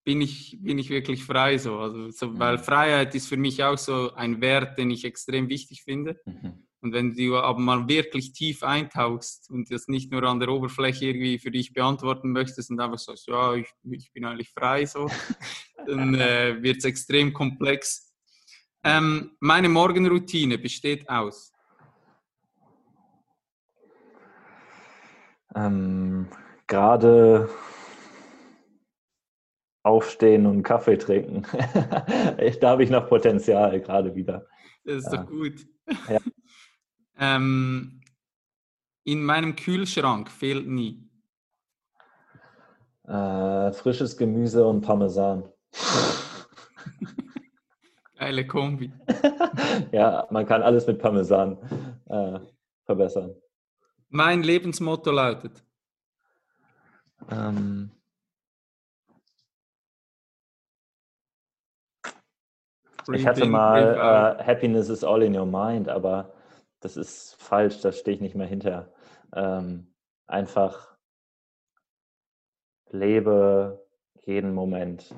bin 0.05 0.21
ich, 0.21 0.59
bin 0.61 0.79
ich 0.79 0.91
wirklich 0.91 1.25
frei 1.25 1.59
so? 1.59 1.79
Also, 1.79 2.11
so, 2.11 2.39
weil 2.39 2.59
Mhm. 2.59 2.63
Freiheit 2.63 3.15
ist 3.15 3.27
für 3.29 3.37
mich 3.39 3.65
auch 3.65 3.79
so 3.79 4.13
ein 4.15 4.41
Wert, 4.41 4.79
den 4.79 4.91
ich 4.91 5.05
extrem 5.05 5.49
wichtig 5.49 5.83
finde. 5.83 6.21
Mhm. 6.27 6.67
Und 6.83 6.93
wenn 6.93 7.15
du 7.15 7.37
aber 7.37 7.59
mal 7.59 7.89
wirklich 7.89 8.33
tief 8.33 8.63
eintauchst 8.63 9.51
und 9.51 9.71
das 9.73 9.89
nicht 9.89 10.13
nur 10.13 10.23
an 10.25 10.39
der 10.39 10.51
Oberfläche 10.51 11.07
irgendwie 11.07 11.39
für 11.39 11.51
dich 11.51 11.73
beantworten 11.73 12.31
möchtest 12.31 12.71
und 12.71 12.79
einfach 12.79 12.99
sagst, 12.99 13.27
ja, 13.27 13.55
ich, 13.55 13.67
ich 13.91 14.13
bin 14.13 14.25
eigentlich 14.27 14.51
frei 14.51 14.85
so, 14.87 15.09
dann 15.87 16.15
äh, 16.15 16.63
wird 16.63 16.77
es 16.77 16.85
extrem 16.85 17.33
komplex. 17.33 18.06
Ähm, 18.85 19.37
meine 19.41 19.69
Morgenroutine 19.69 20.59
besteht 20.59 21.09
aus. 21.09 21.53
Ähm, 25.55 26.29
gerade 26.67 27.49
aufstehen 29.83 30.47
und 30.47 30.63
Kaffee 30.63 30.99
trinken. 30.99 31.43
Da 32.61 32.71
habe 32.71 32.85
ich 32.85 32.91
noch 32.91 33.09
Potenzial 33.09 33.81
gerade 33.81 34.15
wieder. 34.15 34.47
Das 34.85 35.05
ist 35.05 35.13
Ja. 35.13 35.19
doch 35.19 35.27
gut. 35.27 35.67
Ja. 36.09 36.19
ähm, 37.19 38.01
in 39.05 39.25
meinem 39.25 39.55
Kühlschrank 39.57 40.31
fehlt 40.31 40.67
nie. 40.67 41.09
Äh, 43.05 43.73
frisches 43.73 44.17
Gemüse 44.17 44.67
und 44.67 44.81
Parmesan. 44.81 45.49
Geile 48.19 48.47
Kombi. 48.47 48.93
ja, 49.93 50.27
man 50.31 50.47
kann 50.47 50.63
alles 50.63 50.87
mit 50.87 50.99
Parmesan 50.99 51.59
äh, 52.09 52.41
verbessern. 52.85 53.35
Mein 54.09 54.43
Lebensmotto 54.43 55.11
lautet. 55.11 55.63
Ähm, 57.31 57.91
ich 63.13 63.27
hatte 63.27 63.47
mal 63.47 64.39
äh, 64.41 64.45
Happiness 64.45 64.89
is 64.89 65.05
all 65.05 65.23
in 65.23 65.37
your 65.37 65.47
mind, 65.47 65.89
aber 65.89 66.33
das 66.81 66.97
ist 66.97 67.35
falsch, 67.39 67.81
da 67.81 67.93
stehe 67.93 68.15
ich 68.15 68.23
nicht 68.23 68.35
mehr 68.35 68.47
hinter. 68.47 68.93
Ähm, 69.35 69.93
einfach 70.27 70.97
lebe 72.91 73.85
jeden 74.25 74.55
Moment. 74.55 75.15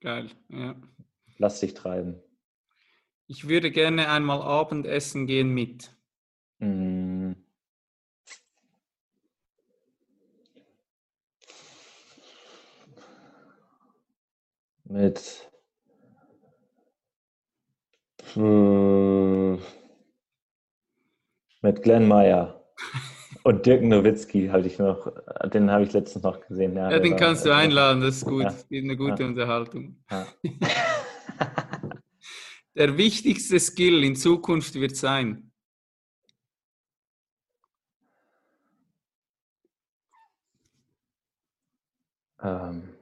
Geil, 0.00 0.30
ja. 0.48 0.76
Lass 1.38 1.60
dich 1.60 1.74
treiben. 1.74 2.20
Ich 3.26 3.48
würde 3.48 3.70
gerne 3.70 4.08
einmal 4.10 4.42
Abendessen 4.42 5.26
gehen 5.26 5.54
mit. 5.54 5.94
Mm. 6.58 7.32
Mit 14.84 15.44
Hm. 18.34 19.58
mit 21.62 21.82
Glenn 21.82 22.06
Meyer 22.06 22.62
und 23.42 23.64
Dirk 23.66 23.82
Nowitzki 23.82 24.48
hatte 24.48 24.66
ich 24.66 24.78
noch, 24.78 25.10
den 25.52 25.70
habe 25.70 25.84
ich 25.84 25.92
letztens 25.92 26.22
noch 26.24 26.40
gesehen. 26.46 26.76
Ja, 26.76 26.88
der 26.90 27.00
den 27.00 27.12
war- 27.12 27.18
kannst 27.18 27.46
du 27.46 27.54
einladen, 27.54 28.00
das 28.02 28.16
ist 28.18 28.26
gut. 28.26 28.42
Ja. 28.42 28.54
Eine 28.70 28.96
gute 28.96 29.24
Unterhaltung. 29.26 30.02
Ja. 30.10 30.26
Der 32.78 32.96
wichtigste 32.96 33.58
Skill 33.58 34.04
in 34.04 34.14
Zukunft 34.14 34.76
wird 34.76 34.94
sein. 34.94 35.50
Ähm, 42.40 42.96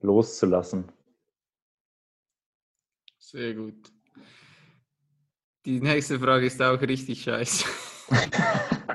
loszulassen. 0.00 0.90
Sehr 3.18 3.52
gut. 3.52 3.92
Die 5.66 5.78
nächste 5.80 6.18
Frage 6.18 6.46
ist 6.46 6.62
auch 6.62 6.80
richtig 6.80 7.22
scheiße. 7.22 7.66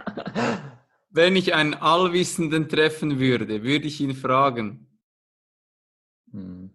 Wenn 1.09 1.35
ich 1.35 1.55
einen 1.55 1.73
Allwissenden 1.73 2.69
treffen 2.69 3.19
würde, 3.19 3.63
würde 3.63 3.87
ich 3.87 3.99
ihn 3.99 4.15
fragen. 4.15 4.87
Hm. 6.31 6.69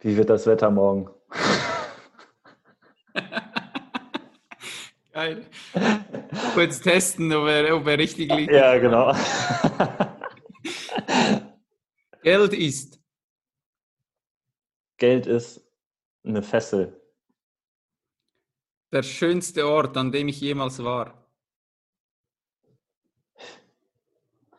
Wie 0.00 0.16
wird 0.16 0.30
das 0.30 0.46
Wetter 0.46 0.70
morgen? 0.70 1.10
Geil. 5.12 5.44
Kurz 6.54 6.80
testen, 6.80 7.32
ob 7.32 7.48
er, 7.48 7.74
ob 7.74 7.84
er 7.88 7.98
richtig 7.98 8.32
liegt. 8.32 8.52
Ja, 8.52 8.78
genau. 8.78 9.12
Geld 12.22 12.52
ist 12.52 12.98
Geld 14.98 15.26
ist 15.26 15.64
eine 16.24 16.42
Fessel. 16.42 17.00
Der 18.92 19.02
schönste 19.02 19.66
Ort, 19.66 19.96
an 19.96 20.12
dem 20.12 20.28
ich 20.28 20.40
jemals 20.40 20.82
war. 20.82 21.14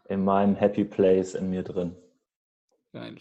In 0.08 0.24
meinem 0.24 0.56
Happy 0.56 0.86
Place 0.86 1.36
in 1.36 1.50
mir 1.50 1.64
drin. 1.64 1.96
Geil. 2.94 3.18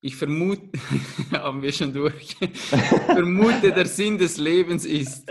Ich 0.00 0.16
vermute, 0.16 0.70
haben 1.32 1.62
wir 1.62 1.72
schon 1.72 1.92
durch. 1.92 2.36
Ich 2.40 2.60
vermute, 2.60 3.72
der 3.72 3.86
Sinn 3.86 4.18
des 4.18 4.36
Lebens 4.38 4.84
ist. 4.84 5.28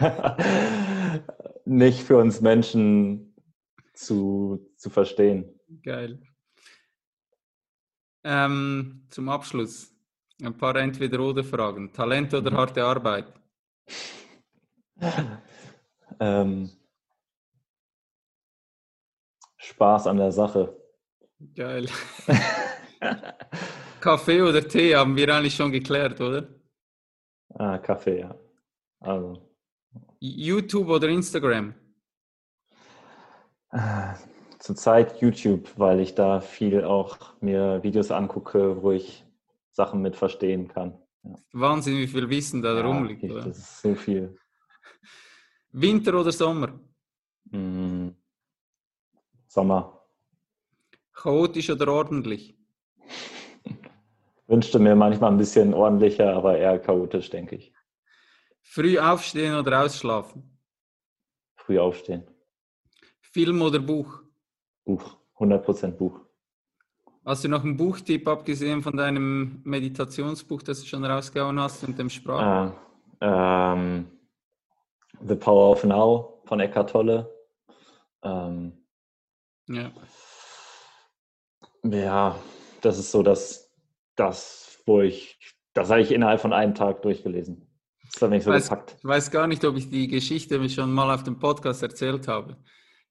Nicht 1.64 2.00
für 2.00 2.16
uns 2.16 2.40
Menschen 2.40 3.34
zu, 3.92 4.70
zu 4.76 4.88
verstehen. 4.90 5.58
Geil. 5.82 6.18
Ähm, 8.24 9.06
zum 9.10 9.28
Abschluss 9.28 9.92
ein 10.42 10.56
paar 10.56 10.76
Entweder-Oder-Fragen. 10.76 11.92
Talent 11.92 12.32
oder 12.34 12.50
Mhm. 12.50 12.56
harte 12.56 12.84
Arbeit? 12.84 13.32
Ähm, 16.20 16.70
Spaß 19.56 20.06
an 20.08 20.16
der 20.16 20.32
Sache. 20.32 20.76
Geil. 21.54 21.88
Kaffee 24.00 24.42
oder 24.42 24.66
Tee 24.66 24.96
haben 24.96 25.16
wir 25.16 25.32
eigentlich 25.34 25.54
schon 25.54 25.70
geklärt, 25.70 26.20
oder? 26.20 26.48
Ah, 27.54 27.78
Kaffee, 27.78 28.20
ja. 28.20 28.34
Also, 29.00 29.48
YouTube 30.20 30.88
oder 30.88 31.08
Instagram? 31.08 31.74
Äh, 33.70 34.14
zurzeit 34.58 35.20
YouTube, 35.20 35.78
weil 35.78 36.00
ich 36.00 36.14
da 36.14 36.40
viel 36.40 36.84
auch 36.84 37.40
mir 37.40 37.82
Videos 37.82 38.10
angucke, 38.10 38.82
wo 38.82 38.92
ich 38.92 39.24
Sachen 39.70 40.02
mit 40.02 40.16
verstehen 40.16 40.68
kann. 40.68 41.00
Ja. 41.28 41.34
Wahnsinn, 41.52 41.98
wie 41.98 42.06
viel 42.06 42.28
Wissen 42.28 42.62
da 42.62 42.74
ja, 42.74 42.80
rumliegt. 42.80 43.22
Ich, 43.22 43.32
das 43.32 43.58
ist 43.58 43.80
so 43.82 43.94
viel. 43.94 44.36
Winter 45.72 46.18
oder 46.18 46.32
Sommer? 46.32 46.80
Mm, 47.50 48.08
Sommer. 49.46 50.06
Chaotisch 51.12 51.70
oder 51.70 51.92
ordentlich? 51.92 52.56
Wünschte 54.46 54.78
mir 54.78 54.96
manchmal 54.96 55.32
ein 55.32 55.38
bisschen 55.38 55.74
ordentlicher, 55.74 56.34
aber 56.34 56.56
eher 56.56 56.78
chaotisch, 56.78 57.28
denke 57.28 57.56
ich. 57.56 57.72
Früh 58.62 58.98
aufstehen 58.98 59.54
oder 59.54 59.84
ausschlafen? 59.84 60.58
Früh 61.56 61.78
aufstehen. 61.78 62.26
Film 63.20 63.60
oder 63.60 63.78
Buch? 63.78 64.22
Buch, 64.84 65.18
100% 65.36 65.92
Buch. 65.92 66.27
Hast 67.24 67.44
du 67.44 67.48
noch 67.48 67.62
einen 67.62 67.76
Buchtipp 67.76 68.26
abgesehen 68.26 68.82
von 68.82 68.96
deinem 68.96 69.60
Meditationsbuch, 69.64 70.62
das 70.62 70.80
du 70.80 70.86
schon 70.86 71.04
rausgehauen 71.04 71.60
hast 71.60 71.84
und 71.84 71.98
dem 71.98 72.08
Sprach? 72.08 72.72
Äh, 73.20 73.26
ähm, 73.26 74.06
The 75.20 75.34
Power 75.34 75.72
of 75.72 75.84
Now 75.84 76.42
von 76.46 76.60
Eckhart 76.60 76.90
Tolle. 76.90 77.30
Ähm, 78.22 78.72
ja. 79.68 79.90
Ja, 81.84 82.38
das 82.80 82.98
ist 82.98 83.10
so 83.10 83.22
das, 83.22 83.70
das, 84.16 84.82
wo 84.86 85.00
ich, 85.00 85.38
das 85.74 85.90
habe 85.90 86.00
ich 86.00 86.12
innerhalb 86.12 86.40
von 86.40 86.52
einem 86.52 86.74
Tag 86.74 87.02
durchgelesen. 87.02 87.68
Das 88.12 88.22
hat 88.22 88.30
mich 88.30 88.44
so 88.44 88.50
weiß, 88.50 88.68
gepackt. 88.68 88.96
Ich 88.98 89.04
weiß 89.04 89.30
gar 89.30 89.46
nicht, 89.46 89.64
ob 89.64 89.76
ich 89.76 89.90
die 89.90 90.08
Geschichte 90.08 90.66
schon 90.68 90.92
mal 90.92 91.14
auf 91.14 91.22
dem 91.22 91.38
Podcast 91.38 91.82
erzählt 91.82 92.26
habe. 92.26 92.56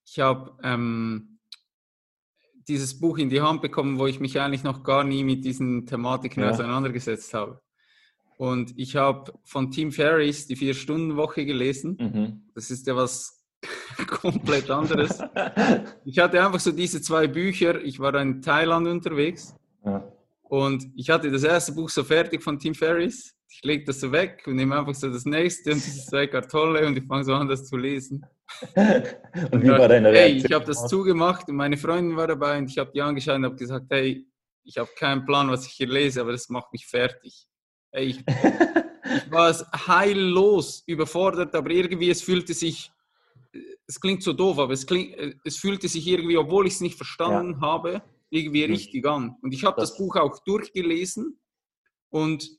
Ich 0.06 0.20
habe 0.20 0.58
ähm, 0.64 1.37
dieses 2.68 3.00
Buch 3.00 3.18
in 3.18 3.30
die 3.30 3.42
Hand 3.42 3.62
bekommen, 3.62 4.00
wo 4.00 4.08
ich 4.08 4.20
mich 4.20 4.40
eigentlich 4.40 4.64
noch 4.64 4.84
gar 4.84 5.04
nie 5.04 5.24
mit 5.24 5.46
diesen 5.46 5.86
Thematiken 5.86 6.44
ja. 6.44 6.50
auseinandergesetzt 6.50 7.34
habe. 7.34 7.62
Und 8.38 8.74
ich 8.78 8.96
habe 8.96 9.34
von 9.44 9.72
Tim 9.72 9.92
Ferriss 9.92 10.46
die 10.46 10.56
Vier-Stunden-Woche 10.56 11.46
gelesen. 11.46 11.98
Mhm. 12.00 12.42
Das 12.54 12.70
ist 12.70 12.86
ja 12.86 12.96
was 12.96 13.44
komplett 14.08 14.70
anderes. 14.70 15.20
ich 16.06 16.20
hatte 16.20 16.46
einfach 16.46 16.60
so 16.60 16.72
diese 16.72 17.02
zwei 17.02 17.28
Bücher. 17.28 17.82
Ich 17.84 18.00
war 18.00 18.14
in 18.16 18.42
Thailand 18.42 18.88
unterwegs. 18.88 19.56
Ja. 19.84 20.08
Und 20.44 20.88
ich 20.96 21.10
hatte 21.10 21.32
das 21.32 21.44
erste 21.44 21.72
Buch 21.74 21.90
so 21.90 22.04
fertig 22.04 22.44
von 22.44 22.60
Tim 22.60 22.76
Ferriss. 22.76 23.37
Ich 23.50 23.64
lege 23.64 23.86
das 23.86 24.00
so 24.02 24.12
weg 24.12 24.44
und 24.46 24.56
nehme 24.56 24.78
einfach 24.78 24.94
so 24.94 25.10
das 25.10 25.26
nächste 25.26 25.72
und 25.72 25.84
diese 25.84 26.06
zwei 26.06 26.28
Kartolle 26.28 26.86
und 26.86 26.98
ich 26.98 27.06
fange 27.06 27.24
so 27.24 27.34
an, 27.34 27.48
das 27.48 27.66
zu 27.66 27.78
lesen. 27.78 28.26
und 28.76 29.64
wie 29.64 29.70
war 29.70 29.88
deine 29.88 30.12
Reaktion? 30.12 30.14
Hey, 30.14 30.38
ich 30.38 30.52
habe 30.54 30.66
das 30.66 30.88
zugemacht 30.88 31.48
und 31.50 31.56
meine 31.56 31.78
Freundin 31.78 32.16
war 32.16 32.28
dabei 32.28 32.58
und 32.58 32.70
ich 32.70 32.78
habe 32.78 32.92
die 32.94 33.02
angeschaut 33.02 33.38
und 33.38 33.46
habe 33.46 33.56
gesagt, 33.56 33.88
hey, 33.90 34.26
ich 34.64 34.78
habe 34.78 34.90
keinen 34.98 35.26
Plan, 35.26 35.50
was 35.50 35.66
ich 35.66 35.74
hier 35.74 35.88
lese, 35.88 36.22
aber 36.22 36.34
das 36.34 36.50
macht 36.50 36.72
mich 36.74 36.86
fertig. 36.86 37.48
Hey, 37.92 38.08
ich, 38.08 38.20
ich 38.20 38.26
war 39.32 39.54
heillos 39.88 40.84
überfordert, 40.86 41.56
aber 41.56 41.70
irgendwie 41.72 42.10
es 42.10 42.22
fühlte 42.22 42.54
sich, 42.54 42.92
es 43.88 44.00
klingt 44.00 44.24
so 44.24 44.34
doof, 44.34 44.60
aber 44.60 44.74
es, 44.74 44.86
klingt, 44.86 45.16
es 45.46 45.58
fühlte 45.58 45.88
sich 45.88 46.06
irgendwie, 46.06 46.38
obwohl 46.38 46.68
ich 46.68 46.74
es 46.74 46.82
nicht 46.82 46.98
verstanden 46.98 47.60
ja. 47.62 47.68
habe, 47.68 48.02
irgendwie 48.30 48.68
mhm. 48.68 48.74
richtig 48.74 49.06
an. 49.06 49.38
Und 49.42 49.54
ich 49.54 49.64
habe 49.64 49.80
das, 49.80 49.92
das 49.92 49.98
Buch 49.98 50.18
auch 50.18 50.38
durchgelesen 50.44 51.40
und 52.10 52.57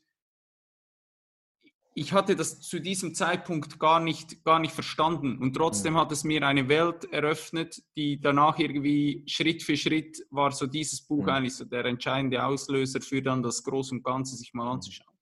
ich 1.99 2.13
hatte 2.13 2.33
das 2.37 2.61
zu 2.61 2.79
diesem 2.79 3.13
Zeitpunkt 3.13 3.77
gar 3.77 3.99
nicht, 3.99 4.45
gar 4.45 4.59
nicht 4.59 4.73
verstanden. 4.73 5.37
Und 5.37 5.53
trotzdem 5.53 5.97
hat 5.97 6.13
es 6.13 6.23
mir 6.23 6.47
eine 6.47 6.69
Welt 6.69 7.11
eröffnet, 7.11 7.81
die 7.97 8.21
danach 8.21 8.57
irgendwie 8.57 9.23
Schritt 9.27 9.63
für 9.63 9.75
Schritt 9.75 10.25
war 10.31 10.51
so 10.51 10.65
dieses 10.65 11.01
Buch 11.01 11.23
mhm. 11.23 11.29
eigentlich 11.29 11.57
so 11.57 11.65
der 11.65 11.83
entscheidende 11.83 12.41
Auslöser 12.41 13.01
für 13.01 13.21
dann 13.21 13.43
das 13.43 13.61
Große 13.63 13.95
und 13.95 14.03
Ganze 14.03 14.37
sich 14.37 14.53
mal 14.53 14.71
anzuschauen. 14.71 15.13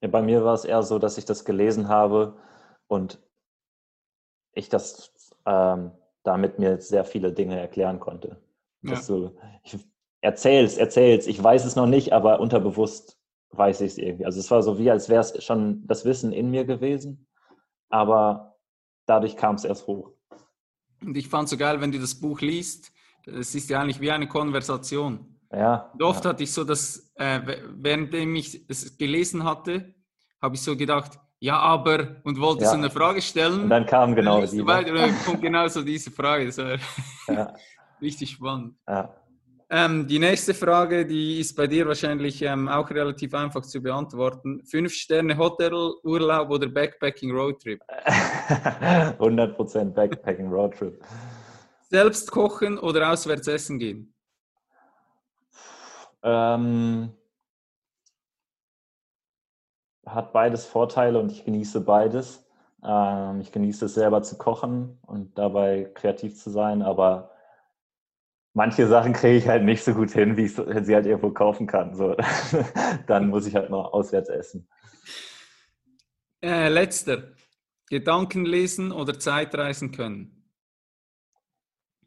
Ja, 0.00 0.08
bei 0.08 0.22
mir 0.22 0.44
war 0.44 0.54
es 0.54 0.64
eher 0.64 0.84
so, 0.84 1.00
dass 1.00 1.18
ich 1.18 1.24
das 1.24 1.44
gelesen 1.44 1.88
habe 1.88 2.36
und 2.86 3.20
ich 4.52 4.68
das 4.68 5.12
ähm, 5.44 5.90
damit 6.22 6.60
mir 6.60 6.80
sehr 6.80 7.04
viele 7.04 7.32
Dinge 7.32 7.58
erklären 7.58 7.98
konnte. 7.98 8.40
Ja. 8.82 9.00
Du, 9.00 9.36
ich 9.64 9.76
erzähl's, 10.20 10.78
erzähl's, 10.78 11.26
ich 11.26 11.42
weiß 11.42 11.64
es 11.64 11.74
noch 11.74 11.86
nicht, 11.86 12.12
aber 12.12 12.38
unterbewusst 12.38 13.18
weiß 13.52 13.82
ich 13.82 13.92
es 13.92 13.98
irgendwie. 13.98 14.24
Also 14.24 14.40
es 14.40 14.50
war 14.50 14.62
so 14.62 14.78
wie, 14.78 14.90
als 14.90 15.08
wäre 15.08 15.20
es 15.20 15.44
schon 15.44 15.86
das 15.86 16.04
Wissen 16.04 16.32
in 16.32 16.50
mir 16.50 16.64
gewesen, 16.64 17.26
aber 17.90 18.56
dadurch 19.06 19.36
kam 19.36 19.56
es 19.56 19.64
erst 19.64 19.86
hoch. 19.86 20.10
Und 21.04 21.16
ich 21.16 21.28
fand 21.28 21.44
es 21.44 21.50
so 21.50 21.56
geil, 21.56 21.80
wenn 21.80 21.92
du 21.92 21.98
das 21.98 22.14
Buch 22.14 22.40
liest, 22.40 22.92
es 23.26 23.54
ist 23.54 23.70
ja 23.70 23.80
eigentlich 23.80 24.00
wie 24.00 24.10
eine 24.10 24.28
Konversation. 24.28 25.38
Ja. 25.52 25.90
Und 25.92 26.02
oft 26.02 26.24
ja. 26.24 26.30
hatte 26.30 26.42
ich 26.42 26.52
so, 26.52 26.64
dass 26.64 27.12
äh, 27.16 27.40
währenddem 27.74 28.34
ich 28.36 28.64
es 28.68 28.96
gelesen 28.96 29.44
hatte, 29.44 29.94
habe 30.40 30.54
ich 30.54 30.62
so 30.62 30.76
gedacht, 30.76 31.18
ja, 31.38 31.58
aber, 31.58 32.16
und 32.22 32.40
wollte 32.40 32.62
ja. 32.62 32.70
so 32.70 32.76
eine 32.76 32.88
Frage 32.88 33.20
stellen. 33.20 33.64
Und 33.64 33.70
dann 33.70 33.84
kam 33.84 34.14
genau 34.14 34.40
dann 34.40 34.50
die. 34.50 34.64
Weiter, 34.64 34.92
und 34.92 34.98
dann 34.98 35.24
kommt 35.24 35.42
genau 35.42 35.66
so 35.66 35.82
diese 35.82 36.10
Frage. 36.10 36.46
Das 36.46 36.58
war 36.58 36.78
ja. 37.28 37.54
richtig 38.00 38.30
spannend. 38.30 38.76
Ja. 38.88 39.12
Ähm, 39.74 40.06
die 40.06 40.18
nächste 40.18 40.52
Frage, 40.52 41.06
die 41.06 41.40
ist 41.40 41.56
bei 41.56 41.66
dir 41.66 41.88
wahrscheinlich 41.88 42.42
ähm, 42.42 42.68
auch 42.68 42.90
relativ 42.90 43.32
einfach 43.32 43.62
zu 43.62 43.80
beantworten. 43.80 44.62
Fünf 44.66 44.92
Sterne 44.92 45.38
Hotel, 45.38 45.72
Urlaub 46.02 46.50
oder 46.50 46.68
Backpacking 46.68 47.30
Roadtrip? 47.30 47.80
100% 48.06 49.94
Backpacking 49.94 50.52
Roadtrip. 50.52 51.02
Selbst 51.88 52.30
kochen 52.30 52.78
oder 52.78 53.10
auswärts 53.10 53.48
essen 53.48 53.78
gehen? 53.78 54.14
Ähm, 56.22 57.14
hat 60.04 60.34
beides 60.34 60.66
Vorteile 60.66 61.18
und 61.18 61.32
ich 61.32 61.46
genieße 61.46 61.80
beides. 61.80 62.46
Ähm, 62.84 63.40
ich 63.40 63.50
genieße 63.50 63.86
es 63.86 63.94
selber 63.94 64.22
zu 64.22 64.36
kochen 64.36 64.98
und 65.06 65.38
dabei 65.38 65.90
kreativ 65.94 66.36
zu 66.36 66.50
sein, 66.50 66.82
aber 66.82 67.31
manche 68.54 68.86
Sachen 68.86 69.12
kriege 69.12 69.36
ich 69.36 69.48
halt 69.48 69.64
nicht 69.64 69.82
so 69.82 69.94
gut 69.94 70.10
hin, 70.10 70.36
wie 70.36 70.44
ich 70.44 70.54
sie 70.54 70.94
halt 70.94 71.06
irgendwo 71.06 71.30
kaufen 71.30 71.66
kann. 71.66 71.94
So. 71.94 72.16
Dann 73.06 73.28
muss 73.28 73.46
ich 73.46 73.54
halt 73.54 73.70
noch 73.70 73.92
auswärts 73.92 74.28
essen. 74.28 74.68
Äh, 76.42 76.68
letzter. 76.68 77.34
Gedanken 77.88 78.44
lesen 78.44 78.90
oder 78.90 79.18
Zeitreisen 79.18 79.92
können? 79.92 80.48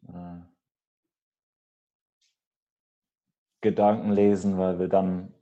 Äh. 0.08 0.40
Gedanken 3.60 4.12
lesen, 4.12 4.58
weil 4.58 4.78
wir 4.78 4.88
dann 4.88 5.32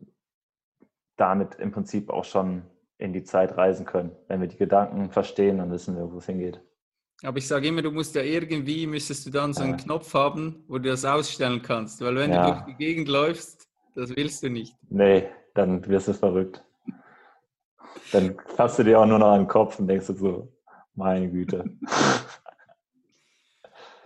damit 1.17 1.57
im 1.57 1.73
Prinzip 1.73 2.11
auch 2.11 2.25
schon 2.25 2.63
in 2.99 3.13
die 3.13 3.25
Zeit 3.25 3.57
reisen 3.57 3.87
können. 3.87 4.17
Wenn 4.29 4.41
wir 4.41 4.49
die 4.49 4.57
Gedanken 4.57 5.11
verstehen, 5.11 5.59
dann 5.59 5.71
wissen 5.71 5.97
wir, 5.97 6.11
wo 6.11 6.19
es 6.19 6.27
hingeht. 6.27 6.61
Aber 7.23 7.39
ich 7.39 7.47
sage 7.47 7.69
immer, 7.69 7.83
du 7.83 7.91
musst 7.91 8.15
ja 8.15 8.23
irgendwie, 8.23 8.87
müsstest 8.87 9.27
du 9.27 9.31
dann 9.31 9.55
so 9.55 9.63
einen 9.63 9.79
ja. 9.79 9.85
Knopf 9.85 10.13
haben, 10.15 10.65
wo 10.69 10.79
du 10.79 10.91
das 10.91 11.05
ausstellen 11.05 11.63
kannst. 11.63 12.01
Weil 12.01 12.17
wenn 12.17 12.33
ja. 12.33 12.47
du 12.47 12.53
durch 12.53 12.65
die 12.67 12.85
Gegend 12.85 13.09
läufst, 13.09 13.69
das 13.95 14.15
willst 14.17 14.43
du 14.43 14.51
nicht. 14.51 14.75
Nee, 14.91 15.29
dann 15.55 15.87
wirst 15.89 16.09
du 16.09 16.13
verrückt. 16.13 16.63
Dann 18.13 18.37
fasst 18.57 18.79
du 18.79 18.83
dir 18.83 19.01
auch 19.01 19.07
nur 19.07 19.19
noch 19.19 19.33
an 19.33 19.43
den 19.43 19.49
Kopf 19.49 19.79
und 19.79 19.87
denkst 19.89 20.09
du 20.09 20.15
so, 20.15 20.53
meine 20.95 21.31
Güte. 21.31 21.65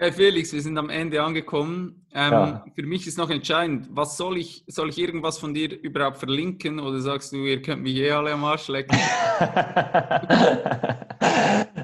Hey 0.01 0.13
Felix, 0.13 0.53
wir 0.53 0.63
sind 0.63 0.79
am 0.79 0.91
Ende 0.91 1.21
angekommen. 1.21 2.07
Ähm, 2.15 2.33
ja. 2.33 2.65
Für 2.73 2.85
mich 2.85 3.09
ist 3.09 3.19
noch 3.19 3.31
entscheidend, 3.31 3.89
was 3.91 4.17
soll 4.17 4.39
ich, 4.39 4.63
soll 4.69 4.91
ich 4.91 4.99
irgendwas 4.99 5.39
von 5.39 5.55
dir 5.55 5.77
überhaupt 5.83 6.19
verlinken 6.19 6.79
oder 6.79 7.01
sagst 7.01 7.33
du, 7.33 7.39
ihr 7.39 7.61
könnt 7.61 7.83
mich 7.83 7.97
eh 7.97 8.13
alle 8.13 8.33
am 8.33 8.45
Arsch 8.45 8.69
lecken? 8.69 8.97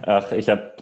Ach, 0.06 0.30
ich 0.30 0.48
habe 0.48 0.74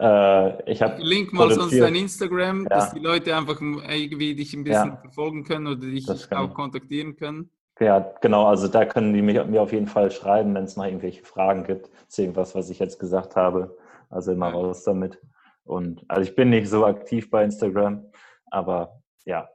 äh, 0.00 0.70
ich 0.70 0.80
habe 0.80 1.02
Link 1.02 1.32
mal 1.32 1.50
sonst 1.52 1.78
dein 1.78 1.94
Instagram, 1.94 2.62
ja. 2.62 2.68
dass 2.70 2.94
die 2.94 3.00
Leute 3.00 3.36
einfach 3.36 3.60
irgendwie 3.60 4.34
dich 4.34 4.54
ein 4.54 4.64
bisschen 4.64 4.88
ja. 4.88 4.96
verfolgen 4.96 5.44
können 5.44 5.66
oder 5.66 5.86
dich 5.86 6.08
auch 6.32 6.54
kontaktieren 6.54 7.16
können. 7.16 7.50
Ja, 7.78 8.14
genau. 8.20 8.46
Also 8.46 8.68
da 8.68 8.84
können 8.84 9.12
die 9.12 9.22
mir 9.22 9.62
auf 9.62 9.72
jeden 9.72 9.86
Fall 9.86 10.10
schreiben, 10.10 10.54
wenn 10.54 10.64
es 10.64 10.76
noch 10.76 10.84
irgendwelche 10.84 11.22
Fragen 11.22 11.64
gibt 11.64 11.90
zu 12.08 12.22
irgendwas, 12.22 12.54
was 12.54 12.70
ich 12.70 12.78
jetzt 12.78 12.98
gesagt 12.98 13.36
habe. 13.36 13.76
Also 14.08 14.32
immer 14.32 14.48
ja. 14.48 14.54
raus 14.54 14.84
damit. 14.84 15.18
Und 15.64 16.04
also 16.08 16.22
ich 16.22 16.34
bin 16.34 16.50
nicht 16.50 16.68
so 16.68 16.84
aktiv 16.84 17.30
bei 17.30 17.44
Instagram, 17.44 18.04
aber 18.50 19.02
ja, 19.24 19.48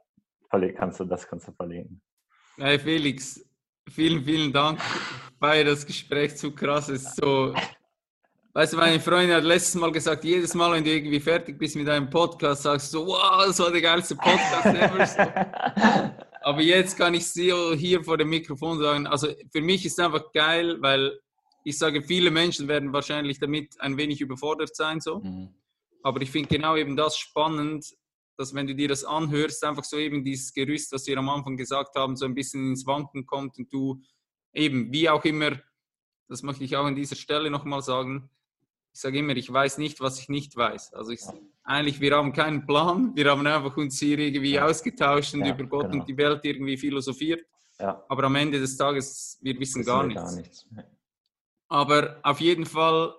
kannst 0.50 1.00
du, 1.00 1.04
das 1.04 1.26
kannst 1.26 1.48
du 1.48 1.52
verlinken. 1.52 2.00
Hey 2.56 2.78
Felix, 2.78 3.44
vielen, 3.88 4.24
vielen 4.24 4.52
Dank. 4.52 4.80
Bei 5.38 5.62
das 5.62 5.84
Gespräch 5.84 6.36
zu 6.36 6.52
krass 6.52 6.88
ist 6.88 7.16
so. 7.16 7.52
Weißt 8.56 8.72
du, 8.72 8.78
meine 8.78 8.98
Freundin 8.98 9.36
hat 9.36 9.44
letztes 9.44 9.74
Mal 9.74 9.92
gesagt, 9.92 10.24
jedes 10.24 10.54
Mal, 10.54 10.72
wenn 10.72 10.82
du 10.82 10.90
irgendwie 10.90 11.20
fertig 11.20 11.58
bist 11.58 11.76
mit 11.76 11.86
einem 11.90 12.08
Podcast, 12.08 12.62
sagst 12.62 12.94
du 12.94 13.00
so, 13.00 13.06
wow, 13.08 13.44
das 13.44 13.58
war 13.58 13.70
der 13.70 13.82
geilste 13.82 14.16
Podcast 14.16 14.64
ever. 14.64 16.16
Aber 16.40 16.62
jetzt 16.62 16.96
kann 16.96 17.12
ich 17.12 17.26
sie 17.26 17.52
hier 17.76 18.02
vor 18.02 18.16
dem 18.16 18.30
Mikrofon 18.30 18.78
sagen, 18.78 19.06
also 19.06 19.28
für 19.52 19.60
mich 19.60 19.84
ist 19.84 19.98
es 19.98 20.02
einfach 20.02 20.32
geil, 20.32 20.78
weil 20.80 21.20
ich 21.64 21.76
sage, 21.76 22.02
viele 22.02 22.30
Menschen 22.30 22.66
werden 22.66 22.94
wahrscheinlich 22.94 23.38
damit 23.38 23.78
ein 23.78 23.98
wenig 23.98 24.22
überfordert 24.22 24.74
sein, 24.74 25.02
so. 25.02 25.18
Mhm. 25.18 25.54
Aber 26.02 26.22
ich 26.22 26.30
finde 26.30 26.48
genau 26.48 26.76
eben 26.76 26.96
das 26.96 27.18
spannend, 27.18 27.84
dass 28.38 28.54
wenn 28.54 28.66
du 28.66 28.74
dir 28.74 28.88
das 28.88 29.04
anhörst, 29.04 29.62
einfach 29.64 29.84
so 29.84 29.98
eben 29.98 30.24
dieses 30.24 30.54
Gerüst, 30.54 30.94
das 30.94 31.06
wir 31.06 31.18
am 31.18 31.28
Anfang 31.28 31.58
gesagt 31.58 31.94
haben, 31.94 32.16
so 32.16 32.24
ein 32.24 32.34
bisschen 32.34 32.70
ins 32.70 32.86
Wanken 32.86 33.26
kommt 33.26 33.58
und 33.58 33.70
du 33.70 34.00
eben, 34.54 34.90
wie 34.94 35.10
auch 35.10 35.26
immer, 35.26 35.60
das 36.30 36.42
möchte 36.42 36.64
ich 36.64 36.74
auch 36.74 36.86
an 36.86 36.96
dieser 36.96 37.16
Stelle 37.16 37.50
nochmal 37.50 37.82
sagen, 37.82 38.30
ich 38.96 39.02
sage 39.02 39.18
immer, 39.18 39.36
ich 39.36 39.52
weiß 39.52 39.76
nicht, 39.76 40.00
was 40.00 40.18
ich 40.18 40.30
nicht 40.30 40.56
weiß. 40.56 40.94
Also 40.94 41.10
ich, 41.10 41.20
eigentlich, 41.64 42.00
wir 42.00 42.16
haben 42.16 42.32
keinen 42.32 42.66
Plan, 42.66 43.14
wir 43.14 43.30
haben 43.30 43.46
einfach 43.46 43.76
uns 43.76 43.98
hier 43.98 44.18
irgendwie 44.18 44.52
ja. 44.52 44.64
ausgetauscht 44.64 45.34
und 45.34 45.44
ja, 45.44 45.54
über 45.54 45.64
Gott 45.64 45.90
genau. 45.90 46.00
und 46.00 46.08
die 46.08 46.16
Welt 46.16 46.42
irgendwie 46.44 46.78
philosophiert. 46.78 47.44
Ja. 47.78 48.02
Aber 48.08 48.24
am 48.24 48.34
Ende 48.36 48.58
des 48.58 48.74
Tages, 48.74 49.38
wir 49.42 49.60
wissen, 49.60 49.84
gar, 49.84 50.00
wir 50.00 50.14
nichts. 50.14 50.22
gar 50.22 50.34
nichts. 50.34 50.66
Aber 51.68 52.20
auf 52.22 52.40
jeden 52.40 52.64
Fall 52.64 53.14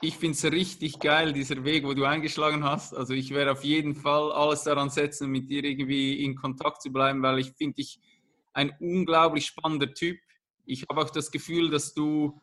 ich 0.00 0.16
finde 0.16 0.34
es 0.36 0.44
richtig 0.44 0.98
geil, 1.00 1.34
dieser 1.34 1.62
Weg, 1.64 1.84
wo 1.84 1.92
du 1.92 2.04
eingeschlagen 2.04 2.64
hast. 2.64 2.94
Also 2.94 3.12
ich 3.14 3.30
werde 3.30 3.50
auf 3.50 3.64
jeden 3.64 3.96
Fall 3.96 4.32
alles 4.32 4.62
daran 4.62 4.90
setzen, 4.90 5.28
mit 5.28 5.50
dir 5.50 5.64
irgendwie 5.64 6.24
in 6.24 6.36
Kontakt 6.36 6.80
zu 6.80 6.90
bleiben, 6.90 7.20
weil 7.20 7.40
ich 7.40 7.52
finde 7.52 7.74
dich 7.74 7.98
ein 8.54 8.72
unglaublich 8.78 9.44
spannender 9.44 9.92
Typ. 9.92 10.16
Ich 10.64 10.86
habe 10.88 11.02
auch 11.02 11.10
das 11.10 11.32
Gefühl, 11.32 11.68
dass 11.68 11.94
du, 11.94 12.40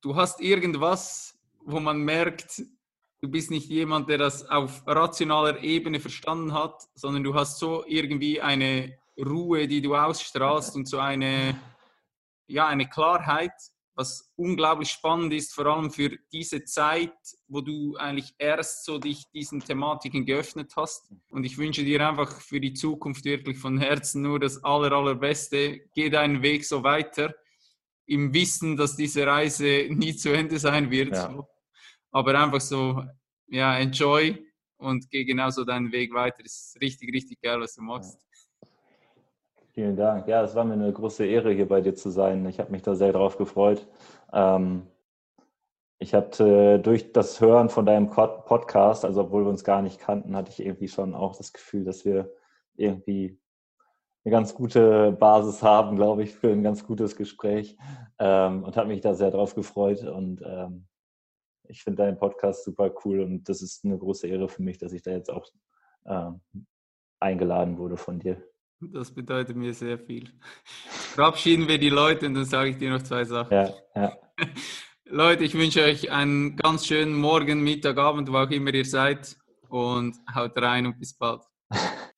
du 0.00 0.16
hast 0.16 0.40
irgendwas, 0.40 1.37
wo 1.70 1.80
man 1.80 1.98
merkt, 2.00 2.62
du 3.20 3.28
bist 3.28 3.50
nicht 3.50 3.68
jemand, 3.68 4.08
der 4.08 4.18
das 4.18 4.48
auf 4.48 4.82
rationaler 4.86 5.62
Ebene 5.62 6.00
verstanden 6.00 6.52
hat, 6.52 6.82
sondern 6.94 7.24
du 7.24 7.34
hast 7.34 7.58
so 7.58 7.84
irgendwie 7.86 8.40
eine 8.40 8.98
Ruhe, 9.18 9.66
die 9.66 9.82
du 9.82 9.94
ausstrahlst 9.94 10.76
und 10.76 10.88
so 10.88 10.98
eine, 10.98 11.60
ja, 12.46 12.66
eine 12.66 12.88
Klarheit 12.88 13.52
was 13.98 14.32
unglaublich 14.36 14.90
spannend 14.90 15.32
ist, 15.32 15.52
vor 15.52 15.66
allem 15.66 15.90
für 15.90 16.16
diese 16.32 16.62
Zeit, 16.62 17.12
wo 17.48 17.60
du 17.60 17.96
eigentlich 17.96 18.32
erst 18.38 18.84
so 18.84 18.98
dich 18.98 19.24
diesen 19.34 19.58
Thematiken 19.58 20.24
geöffnet 20.24 20.72
hast. 20.76 21.12
Und 21.30 21.42
ich 21.42 21.58
wünsche 21.58 21.82
dir 21.82 22.08
einfach 22.08 22.40
für 22.40 22.60
die 22.60 22.74
Zukunft 22.74 23.24
wirklich 23.24 23.58
von 23.58 23.76
Herzen 23.76 24.22
nur 24.22 24.38
das 24.38 24.62
aller, 24.62 24.92
allerbeste. 24.92 25.80
Geh 25.96 26.10
deinen 26.10 26.42
Weg 26.42 26.64
so 26.64 26.84
weiter, 26.84 27.34
im 28.06 28.32
Wissen, 28.32 28.76
dass 28.76 28.94
diese 28.94 29.26
Reise 29.26 29.88
nie 29.90 30.14
zu 30.14 30.30
Ende 30.30 30.60
sein 30.60 30.92
wird. 30.92 31.16
Ja. 31.16 31.44
Aber 32.10 32.38
einfach 32.38 32.60
so, 32.60 33.04
ja, 33.46 33.78
enjoy 33.78 34.38
und 34.78 35.10
geh 35.10 35.24
genauso 35.24 35.64
deinen 35.64 35.92
Weg 35.92 36.12
weiter. 36.14 36.42
Das 36.42 36.52
ist 36.52 36.80
richtig, 36.80 37.12
richtig 37.12 37.40
geil, 37.40 37.60
was 37.60 37.74
du 37.74 37.82
machst. 37.82 38.18
Vielen 39.72 39.96
Dank. 39.96 40.26
Ja, 40.26 40.42
es 40.42 40.54
war 40.54 40.64
mir 40.64 40.72
eine 40.72 40.92
große 40.92 41.24
Ehre, 41.24 41.52
hier 41.52 41.68
bei 41.68 41.80
dir 41.80 41.94
zu 41.94 42.10
sein. 42.10 42.44
Ich 42.46 42.58
habe 42.58 42.72
mich 42.72 42.82
da 42.82 42.94
sehr 42.94 43.12
drauf 43.12 43.38
gefreut. 43.38 43.86
Ähm, 44.32 44.86
ich 46.00 46.14
hatte 46.14 46.78
durch 46.78 47.12
das 47.12 47.40
Hören 47.40 47.68
von 47.68 47.86
deinem 47.86 48.10
Podcast, 48.10 49.04
also 49.04 49.22
obwohl 49.22 49.44
wir 49.44 49.50
uns 49.50 49.64
gar 49.64 49.82
nicht 49.82 50.00
kannten, 50.00 50.36
hatte 50.36 50.50
ich 50.50 50.60
irgendwie 50.60 50.88
schon 50.88 51.14
auch 51.14 51.36
das 51.36 51.52
Gefühl, 51.52 51.84
dass 51.84 52.04
wir 52.04 52.32
irgendwie 52.76 53.38
eine 54.24 54.32
ganz 54.32 54.54
gute 54.54 55.12
Basis 55.12 55.62
haben, 55.62 55.96
glaube 55.96 56.22
ich, 56.22 56.34
für 56.34 56.50
ein 56.50 56.62
ganz 56.62 56.86
gutes 56.86 57.16
Gespräch 57.16 57.76
ähm, 58.18 58.62
und 58.62 58.76
habe 58.76 58.88
mich 58.88 59.00
da 59.00 59.14
sehr 59.14 59.30
drauf 59.30 59.54
gefreut. 59.54 60.04
Und 60.04 60.42
ähm, 60.44 60.86
ich 61.68 61.82
finde 61.82 62.02
deinen 62.02 62.18
Podcast 62.18 62.64
super 62.64 62.92
cool 63.04 63.20
und 63.20 63.48
das 63.48 63.62
ist 63.62 63.84
eine 63.84 63.98
große 63.98 64.26
Ehre 64.26 64.48
für 64.48 64.62
mich, 64.62 64.78
dass 64.78 64.92
ich 64.92 65.02
da 65.02 65.10
jetzt 65.10 65.30
auch 65.30 65.46
eingeladen 67.20 67.78
wurde 67.78 67.96
von 67.96 68.18
dir. 68.18 68.42
Das 68.80 69.12
bedeutet 69.12 69.56
mir 69.56 69.74
sehr 69.74 69.98
viel. 69.98 70.30
Verabschieden 70.86 71.66
wir 71.66 71.78
die 71.78 71.88
Leute 71.88 72.26
und 72.26 72.34
dann 72.34 72.44
sage 72.44 72.70
ich 72.70 72.78
dir 72.78 72.90
noch 72.90 73.02
zwei 73.02 73.24
Sachen. 73.24 73.52
Ja, 73.52 73.74
ja. 73.94 74.16
Leute, 75.04 75.42
ich 75.44 75.54
wünsche 75.54 75.82
euch 75.82 76.12
einen 76.12 76.54
ganz 76.56 76.86
schönen 76.86 77.14
Morgen, 77.14 77.62
Mittag, 77.62 77.98
Abend, 77.98 78.30
wo 78.30 78.36
auch 78.36 78.50
immer 78.50 78.72
ihr 78.72 78.84
seid. 78.84 79.36
Und 79.68 80.16
haut 80.34 80.56
rein 80.56 80.86
und 80.86 80.98
bis 80.98 81.12
bald. 81.14 81.42